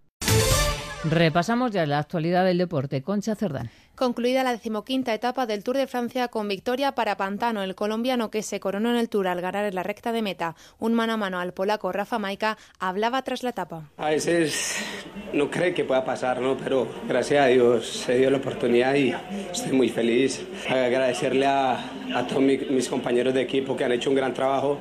Repasamos 1.06 1.72
ya 1.72 1.86
la 1.86 2.00
actualidad 2.00 2.46
del 2.46 2.58
deporte. 2.58 3.02
Concha 3.02 3.36
Cerdán. 3.36 3.70
Concluida 3.96 4.44
la 4.44 4.52
decimoquinta 4.54 5.14
etapa 5.14 5.46
del 5.46 5.64
Tour 5.64 5.78
de 5.78 5.86
Francia 5.86 6.28
con 6.28 6.48
victoria 6.48 6.94
para 6.96 7.16
Pantano, 7.16 7.62
el 7.62 7.76
colombiano 7.76 8.32
que 8.32 8.42
se 8.42 8.60
coronó 8.60 8.90
en 8.90 8.96
el 8.96 9.08
Tour 9.08 9.28
al 9.28 9.40
ganar 9.40 9.66
en 9.66 9.76
la 9.76 9.84
recta 9.84 10.12
de 10.12 10.24
meta 10.24 10.56
un 10.80 10.96
mano 10.96 11.14
a 11.14 11.18
mano 11.18 11.40
al 11.40 11.54
polaco 11.54 11.92
Rafa 11.92 12.18
Maica, 12.18 12.58
hablaba 12.80 13.22
tras 13.22 13.44
la 13.44 13.52
etapa. 13.52 13.92
A 13.98 14.10
veces 14.10 14.78
no 15.32 15.52
cree 15.52 15.76
que 15.76 15.86
pueda 15.86 16.04
pasar, 16.04 16.42
¿no? 16.42 16.58
Pero 16.58 16.88
gracias 17.08 17.46
a 17.46 17.48
Dios 17.48 17.88
se 17.88 18.18
dio 18.18 18.32
la 18.32 18.38
oportunidad 18.38 18.96
y 18.96 19.14
estoy 19.52 19.74
muy 19.74 19.90
feliz. 19.90 20.44
Agradecerle 20.68 21.46
a, 21.46 21.74
a 22.16 22.28
todos 22.28 22.42
mi- 22.42 22.58
mis 22.58 22.90
compañeros 22.90 23.32
de 23.36 23.42
equipo 23.44 23.78
que 23.78 23.84
han 23.86 23.92
hecho 23.92 24.10
un 24.10 24.16
gran 24.16 24.34
trabajo. 24.34 24.80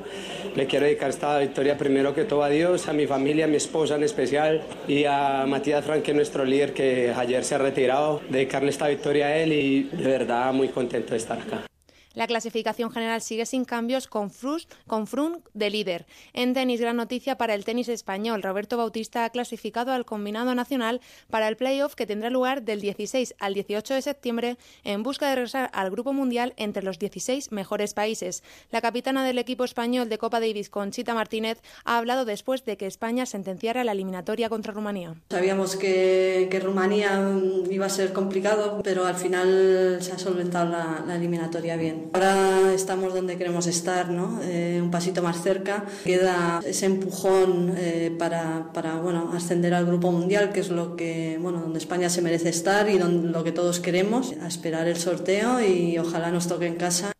Le 0.55 0.65
quiero 0.67 0.85
dedicar 0.85 1.09
esta 1.11 1.37
victoria 1.39 1.77
primero 1.77 2.13
que 2.15 2.25
todo 2.25 2.43
a 2.43 2.49
Dios, 2.49 2.87
a 2.87 2.93
mi 2.93 3.05
familia, 3.07 3.45
a 3.45 3.47
mi 3.47 3.57
esposa 3.57 3.95
en 3.95 4.03
especial 4.03 4.61
y 4.87 5.05
a 5.05 5.45
Matías 5.47 5.85
Franque, 5.85 6.13
nuestro 6.15 6.45
líder 6.45 6.73
que 6.73 7.13
ayer 7.15 7.43
se 7.43 7.55
ha 7.55 7.57
retirado. 7.59 8.21
Dedicarle 8.29 8.69
esta 8.71 8.87
victoria 8.87 9.02
a 9.23 9.35
él 9.37 9.51
y 9.53 9.83
de 9.83 10.03
verdad 10.03 10.53
muy 10.53 10.69
contento 10.69 11.11
de 11.11 11.17
estar 11.17 11.39
acá. 11.39 11.72
La 12.13 12.27
clasificación 12.27 12.91
general 12.91 13.21
sigue 13.21 13.45
sin 13.45 13.65
cambios 13.65 14.07
con 14.07 14.29
Frus, 14.29 14.67
con 14.85 15.07
Frun 15.07 15.41
de 15.53 15.71
líder. 15.71 16.05
En 16.33 16.53
tenis, 16.53 16.79
gran 16.79 16.97
noticia 16.97 17.37
para 17.37 17.55
el 17.55 17.65
tenis 17.65 17.89
español. 17.89 18.43
Roberto 18.43 18.77
Bautista 18.77 19.25
ha 19.25 19.29
clasificado 19.31 19.91
al 19.91 20.05
combinado 20.05 20.53
nacional 20.53 21.01
para 21.31 21.47
el 21.47 21.57
playoff 21.57 21.95
que 21.95 22.05
tendrá 22.05 22.29
lugar 22.29 22.61
del 22.61 22.81
16 22.81 23.33
al 23.39 23.55
18 23.55 23.95
de 23.95 24.01
septiembre 24.03 24.57
en 24.83 25.01
busca 25.01 25.27
de 25.27 25.35
regresar 25.35 25.71
al 25.73 25.89
Grupo 25.89 26.13
Mundial 26.13 26.53
entre 26.57 26.83
los 26.83 26.99
16 26.99 27.51
mejores 27.51 27.95
países. 27.95 28.43
La 28.69 28.81
capitana 28.81 29.25
del 29.25 29.39
equipo 29.39 29.63
español 29.63 30.07
de 30.07 30.19
Copa 30.19 30.39
Davis, 30.39 30.69
Conchita 30.69 31.15
Martínez, 31.15 31.61
ha 31.83 31.97
hablado 31.97 32.25
después 32.25 32.63
de 32.63 32.77
que 32.77 32.85
España 32.85 33.25
sentenciara 33.25 33.83
la 33.83 33.93
eliminatoria 33.93 34.49
contra 34.49 34.73
Rumanía. 34.73 35.15
Sabíamos 35.29 35.75
que, 35.75 36.59
Rumanía 36.63 37.19
mm, 37.19 37.71
iba 37.71 37.87
a 37.87 37.89
ser 37.89 38.13
complicado, 38.13 38.81
pero 38.83 39.05
al 39.05 39.15
final 39.15 39.97
se 40.01 40.11
ha 40.11 40.19
solventado 40.19 40.69
la, 40.69 41.03
la 41.07 41.15
eliminatoria 41.15 41.75
bien. 41.75 42.02
Ahora 42.11 42.73
estamos 42.73 43.13
donde 43.13 43.37
queremos 43.37 43.67
estar, 43.67 44.09
¿no? 44.09 44.39
Eh, 44.43 44.79
un 44.81 44.91
pasito 44.91 45.21
más 45.21 45.41
cerca. 45.41 45.85
Queda 46.03 46.59
ese 46.65 46.85
empujón 46.85 47.73
eh, 47.77 48.13
para, 48.17 48.71
para 48.73 48.95
bueno, 48.95 49.31
ascender 49.33 49.73
al 49.73 49.85
grupo 49.85 50.11
mundial, 50.11 50.51
que 50.51 50.59
es 50.59 50.69
lo 50.69 50.95
que, 50.95 51.37
bueno, 51.41 51.61
donde 51.61 51.79
España 51.79 52.09
se 52.09 52.21
merece 52.21 52.49
estar 52.49 52.89
y 52.89 52.97
donde, 52.97 53.29
lo 53.29 53.43
que 53.43 53.51
todos 53.51 53.79
queremos. 53.79 54.33
A 54.41 54.47
esperar 54.47 54.87
el 54.87 54.97
sorteo 54.97 55.61
y 55.61 55.97
ojalá 55.97 56.31
nos 56.31 56.47
toque 56.47 56.67
en 56.67 56.75
casa. 56.75 57.13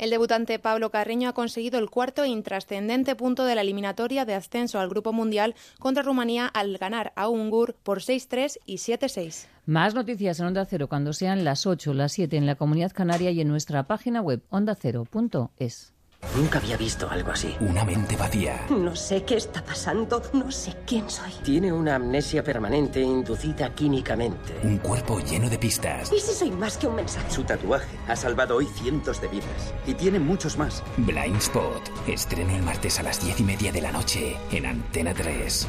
El 0.00 0.08
debutante 0.08 0.58
Pablo 0.58 0.90
Carreño 0.90 1.28
ha 1.28 1.34
conseguido 1.34 1.78
el 1.78 1.90
cuarto 1.90 2.24
e 2.24 2.28
intrascendente 2.28 3.14
punto 3.16 3.44
de 3.44 3.54
la 3.54 3.60
eliminatoria 3.60 4.24
de 4.24 4.32
ascenso 4.32 4.80
al 4.80 4.88
Grupo 4.88 5.12
Mundial 5.12 5.54
contra 5.78 6.02
Rumanía 6.02 6.46
al 6.46 6.78
ganar 6.78 7.12
a 7.16 7.28
Ungur 7.28 7.74
por 7.74 7.98
6-3 8.00 8.60
y 8.64 8.76
7-6. 8.76 9.44
Más 9.66 9.94
noticias 9.94 10.40
en 10.40 10.46
Onda 10.46 10.64
Cero 10.64 10.88
cuando 10.88 11.12
sean 11.12 11.44
las 11.44 11.66
8 11.66 11.90
o 11.90 11.94
las 11.94 12.12
7 12.12 12.34
en 12.38 12.46
la 12.46 12.54
Comunidad 12.54 12.92
Canaria 12.92 13.30
y 13.30 13.42
en 13.42 13.48
nuestra 13.48 13.82
página 13.82 14.22
web 14.22 14.40
ondacero.es. 14.48 15.92
Nunca 16.36 16.58
había 16.58 16.76
visto 16.76 17.10
algo 17.10 17.32
así. 17.32 17.56
Una 17.60 17.84
mente 17.84 18.16
vacía. 18.16 18.66
No 18.70 18.94
sé 18.94 19.24
qué 19.24 19.36
está 19.36 19.64
pasando, 19.64 20.22
no 20.32 20.50
sé 20.52 20.76
quién 20.86 21.10
soy. 21.10 21.32
Tiene 21.44 21.72
una 21.72 21.96
amnesia 21.96 22.44
permanente 22.44 23.00
inducida 23.00 23.74
químicamente. 23.74 24.54
Un 24.62 24.78
cuerpo 24.78 25.18
lleno 25.20 25.50
de 25.50 25.58
pistas. 25.58 26.12
¿Y 26.12 26.20
si 26.20 26.32
soy 26.32 26.50
más 26.52 26.76
que 26.76 26.86
un 26.86 26.94
mensaje? 26.94 27.30
Su 27.30 27.42
tatuaje 27.42 27.96
ha 28.06 28.14
salvado 28.14 28.56
hoy 28.56 28.66
cientos 28.66 29.20
de 29.20 29.28
vidas 29.28 29.74
y 29.86 29.94
tiene 29.94 30.18
muchos 30.18 30.56
más. 30.56 30.82
Blind 30.98 31.38
Spot. 31.38 31.82
Estreno 32.06 32.54
el 32.54 32.62
martes 32.62 32.98
a 33.00 33.02
las 33.02 33.22
diez 33.22 33.40
y 33.40 33.44
media 33.44 33.72
de 33.72 33.80
la 33.80 33.92
noche 33.92 34.36
en 34.52 34.66
Antena 34.66 35.12
3. 35.14 35.66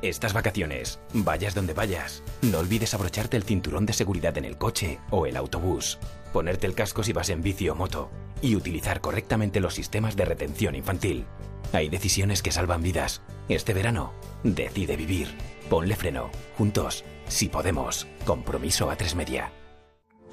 Estas 0.00 0.32
vacaciones, 0.32 1.00
vayas 1.12 1.56
donde 1.56 1.74
vayas, 1.74 2.22
no 2.42 2.58
olvides 2.60 2.94
abrocharte 2.94 3.36
el 3.36 3.42
cinturón 3.42 3.84
de 3.84 3.92
seguridad 3.92 4.38
en 4.38 4.44
el 4.44 4.56
coche 4.56 5.00
o 5.10 5.26
el 5.26 5.36
autobús, 5.36 5.98
ponerte 6.32 6.66
el 6.66 6.74
casco 6.74 7.02
si 7.02 7.12
vas 7.12 7.30
en 7.30 7.42
bici 7.42 7.68
o 7.68 7.74
moto 7.74 8.10
y 8.42 8.56
utilizar 8.56 9.00
correctamente 9.00 9.60
los 9.60 9.74
sistemas 9.74 10.16
de 10.16 10.24
retención 10.24 10.74
infantil. 10.74 11.26
Hay 11.72 11.88
decisiones 11.88 12.42
que 12.42 12.52
salvan 12.52 12.82
vidas. 12.82 13.22
Este 13.48 13.74
verano, 13.74 14.12
decide 14.42 14.96
vivir. 14.96 15.28
Ponle 15.68 15.96
freno. 15.96 16.30
Juntos, 16.56 17.04
si 17.28 17.48
podemos. 17.48 18.06
Compromiso 18.24 18.90
a 18.90 18.96
tres 18.96 19.14
media. 19.14 19.52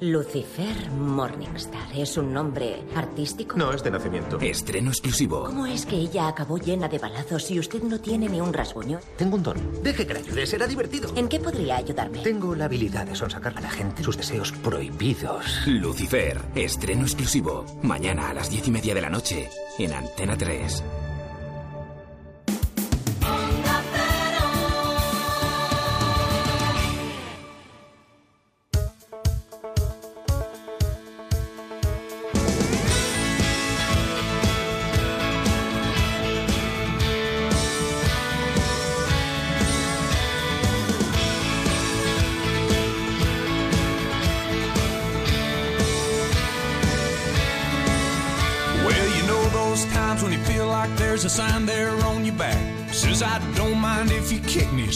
Lucifer 0.00 0.90
Morningstar 0.90 1.88
es 1.96 2.18
un 2.18 2.30
nombre 2.30 2.82
artístico. 2.94 3.56
No 3.56 3.72
es 3.72 3.82
de 3.82 3.90
nacimiento. 3.90 4.38
Estreno 4.38 4.90
exclusivo. 4.90 5.44
¿Cómo 5.44 5.64
es 5.64 5.86
que 5.86 5.96
ella 5.96 6.28
acabó 6.28 6.58
llena 6.58 6.86
de 6.86 6.98
balazos 6.98 7.50
y 7.50 7.58
usted 7.58 7.82
no 7.82 7.98
tiene 7.98 8.28
ni 8.28 8.38
un 8.38 8.52
rasguño? 8.52 9.00
Tengo 9.16 9.36
un 9.36 9.42
don. 9.42 9.82
Deje 9.82 10.06
que 10.06 10.12
le 10.12 10.20
ayude, 10.20 10.46
será 10.46 10.66
divertido. 10.66 11.10
¿En 11.16 11.28
qué 11.28 11.40
podría 11.40 11.76
ayudarme? 11.78 12.18
Tengo 12.18 12.54
la 12.54 12.66
habilidad 12.66 13.06
de 13.06 13.14
sonsacar 13.14 13.56
a 13.56 13.60
la 13.62 13.70
gente 13.70 14.02
sus 14.02 14.18
deseos 14.18 14.52
prohibidos. 14.52 15.66
Lucifer, 15.66 16.42
estreno 16.54 17.02
exclusivo. 17.04 17.64
Mañana 17.82 18.28
a 18.28 18.34
las 18.34 18.50
diez 18.50 18.68
y 18.68 18.70
media 18.72 18.94
de 18.94 19.00
la 19.00 19.08
noche 19.08 19.48
en 19.78 19.94
Antena 19.94 20.36
3. 20.36 20.84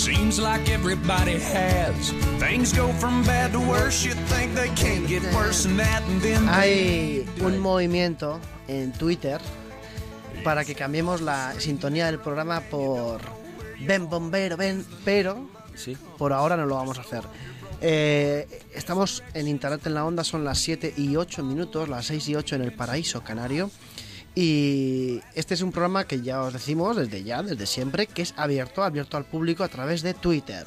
Seems 0.01 0.39
like 0.39 0.67
everybody 0.71 1.39
has. 1.39 2.13
Things 2.39 2.73
go 2.73 2.89
from 2.95 3.23
bad 3.25 3.53
to 3.53 3.61
worse. 3.61 4.03
You 4.03 4.15
think 4.29 4.55
they 4.55 4.69
can't 4.75 5.07
get 5.07 5.23
worse 5.35 5.65
than 5.65 5.77
that, 5.77 6.03
and 6.09 6.23
then 6.23 6.49
Hay 6.49 7.27
un 7.43 7.59
movimiento 7.61 8.41
en 8.67 8.93
Twitter 8.93 9.39
para 10.43 10.65
que 10.65 10.75
cambiemos 10.75 11.21
la 11.21 11.53
sintonía 11.59 12.07
del 12.07 12.19
programa 12.19 12.63
por 12.71 13.21
Ven 13.87 14.09
Bombero, 14.09 14.57
ven, 14.57 14.87
pero 15.05 15.47
Sí. 15.75 15.99
por 16.17 16.33
ahora 16.33 16.57
no 16.57 16.65
lo 16.65 16.77
vamos 16.77 16.97
a 16.97 17.03
hacer. 17.03 17.23
Eh, 17.83 18.47
estamos 18.75 19.23
en 19.35 19.49
Internet 19.49 19.87
en 19.87 19.95
la 19.95 20.07
Onda, 20.07 20.25
son 20.25 20.45
las 20.45 20.59
7 20.61 20.95
y 20.97 21.17
8 21.17 21.43
minutos, 21.45 21.91
las 21.91 22.07
6 22.07 22.27
y 22.29 22.37
8 22.37 22.57
en 22.57 22.63
el 22.63 22.73
Paraíso 22.73 23.23
Canario. 23.23 23.71
Y 24.35 25.21
este 25.35 25.55
es 25.55 25.63
un 25.63 25.73
programa 25.73 26.05
que 26.05 26.21
ya 26.21 26.43
os 26.43 26.53
decimos 26.53 26.97
desde 26.97 27.25
ya, 27.25 27.43
desde 27.43 27.67
siempre, 27.67 28.07
que 28.07 28.23
es 28.23 28.35
abierto, 28.37 28.83
abierto 28.83 29.17
al 29.17 29.25
público 29.25 29.65
a 29.65 29.69
través 29.69 30.03
de 30.03 30.15
Twitter. 30.15 30.67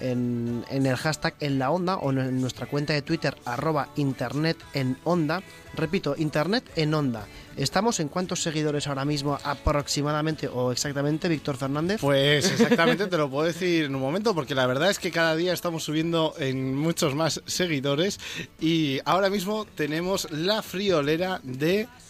En, 0.00 0.64
en 0.70 0.86
el 0.86 0.94
hashtag 0.94 1.34
en 1.40 1.58
la 1.58 1.72
onda 1.72 1.96
o 1.96 2.12
en 2.12 2.40
nuestra 2.40 2.66
cuenta 2.66 2.92
de 2.92 3.02
Twitter 3.02 3.36
arroba 3.44 3.88
internet 3.96 4.56
en 4.72 4.96
onda. 5.02 5.42
Repito, 5.74 6.14
internet 6.16 6.70
en 6.76 6.94
onda. 6.94 7.26
¿Estamos 7.56 7.98
en 7.98 8.06
cuántos 8.06 8.40
seguidores 8.40 8.86
ahora 8.86 9.04
mismo 9.04 9.36
aproximadamente 9.42 10.46
o 10.46 10.70
exactamente, 10.70 11.28
Víctor 11.28 11.56
Fernández? 11.56 12.00
Pues 12.00 12.48
exactamente 12.52 13.08
te 13.08 13.16
lo 13.16 13.28
puedo 13.28 13.46
decir 13.46 13.86
en 13.86 13.96
un 13.96 14.00
momento, 14.00 14.32
porque 14.36 14.54
la 14.54 14.66
verdad 14.66 14.90
es 14.90 15.00
que 15.00 15.10
cada 15.10 15.34
día 15.34 15.52
estamos 15.52 15.82
subiendo 15.82 16.34
en 16.38 16.76
muchos 16.76 17.16
más 17.16 17.42
seguidores 17.46 18.20
y 18.60 19.00
ahora 19.04 19.30
mismo 19.30 19.66
tenemos 19.74 20.30
la 20.30 20.62
friolera 20.62 21.40
de 21.42 21.88
2000. 21.88 22.07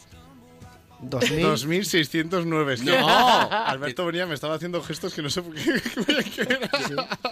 2609. 1.01 2.75
Es 2.75 2.81
que 2.81 2.87
No. 2.91 3.09
Alberto 3.67 4.07
venía, 4.07 4.27
me 4.27 4.35
estaba 4.35 4.55
haciendo 4.55 4.83
gestos 4.83 5.15
que 5.15 5.23
no 5.23 5.31
sé 5.31 5.43
por 5.43 5.55
qué. 5.55 5.63
qué 6.35 6.43
era. 6.43 6.69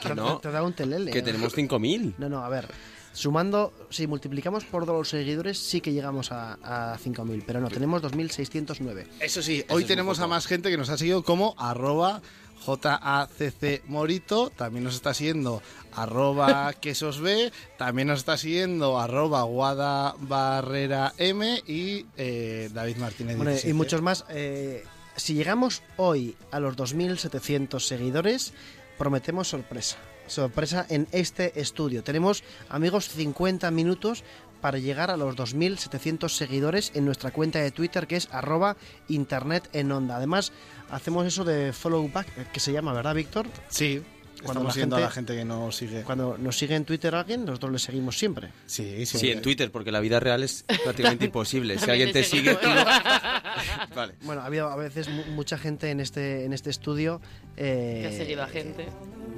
Que 0.00 0.14
no. 0.14 0.38
Te 0.38 0.50
da 0.50 0.62
un 0.62 0.72
telele. 0.72 1.10
Que 1.10 1.22
tenemos 1.22 1.56
5.000. 1.56 2.14
No, 2.18 2.28
no, 2.28 2.44
a 2.44 2.48
ver. 2.48 2.68
Sumando, 3.12 3.72
si 3.88 4.06
multiplicamos 4.06 4.64
por 4.64 4.84
dos 4.84 4.94
los 4.94 5.08
seguidores, 5.08 5.58
sí 5.58 5.80
que 5.80 5.90
llegamos 5.90 6.32
a, 6.32 6.58
a 6.92 6.98
5.000, 6.98 7.44
pero 7.46 7.62
no, 7.62 7.70
tenemos 7.70 8.02
2.609. 8.02 9.06
Eso 9.20 9.40
sí, 9.40 9.64
hoy 9.70 9.84
tenemos 9.84 10.20
a 10.20 10.26
más 10.26 10.46
gente 10.46 10.70
que 10.70 10.76
nos 10.76 10.90
ha 10.90 10.98
seguido 10.98 11.22
como 11.22 11.54
arroba 11.56 12.20
JACC 12.66 13.84
Morito, 13.86 14.50
también 14.50 14.84
nos 14.84 14.94
está 14.94 15.14
siguiendo 15.14 15.62
arroba 15.92 16.72
quesosb, 16.80 17.52
también 17.78 18.08
nos 18.08 18.20
está 18.20 18.36
siguiendo 18.36 18.98
arroba 18.98 19.42
guada 19.44 20.14
barrera 20.18 21.12
m 21.18 21.62
y 21.66 22.06
eh, 22.16 22.68
David 22.72 22.96
Martínez. 22.96 23.36
Bueno, 23.36 23.52
y 23.52 23.54
17. 23.54 23.74
muchos 23.74 24.02
más. 24.02 24.24
Eh, 24.30 24.84
si 25.16 25.34
llegamos 25.34 25.82
hoy 25.96 26.36
a 26.50 26.60
los 26.60 26.76
2.700 26.76 27.80
seguidores, 27.80 28.52
prometemos 28.98 29.48
sorpresa. 29.48 29.96
Sorpresa 30.26 30.84
en 30.88 31.06
este 31.12 31.60
estudio. 31.60 32.02
Tenemos, 32.02 32.42
amigos, 32.68 33.08
50 33.08 33.70
minutos 33.70 34.24
para 34.60 34.78
llegar 34.78 35.10
a 35.10 35.16
los 35.16 35.36
2.700 35.36 36.28
seguidores 36.28 36.90
en 36.94 37.04
nuestra 37.04 37.30
cuenta 37.30 37.60
de 37.60 37.70
Twitter 37.70 38.06
que 38.06 38.16
es 38.16 38.28
arroba 38.32 38.76
internet 39.08 39.68
en 39.72 39.92
onda. 39.92 40.16
Además, 40.16 40.52
hacemos 40.91 41.26
eso 41.26 41.45
de 41.45 41.72
follow 41.72 42.09
back, 42.12 42.26
eh, 42.39 42.47
que 42.53 42.61
se 42.61 42.72
llama, 42.72 42.93
¿verdad, 42.93 43.14
Víctor? 43.14 43.47
Sí, 43.68 44.03
estamos 44.43 44.72
siguiendo 44.74 44.97
a 44.97 45.01
la 45.01 45.11
gente 45.11 45.34
que 45.34 45.45
nos 45.45 45.74
sigue. 45.76 46.03
Cuando 46.03 46.37
nos 46.39 46.57
sigue 46.57 46.74
en 46.76 46.84
Twitter 46.84 47.14
alguien, 47.14 47.45
nosotros 47.45 47.72
le 47.72 47.78
seguimos 47.78 48.18
siempre. 48.18 48.51
Sí, 48.66 49.05
Sí, 49.07 49.30
en 49.30 49.43
Twitter, 49.43 49.70
porque 49.72 49.91
la 49.91 50.01
vida 50.01 50.20
real 50.20 50.43
es 50.43 50.64
prácticamente 50.84 51.24
imposible. 51.26 51.78
Si 51.78 51.91
alguien 51.91 52.12
te 52.12 52.22
sigue, 52.22 52.55
tú 52.55 52.68
Vale. 53.95 54.14
Bueno, 54.22 54.43
ha 54.43 54.47
habido 54.47 54.68
a 54.68 54.76
veces 54.76 55.09
mu- 55.09 55.24
mucha 55.34 55.57
gente 55.59 55.91
en 55.91 56.01
este 56.01 56.45
en 56.45 56.53
este 56.53 56.70
estudio. 56.70 57.20
eh, 57.57 58.01
Que 58.03 58.14
ha 58.14 58.18
seguido 58.18 58.43
a 58.43 58.47
gente. 58.49 58.87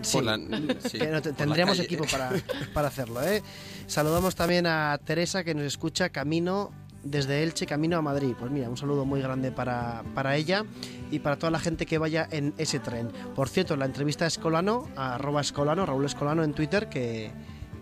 Sí, 0.02 0.20
la- 0.20 0.36
que 0.36 1.06
no, 1.06 1.12
la 1.12 1.20
tendríamos 1.22 1.78
equipo 1.80 2.04
para, 2.06 2.30
para 2.74 2.88
hacerlo. 2.88 3.22
¿eh? 3.22 3.42
Saludamos 3.86 4.34
también 4.34 4.66
a 4.66 4.98
Teresa 5.04 5.44
que 5.44 5.54
nos 5.54 5.64
escucha 5.64 6.08
camino 6.10 6.72
desde 7.10 7.42
Elche, 7.42 7.66
camino 7.66 7.96
a 7.96 8.02
Madrid. 8.02 8.34
Pues 8.38 8.50
mira, 8.50 8.68
un 8.68 8.76
saludo 8.76 9.04
muy 9.04 9.20
grande 9.20 9.52
para, 9.52 10.02
para 10.14 10.36
ella 10.36 10.64
y 11.10 11.18
para 11.20 11.36
toda 11.36 11.50
la 11.50 11.58
gente 11.58 11.86
que 11.86 11.98
vaya 11.98 12.28
en 12.30 12.54
ese 12.58 12.78
tren. 12.78 13.10
Por 13.34 13.48
cierto, 13.48 13.76
la 13.76 13.84
entrevista 13.84 14.24
a 14.24 14.28
Escolano, 14.28 14.88
a 14.96 15.14
arroba 15.14 15.40
Escolano, 15.40 15.86
Raúl 15.86 16.04
Escolano 16.04 16.42
en 16.44 16.52
Twitter, 16.52 16.88
que, 16.88 17.30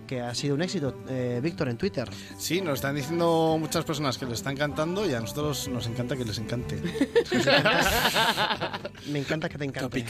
que 0.07 0.21
ha 0.21 0.35
sido 0.35 0.55
un 0.55 0.63
éxito. 0.63 0.95
Eh, 1.09 1.41
Víctor, 1.43 1.69
en 1.69 1.77
Twitter. 1.77 2.09
Sí, 2.39 2.61
nos 2.61 2.75
están 2.75 2.95
diciendo 2.95 3.57
muchas 3.59 3.85
personas 3.85 4.19
que 4.19 4.27
les 4.27 4.35
está 4.35 4.51
encantando 4.51 5.09
y 5.09 5.15
a 5.15 5.21
nosotros 5.21 5.69
nos 5.69 5.87
encanta 5.87 6.17
que 6.17 6.25
les 6.25 6.39
encante. 6.39 6.77
Me 9.11 9.19
encanta 9.19 9.49
que 9.49 9.59
te 9.59 9.65
encante. 9.65 10.05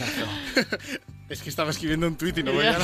es 1.29 1.43
que 1.43 1.49
estaba 1.49 1.71
escribiendo 1.71 2.07
un 2.07 2.17
tuit 2.17 2.39
y 2.39 2.43
no 2.43 2.53
voy 2.53 2.67
a... 2.67 2.77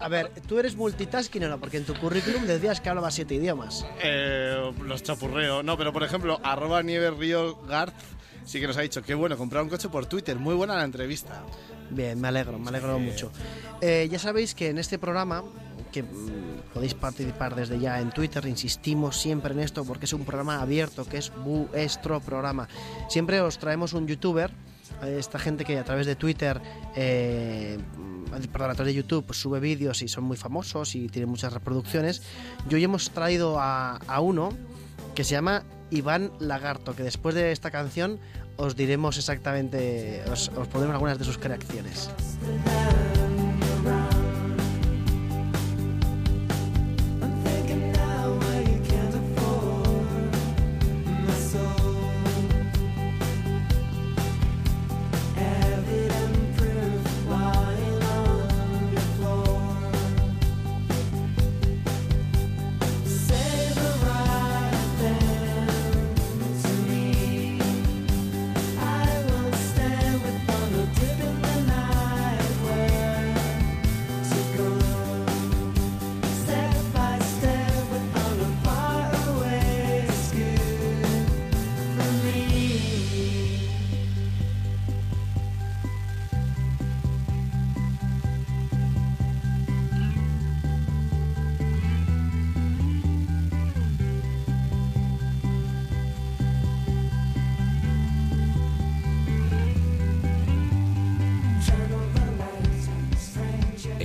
A 0.00 0.08
ver, 0.08 0.30
¿tú 0.46 0.58
eres 0.58 0.76
multitasking 0.76 1.44
o 1.44 1.48
no? 1.48 1.58
Porque 1.58 1.78
en 1.78 1.84
tu 1.84 1.94
currículum 1.94 2.44
decías 2.46 2.80
que 2.80 2.88
hablabas 2.88 3.14
siete 3.14 3.34
idiomas. 3.34 3.86
Eh, 4.02 4.72
los 4.84 5.02
chapurreo. 5.02 5.62
No, 5.62 5.76
pero 5.76 5.92
por 5.92 6.02
ejemplo, 6.02 6.40
arroba 6.42 6.82
Nieve 6.82 7.10
Río 7.10 7.56
Garth 7.62 7.94
sí 8.44 8.60
que 8.60 8.66
nos 8.66 8.76
ha 8.76 8.82
dicho 8.82 9.02
que 9.02 9.14
bueno, 9.14 9.36
comprar 9.36 9.62
un 9.62 9.68
coche 9.68 9.88
por 9.88 10.06
Twitter. 10.06 10.38
Muy 10.38 10.54
buena 10.54 10.76
la 10.76 10.84
entrevista. 10.84 11.42
Bien, 11.92 12.18
me 12.20 12.28
alegro, 12.28 12.58
me 12.58 12.68
alegro 12.68 12.98
mucho. 12.98 13.30
Eh, 13.80 14.08
ya 14.10 14.18
sabéis 14.18 14.54
que 14.54 14.70
en 14.70 14.78
este 14.78 14.98
programa, 14.98 15.44
que 15.90 16.02
mm, 16.02 16.72
podéis 16.72 16.94
participar 16.94 17.54
desde 17.54 17.78
ya 17.78 18.00
en 18.00 18.10
Twitter, 18.10 18.46
insistimos 18.46 19.20
siempre 19.20 19.52
en 19.52 19.60
esto 19.60 19.84
porque 19.84 20.06
es 20.06 20.12
un 20.12 20.24
programa 20.24 20.62
abierto, 20.62 21.04
que 21.04 21.18
es 21.18 21.30
vuestro 21.44 22.20
programa. 22.20 22.68
Siempre 23.08 23.40
os 23.42 23.58
traemos 23.58 23.92
un 23.92 24.06
youtuber, 24.06 24.50
esta 25.02 25.38
gente 25.38 25.64
que 25.64 25.78
a 25.78 25.84
través 25.84 26.06
de 26.06 26.16
Twitter, 26.16 26.60
eh, 26.96 27.78
mm, 27.98 28.46
perdón, 28.52 28.70
a 28.70 28.74
través 28.74 28.94
de 28.94 29.02
YouTube 29.02 29.24
pues, 29.26 29.38
sube 29.38 29.60
vídeos 29.60 30.00
y 30.02 30.08
son 30.08 30.24
muy 30.24 30.38
famosos 30.38 30.94
y 30.94 31.08
tienen 31.08 31.28
muchas 31.28 31.52
reproducciones. 31.52 32.22
Y 32.70 32.74
hoy 32.74 32.84
hemos 32.84 33.10
traído 33.10 33.60
a, 33.60 33.96
a 34.06 34.20
uno 34.20 34.50
que 35.14 35.24
se 35.24 35.32
llama 35.32 35.64
Iván 35.90 36.32
Lagarto, 36.38 36.96
que 36.96 37.02
después 37.02 37.34
de 37.34 37.52
esta 37.52 37.70
canción 37.70 38.18
os 38.56 38.74
diremos 38.74 39.16
exactamente, 39.18 40.22
os, 40.30 40.50
os 40.54 40.68
pondremos 40.68 40.94
algunas 40.94 41.18
de 41.18 41.24
sus 41.24 41.38
creaciones. 41.38 42.10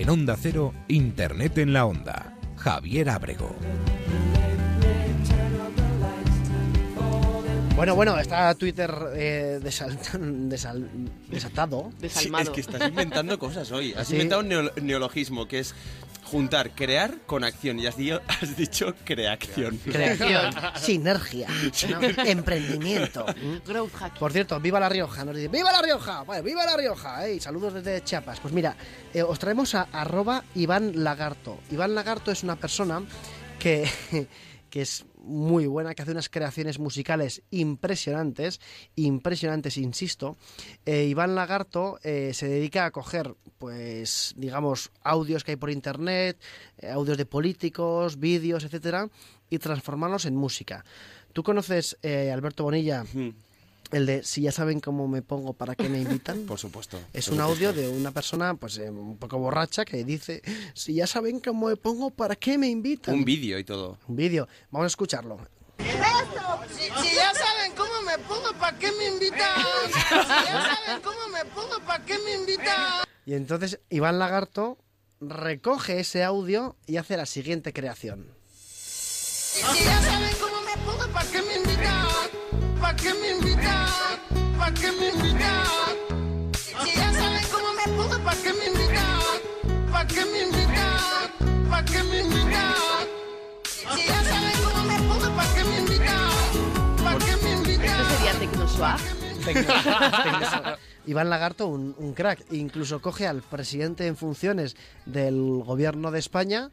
En 0.07 0.11
Onda 0.11 0.37
Cero, 0.41 0.73
Internet 0.87 1.57
en 1.57 1.73
la 1.73 1.85
Onda. 1.85 2.33
Javier 2.55 3.09
Ábrego. 3.09 3.53
Bueno, 7.77 7.93
bueno, 7.95 8.17
está 8.17 8.53
Twitter 8.55 8.91
eh, 9.15 9.59
desal- 9.61 9.97
desal- 10.49 10.87
desatado. 11.29 11.91
Sí, 12.09 12.31
es 12.41 12.49
que 12.49 12.61
estás 12.61 12.89
inventando 12.89 13.37
cosas 13.37 13.71
hoy. 13.71 13.93
Has 13.93 14.07
Sí. 14.07 14.13
inventado 14.13 14.41
un 14.41 14.49
neo- 14.49 14.71
neologismo 14.81 15.47
que 15.47 15.59
es 15.59 15.75
juntar 16.23 16.71
crear 16.71 17.19
con 17.27 17.43
acción. 17.43 17.77
Y 17.79 17.85
has, 17.85 17.95
di- 17.95 18.09
has 18.27 18.57
dicho 18.57 18.95
creación. 19.05 19.77
Creación, 19.77 20.51
sinergia, 20.75 21.47
¿no? 21.91 22.01
emprendimiento. 22.25 23.23
Growth 23.67 23.93
hack. 23.93 24.17
Por 24.17 24.31
cierto, 24.33 24.59
viva 24.59 24.79
La 24.79 24.89
Rioja, 24.89 25.23
nos 25.23 25.35
dice, 25.35 25.47
¡Viva 25.47 25.71
La 25.71 25.81
Rioja! 25.83 26.23
Bueno, 26.23 26.41
¡Viva 26.43 26.65
La 26.65 26.75
Rioja! 26.75 27.19
Saludos 27.39 27.75
desde 27.75 28.03
Chiapas. 28.03 28.39
Pues 28.39 28.55
mira, 28.55 28.75
eh, 29.13 29.21
os 29.21 29.37
traemos 29.37 29.75
a 29.75 29.83
arroba 29.91 30.43
Iván 30.55 31.03
Lagarto. 31.03 31.59
Iván 31.69 31.93
Lagarto 31.93 32.31
es 32.31 32.41
una 32.41 32.55
persona 32.55 33.03
que, 33.59 33.87
que 34.71 34.81
es 34.81 35.05
muy 35.27 35.67
buena, 35.67 35.93
que 35.93 36.01
hace 36.01 36.11
unas 36.11 36.29
creaciones 36.29 36.79
musicales 36.79 37.43
impresionantes, 37.51 38.59
impresionantes, 38.95 39.77
insisto. 39.77 40.37
Eh, 40.85 41.05
Iván 41.05 41.35
Lagarto 41.35 41.99
eh, 42.03 42.31
se 42.33 42.47
dedica 42.47 42.85
a 42.85 42.91
coger, 42.91 43.35
pues, 43.59 44.33
digamos, 44.37 44.91
audios 45.03 45.43
que 45.43 45.51
hay 45.51 45.57
por 45.57 45.69
internet, 45.69 46.41
eh, 46.77 46.89
audios 46.89 47.17
de 47.17 47.25
políticos, 47.25 48.19
vídeos, 48.19 48.63
etcétera, 48.63 49.09
y 49.49 49.59
transformarlos 49.59 50.25
en 50.25 50.35
música. 50.35 50.83
¿Tú 51.33 51.43
conoces, 51.43 51.97
Alberto 52.03 52.63
Bonilla, 52.63 53.05
el 53.91 54.05
de 54.05 54.23
si 54.23 54.41
ya 54.41 54.51
saben 54.51 54.79
cómo 54.79 55.07
me 55.07 55.21
pongo, 55.21 55.53
para 55.53 55.75
qué 55.75 55.89
me 55.89 55.99
invitan? 55.99 56.41
Por 56.47 56.59
supuesto. 56.59 56.97
Es 57.13 57.25
por 57.25 57.33
un 57.33 57.39
supuesto. 57.39 57.67
audio 57.67 57.73
de 57.73 57.87
una 57.87 58.11
persona 58.11 58.53
pues 58.55 58.77
eh, 58.77 58.89
un 58.89 59.17
poco 59.17 59.37
borracha 59.37 59.85
que 59.85 60.03
dice, 60.03 60.41
si 60.73 60.95
ya 60.95 61.07
saben 61.07 61.39
cómo 61.39 61.67
me 61.67 61.75
pongo, 61.75 62.09
¿para 62.09 62.35
qué 62.35 62.57
me 62.57 62.67
invitan? 62.67 63.15
Un 63.15 63.25
vídeo 63.25 63.57
y 63.59 63.63
todo. 63.63 63.97
Un 64.07 64.15
vídeo. 64.15 64.47
Vamos 64.71 64.85
a 64.85 64.87
escucharlo. 64.87 65.37
Si, 65.79 66.83
si 66.83 67.15
ya 67.15 67.33
saben 67.33 67.73
cómo 67.75 68.01
me 68.05 68.17
pongo, 68.19 68.53
¿para 68.59 68.77
qué 68.77 68.91
me 68.91 69.07
invitan? 69.07 69.61
Si 69.97 70.15
ya 70.15 70.23
saben 70.25 71.01
cómo 71.03 71.27
me 71.31 71.45
pongo, 71.45 71.79
¿para 71.85 72.03
qué 72.05 72.17
me 72.19 72.33
invitan? 72.35 73.03
Y 73.25 73.33
entonces 73.33 73.79
Iván 73.89 74.19
Lagarto 74.19 74.77
recoge 75.19 75.99
ese 75.99 76.23
audio 76.23 76.75
y 76.85 76.97
hace 76.97 77.17
la 77.17 77.25
siguiente 77.25 77.73
creación. 77.73 78.27
Si, 78.55 79.61
si 79.61 79.83
ya 79.85 80.01
saben 80.01 80.35
cómo 80.39 80.61
me 80.61 80.77
pongo, 80.85 81.11
¿para 81.13 81.29
qué 81.29 81.41
me 81.41 81.55
invitan? 81.55 81.66
¿Para 82.81 82.95
qué 82.95 83.13
me 83.13 83.29
invitan? 83.31 83.87
¿Para 84.57 84.73
qué 84.73 84.91
me 84.91 85.09
invitan? 85.09 86.51
Si 86.57 86.91
ya 86.95 87.11
saben 87.13 87.43
cómo 87.51 87.73
me 87.73 87.83
pongo, 87.97 88.23
¿para 88.23 88.41
qué 88.41 88.53
me 88.53 88.65
invitan? 88.67 89.91
¿Para 89.91 90.07
qué 90.07 90.25
me 90.25 90.43
invitan? 90.43 91.69
¿Para 91.69 91.85
qué 91.85 92.03
me 92.03 92.19
invitan? 92.21 92.73
Si 93.65 94.07
ya 94.07 94.23
saben 94.23 94.63
cómo 94.63 94.83
me 94.83 94.97
pongo, 95.07 95.35
¿para 95.35 95.53
qué 95.55 95.63
me 95.63 95.77
invitan? 95.79 96.29
¿Para 97.03 97.17
qué 97.17 97.35
me 97.43 97.51
invitan? 97.53 98.01
¿Esto 98.01 98.15
sería 98.15 98.33
Tecnoswag? 98.39 98.99
Iván 101.07 101.29
Lagarto, 101.29 101.67
un, 101.67 101.95
un 101.97 102.13
crack, 102.13 102.43
incluso 102.51 103.01
coge 103.01 103.27
al 103.27 103.41
presidente 103.41 104.07
en 104.07 104.17
funciones 104.17 104.75
del 105.05 105.63
gobierno 105.63 106.11
de 106.11 106.19
España 106.19 106.69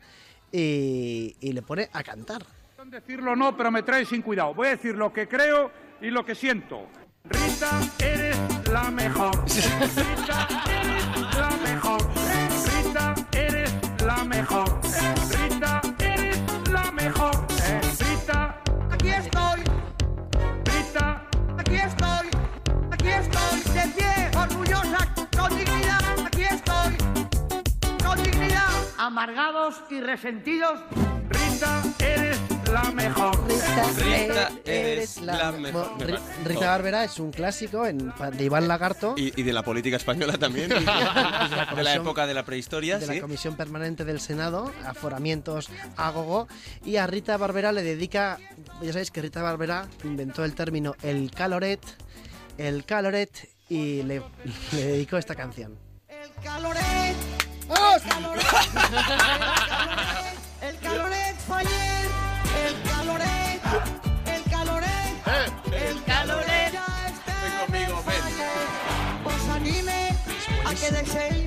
y, 0.51 1.37
y 1.41 1.53
le 1.53 1.63
pone 1.63 1.89
a 1.93 2.03
cantar. 2.03 2.45
decirlo 2.87 3.37
no, 3.37 3.57
pero 3.57 3.71
me 3.71 3.83
trae 3.85 4.05
sin 4.05 4.23
cuidado. 4.23 4.53
Voy 4.55 4.67
a 4.67 4.71
decir 4.71 4.97
lo 4.97 5.13
que 5.13 5.29
creo 5.29 5.71
y 6.01 6.11
lo 6.11 6.25
que 6.25 6.35
siento. 6.35 6.87
Rita, 7.25 7.81
eres 7.99 8.37
la 8.71 8.91
mejor. 8.91 9.35
Rita, 9.47 10.49
eres 10.69 11.07
la 11.37 11.51
mejor. 11.63 12.01
Rita, 12.67 13.15
eres 13.33 13.73
la 14.05 14.25
mejor. 14.25 14.74
Amargados 29.09 29.83
y 29.91 30.01
resentidos. 30.01 30.81
Rita, 31.29 31.83
eres 31.99 32.39
la 32.73 32.85
mejor. 32.91 33.37
Rita, 33.99 34.51
eres 34.65 35.21
la 35.21 35.53
mejor. 35.53 35.91
Rita 36.43 36.67
Barbera 36.69 37.05
es 37.05 37.19
un 37.21 37.31
clásico 37.31 37.85
en- 37.87 38.15
de 38.33 38.45
Iván 38.45 38.67
Lagarto. 38.67 39.13
Y, 39.19 39.39
y 39.39 39.43
de 39.43 39.53
la 39.53 39.63
política 39.63 39.97
española 39.99 40.39
también. 40.39 40.69
de 40.71 40.81
la 40.81 41.67
comisión- 41.71 42.01
época 42.01 42.27
de 42.27 42.33
la 42.33 42.47
prehistoria, 42.47 42.99
de 42.99 43.07
sí. 43.07 43.15
la 43.17 43.21
Comisión 43.21 43.57
Permanente 43.57 44.07
del 44.07 44.21
Senado, 44.21 44.73
aforamientos 44.87 45.69
a 45.99 46.11
gogo, 46.11 46.49
y 46.83 46.97
a 46.97 47.07
Rita 47.07 47.37
Barbera 47.37 47.73
le 47.73 47.83
dedica, 47.83 48.39
ya 48.81 48.91
sabéis 48.93 49.11
que 49.11 49.21
Rita 49.21 49.43
Barbera 49.43 49.87
inventó 50.03 50.47
el 50.47 50.55
término 50.55 50.95
el 51.03 51.31
caloret, 51.31 51.81
el 52.57 52.87
caloret, 52.87 53.51
y 53.69 54.03
le, 54.03 54.23
le 54.73 54.83
dedicó 54.87 55.19
esta 55.19 55.35
canción. 55.35 55.77
El 56.09 56.33
caloret. 56.43 57.15
El 57.65 58.03
caloret. 58.03 58.45
El 60.61 60.77
caloret. 60.81 61.37
El 64.27 64.43
caloret. 64.51 65.21
El 65.73 66.05
caloret. 66.05 66.73
Ven 67.27 67.53
conmigo, 67.61 68.03
ven. 68.07 68.23
Os 69.25 69.49
anime 69.57 70.01
a 70.67 70.75
que 70.75 70.91
deseéis 70.91 71.44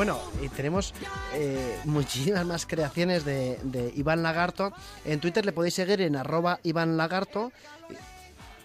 bueno, 0.00 0.18
y 0.40 0.48
tenemos 0.48 0.94
eh, 1.34 1.78
muchísimas 1.84 2.46
más 2.46 2.64
creaciones 2.64 3.26
de, 3.26 3.92
Iván 3.96 4.22
Lagarto. 4.22 4.72
En 5.04 5.20
Twitter 5.20 5.44
le 5.44 5.52
podéis 5.52 5.74
seguir 5.74 6.00
en 6.00 6.16
arroba 6.16 6.58
Iván 6.62 6.96
Lagarto 6.96 7.52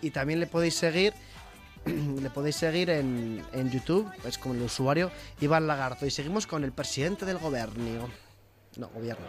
y, 0.01 0.11
también 0.11 0.39
le 0.39 0.47
podéis 0.47 0.75
seguir 0.75 1.13
le 1.85 2.29
podéis 2.29 2.55
seguir 2.55 2.89
en, 2.89 3.43
en 3.51 3.69
YouTube, 3.69 4.09
es 4.23 4.37
como 4.37 4.55
el 4.55 4.61
usuario 4.61 5.11
Iván 5.41 5.67
Lagarto. 5.67 6.05
Y 6.05 6.09
seguimos 6.09 6.47
con 6.47 6.63
el 6.63 6.71
presidente 6.71 7.25
del 7.25 7.37
gobierno. 7.37 8.07
No, 8.77 8.87
gobierno. 8.87 9.25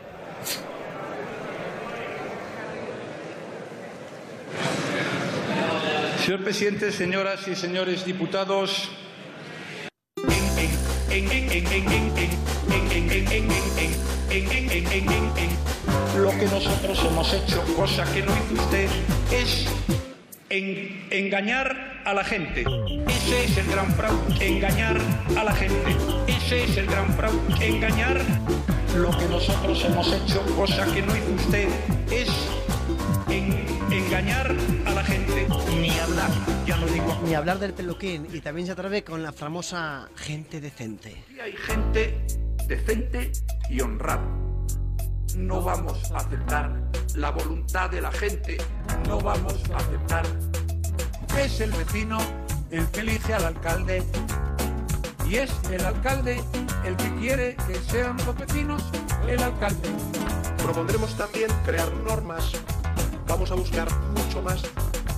Señor 6.24 6.44
presidente, 6.44 6.92
señoras 6.92 7.48
y 7.48 7.56
señores 7.56 8.04
diputados, 8.04 8.90
lo 16.18 16.30
que 16.30 16.46
nosotros 16.46 16.98
hemos 17.08 17.32
hecho, 17.32 17.62
cosa 17.76 18.04
que 18.12 18.22
no 18.22 18.32
hizo 18.32 18.62
usted, 18.62 18.88
es 19.32 19.66
en- 20.50 21.06
engañar 21.10 22.02
a 22.04 22.14
la 22.14 22.24
gente. 22.24 22.64
Ese 23.08 23.44
es 23.44 23.56
el 23.58 23.66
gran 23.66 23.92
fraude, 23.94 24.46
engañar 24.46 24.98
a 25.36 25.44
la 25.44 25.52
gente. 25.52 25.96
Ese 26.26 26.64
es 26.64 26.76
el 26.76 26.86
gran 26.86 27.12
fraude, 27.16 27.66
engañar. 27.66 28.20
Lo 28.96 29.10
que 29.16 29.26
nosotros 29.26 29.84
hemos 29.84 30.12
hecho, 30.12 30.40
cosa 30.56 30.84
que 30.86 31.02
no 31.02 31.14
hizo 31.16 31.32
usted, 31.36 31.68
es 32.10 32.28
en- 33.28 33.66
engañar 33.90 34.54
a 34.86 34.90
la 34.90 35.04
gente. 35.04 35.46
Ni 35.80 35.90
hablar. 35.98 36.30
Ni 37.24 37.34
hablar 37.34 37.58
del 37.58 37.72
peluquín. 37.72 38.26
Y 38.32 38.40
también 38.40 38.66
se 38.66 38.72
atreve 38.72 39.04
con 39.04 39.22
la 39.22 39.32
famosa 39.32 40.08
gente 40.16 40.60
decente. 40.60 41.24
Aquí 41.24 41.40
hay 41.40 41.52
gente 41.52 42.26
decente 42.66 43.32
y 43.70 43.80
honrada. 43.80 44.26
No 45.36 45.62
vamos 45.62 46.10
a 46.12 46.18
aceptar 46.18 46.80
la 47.14 47.30
voluntad 47.30 47.90
de 47.90 48.00
la 48.00 48.12
gente. 48.12 48.58
No 49.06 49.20
vamos 49.20 49.54
a 49.72 49.76
aceptar. 49.76 50.24
Es 51.38 51.60
el 51.60 51.70
vecino 51.72 52.18
el 52.70 52.86
que 52.88 53.00
elige 53.00 53.34
al 53.34 53.44
alcalde. 53.44 54.02
Y 55.28 55.36
es 55.36 55.50
el 55.70 55.84
alcalde 55.84 56.42
el 56.84 56.96
que 56.96 57.14
quiere 57.16 57.56
que 57.66 57.74
sean 57.74 58.16
los 58.24 58.36
vecinos 58.36 58.82
el 59.28 59.42
alcalde. 59.42 59.88
Propondremos 60.58 61.16
también 61.16 61.50
crear 61.64 61.92
normas. 62.04 62.52
Vamos 63.26 63.50
a 63.50 63.54
buscar 63.54 63.88
mucho 64.16 64.40
más, 64.40 64.62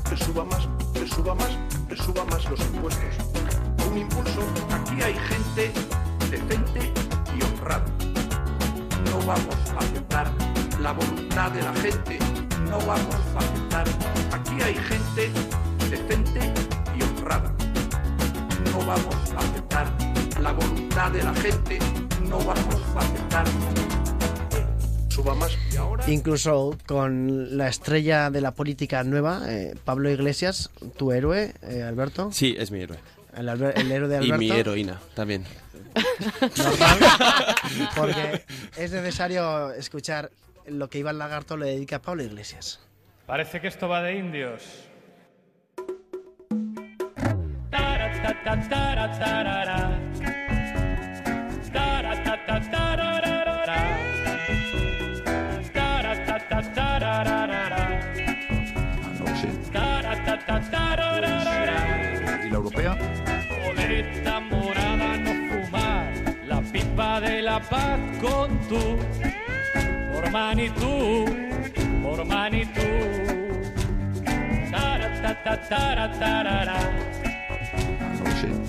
que 0.08 0.16
suba 0.16 0.44
más, 0.44 0.66
que 0.98 1.06
suba 1.06 1.34
más, 1.34 1.50
que 1.88 1.96
suba 1.96 2.24
más 2.24 2.44
los 2.50 2.60
impuestos. 2.60 3.14
Un 3.88 3.98
impulso. 3.98 4.42
Aquí 4.70 5.00
hay 5.02 5.14
gente 5.14 5.72
decente 6.30 6.92
y 7.36 7.42
honrada. 7.44 7.84
No 9.10 9.18
vamos 9.24 9.56
a 9.74 9.78
aceptar 9.78 10.30
la 10.80 10.92
voluntad 10.92 11.52
de 11.52 11.62
la 11.62 11.72
gente. 11.74 12.18
No 12.68 12.78
vamos 12.80 13.14
a 13.34 13.38
aceptar. 13.38 13.86
Aquí 14.32 14.60
hay 14.62 14.74
gente 14.74 15.30
decente 15.88 16.52
y 16.96 17.02
honrada. 17.02 17.52
No 18.72 18.78
vamos 18.84 19.16
a 19.36 19.38
aceptar 19.38 19.86
la 20.40 20.52
voluntad 20.52 21.12
de 21.12 21.22
la 21.22 21.34
gente. 21.34 21.78
No 22.28 22.38
vamos 22.38 22.82
a 22.96 22.98
aceptar. 22.98 23.46
Suba 25.18 25.34
más. 25.34 25.58
Y 25.72 25.76
ahora. 25.76 26.08
Incluso 26.08 26.78
con 26.86 27.56
la 27.58 27.66
estrella 27.66 28.30
de 28.30 28.40
la 28.40 28.52
política 28.52 29.02
nueva, 29.02 29.42
eh, 29.48 29.74
Pablo 29.84 30.08
Iglesias, 30.10 30.70
tu 30.96 31.10
héroe, 31.10 31.54
eh, 31.62 31.82
Alberto. 31.82 32.30
Sí, 32.30 32.54
es 32.56 32.70
mi 32.70 32.80
héroe. 32.82 32.98
El, 33.36 33.48
el 33.48 33.90
héroe 33.90 34.08
de 34.08 34.14
Y 34.14 34.30
Alberto. 34.30 34.38
mi 34.38 34.50
heroína 34.52 35.00
también. 35.14 35.44
Normal, 36.56 36.98
porque 37.96 38.44
es 38.76 38.92
necesario 38.92 39.72
escuchar 39.72 40.30
lo 40.68 40.88
que 40.88 40.98
Iván 40.98 41.18
Lagarto 41.18 41.56
le 41.56 41.66
dedica 41.66 41.96
a 41.96 42.02
Pablo 42.02 42.22
Iglesias. 42.22 42.78
Parece 43.26 43.60
que 43.60 43.66
esto 43.66 43.88
va 43.88 44.00
de 44.02 44.18
indios. 44.18 44.62
bat 67.70 68.00
kontu. 68.22 68.82
Ormanitu, 70.18 70.94
ormanitu 72.04 72.88
Tara-ta-ta-tara-tarara. 74.72 76.80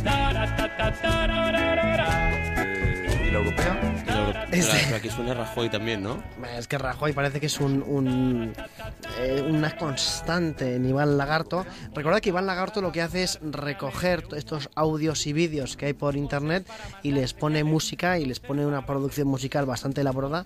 Tara-ta-ta-tararara 0.06 2.00
eh, 2.00 2.10
Por 3.32 3.44
Manitú, 3.44 3.70
por 3.70 3.84
Manitú. 3.84 4.06
Taratatatararara. 4.06 4.06
Taratatatararara. 4.06 4.10
¿Y 4.10 4.12
la 4.12 4.18
europea? 4.20 4.46
Este- 4.52 4.78
Pero 4.86 4.96
aquí 4.98 5.10
suena 5.10 5.34
Rajoy 5.36 5.70
también, 5.70 6.02
¿no? 6.04 6.24
Es 6.58 6.68
que 6.68 6.78
Rajoy 6.78 7.14
parece 7.14 7.40
que 7.40 7.46
es 7.46 7.60
un, 7.60 7.84
un, 7.84 8.54
eh, 9.20 9.46
una 9.48 9.78
constante 9.78 10.76
en 10.76 10.90
Iván 10.90 11.18
Lagarto. 11.18 11.66
Recordad 11.94 12.20
que 12.20 12.30
Iván 12.30 12.48
Lagarto 12.48 12.82
lo 12.82 12.92
que 12.92 13.02
hace 13.04 13.24
es 13.24 13.40
recoger 13.44 14.26
estos 14.36 14.70
audios 14.76 15.28
y 15.28 15.34
vídeos 15.34 15.78
que 15.78 15.86
hay 15.88 15.94
por 15.94 16.16
internet 16.16 16.68
y 17.04 17.12
les 17.12 17.34
pone 17.34 17.64
música 17.64 18.18
y 18.18 18.26
les 18.26 18.40
pone 18.40 18.66
una 18.66 18.86
producción 18.86 19.28
musical 19.28 19.66
bastante 19.66 20.02
elaborada 20.02 20.44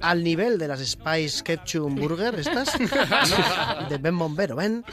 al 0.00 0.24
nivel 0.24 0.58
de 0.58 0.68
las 0.68 0.80
Spice 0.80 1.42
Ketchup 1.42 1.90
Burger 1.98 2.34
estas 2.36 2.72
de 3.90 3.98
Ben 3.98 4.16
Bombero, 4.16 4.56
¿ven? 4.56 4.84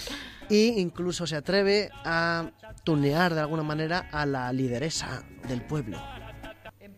Y 0.49 0.79
incluso 0.79 1.25
se 1.25 1.35
atreve 1.37 1.89
a 2.03 2.49
tunear 2.83 3.33
de 3.33 3.39
alguna 3.41 3.63
manera 3.63 4.09
a 4.11 4.25
la 4.25 4.51
lideresa 4.53 5.23
del 5.47 5.61
pueblo. 5.61 5.97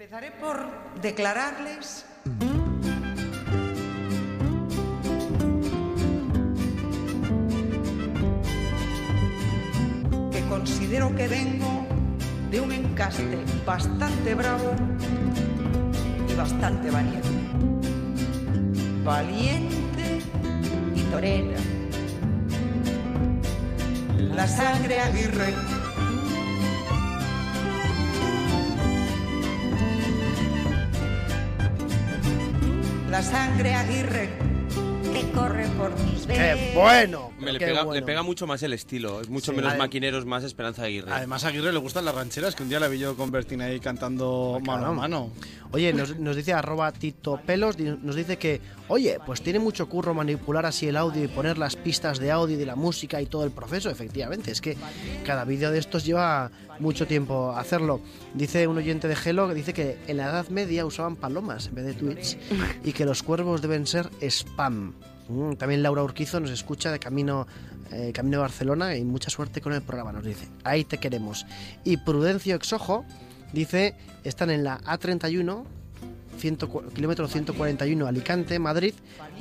Empezaré 0.09 0.31
por 0.39 0.57
declararles 1.01 2.05
que 10.31 10.41
considero 10.47 11.13
que 11.13 11.27
vengo 11.27 11.85
de 12.49 12.61
un 12.61 12.71
encaste 12.71 13.37
bastante 13.65 14.33
bravo 14.33 14.71
y 16.29 16.35
bastante 16.35 16.89
valiente. 16.89 17.27
Valiente 19.03 20.21
y 20.95 21.01
torera. 21.11 21.59
La 24.17 24.47
sangre 24.47 25.01
aguirre 25.01 25.53
la 33.17 33.23
sangre 33.23 33.73
Aguirre 33.73 34.29
que 35.11 35.31
corre 35.31 35.56
por 35.77 35.91
mis 36.05 36.25
venas. 36.25 36.57
¡Qué 36.57 36.71
bueno! 36.75 37.31
Me 37.39 37.53
le, 37.53 37.59
qué 37.59 37.67
pega, 37.67 37.83
bueno. 37.83 37.99
le 37.99 38.05
pega 38.05 38.23
mucho 38.23 38.47
más 38.47 38.61
el 38.63 38.73
estilo, 38.73 39.21
es 39.21 39.29
mucho 39.29 39.51
Sí. 39.51 39.55
menos 39.57 39.73
Ade- 39.73 39.77
maquineros, 39.79 40.25
más 40.25 40.43
Esperanza 40.43 40.83
Aguirre. 40.83 41.11
Además 41.11 41.43
a 41.45 41.49
Aguirre 41.49 41.71
le 41.71 41.79
gustan 41.79 42.03
las 42.05 42.15
rancheras, 42.15 42.55
que 42.55 42.63
un 42.63 42.69
día 42.69 42.79
la 42.79 42.87
vi 42.87 42.99
yo 42.99 43.15
con 43.15 43.31
Bertín 43.31 43.61
ahí 43.61 43.79
cantando 43.79 44.59
mano 44.65 44.87
a 44.87 44.91
mano. 44.93 45.29
Oye, 45.71 45.93
nos, 45.93 46.17
nos 46.17 46.35
dice 46.35 46.53
arroba 46.53 46.91
Tito 46.91 47.39
Pelos, 47.45 47.77
nos 47.77 48.15
dice 48.15 48.37
que, 48.37 48.61
oye, 48.87 49.17
pues 49.25 49.41
tiene 49.41 49.59
mucho 49.59 49.87
curro 49.89 50.13
manipular 50.13 50.65
así 50.65 50.87
el 50.87 50.95
audio 50.97 51.23
y 51.23 51.27
poner 51.27 51.57
las 51.57 51.75
pistas 51.75 52.19
de 52.19 52.31
audio 52.31 52.55
y 52.55 52.59
de 52.59 52.65
la 52.65 52.75
música 52.75 53.21
y 53.21 53.25
todo 53.25 53.43
el 53.43 53.51
proceso, 53.51 53.89
efectivamente. 53.89 54.51
Es 54.51 54.61
que 54.61 54.77
cada 55.25 55.43
vídeo 55.45 55.69
de 55.71 55.79
estos 55.79 56.05
lleva 56.05 56.49
mucho 56.79 57.05
tiempo 57.05 57.51
hacerlo. 57.55 57.99
Dice 58.33 58.65
un 58.67 58.77
oyente 58.77 59.07
de 59.07 59.15
Hello 59.25 59.47
que 59.47 59.53
dice 59.55 59.73
que 59.73 59.97
en 60.07 60.17
la 60.17 60.25
Edad 60.29 60.47
Media 60.49 60.85
usaban 60.85 61.15
palomas 61.17 61.67
en 61.67 61.75
vez 61.75 61.85
de 61.85 61.93
tweets 61.93 62.37
y 62.83 62.93
que 62.93 63.03
los 63.05 63.21
cuervos 63.23 63.61
deben 63.61 63.85
ser 63.87 64.09
spam. 64.21 64.93
Mm, 65.29 65.55
También 65.55 65.66
Laura 65.75 66.03
Urquizo 66.03 66.39
nos 66.39 66.51
escucha 66.51 66.91
de 66.91 66.99
camino, 66.99 67.45
eh, 67.91 68.11
camino 68.13 68.37
a 68.37 68.41
Barcelona 68.41 68.95
y 68.95 69.03
mucha 69.03 69.29
suerte 69.29 69.59
con 69.61 69.73
el 69.73 69.81
programa, 69.81 70.11
nos 70.11 70.23
dice. 70.23 70.47
Ahí 70.63 70.83
te 70.85 70.97
queremos. 70.97 71.45
Y 71.83 71.97
Prudencio 71.97 72.55
Exojo 72.55 73.03
dice, 73.53 73.95
están 74.23 74.49
en 74.49 74.63
la 74.63 74.79
A31, 74.81 75.63
100 76.37 76.55
cu- 76.67 76.83
kilómetro 76.93 77.27
141 77.27 78.05
Alicante, 78.05 78.59
Madrid, 78.59 78.93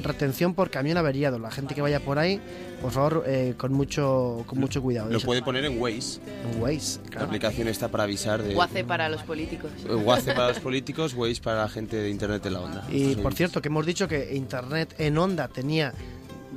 retención 0.03 0.55
por 0.55 0.71
camión 0.71 0.97
averiado. 0.97 1.39
La 1.39 1.51
gente 1.51 1.75
que 1.75 1.83
vaya 1.83 2.01
por 2.01 2.19
ahí, 2.19 2.41
por 2.81 2.91
favor, 2.91 3.25
eh, 3.27 3.53
con 3.59 3.75
mucho 3.75 4.45
con 4.47 4.59
mucho 4.61 4.81
cuidado. 4.81 5.11
Lo 5.11 5.21
puede 5.21 5.43
poner 5.43 5.67
en 5.67 5.79
Waze. 5.79 6.21
En 6.55 6.63
Waze, 6.63 7.01
La 7.15 7.25
aplicación 7.25 7.69
está 7.69 7.89
para 7.89 8.05
avisar 8.05 8.43
de... 8.43 8.55
Guace 8.55 8.83
para 8.85 9.11
los 9.11 9.23
políticos. 9.25 9.71
Eh, 9.87 9.95
Waze 9.95 10.33
para 10.33 10.49
los 10.49 10.61
políticos, 10.61 11.13
Waze 11.13 11.43
para 11.43 11.63
la 11.65 11.69
gente 11.69 11.97
de 11.97 12.09
Internet 12.09 12.43
de 12.43 12.51
la 12.51 12.61
onda. 12.61 12.87
Y 12.91 13.11
Sí. 13.15 13.17
por 13.17 13.35
cierto, 13.35 13.61
que 13.61 13.69
hemos 13.69 13.85
dicho 13.85 14.09
que 14.09 14.35
Internet 14.35 14.95
en 14.97 15.19
Onda 15.19 15.49
tenía 15.49 15.93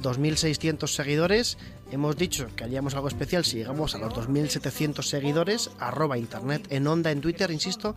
2.600 0.02 0.88
seguidores. 0.88 1.58
Hemos 1.92 2.16
dicho 2.18 2.48
que 2.56 2.64
haríamos 2.64 2.94
algo 2.94 3.08
especial 3.08 3.44
si 3.44 3.58
llegamos 3.58 3.96
a 3.96 3.98
los 3.98 4.14
2.700 4.14 5.02
seguidores. 5.02 5.72
Arroba 5.80 6.18
Internet 6.18 6.68
en 6.70 6.86
Onda 6.88 7.10
en 7.12 7.20
Twitter, 7.22 7.50
insisto. 7.52 7.96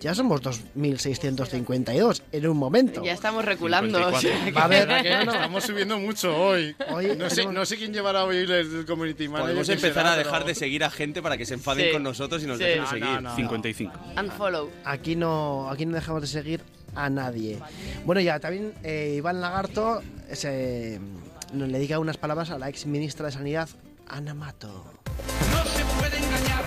Ya 0.00 0.14
somos 0.14 0.42
2.652 0.42 2.22
en 2.32 2.46
un 2.46 2.56
momento. 2.56 3.02
Ya 3.02 3.12
estamos 3.12 3.44
reculando. 3.44 4.06
o 4.06 4.20
sea 4.20 4.44
que- 4.44 4.58
a 4.58 4.66
¿Verdad 4.68 5.02
que 5.02 5.08
Estamos 5.22 5.64
subiendo 5.64 5.98
mucho 5.98 6.36
hoy. 6.36 6.76
Hoy 6.90 7.16
no, 7.16 7.28
sé, 7.30 7.36
tenemos- 7.36 7.54
no 7.54 7.64
sé 7.66 7.76
quién 7.76 7.92
llevará 7.92 8.24
hoy 8.24 8.36
el, 8.38 8.84
community 8.86 9.28
manager. 9.28 9.44
Podemos 9.46 9.68
empezar 9.70 9.94
será, 9.94 10.12
a 10.12 10.16
dejar 10.16 10.32
pero- 10.40 10.46
de 10.48 10.54
seguir 10.54 10.84
a 10.84 10.90
gente 10.90 11.22
para 11.22 11.36
que 11.38 11.46
se 11.46 11.54
enfaden 11.54 11.86
Sí. 11.86 11.92
con 11.92 12.02
nosotros 12.02 12.42
y 12.42 12.46
nos 12.46 12.58
Sí. 12.58 12.64
dejen 12.64 12.82
No, 12.82 12.88
seguir. 12.90 13.04
no, 13.06 13.20
no, 13.20 13.30
no. 13.30 13.36
55. 13.36 13.92
Unfollow. 14.18 14.70
Aquí 14.84 15.16
no, 15.16 15.70
aquí 15.70 15.86
no 15.86 15.94
dejamos 15.94 16.20
de 16.22 16.28
seguir 16.28 16.60
a 16.96 17.10
nadie. 17.10 17.58
Bueno, 18.04 18.20
ya 18.20 18.40
también 18.40 18.72
eh, 18.82 19.14
Iván 19.16 19.40
Lagarto 19.40 20.02
se, 20.32 20.98
nos 21.52 21.68
le 21.68 21.78
diga 21.78 21.98
unas 21.98 22.16
palabras 22.16 22.50
a 22.50 22.58
la 22.58 22.68
ex 22.68 22.86
ministra 22.86 23.26
de 23.26 23.32
Sanidad, 23.32 23.68
Ana 24.08 24.34
Mato. 24.34 24.84
No 25.50 25.64
se 25.64 25.84
puede 25.98 26.16
engañar, 26.16 26.64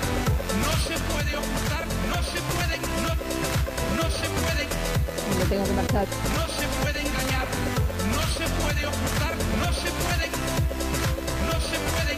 no 0.62 0.72
se 0.78 0.96
puede 1.12 1.36
ocultar, 1.36 1.86
no 2.08 2.24
se 2.24 2.40
puede, 2.54 2.78
no, 3.04 3.14
no 3.98 4.10
se 4.10 4.28
puede, 4.30 5.40
Me 5.40 5.46
tengo 5.46 5.66
que 5.66 5.74
marchar. 5.74 6.08
no 6.08 6.48
se 6.48 6.68
puede 6.82 7.00
engañar, 7.02 7.48
no 8.16 8.22
se 8.22 8.46
puede 8.62 8.86
ocultar, 8.86 9.36
no 9.60 9.74
se 9.74 9.90
puede, 10.00 10.28
no 11.48 11.62
se 11.62 11.78
puede. 11.90 12.14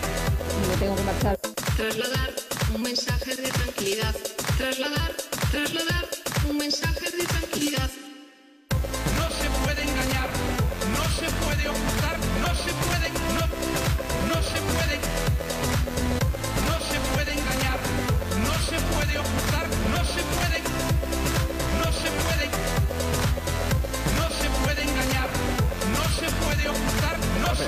Me 0.70 0.78
tengo 0.78 0.96
que 0.96 1.04
marchar. 1.04 1.38
Trasladar 1.78 2.30
un 2.76 2.82
mensaje 2.82 3.36
de 3.36 3.50
tranquilidad. 3.50 4.16
Trasladar, 4.58 5.12
trasladar 5.52 6.21
un 6.50 6.58
mensaje 6.58 7.12
de 7.12 7.24
tranquilidad. 7.24 7.90
No 9.18 9.30
se 9.30 9.48
puede 9.64 9.82
engañar, 9.84 10.30
no 10.98 11.04
se 11.20 11.28
puede 11.44 11.70
ocultar, 11.70 12.18
no 12.42 12.52
se 12.56 12.72
puede, 12.82 13.08
no, 13.38 13.46
no 14.28 14.42
se 14.42 14.60
puede, 14.72 14.98
no 16.68 16.76
se 16.90 16.98
puede 17.14 17.32
engañar, 17.40 17.80
no 18.48 18.54
se 18.70 18.78
puede 18.92 19.18
ocultar, 19.20 19.66
no 19.94 20.02
se 20.06 20.22
puede, 20.34 20.60
no 21.82 21.90
se 22.02 22.10
puede, 22.22 22.46
no 24.18 24.28
se 24.40 24.48
puede 24.64 24.82
engañar, 24.84 25.30
no 25.98 26.06
se 26.20 26.28
puede 26.42 26.70
ocultar, 26.70 27.18
no 27.42 27.56
se 27.56 27.66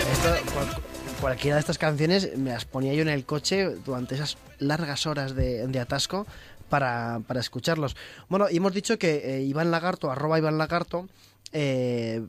puede. 0.51 0.93
cualquiera 1.21 1.55
de 1.55 1.61
estas 1.61 1.77
canciones 1.77 2.37
me 2.37 2.51
las 2.51 2.65
ponía 2.65 2.93
yo 2.93 3.01
en 3.01 3.09
el 3.09 3.25
coche 3.25 3.75
durante 3.85 4.15
esas 4.15 4.37
largas 4.59 5.05
horas 5.05 5.35
de, 5.35 5.67
de 5.67 5.79
atasco 5.79 6.25
para, 6.69 7.21
para 7.27 7.39
escucharlos. 7.39 7.95
Bueno, 8.29 8.47
y 8.49 8.57
hemos 8.57 8.73
dicho 8.73 8.97
que 8.97 9.37
eh, 9.37 9.41
Iván 9.43 9.71
Lagarto, 9.71 10.11
arroba 10.11 10.37
Iván 10.37 10.57
Lagarto, 10.57 11.07
eh, 11.55 12.25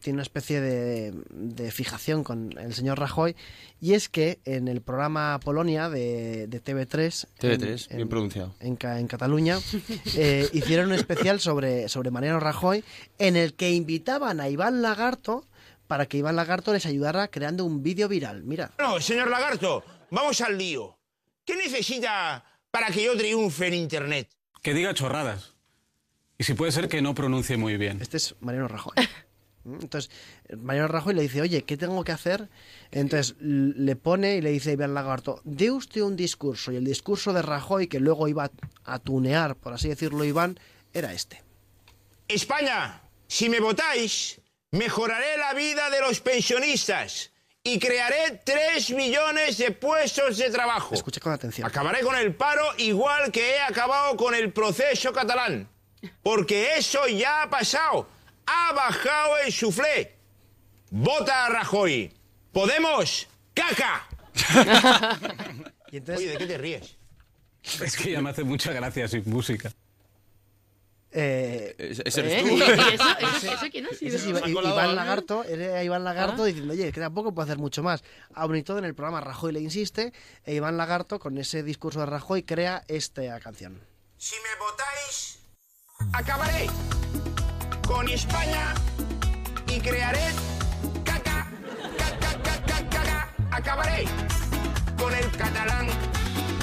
tiene 0.00 0.16
una 0.16 0.22
especie 0.22 0.60
de, 0.60 1.12
de 1.30 1.72
fijación 1.72 2.22
con 2.22 2.56
el 2.58 2.74
señor 2.74 3.00
Rajoy, 3.00 3.34
y 3.80 3.94
es 3.94 4.08
que 4.08 4.38
en 4.44 4.68
el 4.68 4.82
programa 4.82 5.40
Polonia 5.42 5.88
de, 5.88 6.46
de 6.46 6.62
TV3, 6.62 7.26
TV3, 7.40 7.90
en- 7.90 7.96
bien 7.96 8.08
pronunciado. 8.08 8.54
en, 8.60 8.78
en 8.80 9.06
Cataluña, 9.08 9.58
eh, 10.16 10.48
hicieron 10.52 10.86
un 10.88 10.92
especial 10.94 11.40
sobre, 11.40 11.88
sobre 11.88 12.12
Mariano 12.12 12.38
Rajoy 12.38 12.84
en 13.18 13.34
el 13.36 13.54
que 13.54 13.72
invitaban 13.72 14.40
a 14.40 14.48
Iván 14.48 14.80
Lagarto 14.80 15.44
para 15.88 16.06
que 16.06 16.18
Iván 16.18 16.36
Lagarto 16.36 16.72
les 16.72 16.86
ayudara 16.86 17.26
creando 17.28 17.64
un 17.64 17.82
vídeo 17.82 18.06
viral. 18.08 18.44
Mira, 18.44 18.70
Bueno, 18.78 19.00
señor 19.00 19.28
Lagarto, 19.28 19.82
vamos 20.10 20.40
al 20.40 20.56
lío. 20.56 20.96
¿Qué 21.44 21.56
necesita 21.56 22.44
para 22.72 22.90
que 22.90 23.04
yo 23.04 23.16
triunfe 23.16 23.68
en 23.68 23.74
Internet? 23.74 24.28
Que 24.62 24.74
diga 24.74 24.94
chorradas. 24.94 25.54
Y 26.38 26.44
si 26.44 26.54
puede 26.54 26.72
ser 26.72 26.88
que 26.88 27.02
no 27.02 27.14
pronuncie 27.14 27.56
muy 27.56 27.76
bien. 27.76 28.02
este 28.02 28.16
es 28.16 28.34
Mariano 28.40 28.66
Rajoy. 28.66 28.94
¿Mm? 29.64 29.74
Entonces, 29.74 30.10
Mariano 30.58 30.88
Rajoy 30.88 31.14
le 31.14 31.22
dice, 31.22 31.40
oye, 31.40 31.62
¿qué 31.62 31.76
tengo 31.76 32.02
que 32.02 32.10
hacer? 32.10 32.48
Entonces 32.90 33.36
le 33.40 33.94
pone 33.94 34.36
y 34.36 34.40
le 34.40 34.50
dice 34.50 34.70
a 34.70 34.72
Iván 34.72 34.94
Lagarto, 34.94 35.40
dé 35.44 35.70
usted 35.70 36.00
un 36.00 36.16
discurso. 36.16 36.72
Y 36.72 36.76
el 36.76 36.84
discurso 36.84 37.32
de 37.32 37.42
Rajoy, 37.42 37.86
que 37.86 38.00
luego 38.00 38.26
iba 38.26 38.50
a 38.84 38.98
tunear, 38.98 39.54
por 39.54 39.74
así 39.74 39.88
decirlo, 39.88 40.24
Iván, 40.24 40.58
era 40.92 41.12
este. 41.12 41.42
España, 42.26 43.02
si 43.28 43.48
me 43.48 43.60
votáis, 43.60 44.40
mejoraré 44.72 45.36
la 45.36 45.52
vida 45.54 45.90
de 45.90 46.00
los 46.00 46.20
pensionistas 46.20 47.31
y 47.64 47.78
crearé 47.78 48.40
3 48.44 48.90
millones 48.90 49.58
de 49.58 49.70
puestos 49.70 50.36
de 50.38 50.50
trabajo. 50.50 50.94
Escucha 50.94 51.20
con 51.20 51.32
atención. 51.32 51.66
Acabaré 51.66 52.00
con 52.00 52.16
el 52.16 52.34
paro 52.34 52.64
igual 52.78 53.30
que 53.30 53.56
he 53.56 53.60
acabado 53.60 54.16
con 54.16 54.34
el 54.34 54.52
proceso 54.52 55.12
catalán. 55.12 55.68
Porque 56.22 56.76
eso 56.76 57.06
ya 57.06 57.42
ha 57.42 57.50
pasado. 57.50 58.08
Ha 58.46 58.72
bajado 58.72 59.38
el 59.38 59.52
suflé. 59.52 60.16
Vota 60.90 61.46
a 61.46 61.48
Rajoy. 61.50 62.12
Podemos. 62.50 63.28
¡Caca! 63.54 64.08
Oye, 65.92 66.00
¿de 66.00 66.36
qué 66.38 66.46
te 66.46 66.58
ríes? 66.58 66.96
Es 67.62 67.96
que 67.96 68.12
ya 68.12 68.20
me 68.20 68.30
hace 68.30 68.42
mucha 68.42 68.72
gracia 68.72 69.06
sin 69.06 69.22
música. 69.30 69.70
Eh, 71.14 71.74
ese 71.78 72.20
¿Eh? 72.22 72.40
eres 72.40 72.42
tú. 72.42 72.56
¿Y 72.56 72.62
eso, 72.62 72.72
eso, 73.20 73.52
eso 73.52 73.66
quién 73.70 73.86
ha 73.86 73.90
sido? 73.90 74.16
Ese 74.16 74.16
es 74.16 74.26
Iba- 74.26 74.48
Iván 74.48 74.96
Lagarto, 74.96 75.44
era 75.44 75.82
Iván 75.84 76.04
Lagarto 76.04 76.42
Ah. 76.44 76.46
diciendo, 76.46 76.72
oye, 76.72 76.90
que 76.90 77.00
tampoco 77.00 77.34
puedo 77.34 77.44
hacer 77.44 77.58
mucho 77.58 77.82
más. 77.82 78.02
Aún 78.34 78.56
y 78.56 78.62
todo 78.62 78.78
en 78.78 78.84
el 78.86 78.94
programa 78.94 79.20
Rajoy 79.20 79.52
le 79.52 79.60
insiste, 79.60 80.12
e 80.44 80.54
Iván 80.54 80.76
Lagarto, 80.76 81.18
con 81.18 81.36
ese 81.38 81.62
discurso 81.62 82.00
de 82.00 82.06
Rajoy, 82.06 82.42
crea 82.44 82.82
esta 82.88 83.38
canción. 83.40 83.80
Si 84.16 84.36
me 84.36 84.58
votáis, 84.64 85.38
acabaré 86.14 86.66
con 87.86 88.08
España 88.08 88.72
y 89.68 89.80
crearé 89.80 90.20
caca, 91.04 91.50
caca, 91.98 92.42
caca, 92.42 92.88
caca. 92.90 93.34
Acabaré 93.50 94.04
con 94.98 95.12
el 95.14 95.30
catalán, 95.32 95.88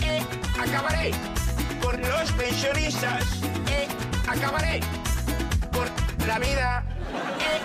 eh, 0.04 0.24
acabaré 0.60 1.12
con 1.84 2.02
los 2.02 2.32
pensionistas, 2.32 3.24
eh, 3.70 3.88
acabaré 4.30 4.80
con 5.72 5.88
la 6.28 6.38
vida, 6.40 6.84
eh, 7.40 7.62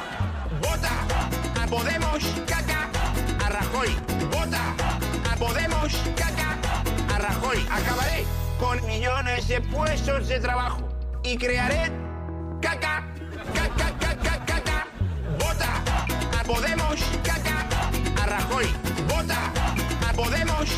vota 0.63 1.63
a 1.63 1.67
Podemos, 1.67 2.25
caca, 2.47 2.89
a 3.45 3.49
Rajoy, 3.51 3.89
vota 4.31 4.75
a 5.31 5.37
Podemos, 5.37 5.93
caca, 6.17 6.57
a 7.15 7.19
Rajoy. 7.19 7.67
Acabaré 7.71 8.25
con 8.59 8.85
millones 8.87 9.47
de 9.49 9.61
puestos 9.61 10.29
de 10.29 10.41
trabajo 10.41 10.89
y 11.23 11.37
crearé 11.37 11.93
caca, 12.63 13.13
caca, 13.55 13.99
caca, 13.99 14.45
caca. 14.47 14.87
Vota 15.39 16.41
a 16.41 16.45
Podemos, 16.45 17.01
caca, 17.23 18.23
a 18.23 18.27
Rajoy. 18.27 18.67
Vota 19.09 19.53
a 20.09 20.13
Podemos, 20.15 20.71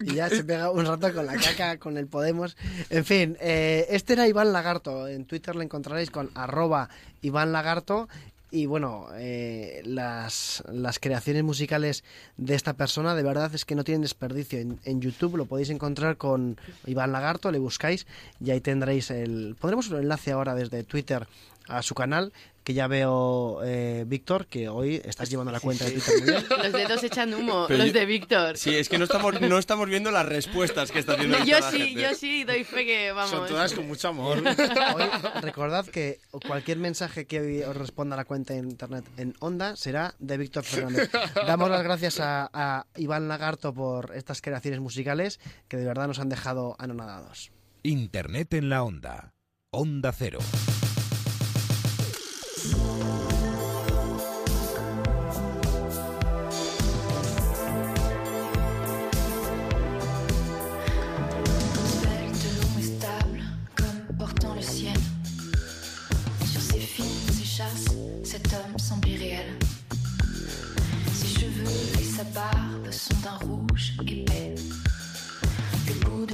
Y 0.00 0.14
ya 0.14 0.28
se 0.28 0.44
pega 0.44 0.70
un 0.70 0.86
rato 0.86 1.12
con 1.12 1.26
la 1.26 1.36
caca, 1.36 1.78
con 1.78 1.96
el 1.96 2.06
Podemos. 2.06 2.56
En 2.90 3.04
fin, 3.04 3.36
eh, 3.40 3.86
este 3.90 4.14
era 4.14 4.28
Iván 4.28 4.52
Lagarto. 4.52 5.06
En 5.08 5.24
Twitter 5.24 5.54
lo 5.56 5.62
encontraréis 5.62 6.10
con 6.10 6.30
arroba 6.34 6.88
Iván 7.22 7.52
Lagarto. 7.52 8.08
Y 8.50 8.64
bueno, 8.64 9.08
eh, 9.14 9.82
las, 9.84 10.64
las 10.72 10.98
creaciones 10.98 11.44
musicales 11.44 12.02
de 12.38 12.54
esta 12.54 12.72
persona 12.72 13.14
de 13.14 13.22
verdad 13.22 13.54
es 13.54 13.66
que 13.66 13.74
no 13.74 13.84
tienen 13.84 14.00
desperdicio. 14.00 14.58
En, 14.58 14.80
en 14.84 15.02
YouTube 15.02 15.36
lo 15.36 15.44
podéis 15.44 15.68
encontrar 15.68 16.16
con 16.16 16.58
Iván 16.86 17.12
Lagarto, 17.12 17.52
le 17.52 17.58
buscáis 17.58 18.06
y 18.42 18.50
ahí 18.50 18.62
tendréis 18.62 19.10
el... 19.10 19.54
Pondremos 19.60 19.90
un 19.90 19.98
enlace 19.98 20.32
ahora 20.32 20.54
desde 20.54 20.82
Twitter 20.82 21.26
a 21.68 21.82
su 21.82 21.94
canal, 21.94 22.32
que 22.68 22.74
ya 22.74 22.86
veo, 22.86 23.60
eh, 23.64 24.04
Víctor, 24.06 24.46
que 24.46 24.68
hoy 24.68 25.00
estás 25.02 25.30
llevando 25.30 25.50
la 25.50 25.58
cuenta 25.58 25.86
de 25.86 25.92
Twitter 25.92 26.14
muy 26.20 26.30
bien. 26.32 26.44
Los 26.50 26.72
dedos 26.74 27.02
echan 27.02 27.32
humo, 27.32 27.64
Pero 27.66 27.78
los 27.78 27.86
yo- 27.86 27.92
de 27.94 28.04
Víctor. 28.04 28.58
Sí, 28.58 28.76
es 28.76 28.90
que 28.90 28.98
no 28.98 29.04
estamos, 29.04 29.40
no 29.40 29.56
estamos 29.56 29.88
viendo 29.88 30.10
las 30.10 30.26
respuestas 30.26 30.90
que 30.92 30.98
está 30.98 31.14
haciendo 31.14 31.38
No, 31.38 31.46
yo 31.46 31.58
la 31.60 31.70
sí, 31.70 31.78
gente. 31.78 32.02
yo 32.02 32.14
sí 32.14 32.44
doy 32.44 32.64
fe 32.64 32.84
que 32.84 33.10
vamos. 33.12 33.30
Son 33.30 33.48
todas 33.48 33.72
con 33.72 33.88
mucho 33.88 34.08
amor. 34.08 34.36
Hoy, 34.94 35.02
recordad 35.40 35.86
que 35.86 36.20
cualquier 36.46 36.76
mensaje 36.76 37.26
que 37.26 37.40
hoy 37.40 37.62
os 37.62 37.74
responda 37.74 38.16
a 38.16 38.18
la 38.18 38.26
cuenta 38.26 38.52
de 38.52 38.58
internet 38.60 39.06
en 39.16 39.32
Onda 39.40 39.74
será 39.74 40.14
de 40.18 40.36
Víctor 40.36 40.64
Fernández. 40.64 41.10
Damos 41.46 41.70
las 41.70 41.82
gracias 41.82 42.20
a, 42.20 42.50
a 42.52 42.84
Iván 42.96 43.28
Lagarto 43.28 43.72
por 43.72 44.12
estas 44.14 44.42
creaciones 44.42 44.80
musicales 44.80 45.40
que 45.68 45.78
de 45.78 45.86
verdad 45.86 46.06
nos 46.06 46.18
han 46.18 46.28
dejado 46.28 46.76
anonadados. 46.78 47.50
Internet 47.82 48.52
en 48.52 48.68
la 48.68 48.82
onda. 48.82 49.32
Onda 49.70 50.12
Cero. 50.12 50.40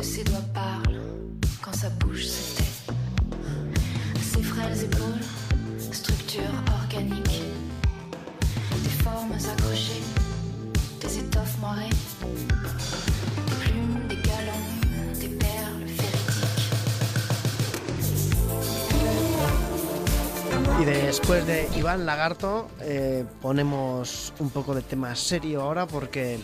Ses 0.05 0.23
doigts 0.23 0.45
parle 0.53 1.01
quand 1.63 1.75
sa 1.75 1.89
bouche 1.89 2.27
se 2.27 2.57
tait. 2.57 2.95
Ses 4.21 4.43
frêles 4.43 4.85
épaules, 4.85 5.25
structure 5.79 6.55
organique. 6.83 7.43
Des 8.83 9.03
formes 9.03 9.33
accrochées, 9.33 10.03
des 11.01 11.19
étoffes 11.19 11.59
moirées. 11.59 11.97
Des 13.47 13.57
plumes, 13.63 14.07
des 14.09 14.17
galons, 14.17 14.67
des 15.19 15.29
perles 15.29 15.89
féeriques. 15.97 16.45
Y 20.81 20.85
después 20.85 21.41
de 21.43 21.79
Iván 21.79 22.05
Lagarto, 22.05 22.69
eh, 22.83 23.25
ponemos 23.41 24.35
un 24.39 24.51
poco 24.51 24.75
de 24.75 24.83
tema 24.83 25.15
serio 25.15 25.63
ahora 25.63 25.87
porque 25.87 26.39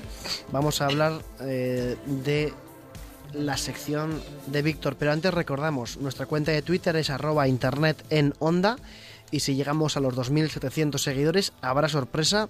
vamos 0.50 0.80
a 0.80 0.86
hablar 0.86 1.20
eh, 1.40 1.96
de 2.06 2.54
la 3.32 3.56
sección 3.56 4.20
de 4.46 4.62
Víctor. 4.62 4.96
Pero 4.96 5.12
antes 5.12 5.32
recordamos, 5.32 5.98
nuestra 5.98 6.26
cuenta 6.26 6.52
de 6.52 6.62
Twitter 6.62 6.96
es 6.96 7.10
arroba 7.10 7.48
internet 7.48 8.02
en 8.10 8.34
onda 8.38 8.76
y 9.30 9.40
si 9.40 9.54
llegamos 9.54 9.96
a 9.96 10.00
los 10.00 10.14
2.700 10.14 10.98
seguidores 10.98 11.52
habrá 11.62 11.88
sorpresa. 11.88 12.48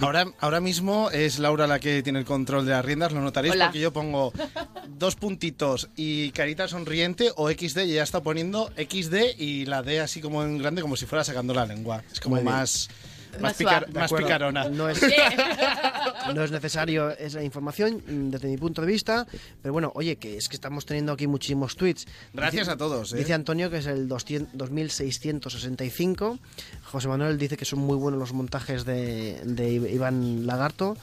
Ahora, 0.00 0.26
ahora 0.38 0.60
mismo 0.60 1.10
es 1.10 1.40
Laura 1.40 1.66
la 1.66 1.80
que 1.80 2.02
tiene 2.04 2.20
el 2.20 2.24
control 2.24 2.64
de 2.64 2.70
las 2.70 2.84
riendas, 2.84 3.10
lo 3.10 3.20
notaréis 3.20 3.54
Hola. 3.54 3.66
porque 3.66 3.80
yo 3.80 3.92
pongo 3.92 4.32
dos 4.88 5.16
puntitos 5.16 5.88
y 5.96 6.30
carita 6.30 6.68
sonriente 6.68 7.32
o 7.34 7.50
XD 7.50 7.78
y 7.86 7.94
ya 7.94 8.04
está 8.04 8.22
poniendo 8.22 8.70
XD 8.76 9.38
y 9.38 9.66
la 9.66 9.82
D 9.82 10.00
así 10.00 10.20
como 10.20 10.44
en 10.44 10.58
grande 10.58 10.80
como 10.80 10.94
si 10.94 11.06
fuera 11.06 11.24
sacando 11.24 11.54
la 11.54 11.66
lengua. 11.66 12.04
Es 12.12 12.20
como 12.20 12.36
Muy 12.36 12.44
bien. 12.44 12.54
más, 12.54 12.88
más, 12.88 13.09
Más 13.40 13.56
picar- 13.56 13.92
más 13.92 14.12
picarona. 14.12 14.68
No 14.68 14.88
es, 14.88 15.00
no 16.34 16.42
es 16.44 16.50
necesario 16.50 17.10
esa 17.10 17.42
información 17.42 18.02
mm, 18.06 18.30
desde 18.30 18.48
mi 18.48 18.56
punto 18.56 18.80
de 18.82 18.86
vista, 18.88 19.26
pero 19.62 19.72
bueno, 19.72 19.92
oye, 19.94 20.16
que 20.16 20.36
es 20.36 20.48
que 20.48 20.56
estamos 20.56 20.84
teniendo 20.86 21.12
aquí 21.12 21.26
muchísimos 21.26 21.76
tweets. 21.76 22.06
Gracias 22.32 22.62
Dice- 22.66 22.72
a 22.72 22.76
todos, 22.76 23.12
¿eh? 23.12 23.16
Dice 23.18 23.34
Antonio 23.34 23.70
que 23.70 23.78
es 23.78 23.86
el 23.86 24.08
200 24.08 24.56
2665. 24.56 26.38
José 26.84 27.08
Manuel 27.08 27.38
dice 27.38 27.56
que 27.56 27.64
son 27.64 27.80
muy 27.80 27.96
buenos 27.96 28.18
los 28.20 28.32
montajes 28.32 28.84
de, 28.84 29.40
de 29.44 29.70
Iván 29.72 30.46
Lagarto. 30.46 30.96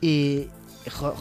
Y 0.00 0.46
J- 0.90 1.14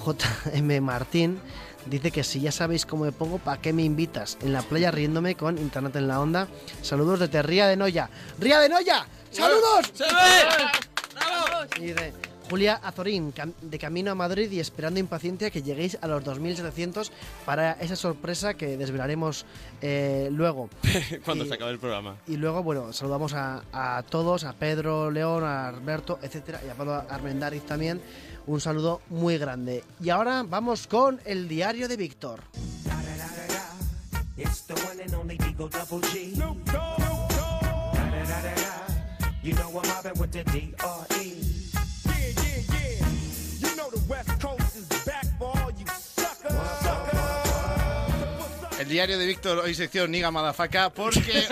JM 0.54 0.82
Martín 0.82 1.40
dice 1.86 2.12
que 2.12 2.24
si 2.24 2.40
ya 2.42 2.52
sabéis 2.52 2.86
cómo 2.86 3.06
me 3.06 3.12
pongo, 3.12 3.38
¿para 3.40 3.62
qué 3.62 3.74
me 3.74 3.84
invitas? 3.84 4.38
En 4.42 4.54
la 4.54 4.62
playa 4.62 4.92
riéndome 4.92 5.36
con 5.36 5.58
Internet 5.58 5.96
en 5.96 6.08
la 6.08 6.20
onda. 6.20 6.48
Saludos 6.82 7.20
desde 7.20 7.42
Ría 7.42 7.68
de 7.68 7.76
Noya. 7.78 8.10
¡Ría 8.40 8.60
de 8.60 8.70
Noya! 8.70 9.06
¡Saludos! 9.32 9.92
¡Se 9.94 10.04
ve! 10.04 10.10
Y 11.80 11.82
dice 11.88 12.14
Julia 12.50 12.80
Azorín, 12.84 13.32
de 13.62 13.78
camino 13.78 14.10
a 14.12 14.16
Madrid 14.16 14.50
y 14.52 14.60
esperando 14.60 15.00
impaciencia 15.00 15.52
que 15.52 15.62
lleguéis 15.62 16.00
a 16.02 16.08
los 16.08 16.24
2.700 16.24 17.12
para 17.46 17.74
esa 17.74 17.96
sorpresa 17.96 18.56
que 18.56 18.76
desvelaremos 18.76 19.46
eh, 19.82 20.30
luego. 20.32 20.68
Cuando 21.26 21.46
Y- 21.46 21.48
se 21.48 21.54
acabe 21.54 21.72
el 21.72 21.78
programa. 21.80 22.16
Y 22.28 22.38
luego, 22.38 22.64
bueno, 22.64 22.92
saludamos 22.92 23.34
a, 23.36 23.62
a 23.72 24.02
todos, 24.02 24.46
a 24.46 24.54
Pedro 24.54 25.12
León, 25.12 25.44
a 25.44 25.68
Alberto, 25.68 26.18
etcétera, 26.24 26.60
y 26.66 26.70
a 26.70 26.74
Pablo 26.74 27.04
Armendariz 27.08 27.62
también. 27.68 28.02
Un 28.50 28.60
saludo 28.60 29.02
muy 29.12 29.38
grande. 29.38 29.84
Y 30.02 30.10
ahora 30.10 30.42
vamos 30.42 30.88
con 30.88 31.22
el 31.26 31.48
diario 31.48 31.88
de 31.88 31.96
Víctor. 31.96 32.40
It's 34.38 34.66
the 34.66 34.74
one 34.74 35.00
and 35.00 35.14
only 35.14 35.36
Eagle 35.48 35.70
Double 35.70 36.02
G. 36.10 36.34
Da-da-da-da-da. 36.66 37.94
You 39.44 39.54
know 39.54 39.70
I'm 39.70 39.88
mobbing 39.88 40.20
with 40.20 40.32
the 40.32 40.44
D-R-E. 40.46 41.34
Yeah, 42.06 42.34
yeah, 42.42 42.64
yeah. 42.74 43.06
You 43.60 43.76
know 43.76 43.92
the 43.92 44.02
West 44.10 44.40
Coast 44.42 44.59
El 48.80 48.88
diario 48.88 49.20
de 49.20 49.26
Víctor, 49.26 49.60
hoy 49.60 49.76
sección 49.76 50.10
Niga 50.10 50.32
Madafaka, 50.32 50.90
porque 50.90 51.44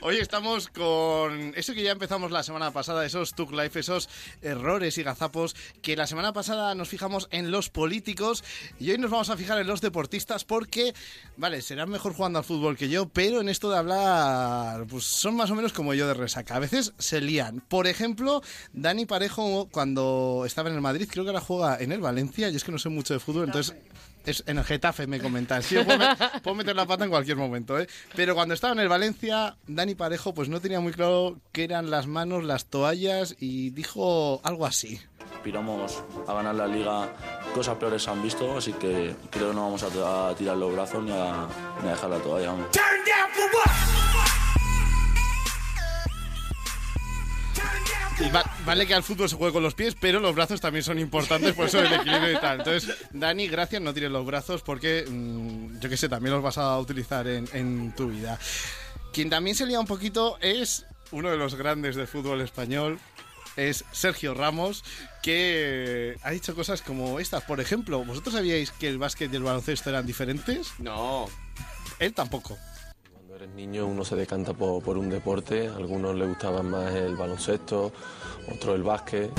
hoy, 0.00 0.16
estamos 0.16 0.66
con 0.66 1.52
eso 1.54 1.72
que 1.72 1.84
ya 1.84 1.92
empezamos 1.92 2.32
la 2.32 2.42
semana 2.42 2.72
pasada, 2.72 3.06
esos 3.06 3.32
Tuk 3.32 3.52
Life, 3.52 3.78
esos 3.78 4.08
errores 4.42 4.98
y 4.98 5.04
gazapos, 5.04 5.54
que 5.82 5.94
la 5.94 6.08
semana 6.08 6.32
pasada 6.32 6.74
nos 6.74 6.88
fijamos 6.88 7.28
en 7.30 7.52
los 7.52 7.70
políticos 7.70 8.42
y 8.80 8.90
hoy 8.90 8.98
nos 8.98 9.12
vamos 9.12 9.30
a 9.30 9.36
fijar 9.36 9.60
en 9.60 9.68
los 9.68 9.80
deportistas 9.80 10.44
porque, 10.44 10.94
vale, 11.36 11.62
serán 11.62 11.90
mejor 11.90 12.12
jugando 12.12 12.40
al 12.40 12.44
fútbol 12.44 12.76
que 12.76 12.88
yo, 12.88 13.08
pero 13.08 13.40
en 13.40 13.48
esto 13.48 13.70
de 13.70 13.78
hablar, 13.78 14.84
pues 14.88 15.04
son 15.04 15.36
más 15.36 15.48
o 15.48 15.54
menos 15.54 15.72
como 15.72 15.94
yo 15.94 16.08
de 16.08 16.14
resaca. 16.14 16.56
A 16.56 16.58
veces 16.58 16.92
se 16.98 17.20
lían. 17.20 17.60
Por 17.60 17.86
ejemplo, 17.86 18.42
Dani 18.72 19.06
Parejo, 19.06 19.68
cuando 19.70 20.42
estaba 20.44 20.70
en 20.70 20.74
el 20.74 20.80
Madrid, 20.80 21.08
creo 21.08 21.22
que 21.22 21.30
ahora 21.30 21.40
juega 21.40 21.78
en 21.78 21.92
el 21.92 22.00
Valencia, 22.00 22.48
y 22.48 22.56
es 22.56 22.64
que 22.64 22.72
no 22.72 22.80
sé 22.80 22.88
mucho 22.88 23.14
de 23.14 23.20
fútbol, 23.20 23.44
entonces 23.44 23.76
es 24.30 24.42
en 24.46 24.58
el 24.58 24.64
Getafe 24.64 25.06
me 25.06 25.20
comentan. 25.20 25.62
Sí, 25.62 25.76
puedo, 25.84 25.98
me- 25.98 26.16
puedo 26.42 26.54
meter 26.54 26.74
la 26.76 26.86
pata 26.86 27.04
en 27.04 27.10
cualquier 27.10 27.36
momento, 27.36 27.78
¿eh? 27.78 27.86
Pero 28.16 28.34
cuando 28.34 28.54
estaba 28.54 28.72
en 28.72 28.80
el 28.80 28.88
Valencia, 28.88 29.56
Dani 29.66 29.94
Parejo 29.94 30.34
pues 30.34 30.48
no 30.48 30.60
tenía 30.60 30.80
muy 30.80 30.92
claro 30.92 31.38
qué 31.52 31.64
eran 31.64 31.90
las 31.90 32.06
manos, 32.06 32.44
las 32.44 32.66
toallas 32.66 33.36
y 33.40 33.70
dijo 33.70 34.40
algo 34.44 34.66
así. 34.66 35.00
aspiramos 35.34 36.02
a 36.26 36.32
ganar 36.34 36.54
la 36.54 36.66
liga, 36.66 37.12
cosas 37.54 37.76
peores 37.76 38.02
se 38.02 38.10
han 38.10 38.22
visto, 38.22 38.56
así 38.56 38.72
que 38.72 39.14
creo 39.30 39.48
que 39.50 39.54
no 39.54 39.62
vamos 39.62 39.82
a, 39.82 40.28
a 40.30 40.34
tirar 40.34 40.56
los 40.56 40.72
brazos 40.72 41.02
ni 41.04 41.12
a, 41.12 41.46
ni 41.82 41.88
a 41.88 41.92
dejar 41.92 42.10
la 42.10 42.18
toalla. 42.18 42.46
vamos. 42.52 42.66
Y 48.20 48.30
va- 48.30 48.44
vale 48.64 48.86
que 48.86 48.94
al 48.94 49.02
fútbol 49.02 49.28
se 49.28 49.36
juegue 49.36 49.52
con 49.52 49.62
los 49.62 49.74
pies, 49.74 49.96
pero 50.00 50.20
los 50.20 50.34
brazos 50.34 50.60
también 50.60 50.84
son 50.84 50.98
importantes, 50.98 51.52
por 51.54 51.66
eso 51.66 51.80
el 51.80 51.92
equilibrio 51.92 52.32
y 52.32 52.40
tal. 52.40 52.58
Entonces, 52.60 52.94
Dani, 53.12 53.48
gracias, 53.48 53.82
no 53.82 53.92
tires 53.92 54.10
los 54.10 54.24
brazos 54.24 54.62
porque, 54.62 55.04
mm, 55.08 55.80
yo 55.80 55.88
qué 55.88 55.96
sé, 55.96 56.08
también 56.08 56.32
los 56.34 56.42
vas 56.42 56.58
a 56.58 56.78
utilizar 56.78 57.26
en, 57.26 57.48
en 57.52 57.92
tu 57.96 58.08
vida. 58.08 58.38
Quien 59.12 59.30
también 59.30 59.56
se 59.56 59.66
lía 59.66 59.80
un 59.80 59.86
poquito 59.86 60.38
es 60.40 60.86
uno 61.10 61.30
de 61.30 61.36
los 61.36 61.54
grandes 61.56 61.96
del 61.96 62.06
fútbol 62.06 62.40
español, 62.40 62.98
es 63.56 63.84
Sergio 63.92 64.34
Ramos, 64.34 64.84
que 65.22 66.16
ha 66.22 66.30
dicho 66.30 66.54
cosas 66.54 66.82
como 66.82 67.20
estas. 67.20 67.42
Por 67.44 67.60
ejemplo, 67.60 68.04
¿vosotros 68.04 68.34
sabíais 68.34 68.70
que 68.72 68.88
el 68.88 68.98
básquet 68.98 69.32
y 69.32 69.36
el 69.36 69.42
baloncesto 69.44 69.90
eran 69.90 70.06
diferentes? 70.06 70.72
No. 70.78 71.26
Él 72.00 72.12
tampoco. 72.14 72.58
Eres 73.34 73.50
niño 73.50 73.86
uno 73.88 74.04
se 74.04 74.14
decanta 74.14 74.52
por, 74.52 74.80
por 74.80 74.96
un 74.96 75.10
deporte, 75.10 75.66
a 75.66 75.74
algunos 75.74 76.14
les 76.14 76.28
gustaba 76.28 76.62
más 76.62 76.94
el 76.94 77.16
baloncesto, 77.16 77.92
otros 78.48 78.76
el 78.76 78.84
básquet. 78.84 79.32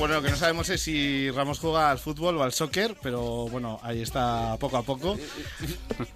Bueno, 0.00 0.14
lo 0.14 0.22
que 0.22 0.30
no 0.30 0.36
sabemos 0.36 0.70
es 0.70 0.80
si 0.80 1.30
Ramos 1.30 1.58
juega 1.58 1.90
al 1.90 1.98
fútbol 1.98 2.38
o 2.38 2.42
al 2.42 2.54
soccer, 2.54 2.96
pero 3.02 3.48
bueno, 3.48 3.78
ahí 3.82 4.00
está 4.00 4.56
poco 4.58 4.78
a 4.78 4.82
poco. 4.82 5.18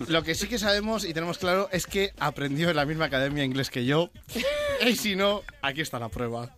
Lo 0.09 0.23
que 0.23 0.35
sí 0.35 0.48
que 0.48 0.59
sabemos 0.59 1.05
y 1.05 1.12
tenemos 1.12 1.36
claro 1.36 1.69
es 1.70 1.86
que 1.86 2.15
aprendió 2.19 2.70
en 2.70 2.77
la 2.77 2.86
misma 2.86 3.05
academia 3.05 3.44
inglés 3.44 3.69
que 3.69 3.85
yo. 3.85 4.09
Y 4.86 4.97
si 4.97 5.16
no, 5.16 5.43
aquí 5.61 5.82
está 5.82 5.98
la 5.98 6.09
prueba. 6.09 6.48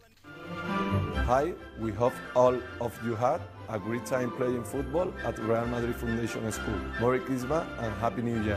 Hi, 1.27 1.53
we 1.81 1.91
hope 1.91 2.15
all 2.37 2.63
of 2.79 2.93
you 3.05 3.17
had 3.17 3.41
a 3.69 3.77
great 3.77 4.05
time 4.05 4.31
playing 4.37 4.65
football 4.65 5.13
at 5.25 5.37
Real 5.41 5.67
Madrid 5.67 5.97
Foundation 5.97 6.53
School. 6.53 6.79
Merry 7.01 7.19
Christmas 7.19 7.65
and 7.81 7.93
Happy 8.01 8.23
New 8.23 8.41
Year. 8.45 8.57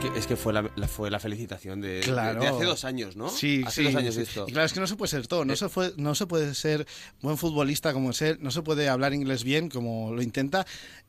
Que, 0.00 0.18
es 0.18 0.26
que 0.26 0.36
fue, 0.36 0.52
la, 0.52 0.68
la- 0.76 0.88
fue 0.88 1.10
la 1.10 1.20
felicitación 1.20 1.80
de, 1.80 1.88
de- 1.96 2.00
Claro. 2.00 2.40
de 2.40 2.48
hace 2.48 2.64
dos 2.64 2.84
años, 2.84 3.16
¿no? 3.16 3.28
Sí, 3.28 3.62
hace 3.66 3.82
sí, 3.82 3.84
dos 3.86 3.94
años 3.96 4.14
sí. 4.14 4.22
esto. 4.22 4.44
Y 4.48 4.52
claro, 4.52 4.66
es 4.66 4.72
que 4.72 4.80
no 4.80 4.86
se 4.86 4.96
puede 4.96 5.10
ser 5.10 5.26
todo. 5.26 5.44
No, 5.44 5.52
Eh. 5.52 5.56
se, 5.56 5.68
fue- 5.68 5.92
no 5.96 6.14
se 6.14 6.26
puede 6.26 6.54
ser 6.54 6.86
buen 7.20 7.36
futbolista 7.36 7.92
como 7.92 8.10
es 8.10 8.22
él, 8.22 8.38
no 8.40 8.50
se 8.50 8.62
puede 8.62 8.88
hablar 8.88 9.12
inglés 9.14 9.44
bien 9.44 9.68
como 9.68 10.12
lo 10.12 10.22
intenta. 10.22 10.66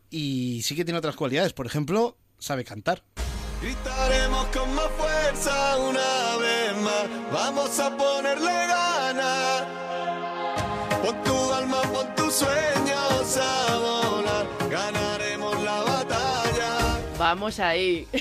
Y 0.10 0.62
sí 0.64 0.76
que 0.76 0.84
tiene 0.86 0.98
otras 1.00 1.16
cualidades. 1.16 1.54
Por 1.54 1.66
ejemplo, 1.66 2.18
sabe 2.38 2.64
cantar. 2.66 3.04
Gritaremos 3.62 4.48
con 4.48 4.74
más 4.76 4.88
fuerza 4.98 5.78
una 5.78 6.38
vez 6.38 6.76
más. 6.84 7.32
Vamos 7.32 7.80
a 7.80 7.96
ponerle 7.96 8.52
ganas. 8.52 9.64
Pon 11.02 11.24
tu 11.24 11.41
Vamos 17.32 17.62
ahí. 17.62 18.06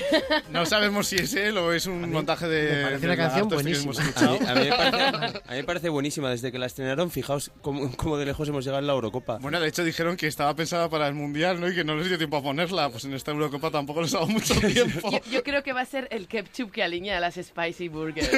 No 0.51 0.65
sabemos 0.65 1.07
si 1.07 1.15
es 1.17 1.33
él 1.33 1.57
o 1.57 1.71
es 1.73 1.85
un 1.85 2.11
montaje 2.11 2.47
de. 2.47 2.75
me 2.75 2.83
parece 2.83 2.99
de 2.99 3.07
una 3.07 3.17
canción 3.17 3.49
lagartos 3.49 3.63
que 3.63 3.71
hemos 3.71 3.95
buenísima. 3.95 4.09
escuchado. 4.09 4.49
A 4.49 4.55
mí, 4.55 4.67
a 4.69 4.77
parece, 4.77 5.37
a 5.47 5.51
mí 5.51 5.57
me 5.57 5.63
parece 5.63 5.89
buenísima. 5.89 6.29
Desde 6.29 6.51
que 6.51 6.59
la 6.59 6.65
estrenaron, 6.65 7.09
fijaos 7.11 7.51
cómo, 7.61 7.91
cómo 7.97 8.17
de 8.17 8.25
lejos 8.25 8.47
hemos 8.49 8.63
llegado 8.65 8.79
en 8.79 8.87
la 8.87 8.93
Eurocopa. 8.93 9.37
Bueno, 9.39 9.59
de 9.59 9.67
hecho 9.67 9.83
dijeron 9.83 10.17
que 10.17 10.27
estaba 10.27 10.53
pensada 10.55 10.89
para 10.89 11.07
el 11.07 11.13
Mundial, 11.13 11.59
¿no? 11.59 11.69
Y 11.69 11.75
que 11.75 11.83
no 11.83 11.95
les 11.95 12.07
dio 12.07 12.17
tiempo 12.17 12.37
a 12.37 12.43
ponerla. 12.43 12.89
Pues 12.89 13.05
en 13.05 13.13
esta 13.13 13.31
Eurocopa 13.31 13.71
tampoco 13.71 14.01
les 14.01 14.13
ha 14.13 14.19
dado 14.19 14.27
mucho 14.29 14.53
tiempo. 14.59 15.09
Yo, 15.11 15.19
yo 15.31 15.43
creo 15.43 15.63
que 15.63 15.73
va 15.73 15.81
a 15.81 15.85
ser 15.85 16.07
el 16.11 16.27
ketchup 16.27 16.71
que 16.71 16.83
alinea 16.83 17.19
las 17.19 17.35
spicy 17.35 17.87
burgers. 17.87 18.29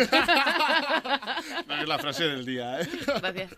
No 1.67 1.81
es 1.81 1.87
la 1.87 1.99
frase 1.99 2.25
del 2.25 2.45
día, 2.45 2.79
¿eh? 2.81 2.87
Gracias. 3.21 3.51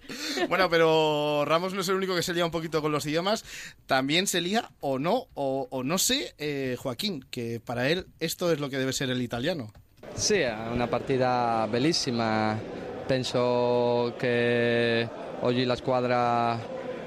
Bueno, 0.50 0.70
pero 0.70 1.44
Ramos 1.46 1.74
no 1.74 1.82
es 1.82 1.90
el 1.90 1.96
único 1.96 2.16
que 2.16 2.24
se 2.24 2.34
lía 2.34 2.46
un 2.46 2.52
poquito 2.52 2.82
con 2.82 2.92
los 2.92 3.06
idiomas. 3.06 3.44
También 3.86 4.28
se 4.28 4.42
lía, 4.42 4.70
o 4.80 4.98
no, 5.00 5.28
o, 5.34 5.68
o 5.70 5.84
no 5.84 5.98
sé, 5.98 6.34
eh, 6.38 6.76
Joaquín, 6.80 7.05
que 7.30 7.60
para 7.60 7.90
él 7.90 8.08
esto 8.20 8.52
es 8.52 8.60
lo 8.60 8.70
que 8.70 8.78
deve 8.78 8.94
ser 8.94 9.10
el 9.10 9.22
italiano. 9.22 9.72
Sì, 10.14 10.36
è 10.36 10.56
una 10.72 10.88
partita 10.88 11.68
bellissima. 11.70 12.58
Penso 13.06 14.14
che 14.18 15.08
oggi 15.42 15.66
la 15.66 15.76
squadra 15.76 16.52
ha 16.52 16.60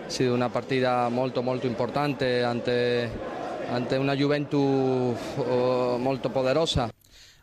sido 0.06 0.34
una 0.34 0.48
partita 0.48 1.08
molto 1.08 1.42
molto 1.42 1.66
importante 1.66 2.42
ante, 2.42 3.10
ante 3.70 3.96
una 3.96 4.14
Juventus 4.14 5.16
eh, 5.38 5.96
molto 5.98 6.28
poderosa. 6.28 6.90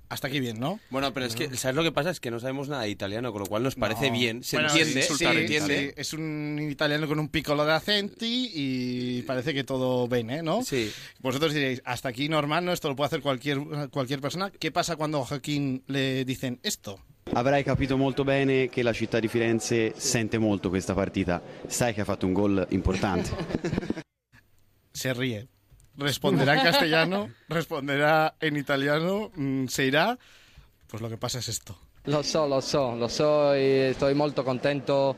Hasta 0.07 0.27
aquí 0.27 0.39
bien, 0.39 0.59
¿no? 0.59 0.79
Bueno, 0.91 1.11
pero 1.13 1.25
es 1.25 1.35
que, 1.35 1.55
¿sabes 1.57 1.75
lo 1.75 1.81
que 1.83 1.91
pasa? 1.91 2.11
Es 2.11 2.19
que 2.19 2.29
no 2.29 2.39
sabemos 2.39 2.69
nada 2.69 2.83
de 2.83 2.89
italiano, 2.89 3.31
con 3.31 3.41
lo 3.41 3.47
cual 3.47 3.63
nos 3.63 3.75
parece 3.75 4.07
No. 4.11 4.13
bien. 4.17 4.43
Se 4.43 4.57
Bueno, 4.57 4.69
entiende, 4.69 5.01
sí, 5.01 5.07
se 5.07 5.15
sí, 5.17 5.25
entiende. 5.25 5.87
sí. 5.89 5.93
Es 5.97 6.13
un 6.13 6.59
italiano 6.71 7.07
con 7.07 7.19
un 7.19 7.29
piccolo 7.29 7.65
de 7.65 7.73
acenti 7.73 8.51
y 8.53 9.21
parece 9.23 9.53
que 9.53 9.63
todo 9.63 10.07
bene, 10.07 10.43
¿no? 10.43 10.61
Sí. 10.63 10.91
Vosotros 11.21 11.53
diréis, 11.53 11.81
hasta 11.85 12.09
aquí 12.09 12.29
normal, 12.29 12.63
¿no? 12.65 12.71
Esto 12.71 12.87
lo 12.89 12.95
puede 12.95 13.07
hacer 13.07 13.21
cualquier, 13.21 13.59
cualquier 13.89 14.21
persona. 14.21 14.51
¿Qué 14.51 14.71
pasa 14.71 14.95
cuando 14.95 15.21
a 15.21 15.25
Joaquín 15.25 15.83
le 15.87 16.23
dicen 16.23 16.59
esto? 16.61 16.99
Avrai 17.33 17.63
capito 17.63 17.97
molto 17.97 18.23
bene 18.23 18.69
che 18.69 18.83
la 18.83 18.93
città 18.93 19.19
di 19.19 19.27
Firenze 19.27 19.93
sente 19.97 20.37
molto 20.37 20.69
questa 20.69 20.93
partita. 20.93 21.41
Sai 21.67 21.95
che 21.95 22.01
ha 22.01 22.05
fatto 22.05 22.27
un 22.27 22.33
gol 22.33 22.67
importante. 22.69 23.31
Se 24.93 25.11
ríe. 25.13 25.47
Responderá 25.97 26.55
en 26.55 26.63
castellano, 26.63 27.29
responderá 27.47 28.35
en 28.39 28.57
italiano, 28.57 29.31
mm, 29.35 29.67
se 29.67 29.85
irá. 29.85 30.17
Pues 30.87 31.01
lo 31.01 31.09
que 31.09 31.17
pasa 31.17 31.39
es 31.39 31.49
esto. 31.49 31.77
Lo 32.05 32.21
so, 32.21 32.47
lo 32.47 32.61
so, 32.61 32.95
lo 32.95 33.09
so 33.09 33.53
e 33.53 33.91
sto 33.95 34.13
molto 34.13 34.43
contento 34.43 35.15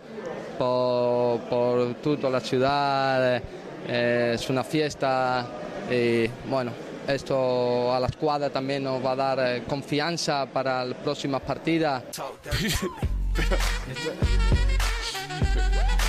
por, 0.57 1.41
por 1.41 1.95
tutta 1.95 2.29
la 2.29 2.39
ciudad, 2.39 3.41
eh, 3.87 4.31
es 4.35 4.49
una 4.49 4.63
fiesta 4.63 5.45
y 5.89 6.27
bueno, 6.49 6.71
esto 7.07 7.93
a 7.93 7.99
la 7.99 8.07
squadra 8.07 8.49
también 8.49 8.83
nos 8.83 9.03
va 9.03 9.11
a 9.11 9.15
dar 9.15 9.39
eh, 9.39 9.63
confianza 9.67 10.45
para 10.45 10.85
las 10.85 10.97
próximas 10.97 11.41
partidas. 11.41 12.03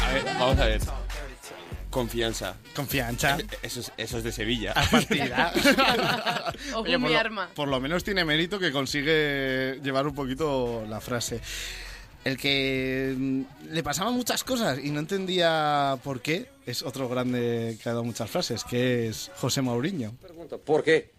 A 0.08 0.12
ver, 0.12 0.24
vamos 0.38 0.58
a 0.58 0.64
ver. 0.64 1.07
Confianza. 1.90 2.56
Confianza. 2.74 3.38
Eso 3.62 3.80
es, 3.80 3.92
eso 3.96 4.18
es 4.18 4.24
de 4.24 4.32
Sevilla. 4.32 4.72
A 4.72 4.84
partida. 4.90 5.52
Ojo, 6.72 6.80
Oye, 6.82 6.98
mi 6.98 7.04
por, 7.04 7.12
lo, 7.12 7.18
arma. 7.18 7.50
por 7.54 7.68
lo 7.68 7.80
menos 7.80 8.04
tiene 8.04 8.24
mérito 8.24 8.58
que 8.58 8.70
consigue 8.70 9.80
llevar 9.82 10.06
un 10.06 10.14
poquito 10.14 10.84
la 10.86 11.00
frase. 11.00 11.40
El 12.24 12.36
que 12.36 13.14
mm, 13.16 13.42
le 13.70 13.82
pasaban 13.82 14.12
muchas 14.14 14.44
cosas 14.44 14.78
y 14.82 14.90
no 14.90 15.00
entendía 15.00 15.98
por 16.04 16.20
qué 16.20 16.48
es 16.66 16.82
otro 16.82 17.08
grande 17.08 17.78
que 17.82 17.88
ha 17.88 17.92
dado 17.92 18.04
muchas 18.04 18.30
frases, 18.30 18.64
que 18.64 19.08
es 19.08 19.30
José 19.36 19.62
Mourinho. 19.62 20.14
Por 20.64 20.82
quê? 20.84 21.10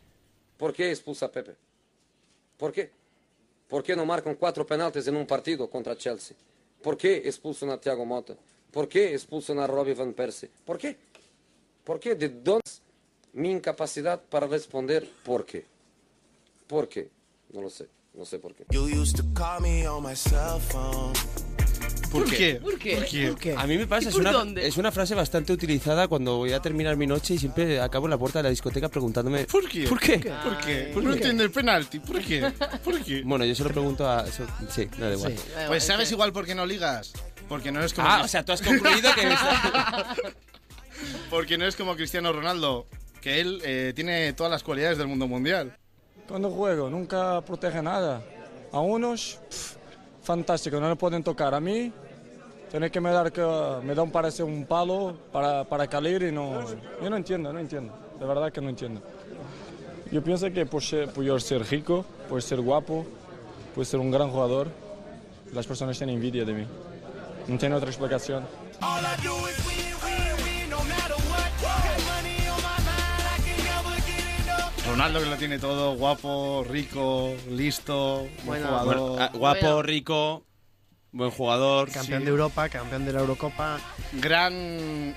Por 0.57 0.73
que 0.73 0.91
expulsa 0.91 1.31
Pepe? 1.31 1.55
Por 2.57 2.71
quê? 2.71 2.91
Por 3.67 3.81
que 3.83 3.95
não 3.95 4.05
marcam 4.05 4.35
quatro 4.35 4.65
penaltis 4.65 5.07
em 5.07 5.15
um 5.15 5.25
partido 5.25 5.67
contra 5.67 5.95
Chelsea? 5.97 6.35
Por 6.83 6.95
que 6.95 7.23
expulsam 7.25 7.71
a 7.71 7.77
Thiago 7.77 8.05
Mota? 8.05 8.37
Por 8.71 8.87
que 8.87 9.13
expulsam 9.13 9.59
a 9.59 9.67
Robbie 9.67 9.93
Van 9.95 10.13
Persie? 10.13 10.49
Por 10.65 10.77
quê? 10.77 10.97
Por 11.83 11.99
quê? 11.99 12.15
De 12.15 12.27
onde 12.27 12.61
minha 13.33 13.55
incapacidade 13.55 14.21
para 14.29 14.47
responder 14.47 15.07
por 15.23 15.43
quê? 15.45 15.65
Por 16.67 16.87
quê? 16.87 17.07
Não 17.53 17.61
lo 17.63 17.69
sei. 17.69 17.87
Não 18.13 18.25
sei 18.25 18.37
por 18.39 18.53
quê. 18.53 18.65
You 18.71 18.83
used 19.01 19.15
to 19.17 19.23
call 19.33 19.61
me 19.61 19.87
on 19.87 20.01
my 20.03 20.15
cell 20.15 20.59
phone. 20.59 21.13
¿Por, 22.11 22.23
¿Por 22.23 22.31
qué? 22.35 22.55
¿Por 22.55 22.79
qué? 22.79 22.95
¿Por 23.29 23.37
qué? 23.39 23.53
A 23.55 23.67
mí 23.67 23.77
me 23.77 23.85
pasa, 23.85 24.05
¿Y 24.05 24.07
es 24.07 24.13
por 24.13 24.21
una, 24.21 24.31
dónde? 24.31 24.67
es 24.67 24.77
una 24.77 24.91
frase 24.91 25.13
bastante 25.13 25.53
utilizada 25.53 26.07
cuando 26.07 26.37
voy 26.37 26.53
a 26.53 26.59
terminar 26.59 26.97
mi 26.97 27.05
noche 27.05 27.35
y 27.35 27.37
siempre 27.37 27.79
acabo 27.79 28.07
en 28.07 28.09
la 28.11 28.17
puerta 28.17 28.39
de 28.39 28.43
la 28.43 28.49
discoteca 28.49 28.89
preguntándome 28.89 29.45
¿Por 29.45 29.69
qué? 29.69 29.83
¿Por 29.87 29.99
qué? 29.99 30.17
¿Por 30.17 30.57
qué? 30.59 30.89
¿Por 30.91 31.03
no 31.03 31.11
qué? 31.11 31.15
entiende 31.17 31.43
el 31.43 31.51
penalti. 31.51 31.99
¿Por 31.99 32.19
qué? 32.19 32.51
¿Por 32.83 33.03
qué? 33.03 33.21
Bueno, 33.23 33.45
yo 33.45 33.53
se 33.53 33.63
lo 33.63 33.69
pregunto 33.69 34.09
a... 34.09 34.27
eso- 34.27 34.47
sí, 34.71 34.87
no 34.97 35.05
da 35.07 35.13
igual. 35.15 35.37
Sí. 35.37 35.43
Pues 35.67 35.83
sabes 35.83 36.11
igual 36.11 36.33
por 36.33 36.47
qué 36.47 36.55
no 36.55 36.65
ligas. 36.65 37.13
Porque 37.49 37.71
no 37.71 37.83
es 37.83 37.93
como. 37.93 38.07
Ah, 38.07 38.21
o 38.23 38.27
sea, 38.27 38.45
tú 38.45 38.53
has 38.53 38.61
concluido 38.61 39.09
que... 39.15 39.27
Porque 41.29 41.57
no 41.57 41.65
es 41.65 41.75
como 41.75 41.95
Cristiano 41.95 42.31
Ronaldo, 42.31 42.85
que 43.21 43.41
él 43.41 43.61
eh, 43.63 43.93
tiene 43.95 44.33
todas 44.33 44.51
las 44.51 44.63
cualidades 44.63 44.97
del 44.97 45.07
mundo 45.07 45.27
mundial. 45.27 45.75
Cuando 46.27 46.51
juego, 46.51 46.89
nunca 46.89 47.41
protege 47.41 47.81
nada. 47.81 48.21
A 48.71 48.79
unos, 48.79 49.39
pf, 49.49 49.77
fantástico, 50.23 50.79
no 50.79 50.89
le 50.89 50.95
pueden 50.95 51.23
tocar. 51.23 51.55
A 51.55 51.59
mí, 51.59 51.91
tiene 52.69 52.91
que 52.91 53.01
me 53.01 53.11
dar 53.11 53.31
que 53.31 53.41
me 53.83 53.95
da 53.95 54.03
un 54.03 54.11
parece 54.11 54.43
un 54.43 54.65
palo 54.65 55.17
para, 55.31 55.63
para 55.63 55.87
caer 55.87 56.23
y 56.23 56.31
no. 56.31 56.63
Yo 57.01 57.09
no 57.09 57.17
entiendo, 57.17 57.51
no 57.51 57.59
entiendo. 57.59 57.97
De 58.19 58.25
verdad 58.25 58.51
que 58.51 58.61
no 58.61 58.69
entiendo. 58.69 59.01
Yo 60.11 60.23
pienso 60.23 60.51
que 60.51 60.65
por, 60.65 60.83
ser, 60.83 61.09
por 61.09 61.23
yo 61.23 61.39
ser 61.39 61.63
rico, 61.67 62.05
por 62.27 62.41
ser 62.41 62.61
guapo, 62.61 63.05
por 63.73 63.85
ser 63.85 63.99
un 63.99 64.11
gran 64.11 64.29
jugador, 64.29 64.69
las 65.53 65.65
personas 65.65 65.97
tienen 65.97 66.15
envidia 66.15 66.45
de 66.45 66.53
mí. 66.53 66.65
No 67.49 67.57
tiene 67.57 67.75
otra 67.75 67.89
explicación. 67.89 68.45
Ronaldo 74.87 75.19
que 75.19 75.25
lo 75.27 75.35
tiene 75.37 75.59
todo, 75.59 75.95
guapo, 75.95 76.65
rico, 76.67 77.33
listo, 77.49 78.27
buen 78.43 78.61
Bueno. 78.63 78.67
jugador. 78.67 78.97
Bueno, 78.97 79.15
ah, 79.23 79.29
guapo, 79.33 79.59
Bueno. 79.61 79.81
rico, 79.83 80.43
buen 81.11 81.29
jugador. 81.31 81.91
Campeón 81.91 82.19
Sí. 82.21 82.25
de 82.25 82.31
Europa, 82.31 82.69
campeón 82.69 83.05
de 83.05 83.13
la 83.13 83.19
Eurocopa. 83.19 83.79
gran 84.13 84.51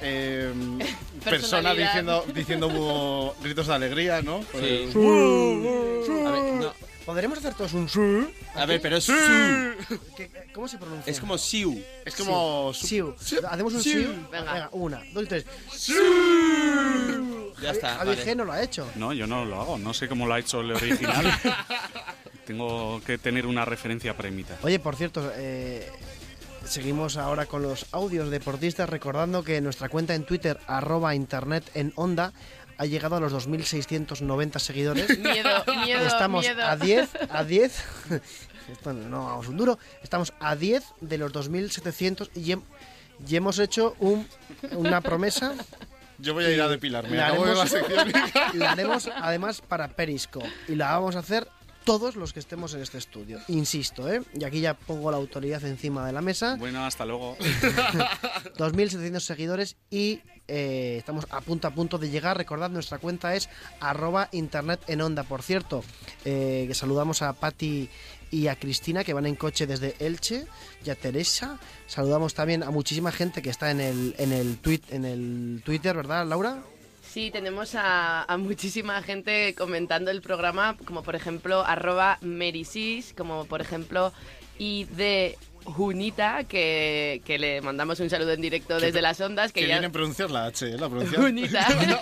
eh, 0.03 0.53
persona 1.25 1.73
diciendo, 1.73 2.25
diciendo 2.35 2.67
uh, 2.69 3.33
gritos 3.43 3.67
de 3.69 3.75
alegría, 3.75 4.21
¿no? 4.21 4.41
Pues, 4.53 4.93
Sí. 4.93 4.99
Uh, 4.99 5.83
A 6.03 6.05
ver, 6.05 6.22
no, 6.22 6.22
¿Podremos 7.13 7.39
hacer 7.39 7.53
todos 7.53 7.75
un 7.75 7.89
sí? 7.91 8.01
a 8.55 8.65
ver, 8.65 8.81
pero 8.81 8.97
es 8.97 9.05
su. 9.05 9.13
¿Qué- 10.17 10.31
¿Cómo 10.55 10.67
se 10.67 10.79
pronuncia? 10.79 11.11
Es 11.11 11.21
como 11.21 11.37
siu. 11.37 11.79
Es 12.07 12.15
como... 12.15 12.73
su- 12.73 12.87
Siu. 12.87 13.15
¿Hacemos 13.51 13.75
un 13.75 13.83
Siu. 13.83 14.09
Venga. 14.31 14.71
una, 14.73 15.03
dos 15.13 15.25
y 15.25 15.27
tres. 15.27 15.45
Ya 17.61 17.71
está. 17.71 17.97
Javi 17.97 18.11
vale. 18.17 18.25
G 18.25 18.35
no 18.37 18.45
lo 18.47 18.53
ha 18.53 18.63
hecho. 18.63 18.89
No, 18.97 19.13
yo 19.13 19.27
no 19.27 19.45
lo 19.45 19.61
hago. 19.61 19.79
No 19.79 19.93
sé 19.93 20.09
cómo 20.09 20.27
lo 20.27 20.33
ha 20.35 20.39
hecho 20.39 20.63
el 20.63 20.73
original. 20.73 21.27
Tengo 22.47 23.01
que 23.05 23.19
tener 23.19 23.47
una 23.47 23.65
referencia 23.67 24.17
premita. 24.17 24.57
Oye, 24.63 24.79
por 24.79 24.97
cierto, 24.97 25.31
eh, 25.37 25.89
seguimos 26.65 27.17
ahora 27.19 27.47
con 27.47 27.63
los 27.63 27.87
audios 27.93 28.31
deportistas, 28.31 28.89
recordando 28.89 29.45
que 29.45 29.61
nuestra 29.61 29.89
cuenta 29.89 30.15
en 30.15 30.25
Twitter, 30.25 30.59
arroba 30.67 31.15
internet 31.15 31.71
en 31.75 31.93
onda, 31.95 32.33
ha 32.79 32.87
llegado 32.87 33.17
a 33.17 33.21
los 33.21 33.33
2.690 33.33 34.59
seguidores. 34.59 35.19
Miedo, 35.21 35.51
miedo, 35.85 36.07
Estamos 36.07 36.45
miedo. 36.45 36.63
a 36.65 36.77
10, 36.77 37.09
a 37.31 37.45
10. 37.45 37.85
Esto 38.73 38.93
no 38.93 39.27
vamos 39.27 39.49
un 39.49 39.57
duro. 39.57 39.79
Estamos 40.03 40.33
a 40.41 40.55
10 40.57 40.85
de 41.01 41.19
los 41.19 41.33
2.700 41.33 42.31
y, 42.35 42.53
hem- 42.53 42.63
y 43.29 43.37
hemos 43.37 43.59
hecho 43.59 43.97
un- 43.99 44.27
una 44.73 45.01
promesa. 45.01 45.55
Yo 46.19 46.35
voy 46.35 46.45
a 46.45 46.51
ir 46.51 46.61
a 46.63 46.69
depilarme. 46.69 47.17
La 47.17 47.29
la 47.31 47.35
haremos, 47.35 47.69
sección. 47.71 48.13
la 48.55 48.73
haremos 48.73 49.11
además 49.17 49.61
para 49.61 49.89
Periscope 49.89 50.49
y 50.69 50.77
la 50.77 50.93
vamos 50.93 51.17
a 51.17 51.19
hacer 51.21 51.49
todos 51.85 52.17
los 52.17 52.33
que 52.33 52.41
estemos 52.41 52.75
en 52.75 52.83
este 52.83 52.99
estudio. 52.99 53.41
Insisto, 53.49 54.11
¿eh? 54.13 54.23
Y 54.39 54.45
aquí 54.45 54.61
ya 54.61 54.75
pongo 54.75 55.11
la 55.11 55.17
autoridad 55.17 55.65
encima 55.65 56.07
de 56.07 56.13
la 56.13 56.23
mesa. 56.23 56.57
Bueno, 56.59 56.85
hasta 56.85 57.05
luego. 57.05 57.37
2.700 58.57 59.21
seguidores 59.21 59.77
y 59.91 60.21
eh, 60.49 60.97
estamos 60.99 61.27
a 61.31 61.41
punto 61.41 61.69
a 61.69 61.71
punto 61.71 61.99
de 61.99 62.11
llegar. 62.11 62.37
Recordad, 62.37 62.71
nuestra 62.71 62.99
cuenta 62.99 63.35
es 63.35 63.49
arroba 63.81 64.29
internet 64.33 64.81
en 64.87 65.01
onda. 65.01 65.23
Por 65.23 65.43
cierto, 65.43 65.85
eh, 66.25 66.65
que 66.69 66.75
saludamos 66.75 67.23
a 67.23 67.33
Patti 67.33 67.89
y 68.31 68.49
a 68.49 68.57
Cristina 68.57 69.05
que 69.05 69.13
van 69.13 69.27
en 69.27 69.37
coche 69.37 69.67
desde 69.67 69.95
Elche 70.01 70.47
y 70.85 70.91
a 70.91 70.95
Teresa. 70.95 71.59
Saludamos 71.87 72.35
también 72.35 72.63
a 72.63 72.71
muchísima 72.71 73.13
gente 73.13 73.43
que 73.43 73.51
está 73.51 73.71
en 73.71 73.81
el, 73.81 74.15
en 74.19 74.33
el, 74.33 74.59
tweet, 74.59 74.81
en 74.91 75.05
el 75.05 75.63
Twitter, 75.65 75.95
¿verdad, 75.95 76.27
Laura? 76.27 76.63
Sí, 77.13 77.31
tenemos 77.31 77.75
a, 77.75 78.25
muchísima 78.39 79.03
gente 79.03 79.55
comentando 79.55 80.11
el 80.11 80.23
programa, 80.23 80.79
como 80.87 81.03
por 81.03 81.15
ejemplo 81.15 81.61
arroba 81.61 82.17
Merisis, 82.23 83.13
como 83.15 83.45
por 83.45 83.61
ejemplo 83.61 84.15
de 84.85 85.37
Junita, 85.65 86.45
que, 86.45 87.23
que 87.25 87.39
le 87.39 87.61
mandamos 87.61 87.99
un 88.01 88.11
saludo 88.11 88.33
en 88.33 88.41
directo 88.41 88.79
Que- 88.79 88.87
desde 88.87 89.03
las 89.03 89.21
ondas, 89.21 89.53
que, 89.53 89.61
Que 89.61 89.69
ya... 89.69 89.75
viene 89.75 89.87
a 89.87 89.91
pronunciar 89.93 90.31
la 90.31 90.47
H, 90.47 90.67
¿eh? 90.67 90.79
La 90.79 90.89
pronunciación. 90.89 91.23
Junita. 91.27 91.67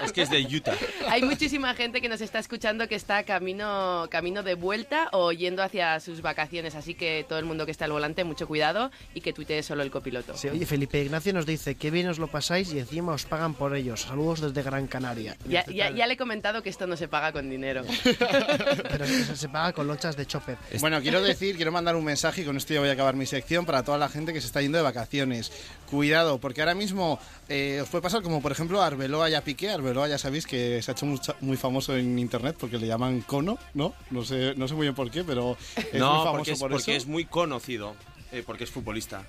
Es 0.04 0.12
que 0.12 0.22
es 0.22 0.30
de 0.30 0.40
Utah. 0.44 0.74
Hay 1.10 1.22
muchísima 1.22 1.74
gente 1.74 2.00
que 2.00 2.08
nos 2.08 2.20
está 2.20 2.38
escuchando 2.38 2.88
que 2.88 2.94
está 2.94 3.22
camino, 3.24 4.06
camino 4.10 4.42
de 4.42 4.54
vuelta 4.54 5.08
o 5.12 5.30
yendo 5.32 5.62
hacia 5.62 6.00
sus 6.00 6.22
vacaciones, 6.22 6.74
así 6.74 6.94
que 6.94 7.24
todo 7.28 7.38
el 7.38 7.44
mundo 7.44 7.66
que 7.66 7.70
está 7.72 7.84
al 7.84 7.92
volante, 7.92 8.24
mucho 8.24 8.46
cuidado 8.46 8.90
y 9.14 9.20
que 9.20 9.32
tuitee 9.32 9.62
solo 9.62 9.82
el 9.82 9.90
copiloto. 9.90 10.36
Sí, 10.36 10.48
oye, 10.48 10.64
Felipe 10.66 11.00
Ignacio 11.02 11.32
nos 11.32 11.46
dice 11.46 11.74
que 11.74 11.90
bien 11.90 12.08
os 12.08 12.18
lo 12.18 12.28
pasáis 12.28 12.72
y 12.72 12.78
encima 12.78 13.12
os 13.12 13.24
pagan 13.26 13.54
por 13.54 13.76
ellos. 13.76 14.00
Saludos 14.02 14.40
desde 14.40 14.62
Gran 14.62 14.86
Canaria. 14.86 15.36
Ya, 15.46 15.64
ya- 15.66 15.90
ya 15.90 16.06
le 16.06 16.14
he 16.14 16.16
comentado 16.16 16.62
que 16.62 16.70
esto 16.70 16.86
no 16.86 16.96
se 16.96 17.08
paga 17.08 17.32
con 17.32 17.48
dinero. 17.50 17.82
Pero 18.90 19.06
se, 19.06 19.36
se 19.36 19.48
paga 19.48 19.72
con 19.72 19.86
lonchas 19.86 20.16
de 20.16 20.26
chopper. 20.26 20.56
Bueno, 20.80 21.00
quiero 21.02 21.20
decir, 21.22 21.56
quiero 21.56 21.72
mandar 21.72 21.94
un 21.96 22.04
mensaje 22.04 22.42
y 22.42 22.44
con 22.44 22.56
esto 22.56 22.72
ya 22.74 22.80
voy 22.80 22.88
a 22.88 22.96
acabar 23.00 23.16
mi 23.16 23.24
sección 23.26 23.64
para 23.64 23.82
toda 23.82 23.96
la 23.98 24.08
gente 24.08 24.32
que 24.34 24.40
se 24.40 24.46
está 24.46 24.60
yendo 24.60 24.76
de 24.78 24.84
vacaciones. 24.84 25.50
Cuidado, 25.90 26.38
porque 26.38 26.60
ahora 26.60 26.74
mismo 26.74 27.18
eh, 27.48 27.80
os 27.82 27.88
puede 27.88 28.02
pasar 28.02 28.22
como 28.22 28.42
por 28.42 28.52
ejemplo 28.52 28.82
Arbeloa 28.82 29.30
y 29.30 29.34
a 29.34 29.42
Piqué. 29.42 29.70
Arbeloa 29.70 30.06
ya 30.08 30.18
sabéis 30.18 30.46
que 30.46 30.82
se 30.82 30.90
ha 30.90 30.92
hecho 30.92 31.06
mucha- 31.06 31.34
muy 31.40 31.56
famoso 31.56 31.96
en 31.96 32.18
internet 32.18 32.56
porque 32.60 32.76
le 32.78 32.86
llaman 32.86 33.22
Cono, 33.22 33.58
¿no? 33.74 33.94
No 34.10 34.22
sé, 34.24 34.54
no 34.56 34.68
sé 34.68 34.74
muy 34.74 34.84
bien 34.84 34.94
por 34.94 35.10
qué, 35.10 35.24
pero 35.24 35.56
es 35.76 35.92
muy 35.92 35.98
no, 36.00 36.24
famoso 36.24 36.32
porque, 36.36 36.52
es, 36.52 36.58
por 36.60 36.70
porque 36.70 36.96
eso. 36.96 37.02
es 37.02 37.06
muy 37.06 37.24
conocido. 37.24 37.96
eh, 38.32 38.42
porque 38.46 38.64
es 38.64 38.70
futbolista. 38.70 39.22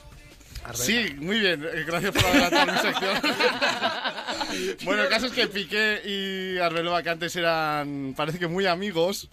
Sí, 0.73 1.15
muy 1.17 1.39
bien. 1.39 1.63
eh, 1.63 1.83
Gracias 1.87 2.11
por 2.13 2.25
adelantar 2.25 2.71
mi 2.71 2.77
sección. 2.79 3.15
bueno, 4.85 5.03
el 5.03 5.09
caso 5.09 5.25
es 5.27 5.31
que 5.31 5.47
Piqué 5.47 6.01
y 6.05 6.59
Arbeloa, 6.59 7.01
que 7.01 7.09
antes 7.09 7.35
eran, 7.35 8.13
parece 8.15 8.37
que 8.37 8.47
muy 8.47 8.65
amigos, 8.67 9.29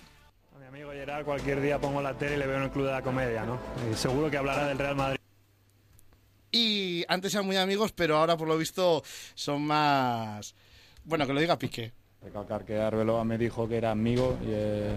Gerard 0.98 1.24
cualquier 1.24 1.60
día 1.60 1.78
pongo 1.78 2.02
la 2.02 2.14
tele 2.14 2.34
y 2.34 2.38
le 2.38 2.46
veo 2.48 2.56
en 2.56 2.64
el 2.64 2.70
Club 2.70 2.86
de 2.86 2.90
la 2.90 3.02
Comedia, 3.02 3.44
¿no? 3.44 3.60
Y 3.88 3.94
seguro 3.94 4.28
que 4.28 4.36
hablará 4.36 4.66
del 4.66 4.78
Real 4.78 4.96
Madrid. 4.96 5.20
Y 6.50 7.04
antes 7.06 7.32
eran 7.34 7.46
muy 7.46 7.56
amigos, 7.56 7.92
pero 7.92 8.16
ahora 8.16 8.36
por 8.36 8.48
lo 8.48 8.58
visto 8.58 9.04
son 9.34 9.62
más... 9.62 10.56
Bueno, 11.04 11.24
que 11.24 11.32
lo 11.32 11.38
diga 11.38 11.56
Piqué. 11.56 11.92
Recalcar 12.20 12.64
que 12.64 12.80
Arbeloa 12.80 13.22
me 13.22 13.38
dijo 13.38 13.68
que 13.68 13.76
era 13.76 13.92
amigo 13.92 14.36
y 14.42 14.48
eh, 14.48 14.96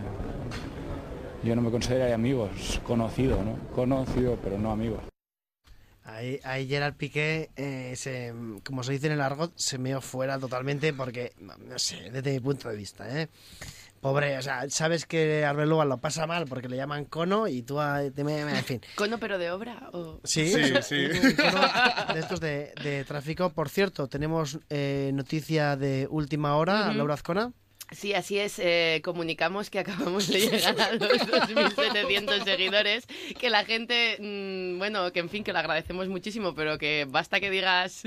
yo 1.44 1.56
no 1.56 1.62
me 1.62 1.70
considero 1.70 2.12
amigos, 2.16 2.82
conocido, 2.84 3.44
¿no? 3.44 3.60
Conocido, 3.76 4.40
pero 4.44 4.58
no 4.58 4.72
amigo. 4.72 5.00
Ahí, 6.04 6.40
ahí 6.44 6.68
Gerard 6.68 6.96
Piqué, 6.96 7.52
eh, 7.56 7.94
se, 7.96 8.34
como 8.64 8.82
se 8.84 8.94
dice 8.94 9.06
en 9.06 9.14
el 9.14 9.22
argot, 9.22 9.56
se 9.56 9.78
meó 9.78 10.02
fuera 10.02 10.40
totalmente 10.40 10.94
porque, 10.94 11.34
no 11.40 11.78
sé, 11.78 12.10
desde 12.10 12.32
mi 12.32 12.40
punto 12.40 12.70
de 12.70 12.76
vista, 12.76 13.22
¿eh? 13.22 13.30
Pobre, 14.02 14.38
o 14.38 14.42
sea, 14.42 14.68
sabes 14.70 15.06
que 15.06 15.46
Arbeloa 15.46 15.86
lo 15.86 16.00
pasa 16.00 16.26
mal 16.26 16.46
porque 16.46 16.68
le 16.68 16.76
llaman 16.76 17.06
cono 17.06 17.48
y 17.48 17.62
tú, 17.62 17.78
te 18.16 18.24
me, 18.24 18.44
me- 18.46 18.58
en 18.58 18.66
fin. 18.66 18.82
¿Cono 18.96 19.20
pero 19.20 19.38
de 19.38 19.52
obra? 19.52 19.90
O... 19.94 20.20
Sí, 20.24 20.50
Sí, 20.52 20.74
sí. 20.82 20.96
de 22.14 22.20
estos 22.20 22.40
de, 22.40 22.74
de 22.84 23.06
tráfico. 23.06 23.52
Por 23.52 23.70
cierto, 23.70 24.08
tenemos 24.08 24.60
eh, 24.70 25.12
noticia 25.14 25.76
de 25.78 26.08
última 26.10 26.56
hora, 26.56 26.88
Ujú. 26.90 26.98
Laura 26.98 27.14
Azcona. 27.14 27.54
Sí, 27.92 28.14
así 28.14 28.40
es. 28.40 28.58
eh, 28.60 29.02
comunicamos 29.04 29.70
que 29.70 29.80
acabamos 29.80 30.28
de 30.28 30.40
llegar 30.40 30.80
a 30.80 30.94
los 30.94 31.10
2.700 31.28 32.44
seguidores. 32.46 33.06
Que 33.40 33.50
la 33.50 33.66
gente, 33.66 34.18
mm, 34.20 34.78
bueno, 34.80 35.12
que 35.12 35.20
en 35.20 35.30
fin, 35.30 35.44
que 35.44 35.52
lo 35.54 35.60
agradecemos 35.60 36.08
muchísimo, 36.08 36.56
pero 36.56 36.78
que 36.78 37.06
basta 37.10 37.40
que 37.40 37.50
digas 37.50 38.04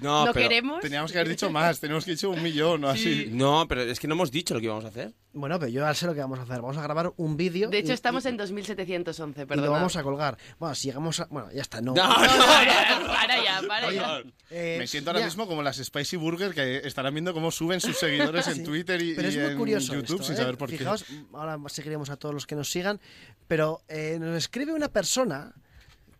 No, 0.00 0.26
no 0.26 0.32
pero- 0.32 0.48
queremos. 0.48 0.80
Teníamos 0.80 1.10
que 1.12 1.18
haber 1.18 1.28
dicho 1.30 1.50
más, 1.50 1.80
teníamos 1.80 2.04
que 2.04 2.10
haber 2.12 2.16
dicho 2.18 2.30
un 2.30 2.42
millón 2.42 2.84
o 2.84 2.88
así. 2.88 3.28
No, 3.30 3.66
pero 3.68 3.82
es 3.82 3.98
que 4.00 4.06
no 4.08 4.14
hemos 4.14 4.30
dicho 4.30 4.54
lo 4.54 4.60
que 4.60 4.66
íbamos 4.66 4.84
a 4.84 4.88
hacer. 4.88 5.12
Bueno, 5.32 5.58
pero 5.58 5.68
yo 5.72 5.80
ya 5.80 5.92
sé 5.94 6.06
lo 6.06 6.14
que 6.14 6.20
vamos 6.20 6.38
a 6.38 6.42
hacer. 6.42 6.60
Vamos 6.60 6.76
a 6.76 6.82
grabar 6.82 7.12
un 7.16 7.36
vídeo. 7.36 7.68
De 7.68 7.78
hecho, 7.78 7.90
y- 7.90 7.94
estamos 7.94 8.24
en 8.26 8.38
2.711, 8.38 9.42
y 9.42 9.46
perdón. 9.46 9.64
lo 9.66 9.72
vamos 9.72 9.96
a 9.96 10.02
colgar. 10.04 10.38
Bueno, 10.60 10.76
si 10.76 10.86
llegamos 10.88 11.18
a... 11.18 11.24
Bueno, 11.26 11.48
ya 11.52 11.60
está, 11.62 11.80
no. 11.80 11.92
No, 11.92 12.06
no, 12.06 12.16
no, 12.18 13.06
para 13.08 13.42
ya, 13.42 13.60
para 13.66 13.88
Oye, 13.88 13.96
ya. 13.96 14.22
eh, 14.50 14.76
Me 14.78 14.86
siento 14.86 15.10
ahora 15.10 15.18
ya. 15.20 15.26
mismo 15.26 15.48
como 15.48 15.62
las 15.64 15.78
Spicy 15.78 16.16
Burger 16.16 16.54
que 16.54 16.76
estarán 16.86 17.14
viendo 17.14 17.34
cómo 17.34 17.50
suben 17.50 17.80
sus 17.80 17.96
seguidores 17.98 18.46
en 18.48 18.54
Sí. 18.56 18.62
Twitter 18.62 19.02
y, 19.02 19.14
Pero 19.14 19.23
es 19.28 19.36
muy 19.36 19.44
en 19.52 19.58
curioso 19.58 19.94
YouTube 19.94 20.20
esto, 20.20 20.24
sin 20.24 20.34
¿eh? 20.34 20.38
saber 20.38 20.56
por 20.58 20.70
Fijaos, 20.70 21.04
qué. 21.04 21.24
ahora 21.32 21.58
seguiremos 21.68 22.10
a 22.10 22.16
todos 22.16 22.34
los 22.34 22.46
que 22.46 22.54
nos 22.54 22.70
sigan, 22.70 23.00
pero 23.48 23.82
eh, 23.88 24.18
nos 24.20 24.36
escribe 24.36 24.72
una 24.72 24.88
persona 24.88 25.54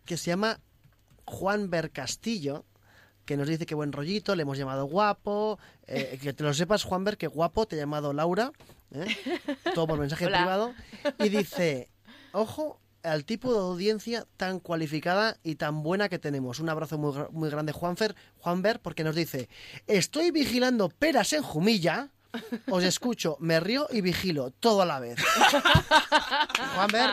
que 0.05 0.17
se 0.17 0.31
llama 0.31 0.59
Juan 1.25 1.69
Castillo 1.91 2.65
que 3.25 3.37
nos 3.37 3.47
dice 3.47 3.65
que 3.65 3.75
buen 3.75 3.91
rollito, 3.91 4.35
le 4.35 4.43
hemos 4.43 4.57
llamado 4.57 4.85
guapo, 4.85 5.59
eh, 5.87 6.17
que 6.21 6.33
te 6.33 6.43
lo 6.43 6.53
sepas, 6.53 6.83
Juanber, 6.83 7.17
que 7.17 7.27
guapo, 7.27 7.65
te 7.65 7.75
he 7.75 7.79
llamado 7.79 8.13
Laura, 8.13 8.51
¿eh? 8.91 9.05
todo 9.73 9.87
por 9.87 9.99
mensaje 9.99 10.25
Hola. 10.27 10.37
privado, 10.37 10.73
y 11.19 11.29
dice, 11.29 11.89
ojo 12.31 12.79
al 13.03 13.23
tipo 13.25 13.53
de 13.53 13.59
audiencia 13.59 14.25
tan 14.35 14.59
cualificada 14.59 15.37
y 15.43 15.55
tan 15.55 15.83
buena 15.83 16.09
que 16.09 16.17
tenemos. 16.17 16.59
Un 16.59 16.69
abrazo 16.69 16.97
muy, 16.97 17.13
muy 17.31 17.49
grande, 17.51 17.71
Juanfer, 17.71 18.15
Juanber, 18.39 18.79
porque 18.79 19.03
nos 19.03 19.15
dice, 19.15 19.47
estoy 19.85 20.31
vigilando 20.31 20.89
peras 20.89 21.33
en 21.33 21.43
Jumilla, 21.43 22.11
os 22.69 22.83
escucho, 22.83 23.37
me 23.39 23.59
río 23.59 23.87
y 23.91 24.01
vigilo, 24.01 24.51
todo 24.51 24.81
a 24.81 24.85
la 24.85 24.99
vez. 24.99 25.17
Juanber, 26.75 27.09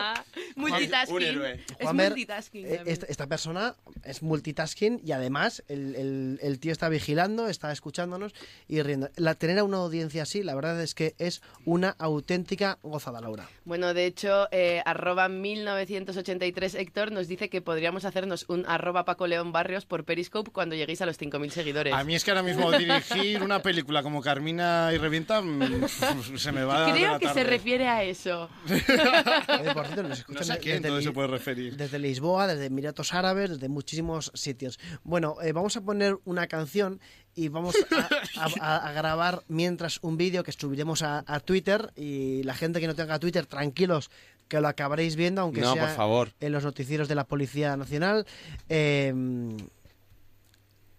multitasking. 0.55 1.15
Un 1.15 1.23
héroe. 1.23 1.51
Es 1.53 1.75
Juanber, 1.81 2.09
multitasking. 2.11 2.65
eh, 2.65 2.81
esta, 2.85 3.05
esta 3.07 3.27
persona 3.27 3.75
es 4.03 4.21
multitasking 4.23 5.01
y 5.05 5.11
además 5.11 5.63
el, 5.67 5.95
el- 5.95 6.39
el 6.41 6.59
tío 6.59 6.71
está 6.71 6.89
vigilando, 6.89 7.47
está 7.47 7.71
escuchándonos 7.71 8.33
y 8.67 8.81
riendo. 8.81 9.09
La, 9.15 9.35
tener 9.35 9.59
a 9.59 9.63
una 9.63 9.77
audiencia 9.77 10.23
así, 10.23 10.43
la 10.43 10.55
verdad 10.55 10.81
es 10.81 10.95
que 10.95 11.15
es 11.17 11.41
una 11.65 11.95
auténtica 11.99 12.79
gozada, 12.81 13.21
Laura. 13.21 13.47
Bueno, 13.65 13.93
de 13.93 14.05
hecho, 14.05 14.47
eh, 14.51 14.81
arroba 14.85 15.29
1983 15.29 16.75
Héctor 16.75 17.11
nos 17.11 17.27
dice 17.27 17.49
que 17.49 17.61
podríamos 17.61 18.05
hacernos 18.05 18.45
un 18.49 18.65
arroba 18.67 19.05
Paco 19.05 19.27
León 19.27 19.51
Barrios 19.51 19.85
por 19.85 20.03
Periscope 20.05 20.51
cuando 20.51 20.75
lleguéis 20.75 21.01
a 21.01 21.05
los 21.05 21.19
5.000 21.19 21.49
seguidores. 21.49 21.93
A 21.93 22.03
mí 22.03 22.15
es 22.15 22.23
que 22.23 22.31
ahora 22.31 22.43
mismo 22.43 22.71
dirigir 22.71 23.41
una 23.43 23.61
película 23.61 24.03
como 24.03 24.21
Carmina 24.21 24.91
y 24.93 24.97
Revienta 25.13 25.41
mm, 25.43 25.87
se 26.37 26.51
me 26.51 26.63
va 26.63 26.87
de 26.87 26.93
Creo 26.93 27.19
que 27.19 27.29
se 27.29 27.43
refiere 27.43 27.87
a 27.87 28.03
eso. 28.03 28.49
Oye, 28.67 29.73
por 29.75 29.85
cierto, 29.85 30.01
nos 30.03 30.27
No 30.27 30.41
sé 30.43 30.53
a 30.53 30.57
quién 30.57 30.81
desde 30.81 31.01
todo 31.03 31.13
puede 31.13 31.27
referir. 31.27 31.77
Desde 31.77 31.99
Lisboa, 31.99 32.47
desde 32.47 32.65
Emiratos 32.65 33.13
Árabes, 33.13 33.51
desde 33.51 33.69
muchísimos 33.69 34.31
sitios. 34.33 34.79
Bueno, 35.03 35.35
eh, 35.43 35.51
vamos 35.51 35.77
a 35.77 35.81
poner 35.81 36.17
una 36.25 36.47
canción 36.47 36.99
y 37.35 37.49
vamos 37.49 37.75
a, 37.91 38.49
a- 38.59 38.87
a 38.87 38.91
grabar 38.93 39.43
mientras 39.47 39.99
un 40.01 40.17
vídeo 40.17 40.43
que 40.43 40.51
subiremos 40.51 41.03
a, 41.03 41.23
a 41.27 41.39
Twitter 41.39 41.91
y 41.95 42.41
la 42.41 42.55
gente 42.55 42.79
que 42.79 42.87
no 42.87 42.95
tenga 42.95 43.19
Twitter, 43.19 43.45
tranquilos 43.45 44.09
que 44.47 44.59
lo 44.61 44.67
acabaréis 44.67 45.15
viendo, 45.15 45.41
aunque 45.41 45.61
No, 45.61 45.73
sea 45.73 45.85
por 45.87 45.95
favor. 45.95 46.29
en 46.39 46.51
los 46.53 46.63
noticieros 46.63 47.07
de 47.07 47.13
la 47.15 47.25
Policía 47.25 47.77
Nacional. 47.77 48.25
Eh, 48.67 49.13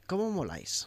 ¿Cómo 0.07 0.31
moláis? 0.31 0.87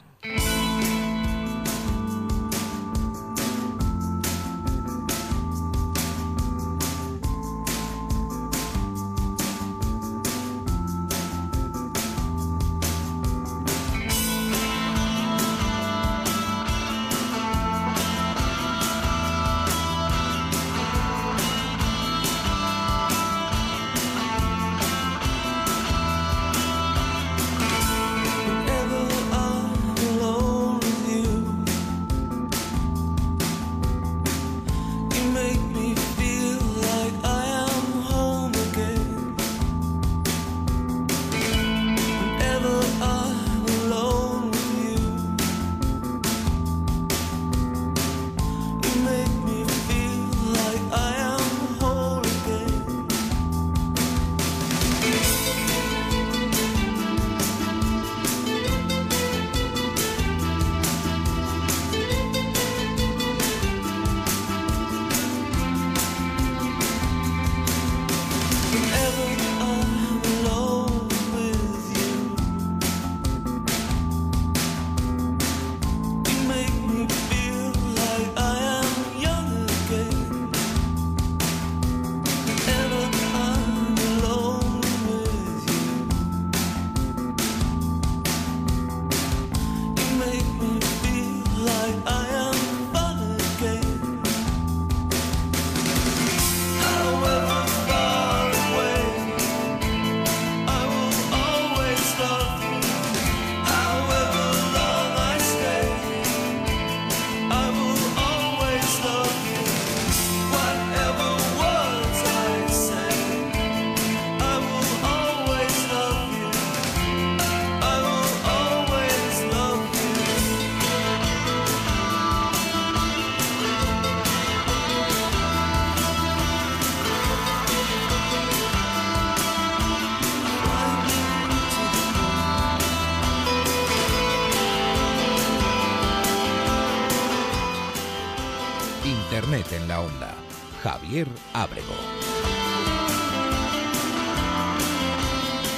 Ábrego. 141.64 141.88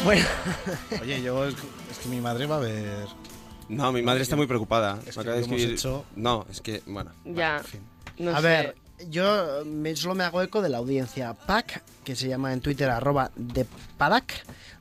Bueno. 0.03 0.25
Oye, 1.01 1.21
yo 1.21 1.45
es, 1.45 1.55
es 1.91 1.97
que 1.99 2.09
mi 2.09 2.19
madre 2.19 2.45
va 2.47 2.57
a 2.57 2.59
ver. 2.59 3.07
No, 3.69 3.91
mi 3.93 4.01
madre 4.01 4.23
está 4.23 4.35
muy 4.35 4.45
preocupada. 4.47 4.99
Es 5.07 5.15
que 5.15 5.21
acaba 5.21 5.35
de 5.35 5.41
lo 5.41 5.45
hemos 5.47 5.59
escribir- 5.59 5.73
hecho- 5.75 6.05
No, 6.17 6.45
es 6.49 6.59
que, 6.59 6.81
bueno. 6.85 7.11
Ya. 7.23 7.61
No 8.17 8.31
a 8.31 8.41
sé. 8.41 8.47
ver, 8.47 8.75
yo 9.09 9.63
me, 9.65 9.95
solo 9.95 10.15
me 10.15 10.23
hago 10.25 10.41
eco 10.41 10.61
de 10.61 10.67
la 10.69 10.79
audiencia. 10.79 11.33
Pac, 11.33 11.81
que 12.03 12.15
se 12.15 12.27
llama 12.27 12.51
en 12.51 12.59
Twitter 12.59 12.89
arroba 12.89 13.31
de 13.37 13.65
Padac, 13.97 14.33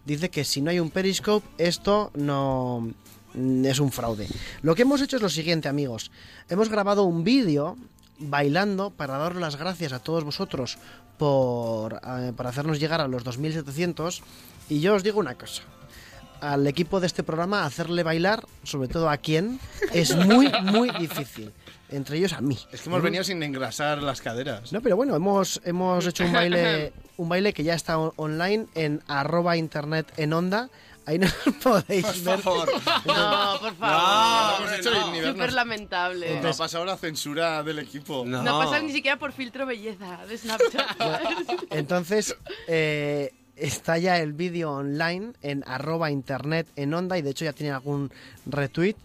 dice 0.05 0.31
que 0.31 0.45
si 0.45 0.61
no 0.63 0.71
hay 0.71 0.81
un 0.81 0.91
Periscope, 0.91 1.47
esto 1.59 2.11
no 2.15 2.89
mm, 3.35 3.65
es 3.67 3.79
un 3.79 3.93
fraude. 3.93 4.27
Lo 4.63 4.75
que 4.75 4.83
hemos 4.83 5.01
hecho 5.01 5.15
es 5.17 5.23
lo 5.23 5.29
siguiente, 5.29 5.69
amigos. 5.69 6.11
Hemos 6.49 6.69
grabado 6.71 7.05
un 7.05 7.23
vídeo 7.23 7.77
bailando 8.19 8.91
para 8.91 9.19
daros 9.19 9.39
las 9.41 9.57
gracias 9.57 9.93
a 9.93 9.99
todos 10.01 10.25
vosotros 10.25 10.79
por, 11.19 12.01
eh, 12.05 12.33
por 12.37 12.47
hacernos 12.47 12.81
llegar 12.81 13.01
a 13.01 13.09
los 13.09 13.25
2700. 13.25 14.23
Y 14.69 14.81
yo 14.81 14.95
os 14.95 15.03
digo 15.03 15.19
una 15.21 15.35
cosa. 15.35 15.63
Al 16.41 16.67
equipo 16.69 17.01
de 17.01 17.09
este 17.09 17.25
programa 17.25 17.65
hacerle 17.65 18.05
bailar, 18.05 18.45
sobre 18.63 18.87
todo 18.89 19.11
a 19.11 19.17
quién, 19.17 19.59
es 19.93 20.15
muy, 20.27 20.53
muy 20.63 20.91
difícil. 20.91 21.53
Entre 21.91 22.19
ellos 22.19 22.35
a 22.35 22.41
mí. 22.43 22.59
Es 22.71 22.83
que 22.83 22.91
hemos 22.91 23.03
venido 23.03 23.25
sin 23.25 23.43
engrasar 23.43 24.03
las 24.03 24.21
caderas. 24.21 24.73
No, 24.73 24.83
pero 24.83 24.95
bueno, 24.95 25.17
hemos, 25.17 25.61
hemos 25.65 26.07
hecho 26.07 26.25
un 26.25 26.33
baile, 26.35 26.93
un 27.17 27.29
baile 27.31 27.53
que 27.55 27.65
ya 27.65 27.75
está 27.75 27.99
on- 27.99 28.13
online 28.17 28.67
en 28.75 29.03
arroba 29.09 29.57
internet 29.57 30.13
en 30.19 30.35
onda. 30.35 30.69
Ahí 31.09 31.19
nos 31.19 31.33
podéis 31.63 32.05
Por 32.05 32.23
ver. 32.23 32.39
favor. 32.41 32.69
No, 33.07 33.59
por 33.61 33.73
No, 33.73 33.79
favor. 33.79 34.61
no 34.61 34.67
hemos 34.67 34.79
hecho 34.79 35.11
ni. 35.13 35.21
Súper 35.23 35.53
lamentable. 35.55 36.41
No 36.43 36.49
ha 36.51 36.53
pasado 36.53 36.85
la 36.85 36.99
censura 36.99 37.63
del 37.63 37.79
equipo. 37.79 38.25
No, 38.27 38.41
ha 38.41 38.65
pasado 38.65 38.83
ni 38.83 38.93
siquiera 38.93 39.19
por 39.19 39.33
filtro 39.33 39.65
belleza 39.65 40.19
de 40.29 40.37
Snapchat. 40.37 40.99
Entonces, 41.71 42.37
eh, 42.67 43.33
está 43.57 43.97
ya 43.97 44.19
el 44.19 44.35
vídeo 44.35 44.71
online 44.71 45.33
en 45.41 45.65
arroba 45.67 46.11
internet 46.11 46.67
en 46.77 46.93
onda 46.93 47.17
y 47.17 47.23
de 47.23 47.31
hecho 47.31 47.47
ya 47.47 47.55
tiene 47.55 47.73
algún 47.73 48.13
retweet. 48.45 48.97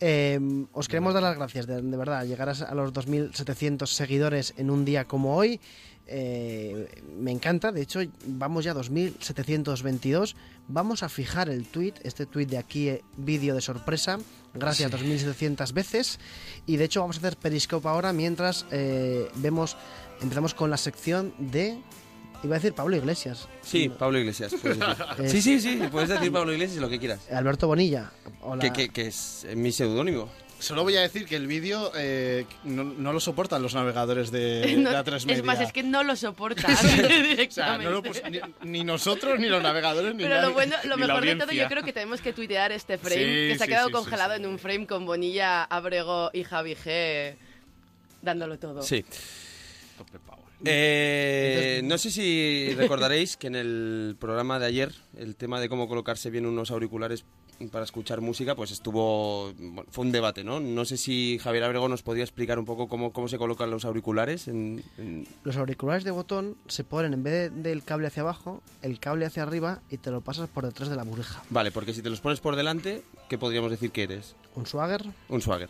Eh, 0.00 0.38
os 0.74 0.86
queremos 0.86 1.14
dar 1.14 1.22
las 1.22 1.36
gracias, 1.36 1.66
de, 1.66 1.80
de 1.80 1.96
verdad, 1.96 2.24
llegar 2.26 2.50
a, 2.50 2.52
a 2.52 2.74
los 2.74 2.92
2.700 2.92 3.86
seguidores 3.86 4.52
en 4.58 4.70
un 4.70 4.84
día 4.84 5.06
como 5.06 5.34
hoy. 5.34 5.60
Eh, 6.08 6.88
me 7.18 7.30
encanta, 7.30 7.70
de 7.72 7.82
hecho 7.82 8.00
vamos 8.26 8.64
ya 8.64 8.72
a 8.72 8.74
2.722. 8.74 10.34
Vamos 10.68 11.02
a 11.02 11.08
fijar 11.08 11.48
el 11.48 11.66
tweet, 11.66 11.94
este 12.02 12.26
tweet 12.26 12.46
de 12.46 12.58
aquí, 12.58 12.88
eh, 12.88 13.02
vídeo 13.16 13.54
de 13.54 13.60
sorpresa, 13.60 14.18
gracias 14.54 14.90
2.700 14.92 15.72
veces. 15.72 16.18
Y 16.66 16.76
de 16.76 16.84
hecho 16.84 17.00
vamos 17.00 17.16
a 17.16 17.18
hacer 17.20 17.36
Periscope 17.36 17.88
ahora 17.88 18.12
mientras 18.12 18.66
eh, 18.70 19.28
vemos, 19.36 19.76
empezamos 20.20 20.54
con 20.54 20.70
la 20.70 20.76
sección 20.76 21.32
de... 21.38 21.78
Iba 22.44 22.54
a 22.54 22.58
decir 22.60 22.72
Pablo 22.72 22.96
Iglesias. 22.96 23.48
Sí, 23.62 23.88
Pablo 23.88 24.16
Iglesias. 24.18 24.54
puedes 24.62 24.78
decir. 24.78 24.96
Es- 25.24 25.32
Sí, 25.32 25.42
sí, 25.42 25.60
sí, 25.60 25.80
puedes 25.90 26.08
decir 26.08 26.30
Pablo 26.30 26.52
Iglesias 26.52 26.80
lo 26.80 26.88
que 26.88 27.00
quieras. 27.00 27.20
Alberto 27.32 27.66
Bonilla. 27.66 28.12
Hola. 28.42 28.62
Que, 28.62 28.72
que- 28.72 28.88
que 28.90 29.08
es 29.08 29.44
mi 29.56 29.72
seudónimo. 29.72 30.28
Solo 30.60 30.82
voy 30.82 30.96
a 30.96 31.00
decir 31.02 31.24
que 31.26 31.36
el 31.36 31.46
vídeo 31.46 31.92
eh, 31.96 32.44
no, 32.64 32.82
no 32.82 33.12
lo 33.12 33.20
soportan 33.20 33.62
los 33.62 33.74
navegadores 33.74 34.30
de 34.32 34.76
No, 34.78 34.90
la 34.90 35.04
3 35.04 35.26
es 35.28 35.44
más, 35.44 35.60
es 35.60 35.72
que 35.72 35.82
no 35.84 36.02
lo 36.02 36.16
soporta 36.16 36.66
O 36.72 36.76
sea, 36.76 37.06
directamente. 37.22 37.84
no 37.84 37.90
lo 37.90 38.02
pus- 38.02 38.22
ni, 38.28 38.40
ni 38.68 38.84
nosotros, 38.84 39.38
ni 39.38 39.48
los 39.48 39.62
navegadores, 39.62 40.14
ni 40.14 40.24
Pero 40.24 40.34
nadie. 40.36 40.48
lo 40.48 40.54
bueno, 40.54 40.76
lo 40.84 40.96
Ni 40.96 41.02
mejor 41.06 41.24
de 41.24 41.36
todo, 41.36 41.52
yo 41.52 41.68
creo 41.68 41.82
que 41.84 41.92
tenemos 41.92 42.20
que 42.20 42.32
tuitear 42.32 42.72
este 42.72 42.98
frame, 42.98 43.14
Sí, 43.16 43.24
que 43.24 43.54
se 43.56 43.62
ha 43.62 43.66
sí, 43.66 43.70
quedado 43.72 43.88
sí, 43.88 43.92
sí, 43.94 44.00
congelado 44.00 44.34
en 44.34 44.46
un 44.46 44.58
frame 44.58 44.86
con 44.86 45.06
Bonilla, 45.06 45.62
Abrego 45.64 46.30
y 46.32 46.42
Javi 46.42 46.74
G 46.74 47.34
dándolo 48.22 48.58
todo. 48.58 48.82
Sí. 48.82 49.04
Eh, 50.64 51.80
no 51.84 51.98
sé 51.98 52.10
si 52.10 52.74
recordaréis 52.76 53.36
que 53.36 53.46
en 53.46 53.54
el 53.54 54.16
programa 54.18 54.58
de 54.58 54.66
ayer 54.66 54.92
el 55.16 55.36
tema 55.36 55.60
de 55.60 55.68
cómo 55.68 55.86
colocarse 55.86 56.30
bien 56.30 56.46
unos 56.46 56.72
auriculares 56.72 57.24
para 57.72 57.84
escuchar 57.84 58.20
música 58.20 58.54
pues 58.54 58.70
estuvo 58.70 59.52
bueno, 59.58 59.84
fue 59.90 60.04
un 60.04 60.12
debate 60.12 60.44
no 60.44 60.60
no 60.60 60.84
sé 60.84 60.96
si 60.96 61.38
Javier 61.42 61.64
Abrego 61.64 61.88
nos 61.88 62.02
podía 62.02 62.22
explicar 62.22 62.58
un 62.58 62.64
poco 62.64 62.86
cómo, 62.88 63.12
cómo 63.12 63.28
se 63.28 63.36
colocan 63.38 63.70
los 63.70 63.84
auriculares 63.84 64.46
en, 64.48 64.82
en- 64.96 65.26
Los 65.44 65.56
auriculares 65.56 66.04
de 66.04 66.10
botón 66.12 66.56
se 66.68 66.84
ponen 66.84 67.12
en 67.14 67.22
vez 67.22 67.52
de- 67.52 67.62
del 67.70 67.82
cable 67.84 68.06
hacia 68.06 68.22
abajo, 68.22 68.62
el 68.82 69.00
cable 69.00 69.26
hacia 69.26 69.42
arriba 69.42 69.80
y 69.90 69.96
te 69.98 70.10
lo 70.10 70.20
pasas 70.20 70.48
por 70.48 70.64
detrás 70.64 70.88
de 70.88 70.96
la 70.96 71.02
burbuja. 71.04 71.42
vale 71.50 71.70
porque 71.72 71.92
si 71.92 72.02
te 72.02 72.10
los 72.10 72.20
pones 72.20 72.40
por 72.40 72.54
delante 72.56 73.02
qué 73.28 73.38
podríamos 73.38 73.70
decir 73.70 73.90
que 73.90 74.04
eres 74.04 74.34
Un 74.54 74.66
swagger. 74.66 75.04
Un 75.28 75.40
swagger. 75.42 75.68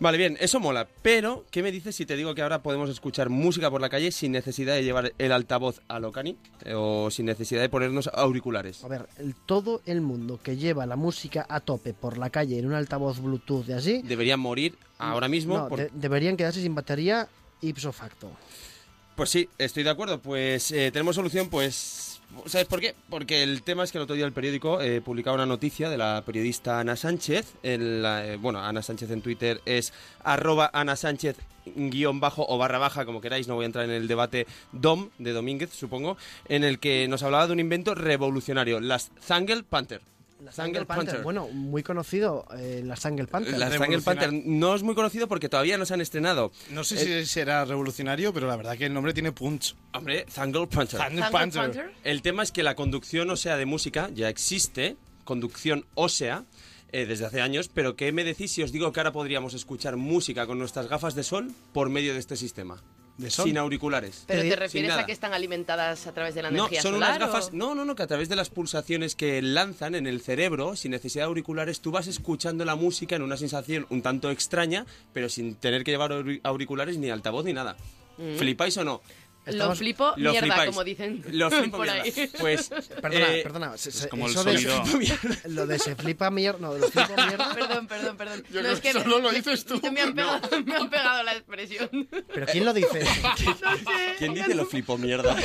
Vale, 0.00 0.16
bien, 0.18 0.36
eso 0.40 0.58
mola. 0.60 0.86
Pero, 1.02 1.44
¿qué 1.50 1.62
me 1.62 1.70
dices 1.72 1.94
si 1.96 2.06
te 2.06 2.16
digo 2.16 2.34
que 2.34 2.40
ahora 2.42 2.62
podemos 2.62 2.88
escuchar 2.88 3.28
música 3.28 3.70
por 3.70 3.80
la 3.80 3.88
calle 3.90 4.10
sin 4.12 4.32
necesidad 4.32 4.74
de 4.74 4.84
llevar 4.84 5.12
el 5.18 5.32
altavoz 5.32 5.80
a 5.88 5.98
lo 5.98 6.12
cani? 6.12 6.36
eh, 6.64 6.74
o 6.74 7.10
sin 7.10 7.26
necesidad 7.26 7.60
de 7.60 7.68
ponernos 7.68 8.08
auriculares. 8.14 8.84
A 8.84 8.88
ver, 8.88 9.06
el- 9.18 9.34
todo 9.34 9.82
el 9.84 10.00
mundo 10.00 10.38
que 10.42 10.56
lleva 10.56 10.86
la 10.86 10.96
música 10.96 11.21
a 11.48 11.60
tope 11.60 11.94
por 11.94 12.18
la 12.18 12.30
calle 12.30 12.58
en 12.58 12.66
un 12.66 12.74
altavoz 12.74 13.20
Bluetooth 13.20 13.68
y 13.68 13.72
así, 13.72 14.02
Deberían 14.02 14.40
morir 14.40 14.76
ahora 14.98 15.28
mismo. 15.28 15.58
no, 15.58 15.68
por- 15.68 15.78
de- 15.78 15.90
deberían 15.94 16.36
quedarse 16.36 16.60
sin 16.62 16.74
batería 16.74 17.28
ipso 17.60 17.92
facto. 17.92 18.30
Pues 19.14 19.28
sí, 19.30 19.48
estoy 19.58 19.82
de 19.82 19.90
acuerdo. 19.90 20.20
Pues 20.20 20.70
eh, 20.72 20.90
tenemos 20.90 21.14
solución, 21.16 21.48
pues... 21.48 22.08
¿Sabes 22.46 22.66
por 22.66 22.80
qué? 22.80 22.94
Porque 23.10 23.42
el 23.42 23.62
tema 23.62 23.84
es 23.84 23.92
que 23.92 23.98
el 23.98 24.04
otro 24.04 24.16
día 24.16 24.24
el 24.24 24.32
periódico 24.32 24.80
eh, 24.80 25.02
publicaba 25.02 25.34
una 25.34 25.44
noticia 25.44 25.90
de 25.90 25.98
la 25.98 26.22
periodista 26.24 26.80
Ana 26.80 26.96
Sánchez. 26.96 27.52
Eh, 27.62 28.38
bueno, 28.40 28.58
Ana 28.60 28.80
Sánchez 28.82 29.10
en 29.10 29.20
Twitter 29.20 29.60
es 29.66 29.92
arroba 30.24 30.70
Ana 30.72 30.96
Sánchez 30.96 31.36
guion 31.76 32.20
bajo 32.20 32.46
o 32.48 32.56
barra 32.56 32.78
baja, 32.78 33.04
como 33.04 33.20
queráis, 33.20 33.48
no 33.48 33.54
voy 33.54 33.64
a 33.64 33.66
entrar 33.66 33.84
en 33.84 33.90
el 33.90 34.08
debate 34.08 34.46
DOM 34.72 35.10
de 35.18 35.32
Domínguez, 35.32 35.70
supongo, 35.74 36.16
en 36.48 36.64
el 36.64 36.78
que 36.78 37.06
nos 37.06 37.22
hablaba 37.22 37.46
de 37.46 37.52
un 37.52 37.60
invento 37.60 37.94
revolucionario, 37.94 38.80
las 38.80 39.12
Zangle 39.22 39.62
Panther. 39.62 40.00
Zangle 40.50 40.86
Panther, 40.86 41.22
bueno, 41.22 41.48
muy 41.48 41.82
conocido, 41.82 42.46
eh, 42.56 42.82
la 42.84 42.96
Zangle 42.96 43.26
Panther. 43.26 43.56
Las 43.58 43.74
Zangle 43.76 44.00
Panther 44.00 44.32
no 44.32 44.74
es 44.74 44.82
muy 44.82 44.94
conocido 44.94 45.28
porque 45.28 45.48
todavía 45.48 45.78
no 45.78 45.86
se 45.86 45.94
han 45.94 46.00
estrenado. 46.00 46.50
No 46.70 46.82
sé 46.84 46.96
Eh, 47.20 47.24
si 47.24 47.26
será 47.30 47.64
revolucionario, 47.64 48.32
pero 48.32 48.48
la 48.48 48.56
verdad 48.56 48.76
que 48.76 48.86
el 48.86 48.94
nombre 48.94 49.12
tiene 49.12 49.30
punch. 49.32 49.76
Hombre, 49.94 50.26
Zangle 50.30 50.66
Panther. 50.66 50.98
Zangle 50.98 51.24
Panther. 51.30 51.92
El 52.02 52.22
tema 52.22 52.42
es 52.42 52.50
que 52.50 52.62
la 52.62 52.74
conducción 52.74 53.30
ósea 53.30 53.56
de 53.56 53.66
música 53.66 54.10
ya 54.14 54.28
existe, 54.28 54.96
conducción 55.24 55.86
ósea, 55.94 56.44
eh, 56.94 57.06
desde 57.06 57.24
hace 57.24 57.40
años, 57.40 57.68
pero 57.72 57.96
¿qué 57.96 58.12
me 58.12 58.22
decís 58.22 58.52
si 58.52 58.62
os 58.62 58.70
digo 58.72 58.92
que 58.92 59.00
ahora 59.00 59.12
podríamos 59.12 59.54
escuchar 59.54 59.96
música 59.96 60.46
con 60.46 60.58
nuestras 60.58 60.88
gafas 60.88 61.14
de 61.14 61.22
sol 61.22 61.50
por 61.72 61.88
medio 61.88 62.12
de 62.12 62.18
este 62.18 62.36
sistema? 62.36 62.82
¿De 63.22 63.30
sol? 63.30 63.46
Sin 63.46 63.56
auriculares. 63.58 64.24
¿Pero 64.26 64.42
te 64.42 64.56
refieres 64.56 64.92
a 64.92 65.06
que 65.06 65.12
están 65.12 65.32
alimentadas 65.32 66.06
a 66.06 66.12
través 66.12 66.34
de 66.34 66.42
la 66.42 66.50
No, 66.50 66.58
energía 66.64 66.82
son 66.82 66.94
solar? 66.94 67.16
unas 67.16 67.28
gafas. 67.28 67.48
o- 67.48 67.50
No, 67.56 67.74
no, 67.74 67.84
no, 67.84 67.94
que 67.94 68.02
a 68.02 68.06
través 68.06 68.28
de 68.28 68.36
las 68.36 68.50
pulsaciones 68.50 69.14
que 69.14 69.40
lanzan 69.40 69.94
en 69.94 70.06
el 70.06 70.20
cerebro, 70.20 70.76
sin 70.76 70.90
necesidad 70.90 71.24
de 71.24 71.28
auriculares, 71.28 71.80
tú 71.80 71.90
vas 71.92 72.06
escuchando 72.08 72.64
la 72.64 72.74
música 72.76 73.16
en 73.16 73.22
una 73.22 73.36
sensación 73.36 73.86
un 73.90 74.02
tanto 74.02 74.30
extraña, 74.30 74.84
pero 75.12 75.28
sin 75.28 75.54
tener 75.54 75.84
que 75.84 75.92
llevar 75.92 76.10
auri- 76.12 76.40
auriculares 76.42 76.98
ni 76.98 77.10
altavoz 77.10 77.44
ni 77.44 77.52
nada. 77.52 77.76
Mm. 78.18 78.36
¿Flipáis 78.36 78.76
o 78.76 78.84
no? 78.84 79.00
Lo 79.46 79.74
flipo 79.74 80.12
Lo 80.16 80.30
mierda, 80.30 80.46
flipáis. 80.46 80.70
como 80.70 80.84
dicen 80.84 81.24
Lo 81.30 81.50
flipo 81.50 81.76
por 81.78 81.86
mierda. 81.86 82.02
ahí. 82.02 82.30
Pues, 82.38 82.68
Perdona, 83.00 83.34
eh, 83.34 83.42
perdona. 83.42 83.76
se- 83.76 83.90
se- 83.90 84.08
como 84.08 84.26
el 84.26 84.32
eso 84.32 84.44
de- 84.44 84.58
sonido. 84.58 84.82
lo 85.46 85.66
de 85.66 85.78
se 85.78 85.96
flipa 85.96 86.30
mierda. 86.30 86.58
No, 86.60 86.78
lo 86.78 86.88
flipo 86.88 87.14
mierda. 87.28 87.54
Perdón, 87.54 87.86
perdón, 87.88 88.16
perdón. 88.16 88.44
Yo 88.52 88.62
no, 88.62 88.68
es 88.70 88.80
que 88.80 88.92
solo 88.92 89.18
lo 89.18 89.30
dices 89.30 89.64
tú. 89.64 89.80
Me 89.92 90.00
han 90.02 90.14
pegado, 90.14 90.40
me 90.64 90.76
han 90.76 90.90
pegado 90.90 91.22
la 91.24 91.32
expresión. 91.32 91.88
¿Pero 92.32 92.46
quién 92.46 92.64
lo 92.64 92.72
dice? 92.72 93.02
¿Quién 94.18 94.34
dice 94.34 94.54
lo 94.54 94.66
flipo 94.66 94.96
mierda? 94.98 95.36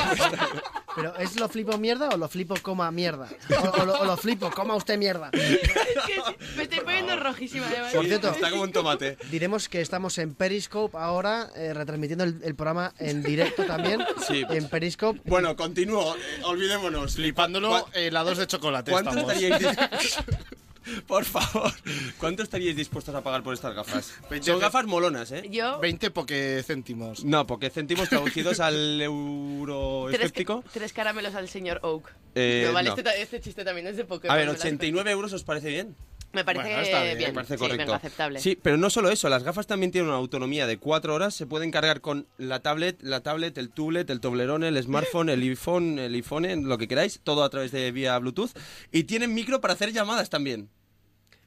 ¿Pero 0.96 1.16
es 1.18 1.40
lo 1.40 1.48
flipo 1.50 1.78
mierda 1.78 2.10
o 2.10 2.18
lo 2.18 2.28
flipo 2.28 2.56
coma 2.62 2.90
mierda? 2.92 3.30
O, 3.56 3.82
o 3.82 3.86
lo, 3.86 4.00
o 4.00 4.06
lo 4.06 4.18
flipo, 4.18 4.50
coma 4.52 4.76
usted 4.76 4.98
mierda. 4.98 5.30
Es 5.34 5.60
que 6.08 6.22
me 6.56 6.64
estoy 6.64 6.80
poniendo 6.82 7.16
rojísima. 7.18 7.68
además. 7.68 7.94
Por 7.94 8.06
cierto, 8.06 8.30
Está 8.32 8.50
como 8.50 8.64
un 8.64 8.72
tomate. 8.72 9.18
diremos 9.32 9.70
que 9.70 9.82
estamos 9.82 10.18
en 10.18 10.34
Periscope 10.34 10.98
ahora, 10.98 11.50
eh, 11.56 11.74
retransmitiendo 11.74 12.24
el, 12.24 12.40
el 12.44 12.56
programa 12.56 12.94
en 13.00 13.22
directo 13.24 13.64
también. 13.66 13.87
Sí. 14.28 14.44
En 14.50 14.68
Periscope. 14.70 15.22
Bueno, 15.26 15.56
continúo. 15.56 16.16
eh, 16.16 16.42
olvidémonos. 16.44 17.16
Flipándolo 17.16 17.88
helados 17.94 18.38
de 18.38 18.48
chocolate 18.48 18.92
¿Cuánto 18.92 19.12
estamos. 19.12 19.32
estaríais 19.34 19.60
dispuestos? 19.60 20.26
Por 21.06 21.26
favor, 21.26 21.74
¿cuánto 22.18 22.44
estaríais 22.44 22.76
dispuestos 22.78 23.14
a 23.14 23.22
pagar 23.22 23.44
por 23.44 23.54
estas 23.54 23.76
gafas? 23.76 24.14
Son 24.40 24.58
gafas 24.58 24.86
molonas, 24.86 25.30
¿eh? 25.34 25.44
Yo, 25.52 25.80
20 25.80 26.12
porque 26.12 26.64
céntimos. 26.66 27.26
No, 27.26 27.46
porque 27.46 27.70
céntimos 27.70 28.08
traducidos 28.08 28.62
al 28.62 29.02
euro 29.02 30.06
tres, 30.08 30.22
escéptico. 30.22 30.64
tres 30.72 30.94
caramelos 30.94 31.36
al 31.36 31.50
señor 31.50 31.82
Oak. 31.84 32.14
Eh, 32.36 32.64
no, 32.68 32.72
vale, 32.74 32.90
no. 32.90 32.96
este, 32.96 33.22
este 33.22 33.42
chiste 33.42 33.66
también 33.66 33.88
es 33.88 33.98
de 33.98 34.06
Pokémon. 34.06 34.32
A 34.34 34.38
ver, 34.38 34.46
me 34.46 34.54
lo 34.54 34.58
has 34.58 34.64
89 34.64 35.12
euros 35.12 35.34
os 35.34 35.44
parece 35.44 35.68
bien. 35.68 35.94
Me 36.38 36.46
parece 36.46 36.68
Bueno, 36.68 36.82
está 36.84 37.02
bien, 37.02 37.18
bien. 37.18 37.30
Me 37.32 37.34
parece 37.34 37.56
sí, 37.56 37.60
correcto. 37.60 37.84
venga, 37.84 37.96
aceptable. 37.96 38.40
Sí, 38.40 38.56
pero 38.62 38.78
no 38.78 38.92
solo 38.92 39.10
eso, 39.10 39.28
las 39.28 39.42
gafas 39.42 39.66
también 39.66 39.92
tienen 39.92 40.10
una 40.10 40.20
autonomía 40.20 40.68
de 40.68 40.78
4 40.78 41.16
horas, 41.16 41.34
se 41.34 41.48
pueden 41.48 41.72
cargar 41.72 42.00
con 42.00 42.28
la 42.38 42.60
tablet, 42.60 43.02
la 43.02 43.22
tablet, 43.22 43.58
el 43.58 43.72
tablet, 43.72 44.08
el 44.12 44.20
toblerón, 44.20 44.64
el 44.64 44.80
smartphone, 44.84 45.30
el 45.30 45.42
iPhone, 45.42 45.98
el 45.98 46.14
iPhone, 46.14 46.70
lo 46.70 46.78
que 46.78 46.88
queráis, 46.88 47.22
todo 47.24 47.44
a 47.44 47.50
través 47.50 47.72
de 47.72 47.92
vía 47.92 48.20
Bluetooth 48.20 48.52
y 48.92 49.06
tienen 49.06 49.34
micro 49.34 49.62
para 49.62 49.74
hacer 49.74 49.92
llamadas 49.92 50.30
también. 50.30 50.70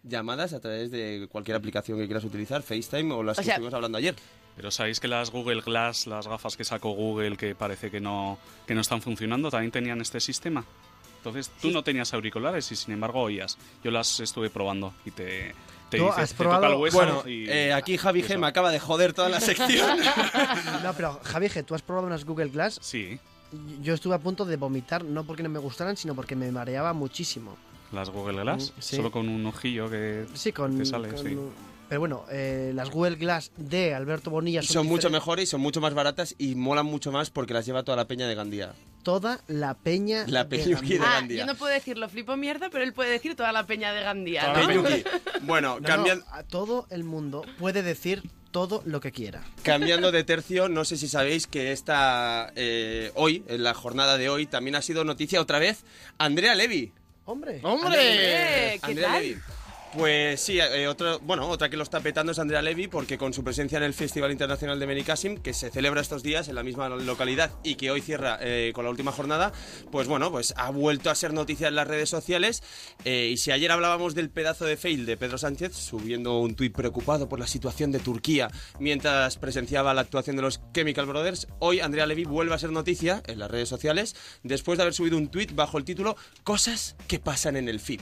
Llamadas 0.03 0.55
a 0.55 0.61
través 0.61 0.91
de 0.91 1.29
cualquier 1.31 1.57
aplicación 1.57 1.97
que 1.97 2.07
quieras 2.07 2.25
utilizar, 2.25 2.63
FaceTime 2.63 3.15
o 3.15 3.23
las 3.23 3.39
O 3.39 3.43
que 3.43 3.45
sea, 3.45 3.55
estuvimos 3.55 3.75
hablando 3.75 3.97
ayer. 3.97 4.17
Pero 4.57 4.73
sabéis 4.73 4.99
que 4.99 5.07
las 5.07 5.31
Google 5.31 5.61
Glass, 5.61 6.09
las 6.09 6.27
gafas 6.27 6.57
que 6.57 6.65
sacó 6.65 6.91
Google, 6.91 7.37
que 7.37 7.55
parece 7.55 7.93
que 7.93 8.01
no, 8.01 8.39
que 8.67 8.75
no 8.75 8.81
están 8.81 9.03
funcionando, 9.03 9.51
también 9.51 9.71
tenían 9.71 10.01
este 10.01 10.19
sistema. 10.19 10.65
Entonces 11.21 11.51
tú 11.61 11.71
no 11.71 11.83
tenías 11.85 12.13
auriculares 12.15 12.71
y 12.73 12.77
sin 12.77 12.95
embargo 12.95 13.21
oías. 13.21 13.59
Yo 13.85 13.91
las 13.91 14.21
estuve 14.21 14.49
probando 14.51 14.95
y 15.05 15.11
te, 15.11 15.55
te 15.91 15.99
¿Tú 15.99 16.05
dice, 16.07 16.21
has 16.21 16.31
te 16.31 16.37
toca 16.37 16.55
el 16.57 16.61
probado? 16.61 16.79
hueso 16.81 16.97
Bueno, 16.97 17.23
y- 17.29 17.49
eh, 17.49 17.73
aquí 17.75 17.97
Javi 17.99 18.23
G 18.23 18.39
me 18.39 18.47
acaba 18.47 18.71
de 18.71 18.81
joder 18.81 19.13
toda 19.13 19.29
la 19.29 19.41
sección. 19.41 19.99
No, 20.83 20.95
pero 20.95 21.21
Javi, 21.23 21.49
G, 21.49 21.65
¿tú 21.65 21.75
has 21.75 21.83
probado 21.83 22.07
unas 22.07 22.25
Google 22.25 22.49
Glass? 22.49 22.79
Sí. 22.81 23.19
Yo 23.83 23.95
estuve 23.95 24.15
a 24.15 24.19
punto 24.19 24.45
de 24.45 24.57
vomitar, 24.57 25.05
no 25.05 25.25
porque 25.25 25.43
no 25.43 25.49
me 25.49 25.59
gustaran, 25.59 25.97
sino 25.97 26.15
porque 26.15 26.37
me 26.37 26.51
mareaba 26.53 26.93
muchísimo. 26.93 27.57
Las 27.93 28.09
Google 28.09 28.41
Glass, 28.43 28.73
Mm, 28.77 28.81
sí. 28.81 28.97
solo 28.97 29.11
con 29.11 29.29
un 29.29 29.45
ojillo 29.47 29.91
que 29.91 30.25
Sí, 30.35 30.53
con... 30.53 30.79
te 30.79 30.85
sale. 30.87 31.09
con- 31.09 31.19
sí. 31.19 31.37
Pero 31.89 31.99
bueno, 32.01 32.25
eh, 32.31 32.71
las 32.73 32.89
Google 32.89 33.17
Glass 33.17 33.51
de 33.57 33.93
Alberto 33.95 34.31
Bonilla 34.31 34.63
son, 34.63 34.73
son 34.75 34.87
mucho 34.87 35.11
mejores 35.11 35.43
y 35.43 35.47
son 35.49 35.61
mucho 35.61 35.81
más 35.81 35.93
baratas 35.93 36.37
y 36.39 36.55
molan 36.55 36.87
mucho 36.87 37.11
más 37.11 37.31
porque 37.31 37.53
las 37.53 37.67
lleva 37.67 37.83
toda 37.83 37.97
la 37.97 38.07
peña 38.07 38.29
de 38.29 38.37
Gandía. 38.37 38.73
Toda 39.03 39.41
la 39.49 39.75
peña 39.75 40.25
La 40.29 40.45
de 40.45 40.51
peñuqui 40.59 40.95
de 40.95 40.99
Gandía. 40.99 41.09
Ah, 41.09 41.15
Gandía. 41.21 41.39
yo 41.41 41.47
no 41.47 41.55
puedo 41.55 41.73
decirlo, 41.73 42.09
flipo 42.09 42.37
mierda, 42.37 42.69
pero 42.71 42.85
él 42.85 42.93
puede 42.93 43.11
decir 43.11 43.35
toda 43.35 43.51
la 43.53 43.65
peña 43.67 43.93
de 43.93 44.03
Gandía. 44.03 44.53
Bueno, 45.43 45.81
No, 45.81 45.87
cambian- 45.87 46.19
no, 46.29 46.35
a 46.35 46.43
todo 46.43 46.87
el 46.91 47.05
mundo 47.05 47.43
puede 47.59 47.83
decir 47.83 48.23
todo 48.51 48.83
lo 48.85 49.01
que 49.01 49.11
quiera. 49.13 49.43
Cambiando 49.63 50.13
de 50.13 50.25
tercio, 50.25 50.69
no 50.69 50.85
sé 50.85 50.97
si 50.97 51.09
sabéis 51.09 51.47
que 51.47 51.73
esta 51.73 52.53
eh, 52.57 53.11
hoy, 53.15 53.45
en 53.49 53.63
la 53.63 53.73
jornada 53.75 54.19
de 54.19 54.29
hoy, 54.29 54.47
también 54.47 54.75
ha 54.77 54.83
sido 54.83 55.05
noticia 55.05 55.41
otra 55.41 55.59
vez 55.59 55.85
Andrea 56.19 56.55
Levy. 56.55 56.93
¡Hombre! 57.25 57.61
¡Hombre! 57.63 57.97
¿Qué 57.97 58.79
Andrea 58.83 59.09
tal? 59.09 59.23
Levy. 59.23 59.41
Pues 59.93 60.41
sí, 60.41 60.61
eh, 60.61 60.87
otro, 60.87 61.19
bueno, 61.19 61.49
otra 61.49 61.69
que 61.69 61.77
lo 61.77 61.83
está 61.83 61.99
petando 61.99 62.31
es 62.31 62.39
Andrea 62.39 62.63
Levy 62.63 62.87
porque 62.87 63.19
con 63.19 63.33
su 63.33 63.43
presencia 63.43 63.77
en 63.77 63.83
el 63.83 63.93
Festival 63.93 64.31
Internacional 64.31 64.79
de 64.79 64.87
Benicassim, 64.87 65.37
que 65.39 65.53
se 65.53 65.69
celebra 65.69 66.01
estos 66.01 66.23
días 66.23 66.47
en 66.47 66.55
la 66.55 66.63
misma 66.63 66.89
localidad 66.89 67.51
y 67.65 67.75
que 67.75 67.91
hoy 67.91 68.01
cierra 68.01 68.39
eh, 68.41 68.71
con 68.73 68.85
la 68.85 68.93
última 68.93 69.11
jornada, 69.11 69.53
pues 69.91 70.07
bueno, 70.07 70.31
pues 70.31 70.55
ha 70.57 70.71
vuelto 70.71 71.11
a 71.11 71.17
ser 71.17 71.33
noticia 71.33 71.67
en 71.67 71.75
las 71.75 71.89
redes 71.89 72.09
sociales. 72.09 72.63
Eh, 73.05 73.31
y 73.33 73.37
si 73.37 73.51
ayer 73.51 73.73
hablábamos 73.73 74.15
del 74.15 74.31
pedazo 74.31 74.65
de 74.65 74.77
fail 74.77 75.07
de 75.07 75.17
Pedro 75.17 75.39
Sánchez 75.39 75.75
subiendo 75.75 76.39
un 76.39 76.55
tuit 76.55 76.73
preocupado 76.73 77.29
por 77.29 77.41
la 77.41 77.49
situación 77.49 77.91
de 77.91 77.99
Turquía 77.99 78.49
mientras 78.79 79.39
presenciaba 79.39 79.93
la 79.93 80.03
actuación 80.03 80.37
de 80.37 80.43
los 80.43 80.61
Chemical 80.73 81.07
Brothers, 81.07 81.49
hoy 81.59 81.81
Andrea 81.81 82.07
Levy 82.07 82.25
vuelve 82.25 82.55
a 82.55 82.59
ser 82.59 82.71
noticia 82.71 83.25
en 83.27 83.41
las 83.41 83.51
redes 83.51 83.69
sociales 83.69 84.15
después 84.45 84.79
de 84.79 84.83
haber 84.83 84.95
subido 84.95 85.17
un 85.17 85.29
tuit 85.33 85.53
bajo 85.53 85.79
el 85.79 85.85
título 85.85 86.17
Cosas 86.45 86.95
que 87.09 87.19
pasan 87.19 87.57
en 87.57 87.69
el 87.69 87.81
feed 87.81 88.01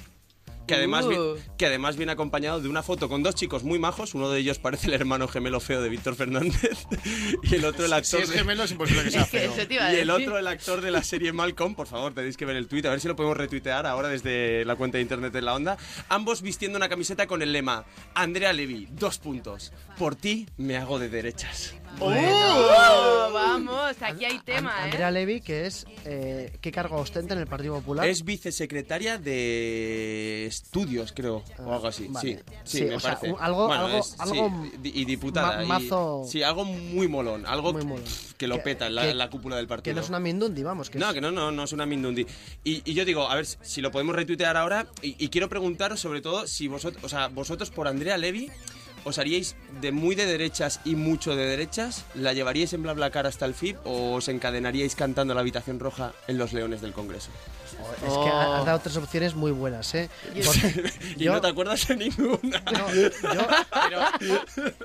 que 0.68 0.74
además, 0.76 1.08
vi- 1.08 1.16
Uh. 1.18 1.36
que 1.56 1.66
además 1.66 1.96
viene 1.96 2.12
acompañado 2.12 2.60
de 2.60 2.68
una 2.68 2.82
foto 2.84 3.08
con 3.08 3.24
dos 3.24 3.34
chicos 3.34 3.64
muy 3.64 3.78
majos. 3.80 4.14
Uno 4.14 4.30
de 4.30 4.38
ellos 4.38 4.58
parece 4.60 4.86
el 4.86 4.94
hermano 4.94 5.26
gemelo 5.26 5.58
feo 5.58 5.82
de 5.82 5.88
Víctor 5.88 6.14
Fernández 6.14 6.86
y 7.42 7.54
el 7.56 7.64
otro 7.64 7.84
el 7.86 7.90
Si 7.90 7.94
actor. 7.96 8.20
es 8.22 8.28
de- 8.30 8.38
gemelo 8.38 8.62
es 8.62 8.70
imposible 8.70 9.02
que 9.04 9.10
sea 9.10 9.22
Es 9.22 9.28
que 9.30 9.38
feo. 9.66 9.92
y 9.92 9.96
el 9.96 10.10
otro 10.10 10.38
el 10.38 10.46
actor 10.46 10.80
de 10.80 10.90
la 10.92 11.02
serie 11.02 11.32
Malcolm. 11.32 11.74
Por 11.74 11.86
favor, 11.88 12.14
tenéis 12.14 12.36
que 12.36 12.44
ver 12.44 12.54
el 12.56 12.68
tuit, 12.68 12.86
a 12.86 12.90
ver 12.90 13.00
si 13.00 13.08
lo 13.08 13.16
podemos 13.16 13.36
retuitear 13.36 13.86
ahora 13.86 14.08
desde 14.08 14.64
la 14.64 14.76
cuenta 14.76 14.98
de 14.98 15.02
internet 15.02 15.32
de 15.32 15.42
la 15.42 15.54
onda. 15.54 15.76
Ambos 16.08 16.42
vistiendo 16.42 16.76
una 16.76 16.88
camiseta 16.88 17.26
con 17.26 17.42
el 17.42 17.52
lema 17.52 17.84
Andrea 18.14 18.52
Levy, 18.52 18.86
dos 18.92 19.18
puntos. 19.18 19.72
Por 19.98 20.14
ti 20.14 20.46
me 20.58 20.76
hago 20.76 20.98
de 20.98 21.08
derechas. 21.08 21.74
¡Oh! 22.00 23.30
Vamos, 23.32 23.96
aquí 24.02 24.24
hay 24.24 24.38
tema, 24.40 24.70
¿eh? 24.70 24.84
Andrea 24.84 25.10
Levy, 25.10 25.40
que 25.40 25.66
es... 25.66 25.86
eh, 26.04 26.52
¿Qué 26.60 26.70
cargo 26.70 26.96
ostenta 26.96 27.34
en 27.34 27.40
el 27.40 27.46
Partido 27.46 27.74
Popular? 27.76 28.06
Es 28.06 28.24
vicesecretaria 28.24 29.18
de 29.18 30.44
estudios, 30.62 31.12
creo, 31.14 31.42
o 31.58 31.72
algo 31.72 31.86
así. 31.88 32.06
vale. 32.08 32.36
Sí, 32.36 32.42
sí, 32.64 32.78
Sí, 32.78 32.84
me 32.84 32.96
o 32.96 33.00
sea, 33.00 33.14
parece. 33.14 33.32
un- 33.32 33.40
algo- 33.40 33.66
Bueno, 33.66 33.84
algo- 33.84 33.98
es- 33.98 34.16
y 34.84 35.04
diputada. 35.04 35.56
ma- 35.58 35.64
y- 35.64 35.66
mazo- 35.88 36.24
sí, 36.28 36.42
algo 36.42 36.64
muy 36.64 37.08
molón, 37.08 37.46
algo 37.46 37.72
Muy 37.72 37.84
molón. 37.84 38.04
pff, 38.04 38.34
que 38.34 38.46
lo 38.46 38.56
Que- 38.56 38.62
peta 38.62 38.86
en 38.86 38.94
la, 38.94 39.02
que- 39.26 39.30
cúpula 39.30 39.56
del 39.56 39.66
Que 39.66 39.68
partido. 39.68 39.96
no 39.96 40.02
es 40.02 40.08
una 40.08 40.20
Mindundi, 40.20 40.62
vamos. 40.62 40.90
Que 40.90 40.98
No, 40.98 41.08
es- 41.08 41.14
que 41.14 41.20
no, 41.20 41.30
no, 41.30 41.50
no 41.50 41.64
es 41.64 41.72
una 41.72 41.86
Mindundi. 41.86 42.26
Y, 42.64 42.82
y 42.90 42.94
yo 42.94 43.04
digo, 43.04 43.28
a 43.28 43.34
ver 43.34 43.46
si 43.46 43.80
lo 43.80 43.90
podemos 43.90 44.14
retuitear 44.14 44.56
ahora. 44.56 44.86
Y, 45.02 45.16
y 45.22 45.28
quiero 45.28 45.48
preguntaros, 45.48 46.00
sobre 46.00 46.20
todo, 46.20 46.46
si 46.46 46.68
vosotros, 46.68 47.02
o 47.04 47.08
sea, 47.08 47.28
vosotros 47.28 47.70
por 47.70 47.88
Andrea 47.88 48.16
Levy, 48.18 48.50
¿os 49.04 49.18
haríais 49.18 49.56
de 49.80 49.92
muy 49.92 50.14
de 50.16 50.26
derechas 50.26 50.80
y 50.84 50.94
mucho 50.96 51.34
de 51.36 51.46
derechas? 51.46 52.04
¿La 52.14 52.32
llevaríais 52.32 52.72
en 52.72 52.82
BlaBlaCar 52.82 53.26
hasta 53.26 53.46
el 53.46 53.54
FIP 53.54 53.76
o 53.84 54.14
os 54.14 54.28
encadenaríais 54.28 54.94
cantando 54.96 55.34
la 55.34 55.40
habitación 55.40 55.78
roja 55.80 56.12
en 56.26 56.36
los 56.38 56.52
Leones 56.52 56.80
del 56.80 56.92
Congreso? 56.92 57.30
Es 57.96 58.12
que 58.12 58.28
ha- 58.28 58.58
has 58.58 58.66
dado 58.66 58.78
tres 58.80 58.96
opciones 58.96 59.34
muy 59.34 59.50
buenas, 59.50 59.92
¿eh? 59.94 60.08
Porque 60.44 60.92
y 61.16 61.18
yo- 61.24 61.32
no 61.32 61.40
te 61.40 61.48
acuerdas 61.48 61.88
de 61.88 61.96
ninguna. 61.96 62.62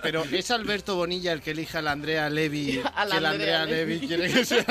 Pero 0.02 0.24
es 0.26 0.52
Alberto 0.52 0.96
Bonilla 0.96 1.34
el 1.34 1.42
que 1.42 1.52
elija 1.52 1.80
a 1.80 1.82
la 1.82 1.92
Andrea 1.92 2.30
Levy, 2.30 2.82
A 2.96 3.06
la 3.06 3.16
que 3.16 3.22
la 3.22 3.30
Andrea 3.32 3.62
Andrea 3.64 3.78
Levy 3.86 3.94
Levy. 3.96 4.08
quiere 4.08 4.32
que 4.32 4.46
sean 4.46 4.66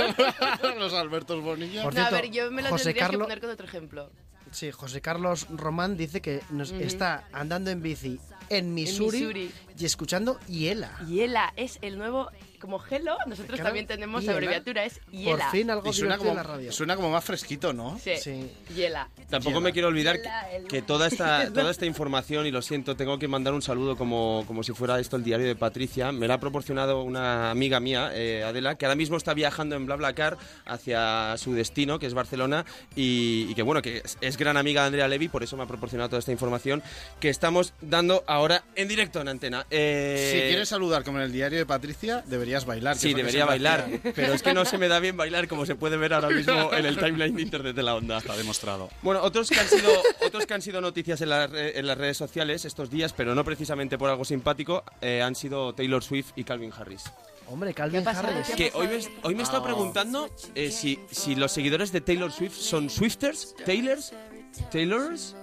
los 0.78 0.92
Albertos 0.94 1.42
Bonilla. 1.42 1.82
Por 1.82 1.94
No, 1.94 2.04
a 2.06 2.10
ver, 2.10 2.30
yo 2.30 2.50
me 2.50 2.62
lo 2.62 2.70
José 2.70 2.84
tendrías 2.84 3.06
Carlo- 3.08 3.18
que 3.20 3.24
poner 3.24 3.40
con 3.40 3.50
otro 3.50 3.66
ejemplo. 3.66 4.10
Sí, 4.50 4.70
José 4.70 5.00
Carlos 5.00 5.46
Román 5.50 5.96
dice 5.96 6.20
que 6.20 6.42
nos 6.50 6.72
está 6.72 7.24
andando 7.32 7.70
en 7.70 7.80
bici 7.80 8.20
en 8.50 8.74
Missouri, 8.74 9.18
Missouri. 9.20 9.50
y 9.78 9.84
escuchando 9.86 10.38
Hiela. 10.46 10.98
Hiela 11.08 11.54
es 11.56 11.78
el 11.80 11.96
nuevo, 11.96 12.30
como 12.62 12.82
Hello, 12.90 13.14
nosotros 13.26 13.56
Claro, 13.56 13.64
también 13.64 13.86
tenemos 13.86 14.24
la 14.24 14.32
abreviatura, 14.32 14.84
es 14.86 15.00
Hiela. 15.10 15.36
Por 15.44 15.50
fin 15.50 15.70
algo 15.70 15.90
Y 15.90 15.92
suena 15.92 16.16
como, 16.16 16.30
en 16.30 16.36
la 16.36 16.42
radio. 16.42 16.72
suena 16.72 16.96
como 16.96 17.10
más 17.10 17.22
fresquito, 17.24 17.74
¿no? 17.74 17.98
Sí, 17.98 18.50
Hiela. 18.74 19.10
Tampoco 19.28 19.60
me 19.60 19.72
quiero 19.72 19.88
olvidar 19.88 20.16
que, 20.22 20.28
que 20.68 20.80
toda 20.82 21.08
esta 21.08 21.50
toda 21.52 21.70
esta 21.70 21.84
información, 21.84 22.46
y 22.46 22.50
lo 22.50 22.62
siento, 22.62 22.96
tengo 22.96 23.18
que 23.18 23.28
mandar 23.28 23.52
un 23.52 23.60
saludo 23.62 23.96
como, 23.96 24.44
como 24.46 24.62
si 24.62 24.72
fuera 24.72 24.98
esto 24.98 25.16
el 25.16 25.24
diario 25.24 25.46
de 25.46 25.56
Patricia. 25.56 26.12
Me 26.12 26.26
la 26.28 26.34
ha 26.34 26.40
proporcionado 26.40 27.02
una 27.02 27.50
amiga 27.50 27.80
mía, 27.80 28.10
eh, 28.14 28.42
Adela, 28.44 28.76
que 28.76 28.86
ahora 28.86 28.94
mismo 28.96 29.16
está 29.16 29.34
viajando 29.34 29.76
en 29.76 29.84
BlaBlaCar 29.84 30.38
hacia 30.64 31.36
su 31.36 31.52
destino, 31.54 31.98
que 31.98 32.06
es 32.06 32.14
Barcelona, 32.14 32.64
y, 32.96 33.46
y 33.50 33.54
que 33.54 33.62
bueno, 33.62 33.82
que 33.82 33.98
es, 33.98 34.16
es 34.20 34.36
gran 34.36 34.56
amiga 34.56 34.82
de 34.82 34.86
Andrea 34.86 35.08
Levy, 35.08 35.28
por 35.28 35.42
eso 35.42 35.56
me 35.56 35.64
ha 35.64 35.66
proporcionado 35.66 36.10
toda 36.10 36.20
esta 36.20 36.32
información 36.32 36.82
que 37.20 37.28
estamos 37.28 37.74
dando 37.80 38.22
ahora 38.26 38.62
en 38.76 38.88
directo 38.88 39.20
en 39.20 39.28
antena. 39.28 39.66
Eh, 39.70 40.30
Si 40.32 40.48
quieres 40.48 40.68
saludar 40.68 41.02
como 41.04 41.18
en 41.18 41.24
el 41.24 41.32
diario 41.32 41.58
de 41.58 41.66
Patricia, 41.66 42.22
deberías 42.52 42.64
bailar. 42.66 42.96
Sí, 42.98 43.14
debería 43.14 43.44
bailar, 43.46 43.80
hacía. 43.80 44.12
pero 44.14 44.32
es 44.34 44.42
que 44.42 44.52
no 44.54 44.64
se 44.64 44.78
me 44.78 44.88
da 44.88 45.00
bien 45.00 45.16
bailar 45.16 45.48
como 45.48 45.64
se 45.66 45.74
puede 45.74 45.96
ver 45.96 46.12
ahora 46.14 46.28
mismo 46.28 46.72
en 46.72 46.84
el 46.86 46.96
timeline 46.98 47.34
de 47.34 47.42
internet 47.42 47.74
de 47.74 47.82
la 47.82 47.94
onda. 47.94 48.18
Está 48.18 48.36
demostrado. 48.36 48.90
Bueno, 49.02 49.22
otros 49.22 49.48
que 49.48 49.58
han 49.58 49.68
sido, 49.68 49.90
otros 50.26 50.46
que 50.46 50.54
han 50.54 50.62
sido 50.62 50.80
noticias 50.80 51.20
en, 51.22 51.30
las 51.30 51.50
re- 51.50 51.78
en 51.78 51.86
las 51.86 51.96
redes 51.96 52.16
sociales 52.16 52.64
estos 52.64 52.90
días, 52.90 53.12
pero 53.12 53.34
no 53.34 53.44
precisamente 53.44 53.96
por 53.98 54.10
algo 54.10 54.24
simpático, 54.24 54.84
eh, 55.00 55.22
han 55.22 55.34
sido 55.34 55.74
Taylor 55.74 56.02
Swift 56.04 56.32
y 56.36 56.44
Calvin 56.44 56.72
Harris. 56.76 57.04
Hombre, 57.46 57.74
Calvin. 57.74 58.06
Harris. 58.06 58.46
¿Qué 58.48 58.52
ha 58.52 58.56
Que 58.56 58.72
hoy 58.74 58.88
me, 58.88 58.98
hoy 59.22 59.34
me 59.34 59.40
he 59.40 59.44
estado 59.44 59.62
preguntando 59.64 60.28
eh, 60.54 60.70
si, 60.70 60.98
si 61.10 61.34
los 61.34 61.52
seguidores 61.52 61.92
de 61.92 62.00
Taylor 62.00 62.30
Swift 62.32 62.54
son 62.56 62.88
Swifters, 62.88 63.54
Taylors, 63.66 64.12
Taylors 64.70 65.34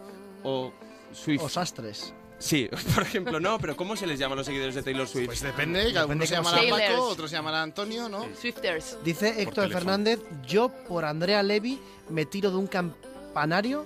o 0.44 0.72
Swift. 1.14 1.42
O 1.44 1.50
sastres. 1.50 2.14
Sí, 2.40 2.70
por 2.96 3.04
ejemplo, 3.04 3.40
no, 3.40 3.60
pero 3.60 3.76
¿cómo 3.76 3.96
se 3.96 4.08
les 4.08 4.18
llama 4.18 4.34
a 4.34 4.38
los 4.38 4.46
seguidores 4.46 4.74
de 4.76 4.82
Taylor 4.82 5.08
Swift? 5.08 5.26
Pues 5.28 5.42
depende, 5.42 5.92
que 5.92 6.00
algunos 6.00 6.28
se 6.28 6.36
llamarán 6.36 6.62
se- 6.62 6.70
Paco, 6.70 6.78
Taylors. 6.82 7.02
otros 7.04 7.30
se 7.30 7.36
llamarán 7.36 7.62
Antonio, 7.64 8.10
¿no? 8.10 8.26
Swifters. 8.40 8.98
Dice 9.04 9.42
Héctor. 9.42 9.70
Fernández, 9.72 10.20
yo 10.48 10.70
por 10.70 11.06
Andrea 11.06 11.44
Levy 11.44 11.80
me 12.10 12.26
tiro 12.26 12.50
de 12.50 12.58
un 12.58 12.68
campanario 12.68 13.86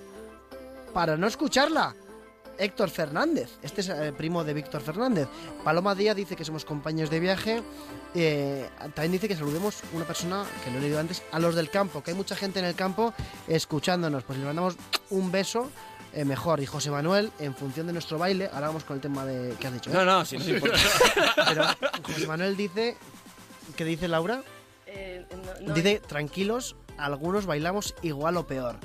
para 0.92 1.16
no 1.16 1.26
escucharla. 1.26 1.94
Héctor 2.56 2.88
Fernández, 2.88 3.50
este 3.62 3.80
es 3.80 3.88
el 3.88 4.12
primo 4.12 4.44
de 4.44 4.54
Víctor 4.54 4.80
Fernández. 4.80 5.26
Paloma 5.64 5.96
Díaz 5.96 6.14
dice 6.14 6.36
que 6.36 6.44
somos 6.44 6.64
compañeros 6.64 7.10
de 7.10 7.18
viaje. 7.18 7.60
Eh, 8.14 8.68
también 8.94 9.10
dice 9.10 9.26
que 9.26 9.34
saludemos 9.34 9.82
una 9.92 10.04
persona 10.04 10.44
que 10.64 10.70
lo 10.70 10.78
he 10.78 10.82
leído 10.82 11.00
antes, 11.00 11.20
a 11.32 11.40
los 11.40 11.56
del 11.56 11.68
campo, 11.68 12.04
que 12.04 12.12
hay 12.12 12.16
mucha 12.16 12.36
gente 12.36 12.60
en 12.60 12.66
el 12.66 12.76
campo 12.76 13.12
escuchándonos. 13.48 14.22
Pues 14.22 14.38
le 14.38 14.44
mandamos 14.44 14.76
un 15.10 15.32
beso 15.32 15.68
eh, 16.14 16.24
mejor. 16.24 16.60
Y 16.60 16.66
José 16.66 16.90
Manuel, 16.90 17.30
en 17.38 17.54
función 17.54 17.86
de 17.86 17.92
nuestro 17.92 18.18
baile, 18.18 18.48
ahora 18.52 18.68
vamos 18.68 18.84
con 18.84 18.96
el 18.96 19.02
tema 19.02 19.24
de 19.26 19.54
que 19.56 19.66
has 19.66 19.72
dicho. 19.72 19.90
¿eh? 19.90 19.92
No, 19.94 20.04
no, 20.04 20.24
si 20.24 20.38
no 20.38 20.48
importa. 20.48 20.78
Pero 21.48 21.64
José 22.04 22.26
Manuel 22.26 22.56
dice, 22.56 22.96
¿qué 23.76 23.84
dice 23.84 24.08
Laura? 24.08 24.42
Eh, 24.86 25.24
no- 25.60 25.66
no- 25.68 25.74
Dice, 25.74 26.00
tranquilos, 26.06 26.76
algunos 26.98 27.46
bailamos 27.46 27.94
igual 28.02 28.36
o 28.36 28.46
peor. 28.46 28.76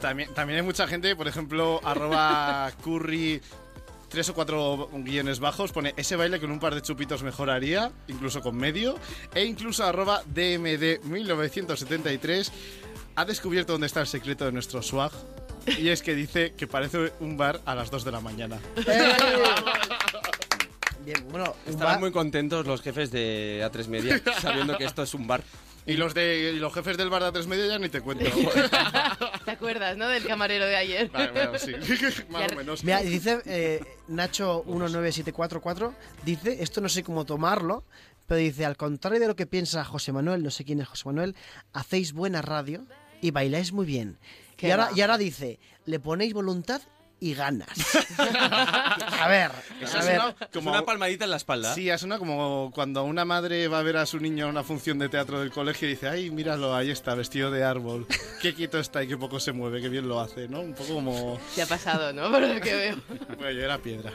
También, 0.00 0.32
también 0.34 0.58
hay 0.60 0.64
mucha 0.64 0.86
gente, 0.86 1.14
por 1.16 1.28
ejemplo, 1.28 1.80
arroba 1.84 2.70
curry 2.82 3.40
tres 4.08 4.28
o 4.28 4.34
cuatro 4.34 4.88
guiones 4.92 5.40
bajos, 5.40 5.72
pone 5.72 5.92
ese 5.96 6.14
baile 6.14 6.38
con 6.40 6.50
un 6.52 6.60
par 6.60 6.74
de 6.74 6.82
chupitos 6.82 7.22
mejoraría, 7.24 7.90
incluso 8.06 8.40
con 8.42 8.54
medio, 8.56 8.96
e 9.34 9.44
incluso 9.44 9.82
arroba 9.84 10.22
DMD 10.26 11.02
1973 11.04 12.52
ha 13.16 13.24
descubierto 13.24 13.72
dónde 13.72 13.88
está 13.88 14.00
el 14.00 14.06
secreto 14.06 14.44
de 14.44 14.52
nuestro 14.52 14.82
swag. 14.82 15.10
Y 15.78 15.88
es 15.88 16.02
que 16.02 16.14
dice 16.14 16.52
que 16.56 16.66
parece 16.66 17.12
un 17.20 17.36
bar 17.36 17.60
a 17.64 17.74
las 17.74 17.90
2 17.90 18.04
de 18.04 18.12
la 18.12 18.20
mañana. 18.20 18.58
Bien, 21.04 21.26
bueno, 21.30 21.54
bar- 21.78 22.00
muy 22.00 22.12
contentos 22.12 22.66
los 22.66 22.80
jefes 22.80 23.10
de 23.10 23.60
A3 23.70 23.88
Media 23.88 24.22
sabiendo 24.40 24.78
que 24.78 24.84
esto 24.84 25.02
es 25.02 25.12
un 25.14 25.26
bar. 25.26 25.42
Y 25.86 25.98
los 25.98 26.14
de 26.14 26.52
y 26.56 26.58
los 26.58 26.72
jefes 26.72 26.96
del 26.96 27.10
bar 27.10 27.20
de 27.20 27.28
a 27.28 27.32
tres 27.32 27.46
media 27.46 27.66
ya 27.66 27.78
ni 27.78 27.90
te 27.90 28.00
cuento. 28.00 28.24
¿Te 29.44 29.50
acuerdas, 29.50 29.98
¿no? 29.98 30.08
Del 30.08 30.24
camarero 30.26 30.64
de 30.64 30.76
ayer. 30.76 31.10
Vale, 31.10 31.30
bueno, 31.32 31.58
sí. 31.58 31.72
Más 32.30 32.50
o 32.50 32.56
menos. 32.56 32.82
Mira, 32.84 33.02
dice 33.02 33.42
eh, 33.44 33.84
Nacho19744, 34.08 35.92
dice, 36.24 36.62
esto 36.62 36.80
no 36.80 36.88
sé 36.88 37.02
cómo 37.02 37.26
tomarlo, 37.26 37.84
pero 38.26 38.38
dice, 38.38 38.64
al 38.64 38.78
contrario 38.78 39.20
de 39.20 39.26
lo 39.26 39.36
que 39.36 39.44
piensa 39.46 39.84
José 39.84 40.10
Manuel, 40.12 40.42
no 40.42 40.50
sé 40.50 40.64
quién 40.64 40.80
es 40.80 40.88
José 40.88 41.02
Manuel, 41.04 41.36
hacéis 41.74 42.14
buena 42.14 42.40
radio 42.40 42.86
y 43.20 43.30
bailáis 43.30 43.72
muy 43.74 43.84
bien. 43.84 44.16
Y 44.66 44.70
ahora, 44.70 44.90
y 44.94 45.00
ahora 45.00 45.18
dice, 45.18 45.58
le 45.86 46.00
ponéis 46.00 46.32
voluntad 46.34 46.80
y 47.20 47.32
ganas. 47.34 47.68
a 48.18 49.28
ver, 49.28 49.50
Eso 49.80 49.98
a 49.98 50.02
ver. 50.02 50.20
como- 50.52 50.70
Una 50.70 50.84
palmadita 50.84 51.24
en 51.24 51.30
la 51.30 51.36
espalda. 51.36 51.74
Sí, 51.74 51.88
ha 51.90 51.96
sonado 51.96 52.18
como 52.18 52.70
cuando 52.74 53.04
una 53.04 53.24
madre 53.24 53.66
va 53.68 53.78
a 53.78 53.82
ver 53.82 53.96
a 53.96 54.04
su 54.06 54.18
niño 54.18 54.46
a 54.46 54.48
una 54.48 54.62
función 54.62 54.98
de 54.98 55.08
teatro 55.08 55.40
del 55.40 55.50
colegio 55.50 55.88
y 55.88 55.92
dice, 55.92 56.08
ay, 56.08 56.30
míralo, 56.30 56.74
ahí 56.74 56.90
está, 56.90 57.14
vestido 57.14 57.50
de 57.50 57.64
árbol. 57.64 58.06
Qué 58.42 58.54
quieto 58.54 58.78
está 58.78 59.02
y 59.02 59.08
qué 59.08 59.16
poco 59.16 59.40
se 59.40 59.52
mueve, 59.52 59.80
qué 59.80 59.88
bien 59.88 60.08
lo 60.08 60.20
hace, 60.20 60.48
¿no? 60.48 60.60
Un 60.60 60.74
poco 60.74 60.94
como... 60.94 61.38
Te 61.54 61.62
ha 61.62 61.66
pasado, 61.66 62.12
¿no? 62.12 62.30
Por 62.30 62.42
lo 62.42 62.60
que 62.60 62.74
veo. 62.74 62.96
Bueno, 63.38 63.50
yo 63.52 63.64
era 63.64 63.78
piedra. 63.78 64.12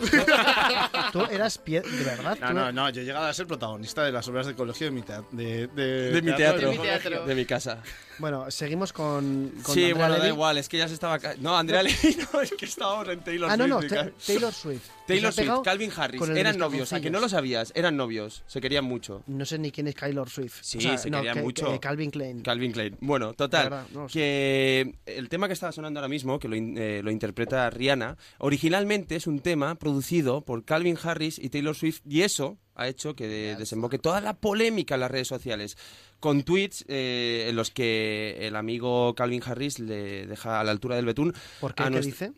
Tú 1.12 1.20
eras 1.30 1.58
pie... 1.58 1.80
de 1.82 2.04
verdad. 2.04 2.38
No, 2.40 2.52
no, 2.52 2.72
no, 2.72 2.90
yo 2.90 3.02
he 3.02 3.04
llegado 3.04 3.26
a 3.26 3.32
ser 3.32 3.46
protagonista 3.46 4.04
de 4.04 4.12
las 4.12 4.26
obras 4.28 4.46
de 4.46 4.54
colegio 4.54 4.86
de 4.86 4.90
mi, 4.90 5.02
tea- 5.02 5.22
de, 5.32 5.66
de, 5.68 6.10
De 6.12 6.22
mi 6.22 6.32
teatro. 6.34 7.24
De 7.26 7.34
mi 7.34 7.44
casa. 7.44 7.82
Bueno, 8.18 8.50
seguimos 8.50 8.94
con, 8.94 9.52
con 9.62 9.74
Sí, 9.74 9.84
Andrea 9.90 10.08
bueno, 10.08 10.22
da 10.22 10.28
igual, 10.28 10.56
es 10.58 10.68
que 10.70 10.78
ya 10.78 10.88
se 10.88 10.94
estaba... 10.94 11.18
ca- 11.18 11.34
No, 11.38 11.56
Andrea 11.56 11.82
Levy, 11.82 12.16
no, 12.32 12.40
es 12.40 12.50
que 12.52 12.64
estábamos 12.64 13.08
en 13.08 13.20
Taylor 13.20 13.50
Ah, 13.50 13.56
no, 13.58 13.80
Swift. 13.80 13.92
no, 13.92 14.10
Taylor 14.26 14.52
Swift. 14.54 14.82
Taylor 15.06 15.32
Swift, 15.32 15.62
Calvin 15.62 15.92
Harris, 15.96 16.20
eran 16.30 16.58
novios, 16.58 16.92
¿a 16.92 17.00
que 17.00 17.10
no 17.10 17.20
lo 17.20 17.28
sabías? 17.28 17.70
Eran 17.76 17.96
novios, 17.96 18.42
se 18.48 18.60
querían 18.60 18.84
mucho. 18.84 19.22
No 19.28 19.44
sé 19.44 19.56
ni 19.58 19.70
quién 19.70 19.86
es 19.86 19.94
Taylor 19.94 20.28
Swift. 20.28 20.56
Sí, 20.62 20.78
O 20.78 20.80
sea, 20.80 20.98
se 20.98 21.10
no, 21.10 21.18
querían 21.18 21.34
que- 21.36 21.42
mucho. 21.42 21.70
que 21.70 21.78
Calvin 21.78 22.10
Klein. 22.10 22.40
Calvin 22.42 22.72
Klein. 22.72 22.96
Bueno, 23.00 23.32
total, 23.34 23.64
verdad, 23.70 23.86
no 23.92 24.06
que 24.08 24.94
el 25.06 25.28
tema 25.28 25.46
que 25.46 25.52
estaba 25.52 25.70
sonando 25.72 26.00
ahora 26.00 26.08
mismo, 26.08 26.40
que 26.40 26.48
lo, 26.48 26.56
eh, 26.56 27.02
lo 27.04 27.10
interpreta 27.12 27.70
Rihanna, 27.70 28.16
originalmente 28.38 29.14
es 29.14 29.26
un 29.28 29.38
tema 29.40 29.74
producido 29.90 30.40
por 30.40 30.64
Calvin 30.64 30.98
Harris 31.02 31.38
y 31.38 31.48
Taylor 31.48 31.76
Swift, 31.76 32.00
y 32.08 32.22
eso 32.22 32.58
ha 32.74 32.88
hecho 32.88 33.14
que 33.14 33.26
de- 33.28 33.56
desemboque 33.56 33.98
toda 33.98 34.20
la 34.20 34.34
polémica 34.34 34.94
en 34.94 35.00
las 35.00 35.10
redes 35.10 35.28
sociales, 35.28 35.76
con 36.18 36.42
tweets 36.42 36.84
eh, 36.88 37.46
en 37.48 37.54
los 37.56 37.70
que 37.70 38.36
el 38.40 38.56
amigo 38.56 39.14
Calvin 39.14 39.42
Harris 39.44 39.78
le 39.78 40.26
deja 40.26 40.58
a 40.60 40.64
la 40.64 40.72
altura 40.72 40.96
del 40.96 41.04
betún. 41.06 41.32
¿Por 41.60 41.74
qué? 41.74 41.84
¿Qué 41.84 42.06
dice? 42.06 42.32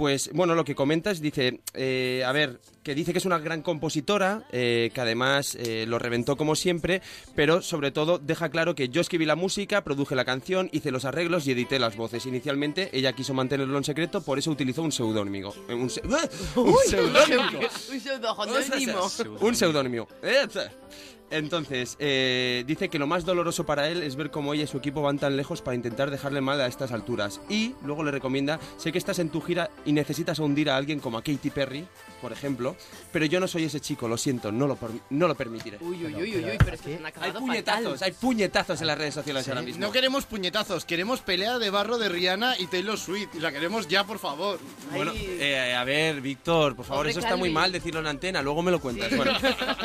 Pues 0.00 0.30
bueno, 0.32 0.54
lo 0.54 0.64
que 0.64 0.74
comentas 0.74 1.20
dice, 1.20 1.60
eh, 1.74 2.22
a 2.26 2.32
ver, 2.32 2.58
que 2.82 2.94
dice 2.94 3.12
que 3.12 3.18
es 3.18 3.26
una 3.26 3.38
gran 3.38 3.60
compositora, 3.60 4.46
eh, 4.50 4.90
que 4.94 5.00
además 5.02 5.54
eh, 5.60 5.84
lo 5.86 5.98
reventó 5.98 6.38
como 6.38 6.56
siempre, 6.56 7.02
pero 7.34 7.60
sobre 7.60 7.90
todo 7.90 8.16
deja 8.18 8.48
claro 8.48 8.74
que 8.74 8.88
yo 8.88 9.02
escribí 9.02 9.26
la 9.26 9.36
música, 9.36 9.84
produje 9.84 10.14
la 10.14 10.24
canción, 10.24 10.70
hice 10.72 10.90
los 10.90 11.04
arreglos 11.04 11.46
y 11.46 11.52
edité 11.52 11.78
las 11.78 11.96
voces. 11.98 12.24
Inicialmente 12.24 12.88
ella 12.96 13.12
quiso 13.12 13.34
mantenerlo 13.34 13.76
en 13.76 13.84
secreto, 13.84 14.22
por 14.22 14.38
eso 14.38 14.50
utilizó 14.50 14.80
un 14.80 14.90
seudónimo. 14.90 15.52
Eh, 15.68 15.74
Un, 15.74 15.90
se- 15.90 16.00
un 16.56 16.74
seudónimo. 16.88 17.60
Un 19.42 19.54
seudónimo. 19.54 20.08
Entonces, 21.30 21.96
eh, 22.00 22.64
dice 22.66 22.88
que 22.88 22.98
lo 22.98 23.06
más 23.06 23.24
doloroso 23.24 23.64
para 23.64 23.88
él 23.88 24.02
es 24.02 24.16
ver 24.16 24.30
cómo 24.30 24.52
ella 24.54 24.64
y 24.64 24.66
su 24.66 24.78
equipo 24.78 25.02
van 25.02 25.18
tan 25.18 25.36
lejos 25.36 25.62
para 25.62 25.74
intentar 25.74 26.10
dejarle 26.10 26.40
mal 26.40 26.60
a 26.60 26.66
estas 26.66 26.92
alturas. 26.92 27.40
Y 27.48 27.74
luego 27.84 28.02
le 28.04 28.10
recomienda, 28.10 28.58
sé 28.76 28.90
que 28.92 28.98
estás 28.98 29.18
en 29.20 29.30
tu 29.30 29.40
gira 29.40 29.70
y 29.84 29.92
necesitas 29.92 30.38
hundir 30.40 30.70
a 30.70 30.76
alguien 30.76 30.98
como 31.00 31.18
a 31.18 31.22
Katy 31.22 31.50
Perry, 31.50 31.86
por 32.20 32.32
ejemplo, 32.32 32.76
pero 33.12 33.24
yo 33.26 33.40
no 33.40 33.48
soy 33.48 33.64
ese 33.64 33.80
chico, 33.80 34.08
lo 34.08 34.16
siento, 34.18 34.50
no 34.52 34.66
lo, 34.66 34.76
per- 34.76 34.90
no 35.10 35.26
lo 35.28 35.34
permitiré. 35.34 35.78
Uy, 35.80 36.04
uy, 36.04 36.14
uy, 36.14 36.22
uy, 36.36 36.44
uy, 36.44 36.58
pero 36.58 36.74
es 36.74 36.82
que 36.82 36.94
es 36.94 37.00
un 37.00 37.06
Hay 37.06 37.32
puñetazos, 37.32 37.92
fatal. 37.92 38.02
hay 38.02 38.12
puñetazos 38.12 38.80
en 38.80 38.86
las 38.86 38.98
redes 38.98 39.14
sociales 39.14 39.48
ahora 39.48 39.62
mismo. 39.62 39.80
No 39.86 39.92
queremos 39.92 40.26
puñetazos, 40.26 40.84
queremos 40.84 41.20
pelea 41.20 41.58
de 41.58 41.70
barro 41.70 41.96
de 41.98 42.08
Rihanna 42.08 42.58
y 42.58 42.66
Taylor 42.66 42.98
Swift. 42.98 43.28
Y 43.34 43.40
la 43.40 43.52
queremos 43.52 43.88
ya, 43.88 44.04
por 44.04 44.18
favor. 44.18 44.58
Bueno, 44.92 45.12
eh, 45.16 45.74
a 45.74 45.84
ver, 45.84 46.20
Víctor, 46.20 46.76
por 46.76 46.84
favor, 46.84 47.00
Pobre 47.00 47.10
eso 47.12 47.20
está 47.20 47.36
muy 47.36 47.50
mal 47.50 47.72
decirlo 47.72 48.00
en 48.00 48.06
antena, 48.08 48.42
luego 48.42 48.62
me 48.62 48.70
lo 48.70 48.80
cuentas. 48.80 49.14
Bueno. 49.16 49.32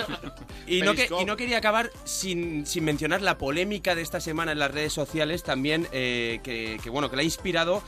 y, 0.68 0.82
no 0.82 0.94
que- 0.94 1.08
y 1.22 1.26
no 1.26 1.35
quería 1.36 1.58
acabar 1.58 1.92
sin, 2.04 2.66
sin 2.66 2.84
mencionar 2.84 3.22
la 3.22 3.38
polémica 3.38 3.96
de 3.96 4.02
esta 4.02 4.20
semana 4.20 4.52
en 4.52 4.60
las 4.60 4.72
redes 4.72 4.94
sociales 4.94 5.44
también, 5.44 5.88
eh, 5.92 6.40
que, 6.44 6.80
que, 6.84 6.90
bueno, 6.90 7.10
que 7.10 7.16
la 7.16 7.22
ha 7.22 7.26
inspirado 7.26 7.82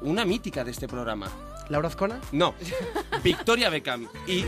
una 0.00 0.24
mítica 0.24 0.64
de 0.64 0.70
este 0.70 0.88
programa. 0.88 1.30
¿Laura 1.68 1.88
Azcona? 1.88 2.20
No, 2.32 2.54
Victoria 3.22 3.70
Beckham. 3.70 4.08
Y 4.26 4.44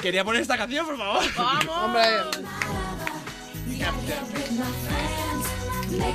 quería 0.00 0.24
poner 0.24 0.42
esta 0.42 0.58
canción, 0.58 0.84
por 0.86 0.98
favor. 0.98 1.22
¡Hombre! 1.68 2.02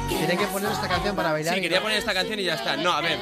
Tiene 0.07 0.37
que 0.37 0.47
poner 0.47 0.71
esta 0.71 0.87
canción 0.87 1.15
para 1.15 1.31
bailar. 1.31 1.55
Sí, 1.55 1.61
quería 1.61 1.81
poner 1.81 1.97
esta 1.97 2.13
canción 2.13 2.39
y 2.39 2.43
ya 2.43 2.55
está. 2.55 2.77
No, 2.77 2.91
a 2.91 3.01
ver. 3.01 3.17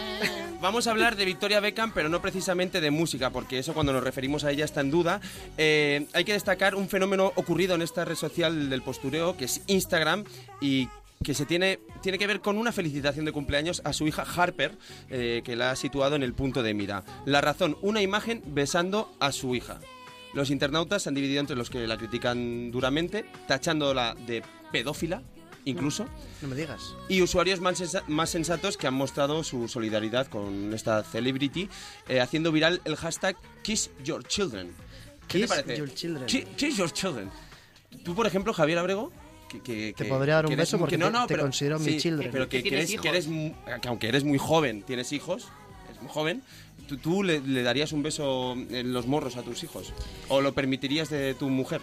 Vamos 0.61 0.87
a 0.87 0.91
hablar 0.91 1.15
de 1.15 1.23
Victoria 1.23 1.61
Beckham, 1.61 1.93
pero 1.93 2.09
no 2.09 2.21
precisamente 2.21 2.81
de 2.81 2.91
música, 2.91 3.29
porque 3.29 3.59
eso 3.59 3.73
cuando 3.73 3.93
nos 3.93 4.03
referimos 4.03 4.43
a 4.43 4.51
ella 4.51 4.65
está 4.65 4.81
en 4.81 4.91
duda. 4.91 5.21
Eh, 5.57 6.05
hay 6.11 6.25
que 6.25 6.33
destacar 6.33 6.75
un 6.75 6.89
fenómeno 6.89 7.31
ocurrido 7.35 7.75
en 7.75 7.81
esta 7.81 8.03
red 8.03 8.15
social 8.15 8.69
del 8.69 8.81
postureo, 8.81 9.37
que 9.37 9.45
es 9.45 9.61
Instagram, 9.67 10.25
y 10.59 10.89
que 11.23 11.33
se 11.33 11.45
tiene, 11.45 11.79
tiene 12.01 12.17
que 12.17 12.27
ver 12.27 12.41
con 12.41 12.57
una 12.57 12.73
felicitación 12.73 13.23
de 13.23 13.31
cumpleaños 13.31 13.81
a 13.85 13.93
su 13.93 14.05
hija 14.05 14.23
Harper, 14.23 14.77
eh, 15.09 15.41
que 15.45 15.55
la 15.55 15.71
ha 15.71 15.75
situado 15.77 16.17
en 16.17 16.23
el 16.23 16.33
punto 16.33 16.61
de 16.61 16.73
mira. 16.73 17.05
La 17.25 17.39
razón, 17.39 17.77
una 17.81 18.01
imagen 18.01 18.43
besando 18.47 19.15
a 19.21 19.31
su 19.31 19.55
hija. 19.55 19.79
Los 20.33 20.49
internautas 20.49 21.03
se 21.03 21.09
han 21.09 21.15
dividido 21.15 21.39
entre 21.39 21.55
los 21.55 21.69
que 21.69 21.87
la 21.87 21.97
critican 21.97 22.69
duramente, 22.69 23.23
tachándola 23.47 24.13
de 24.27 24.43
pedófila, 24.73 25.23
incluso, 25.65 26.05
No 26.41 26.47
me 26.47 26.55
digas. 26.55 26.95
y 27.07 27.21
usuarios 27.21 27.59
más, 27.61 27.77
sensa- 27.79 28.03
más 28.07 28.29
sensatos 28.29 28.77
que 28.77 28.87
han 28.87 28.93
mostrado 28.93 29.43
su 29.43 29.67
solidaridad 29.67 30.27
con 30.27 30.73
esta 30.73 31.03
celebrity, 31.03 31.69
eh, 32.07 32.21
haciendo 32.21 32.51
viral 32.51 32.81
el 32.85 32.95
hashtag 32.95 33.35
Kiss 33.63 33.89
Your 34.03 34.23
Children. 34.25 34.71
¿Qué 35.27 35.39
Kiss 35.41 35.49
te 35.49 35.55
parece? 35.63 35.77
your 35.77 35.93
children. 35.93 36.25
Ki- 36.25 36.43
Kiss 36.57 36.77
Your 36.77 36.91
Children. 36.91 37.29
Tú, 38.03 38.15
por 38.15 38.25
ejemplo, 38.25 38.53
Javier 38.53 38.79
Abrego, 38.79 39.11
que, 39.47 39.61
que- 39.61 39.93
Te 39.95 40.05
podría 40.05 40.35
dar 40.35 40.45
un 40.45 40.53
eres 40.53 40.63
beso 40.67 40.77
porque 40.79 40.95
que 40.95 40.99
no, 40.99 41.07
te- 41.07 41.11
no, 41.13 41.27
te 41.27 41.33
pero- 41.35 41.43
considero 41.43 41.79
mi 41.79 41.85
sí, 41.91 41.97
children. 41.97 42.31
Pero 42.31 42.49
que, 42.49 42.61
Que 42.63 42.69
eres, 42.69 42.95
que 42.99 43.09
eres 43.09 43.25
que 43.27 43.87
aunque 43.87 44.07
eres 44.07 44.23
muy 44.23 44.37
joven, 44.37 44.83
tienes 44.83 45.11
hijos, 45.11 45.47
eres 45.89 46.01
muy 46.01 46.11
joven, 46.11 46.43
¿tú, 46.87 46.97
tú 46.97 47.23
le, 47.23 47.41
le 47.41 47.61
darías 47.63 47.91
un 47.91 48.01
beso 48.03 48.53
en 48.53 48.93
los 48.93 49.07
morros 49.07 49.37
a 49.37 49.41
tus 49.43 49.63
hijos? 49.63 49.91
¿O 50.29 50.41
lo 50.41 50.53
permitirías 50.53 51.09
de 51.09 51.33
tu 51.33 51.49
mujer? 51.49 51.81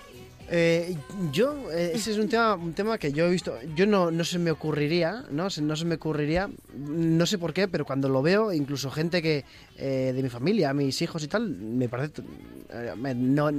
Eh, 0.48 0.96
yo, 1.32 1.70
eh, 1.72 1.92
ese 1.94 2.12
es 2.12 2.18
un 2.18 2.28
tema, 2.28 2.54
un 2.54 2.72
tema 2.72 2.98
que 2.98 3.12
yo 3.12 3.26
he 3.26 3.30
visto, 3.30 3.58
yo 3.74 3.86
no, 3.86 4.10
no 4.12 4.24
se 4.24 4.38
me 4.38 4.50
ocurriría, 4.52 5.24
¿no? 5.30 5.50
Se- 5.50 5.62
No 5.62 5.74
se 5.74 5.84
me 5.84 5.96
ocurriría, 5.96 6.48
no 6.76 7.26
sé 7.26 7.38
por 7.38 7.52
qué, 7.52 7.66
pero 7.66 7.84
cuando 7.84 8.08
lo 8.08 8.22
veo, 8.22 8.52
incluso 8.52 8.90
gente 8.90 9.22
que 9.22 9.44
eh, 9.76 10.12
de 10.14 10.22
mi 10.22 10.28
familia, 10.28 10.72
mis 10.72 11.02
hijos 11.02 11.22
y 11.24 11.28
tal, 11.28 11.48
me 11.48 11.88
parece, 11.88 12.22
eh, 12.70 12.92
me- 12.96 13.14
no, 13.14 13.50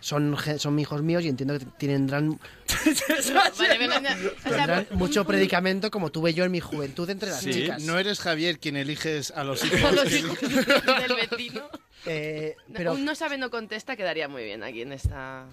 son, 0.00 0.36
son 0.58 0.78
hijos 0.80 1.00
míos 1.02 1.24
y 1.24 1.28
entiendo 1.28 1.58
que 1.58 1.64
tendrán, 1.78 2.38
mucho 4.92 5.24
predicamento 5.24 5.90
como 5.90 6.10
tuve 6.10 6.34
yo 6.34 6.44
en 6.44 6.50
mi 6.50 6.60
juventud 6.60 7.08
entre 7.08 7.30
las 7.30 7.40
Sí, 7.40 7.52
chicas. 7.52 7.82
No 7.84 7.98
eres 7.98 8.18
Javier 8.20 8.58
quien 8.58 8.76
eliges 8.76 9.30
a 9.30 9.44
los 9.44 9.64
hijos. 9.64 9.84
A 9.84 9.92
los 9.92 10.04
que- 10.04 10.18
hijos 10.18 10.40
del 10.40 11.16
vecino. 11.30 11.62
Eh, 12.06 12.56
pero... 12.74 12.94
Un 12.94 13.04
no 13.04 13.14
sabe, 13.14 13.38
no 13.38 13.50
contesta 13.50 13.96
quedaría 13.96 14.28
muy 14.28 14.42
bien 14.44 14.62
aquí 14.64 14.82
en 14.82 14.92
esta 14.92 15.44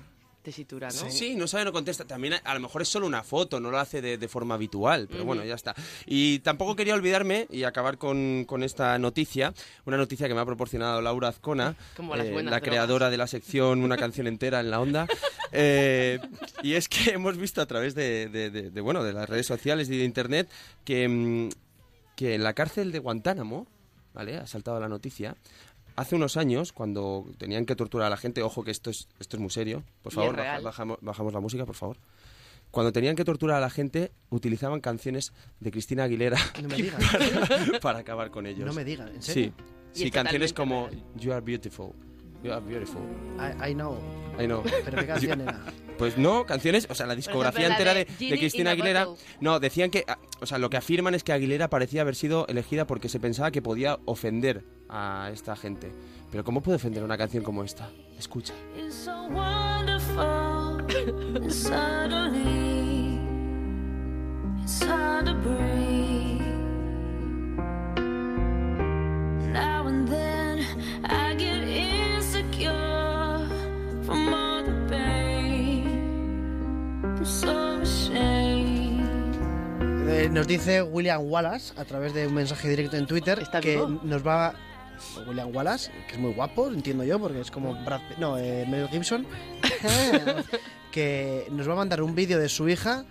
tesitura, 0.50 0.88
¿no? 0.90 1.10
Sí, 1.12 1.36
no 1.36 1.48
sabe, 1.48 1.66
no 1.66 1.72
contesta. 1.72 2.06
También 2.06 2.36
a, 2.44 2.54
lo 2.54 2.60
mejor 2.60 2.82
es 2.82 2.88
solo 2.90 3.06
una 3.08 3.24
foto, 3.24 3.60
no 3.60 3.72
lo 3.72 3.80
hace 3.80 4.02
de, 4.02 4.18
de 4.18 4.28
forma 4.28 4.56
habitual, 4.56 5.08
pero 5.10 5.26
bueno, 5.26 5.44
ya 5.44 5.56
está. 5.56 5.76
Y 6.06 6.40
tampoco 6.40 6.76
quería 6.76 6.94
olvidarme 6.96 7.48
y 7.50 7.64
acabar 7.64 7.98
con, 7.98 8.46
con 8.46 8.64
esta 8.64 8.98
noticia, 9.00 9.54
una 9.86 9.98
noticia 9.98 10.28
que 10.28 10.34
me 10.34 10.42
ha 10.42 10.46
proporcionado 10.46 11.02
Laura 11.02 11.28
Azcona, 11.30 11.76
Como 11.96 12.16
las 12.16 12.26
eh, 12.28 12.32
la 12.34 12.42
drogas. 12.42 12.62
creadora 12.62 13.10
de 13.10 13.18
la 13.18 13.28
sección 13.28 13.84
Una 13.84 13.98
canción 13.98 14.28
entera 14.28 14.60
en 14.60 14.72
la 14.72 14.80
onda. 14.80 15.08
Eh, 15.52 16.20
y 16.64 16.74
es 16.74 16.88
que 16.90 17.12
hemos 17.14 17.38
visto 17.38 17.62
a 17.62 17.66
través 17.66 17.96
de, 17.96 18.28
de- 18.30 18.50
de- 18.50 18.70
de, 18.70 18.82
bueno, 18.82 19.04
de 19.04 19.14
las 19.14 19.30
redes 19.30 19.46
sociales 19.48 19.90
y 19.90 19.98
de 19.98 20.04
internet 20.04 20.50
que, 20.86 21.08
mm, 21.08 21.50
que 22.16 22.36
en 22.36 22.44
la 22.44 22.54
cárcel 22.54 22.92
de 22.92 23.00
Guantánamo, 23.00 23.68
¿vale? 24.14 24.38
Ha 24.38 24.48
saltado 24.48 24.80
la 24.80 24.90
noticia. 24.90 25.36
Hace 26.00 26.16
unos 26.16 26.38
años, 26.38 26.72
cuando 26.72 27.26
tenían 27.38 27.66
que 27.66 27.76
torturar 27.76 28.08
a 28.08 28.10
la 28.10 28.18
gente, 28.18 28.42
ojo 28.42 28.64
que 28.64 28.72
esto 28.72 28.90
es, 28.90 29.10
esto 29.20 29.36
es 29.36 29.42
muy 29.42 29.50
serio, 29.50 29.84
por 30.02 30.14
favor, 30.14 30.38
baja- 30.38 30.60
bajamos, 30.62 30.98
bajamos 31.02 31.34
la 31.34 31.40
música, 31.42 31.66
por 31.66 31.76
favor. 31.76 31.98
Cuando 32.72 32.94
tenían 32.94 33.16
que 33.18 33.26
torturar 33.26 33.58
a 33.58 33.60
la 33.60 33.70
gente, 33.70 34.12
utilizaban 34.30 34.80
canciones 34.80 35.34
de 35.60 35.72
Cristina 35.72 36.04
Aguilera 36.06 36.38
No 36.62 36.70
me 36.70 36.84
para, 36.92 37.80
para 37.82 38.00
acabar 38.00 38.32
con 38.32 38.46
ellos. 38.46 38.66
No 38.66 38.74
me 38.74 38.86
digas, 38.86 39.10
¿en 39.14 39.22
serio? 39.22 39.54
Sí, 39.58 39.64
sí 40.02 40.06
es 40.08 40.12
canciones 40.12 40.54
como 40.54 40.88
You 41.18 41.34
Are 41.34 41.42
Beautiful, 41.42 41.92
You 42.44 42.54
are 42.54 42.62
beautiful. 42.62 43.02
I, 43.38 43.72
I 43.72 43.74
know. 43.74 43.98
I 44.40 44.46
know. 44.46 44.64
Pero 44.86 44.98
qué 44.98 45.06
canción 45.08 45.42
era. 45.42 45.60
Pues 45.98 46.18
no, 46.18 46.46
canciones, 46.46 46.88
o 46.90 46.96
sea, 46.96 47.06
la 47.06 47.16
discografía 47.16 47.68
entera 47.68 47.94
de, 47.94 48.06
de, 48.06 48.30
de 48.30 48.38
Cristina 48.38 48.72
Aguilera. 48.72 49.06
No, 49.42 49.60
decían 49.60 49.92
que, 49.92 50.06
o 50.40 50.46
sea, 50.46 50.58
lo 50.58 50.70
que 50.70 50.78
afirman 50.78 51.14
es 51.14 51.26
que 51.26 51.34
Aguilera 51.34 51.70
parecía 51.70 52.02
haber 52.02 52.16
sido 52.16 52.48
elegida 52.48 52.88
porque 52.88 53.10
se 53.10 53.20
pensaba 53.20 53.52
que 53.52 53.62
podía 53.62 54.00
ofender 54.06 54.64
a 54.88 55.30
esta 55.34 55.58
gente. 55.58 55.92
Pero 56.32 56.46
¿cómo 56.46 56.62
puede 56.62 56.78
ofender 56.78 57.04
una 57.04 57.18
canción 57.18 57.44
como 57.44 57.66
esta? 57.66 57.90
Escucha. 58.18 58.54
It's 58.78 58.96
so 58.96 59.28
Eh, 80.08 80.30
nos 80.32 80.48
dice 80.48 80.82
William 80.82 81.22
Wallace 81.24 81.74
a 81.78 81.84
través 81.84 82.14
de 82.14 82.28
un 82.28 82.34
mensaje 82.34 82.70
directo 82.70 82.96
en 82.96 83.06
Twitter 83.08 83.46
que 83.62 83.78
nos 84.04 84.26
va 84.26 84.54
William 85.28 85.54
Wallace, 85.54 85.92
que 86.08 86.14
es 86.14 86.20
muy 86.20 86.32
guapo, 86.32 86.70
entiendo 86.70 87.04
yo, 87.04 87.20
porque 87.20 87.42
es 87.42 87.52
como 87.52 87.74
Brad, 87.84 88.00
no, 88.20 88.38
eh, 88.38 88.66
Mel 88.70 88.88
Gibson, 88.88 89.28
que 90.92 91.46
nos 91.52 91.68
va 91.68 91.74
a 91.74 91.76
mandar 91.76 92.02
un 92.02 92.16
vídeo 92.16 92.40
de 92.40 92.48
su 92.48 92.70
hija 92.70 93.04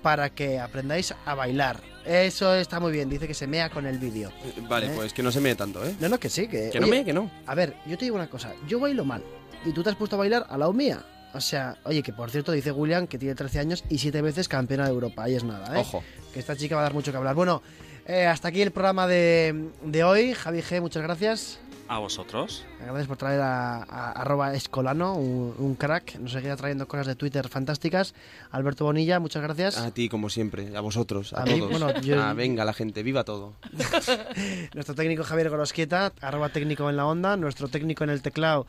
para 0.00 0.30
que 0.30 0.60
aprendáis 0.60 1.12
a 1.24 1.34
bailar. 1.34 1.80
Eso 2.04 2.54
está 2.54 2.78
muy 2.78 2.92
bien, 2.92 3.08
dice 3.08 3.26
que 3.26 3.34
se 3.34 3.48
mea 3.48 3.68
con 3.68 3.84
el 3.84 3.98
vídeo. 3.98 4.30
Eh, 4.44 4.62
vale, 4.68 4.86
¿Eh? 4.86 4.92
pues 4.94 5.12
que 5.12 5.24
no 5.24 5.32
se 5.32 5.40
mee 5.40 5.56
tanto, 5.56 5.84
¿eh? 5.84 5.94
No, 5.98 6.08
no, 6.08 6.20
que 6.20 6.28
sí, 6.28 6.46
que... 6.46 6.70
Que 6.70 6.78
no 6.78 6.86
oye, 6.86 7.04
que 7.04 7.12
no. 7.12 7.28
A 7.46 7.54
ver, 7.56 7.74
yo 7.84 7.98
te 7.98 8.04
digo 8.04 8.14
una 8.14 8.30
cosa, 8.30 8.52
yo 8.68 8.78
bailo 8.78 9.04
mal, 9.04 9.24
y 9.64 9.72
tú 9.72 9.82
te 9.82 9.90
has 9.90 9.96
puesto 9.96 10.14
a 10.14 10.20
bailar 10.20 10.46
a 10.48 10.56
la 10.56 10.70
mía. 10.70 11.04
O 11.36 11.40
sea, 11.40 11.76
oye, 11.84 12.02
que 12.02 12.12
por 12.12 12.30
cierto 12.30 12.52
dice 12.52 12.72
William 12.72 13.06
que 13.06 13.18
tiene 13.18 13.34
13 13.34 13.58
años 13.60 13.84
y 13.88 13.98
7 13.98 14.20
veces 14.22 14.48
campeona 14.48 14.84
de 14.84 14.90
Europa, 14.90 15.24
ahí 15.24 15.34
es 15.34 15.44
nada, 15.44 15.76
¿eh? 15.76 15.80
Ojo. 15.80 16.02
Que 16.32 16.40
esta 16.40 16.56
chica 16.56 16.74
va 16.76 16.82
a 16.82 16.84
dar 16.84 16.94
mucho 16.94 17.10
que 17.12 17.16
hablar. 17.18 17.34
Bueno, 17.34 17.62
eh, 18.06 18.26
hasta 18.26 18.48
aquí 18.48 18.62
el 18.62 18.70
programa 18.70 19.06
de, 19.06 19.70
de 19.82 20.04
hoy. 20.04 20.32
Javi 20.34 20.60
G, 20.62 20.80
muchas 20.80 21.02
gracias. 21.02 21.58
A 21.88 21.98
vosotros. 22.00 22.64
Gracias 22.80 23.06
por 23.06 23.16
traer 23.16 23.40
a, 23.40 23.76
a- 23.84 24.10
arroba 24.12 24.52
escolano, 24.54 25.14
un, 25.14 25.54
un 25.56 25.74
crack. 25.76 26.16
Nos 26.18 26.32
seguirá 26.32 26.56
trayendo 26.56 26.88
cosas 26.88 27.06
de 27.06 27.14
Twitter 27.14 27.48
fantásticas. 27.48 28.12
Alberto 28.50 28.84
Bonilla, 28.84 29.20
muchas 29.20 29.40
gracias. 29.42 29.76
A 29.78 29.92
ti, 29.92 30.08
como 30.08 30.28
siempre, 30.28 30.76
a 30.76 30.80
vosotros, 30.80 31.32
a, 31.32 31.42
A 31.42 31.44
mí, 31.46 31.58
todos. 31.60 31.70
bueno, 31.70 32.00
yo- 32.00 32.20
Ah, 32.20 32.32
venga, 32.32 32.64
la 32.64 32.72
gente, 32.72 33.04
viva 33.04 33.22
todo. 33.22 33.52
Nuestro 34.74 34.94
técnico 34.94 35.24
Javier 35.24 35.48
Gorosquieta, 35.50 36.12
arroba 36.20 36.48
técnico 36.48 36.88
en 36.90 36.96
la 36.96 37.06
onda. 37.06 37.36
Nuestro 37.36 37.68
técnico 37.68 38.04
en 38.04 38.10
el 38.10 38.22
teclado, 38.22 38.66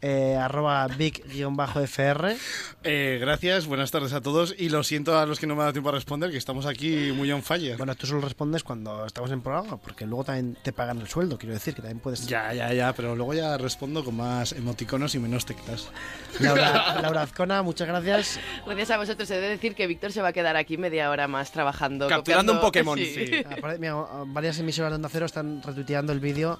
eh, 0.00 0.36
arroba 0.36 0.86
big-fr. 0.88 2.36
Eh, 2.84 3.18
gracias, 3.20 3.66
buenas 3.66 3.90
tardes 3.90 4.12
a 4.12 4.20
todos 4.20 4.54
y 4.56 4.68
lo 4.68 4.82
siento 4.84 5.18
a 5.18 5.26
los 5.26 5.38
que 5.40 5.46
no 5.46 5.54
me 5.54 5.60
ha 5.62 5.64
dado 5.64 5.72
tiempo 5.72 5.88
a 5.88 5.92
responder, 5.92 6.30
que 6.30 6.36
estamos 6.36 6.66
aquí 6.66 7.12
muy 7.14 7.30
on 7.32 7.42
fire. 7.42 7.76
Bueno, 7.76 7.94
tú 7.94 8.06
solo 8.06 8.20
respondes 8.20 8.62
cuando 8.62 9.04
estamos 9.06 9.30
en 9.32 9.40
programa, 9.42 9.76
porque 9.78 10.06
luego 10.06 10.24
también 10.24 10.56
te 10.62 10.72
pagan 10.72 11.00
el 11.00 11.08
sueldo, 11.08 11.38
quiero 11.38 11.54
decir, 11.54 11.74
que 11.74 11.82
también 11.82 11.98
puedes... 12.00 12.26
Ya, 12.26 12.52
ya, 12.54 12.72
ya, 12.72 12.92
pero 12.92 13.16
luego 13.16 13.34
ya 13.34 13.56
respondo 13.58 14.04
con 14.04 14.16
más 14.16 14.52
emoticonos 14.52 15.14
y 15.14 15.18
menos 15.18 15.44
teclas. 15.46 15.88
Laura, 16.40 17.00
Laura 17.02 17.22
Azcona, 17.22 17.62
muchas 17.62 17.88
gracias. 17.88 18.40
Gracias 18.64 18.90
a 18.90 18.96
vosotros. 18.98 19.30
He 19.30 19.40
de 19.40 19.48
decir 19.48 19.74
que 19.74 19.86
Víctor 19.86 20.12
se 20.12 20.22
va 20.22 20.28
a 20.28 20.32
quedar 20.32 20.56
aquí 20.56 20.76
media 20.78 21.10
hora 21.10 21.26
más 21.28 21.50
trabajando. 21.52 22.08
Capturando 22.08 22.52
un 22.52 22.58
copiando- 22.60 22.94
Pokémon. 22.94 22.98
Sí. 23.08 23.42
Aparte, 23.50 23.78
mira, 23.78 23.94
varias 24.26 24.58
emisoras 24.58 24.90
de 24.92 24.96
Onda 24.96 25.08
Cero 25.10 25.26
están 25.26 25.62
retuiteando 25.62 26.12
el 26.12 26.20
vídeo. 26.20 26.58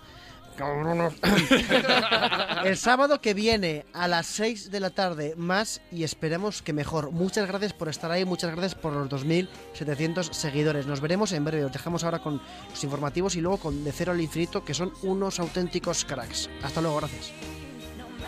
Cabronos. 0.59 1.14
El 2.64 2.76
sábado 2.76 3.20
que 3.20 3.32
viene 3.32 3.86
a 3.93 4.09
las 4.09 4.26
6 4.26 4.72
de 4.72 4.80
la 4.80 4.90
tarde 4.90 5.35
más 5.36 5.80
y 5.93 6.02
esperemos 6.02 6.62
que 6.62 6.72
mejor. 6.72 7.12
Muchas 7.12 7.47
gracias 7.47 7.72
por 7.72 7.89
estar 7.89 8.10
ahí, 8.10 8.24
muchas 8.24 8.51
gracias 8.51 8.74
por 8.74 8.93
los 8.93 9.09
2.700 9.09 10.32
seguidores. 10.32 10.86
Nos 10.86 11.01
veremos 11.01 11.30
en 11.30 11.44
breve. 11.44 11.64
Os 11.64 11.72
dejamos 11.72 12.02
ahora 12.02 12.18
con 12.18 12.43
los 12.70 12.82
informativos 12.82 13.36
y 13.36 13.40
luego 13.40 13.59
con 13.59 13.85
De 13.85 13.93
Cero 13.93 14.10
al 14.10 14.20
Infinito, 14.20 14.64
que 14.64 14.74
son 14.74 14.93
unos 15.02 15.39
auténticos 15.39 16.05
cracks. 16.05 16.51
Hasta 16.62 16.80
luego, 16.80 16.97
gracias. 16.97 17.32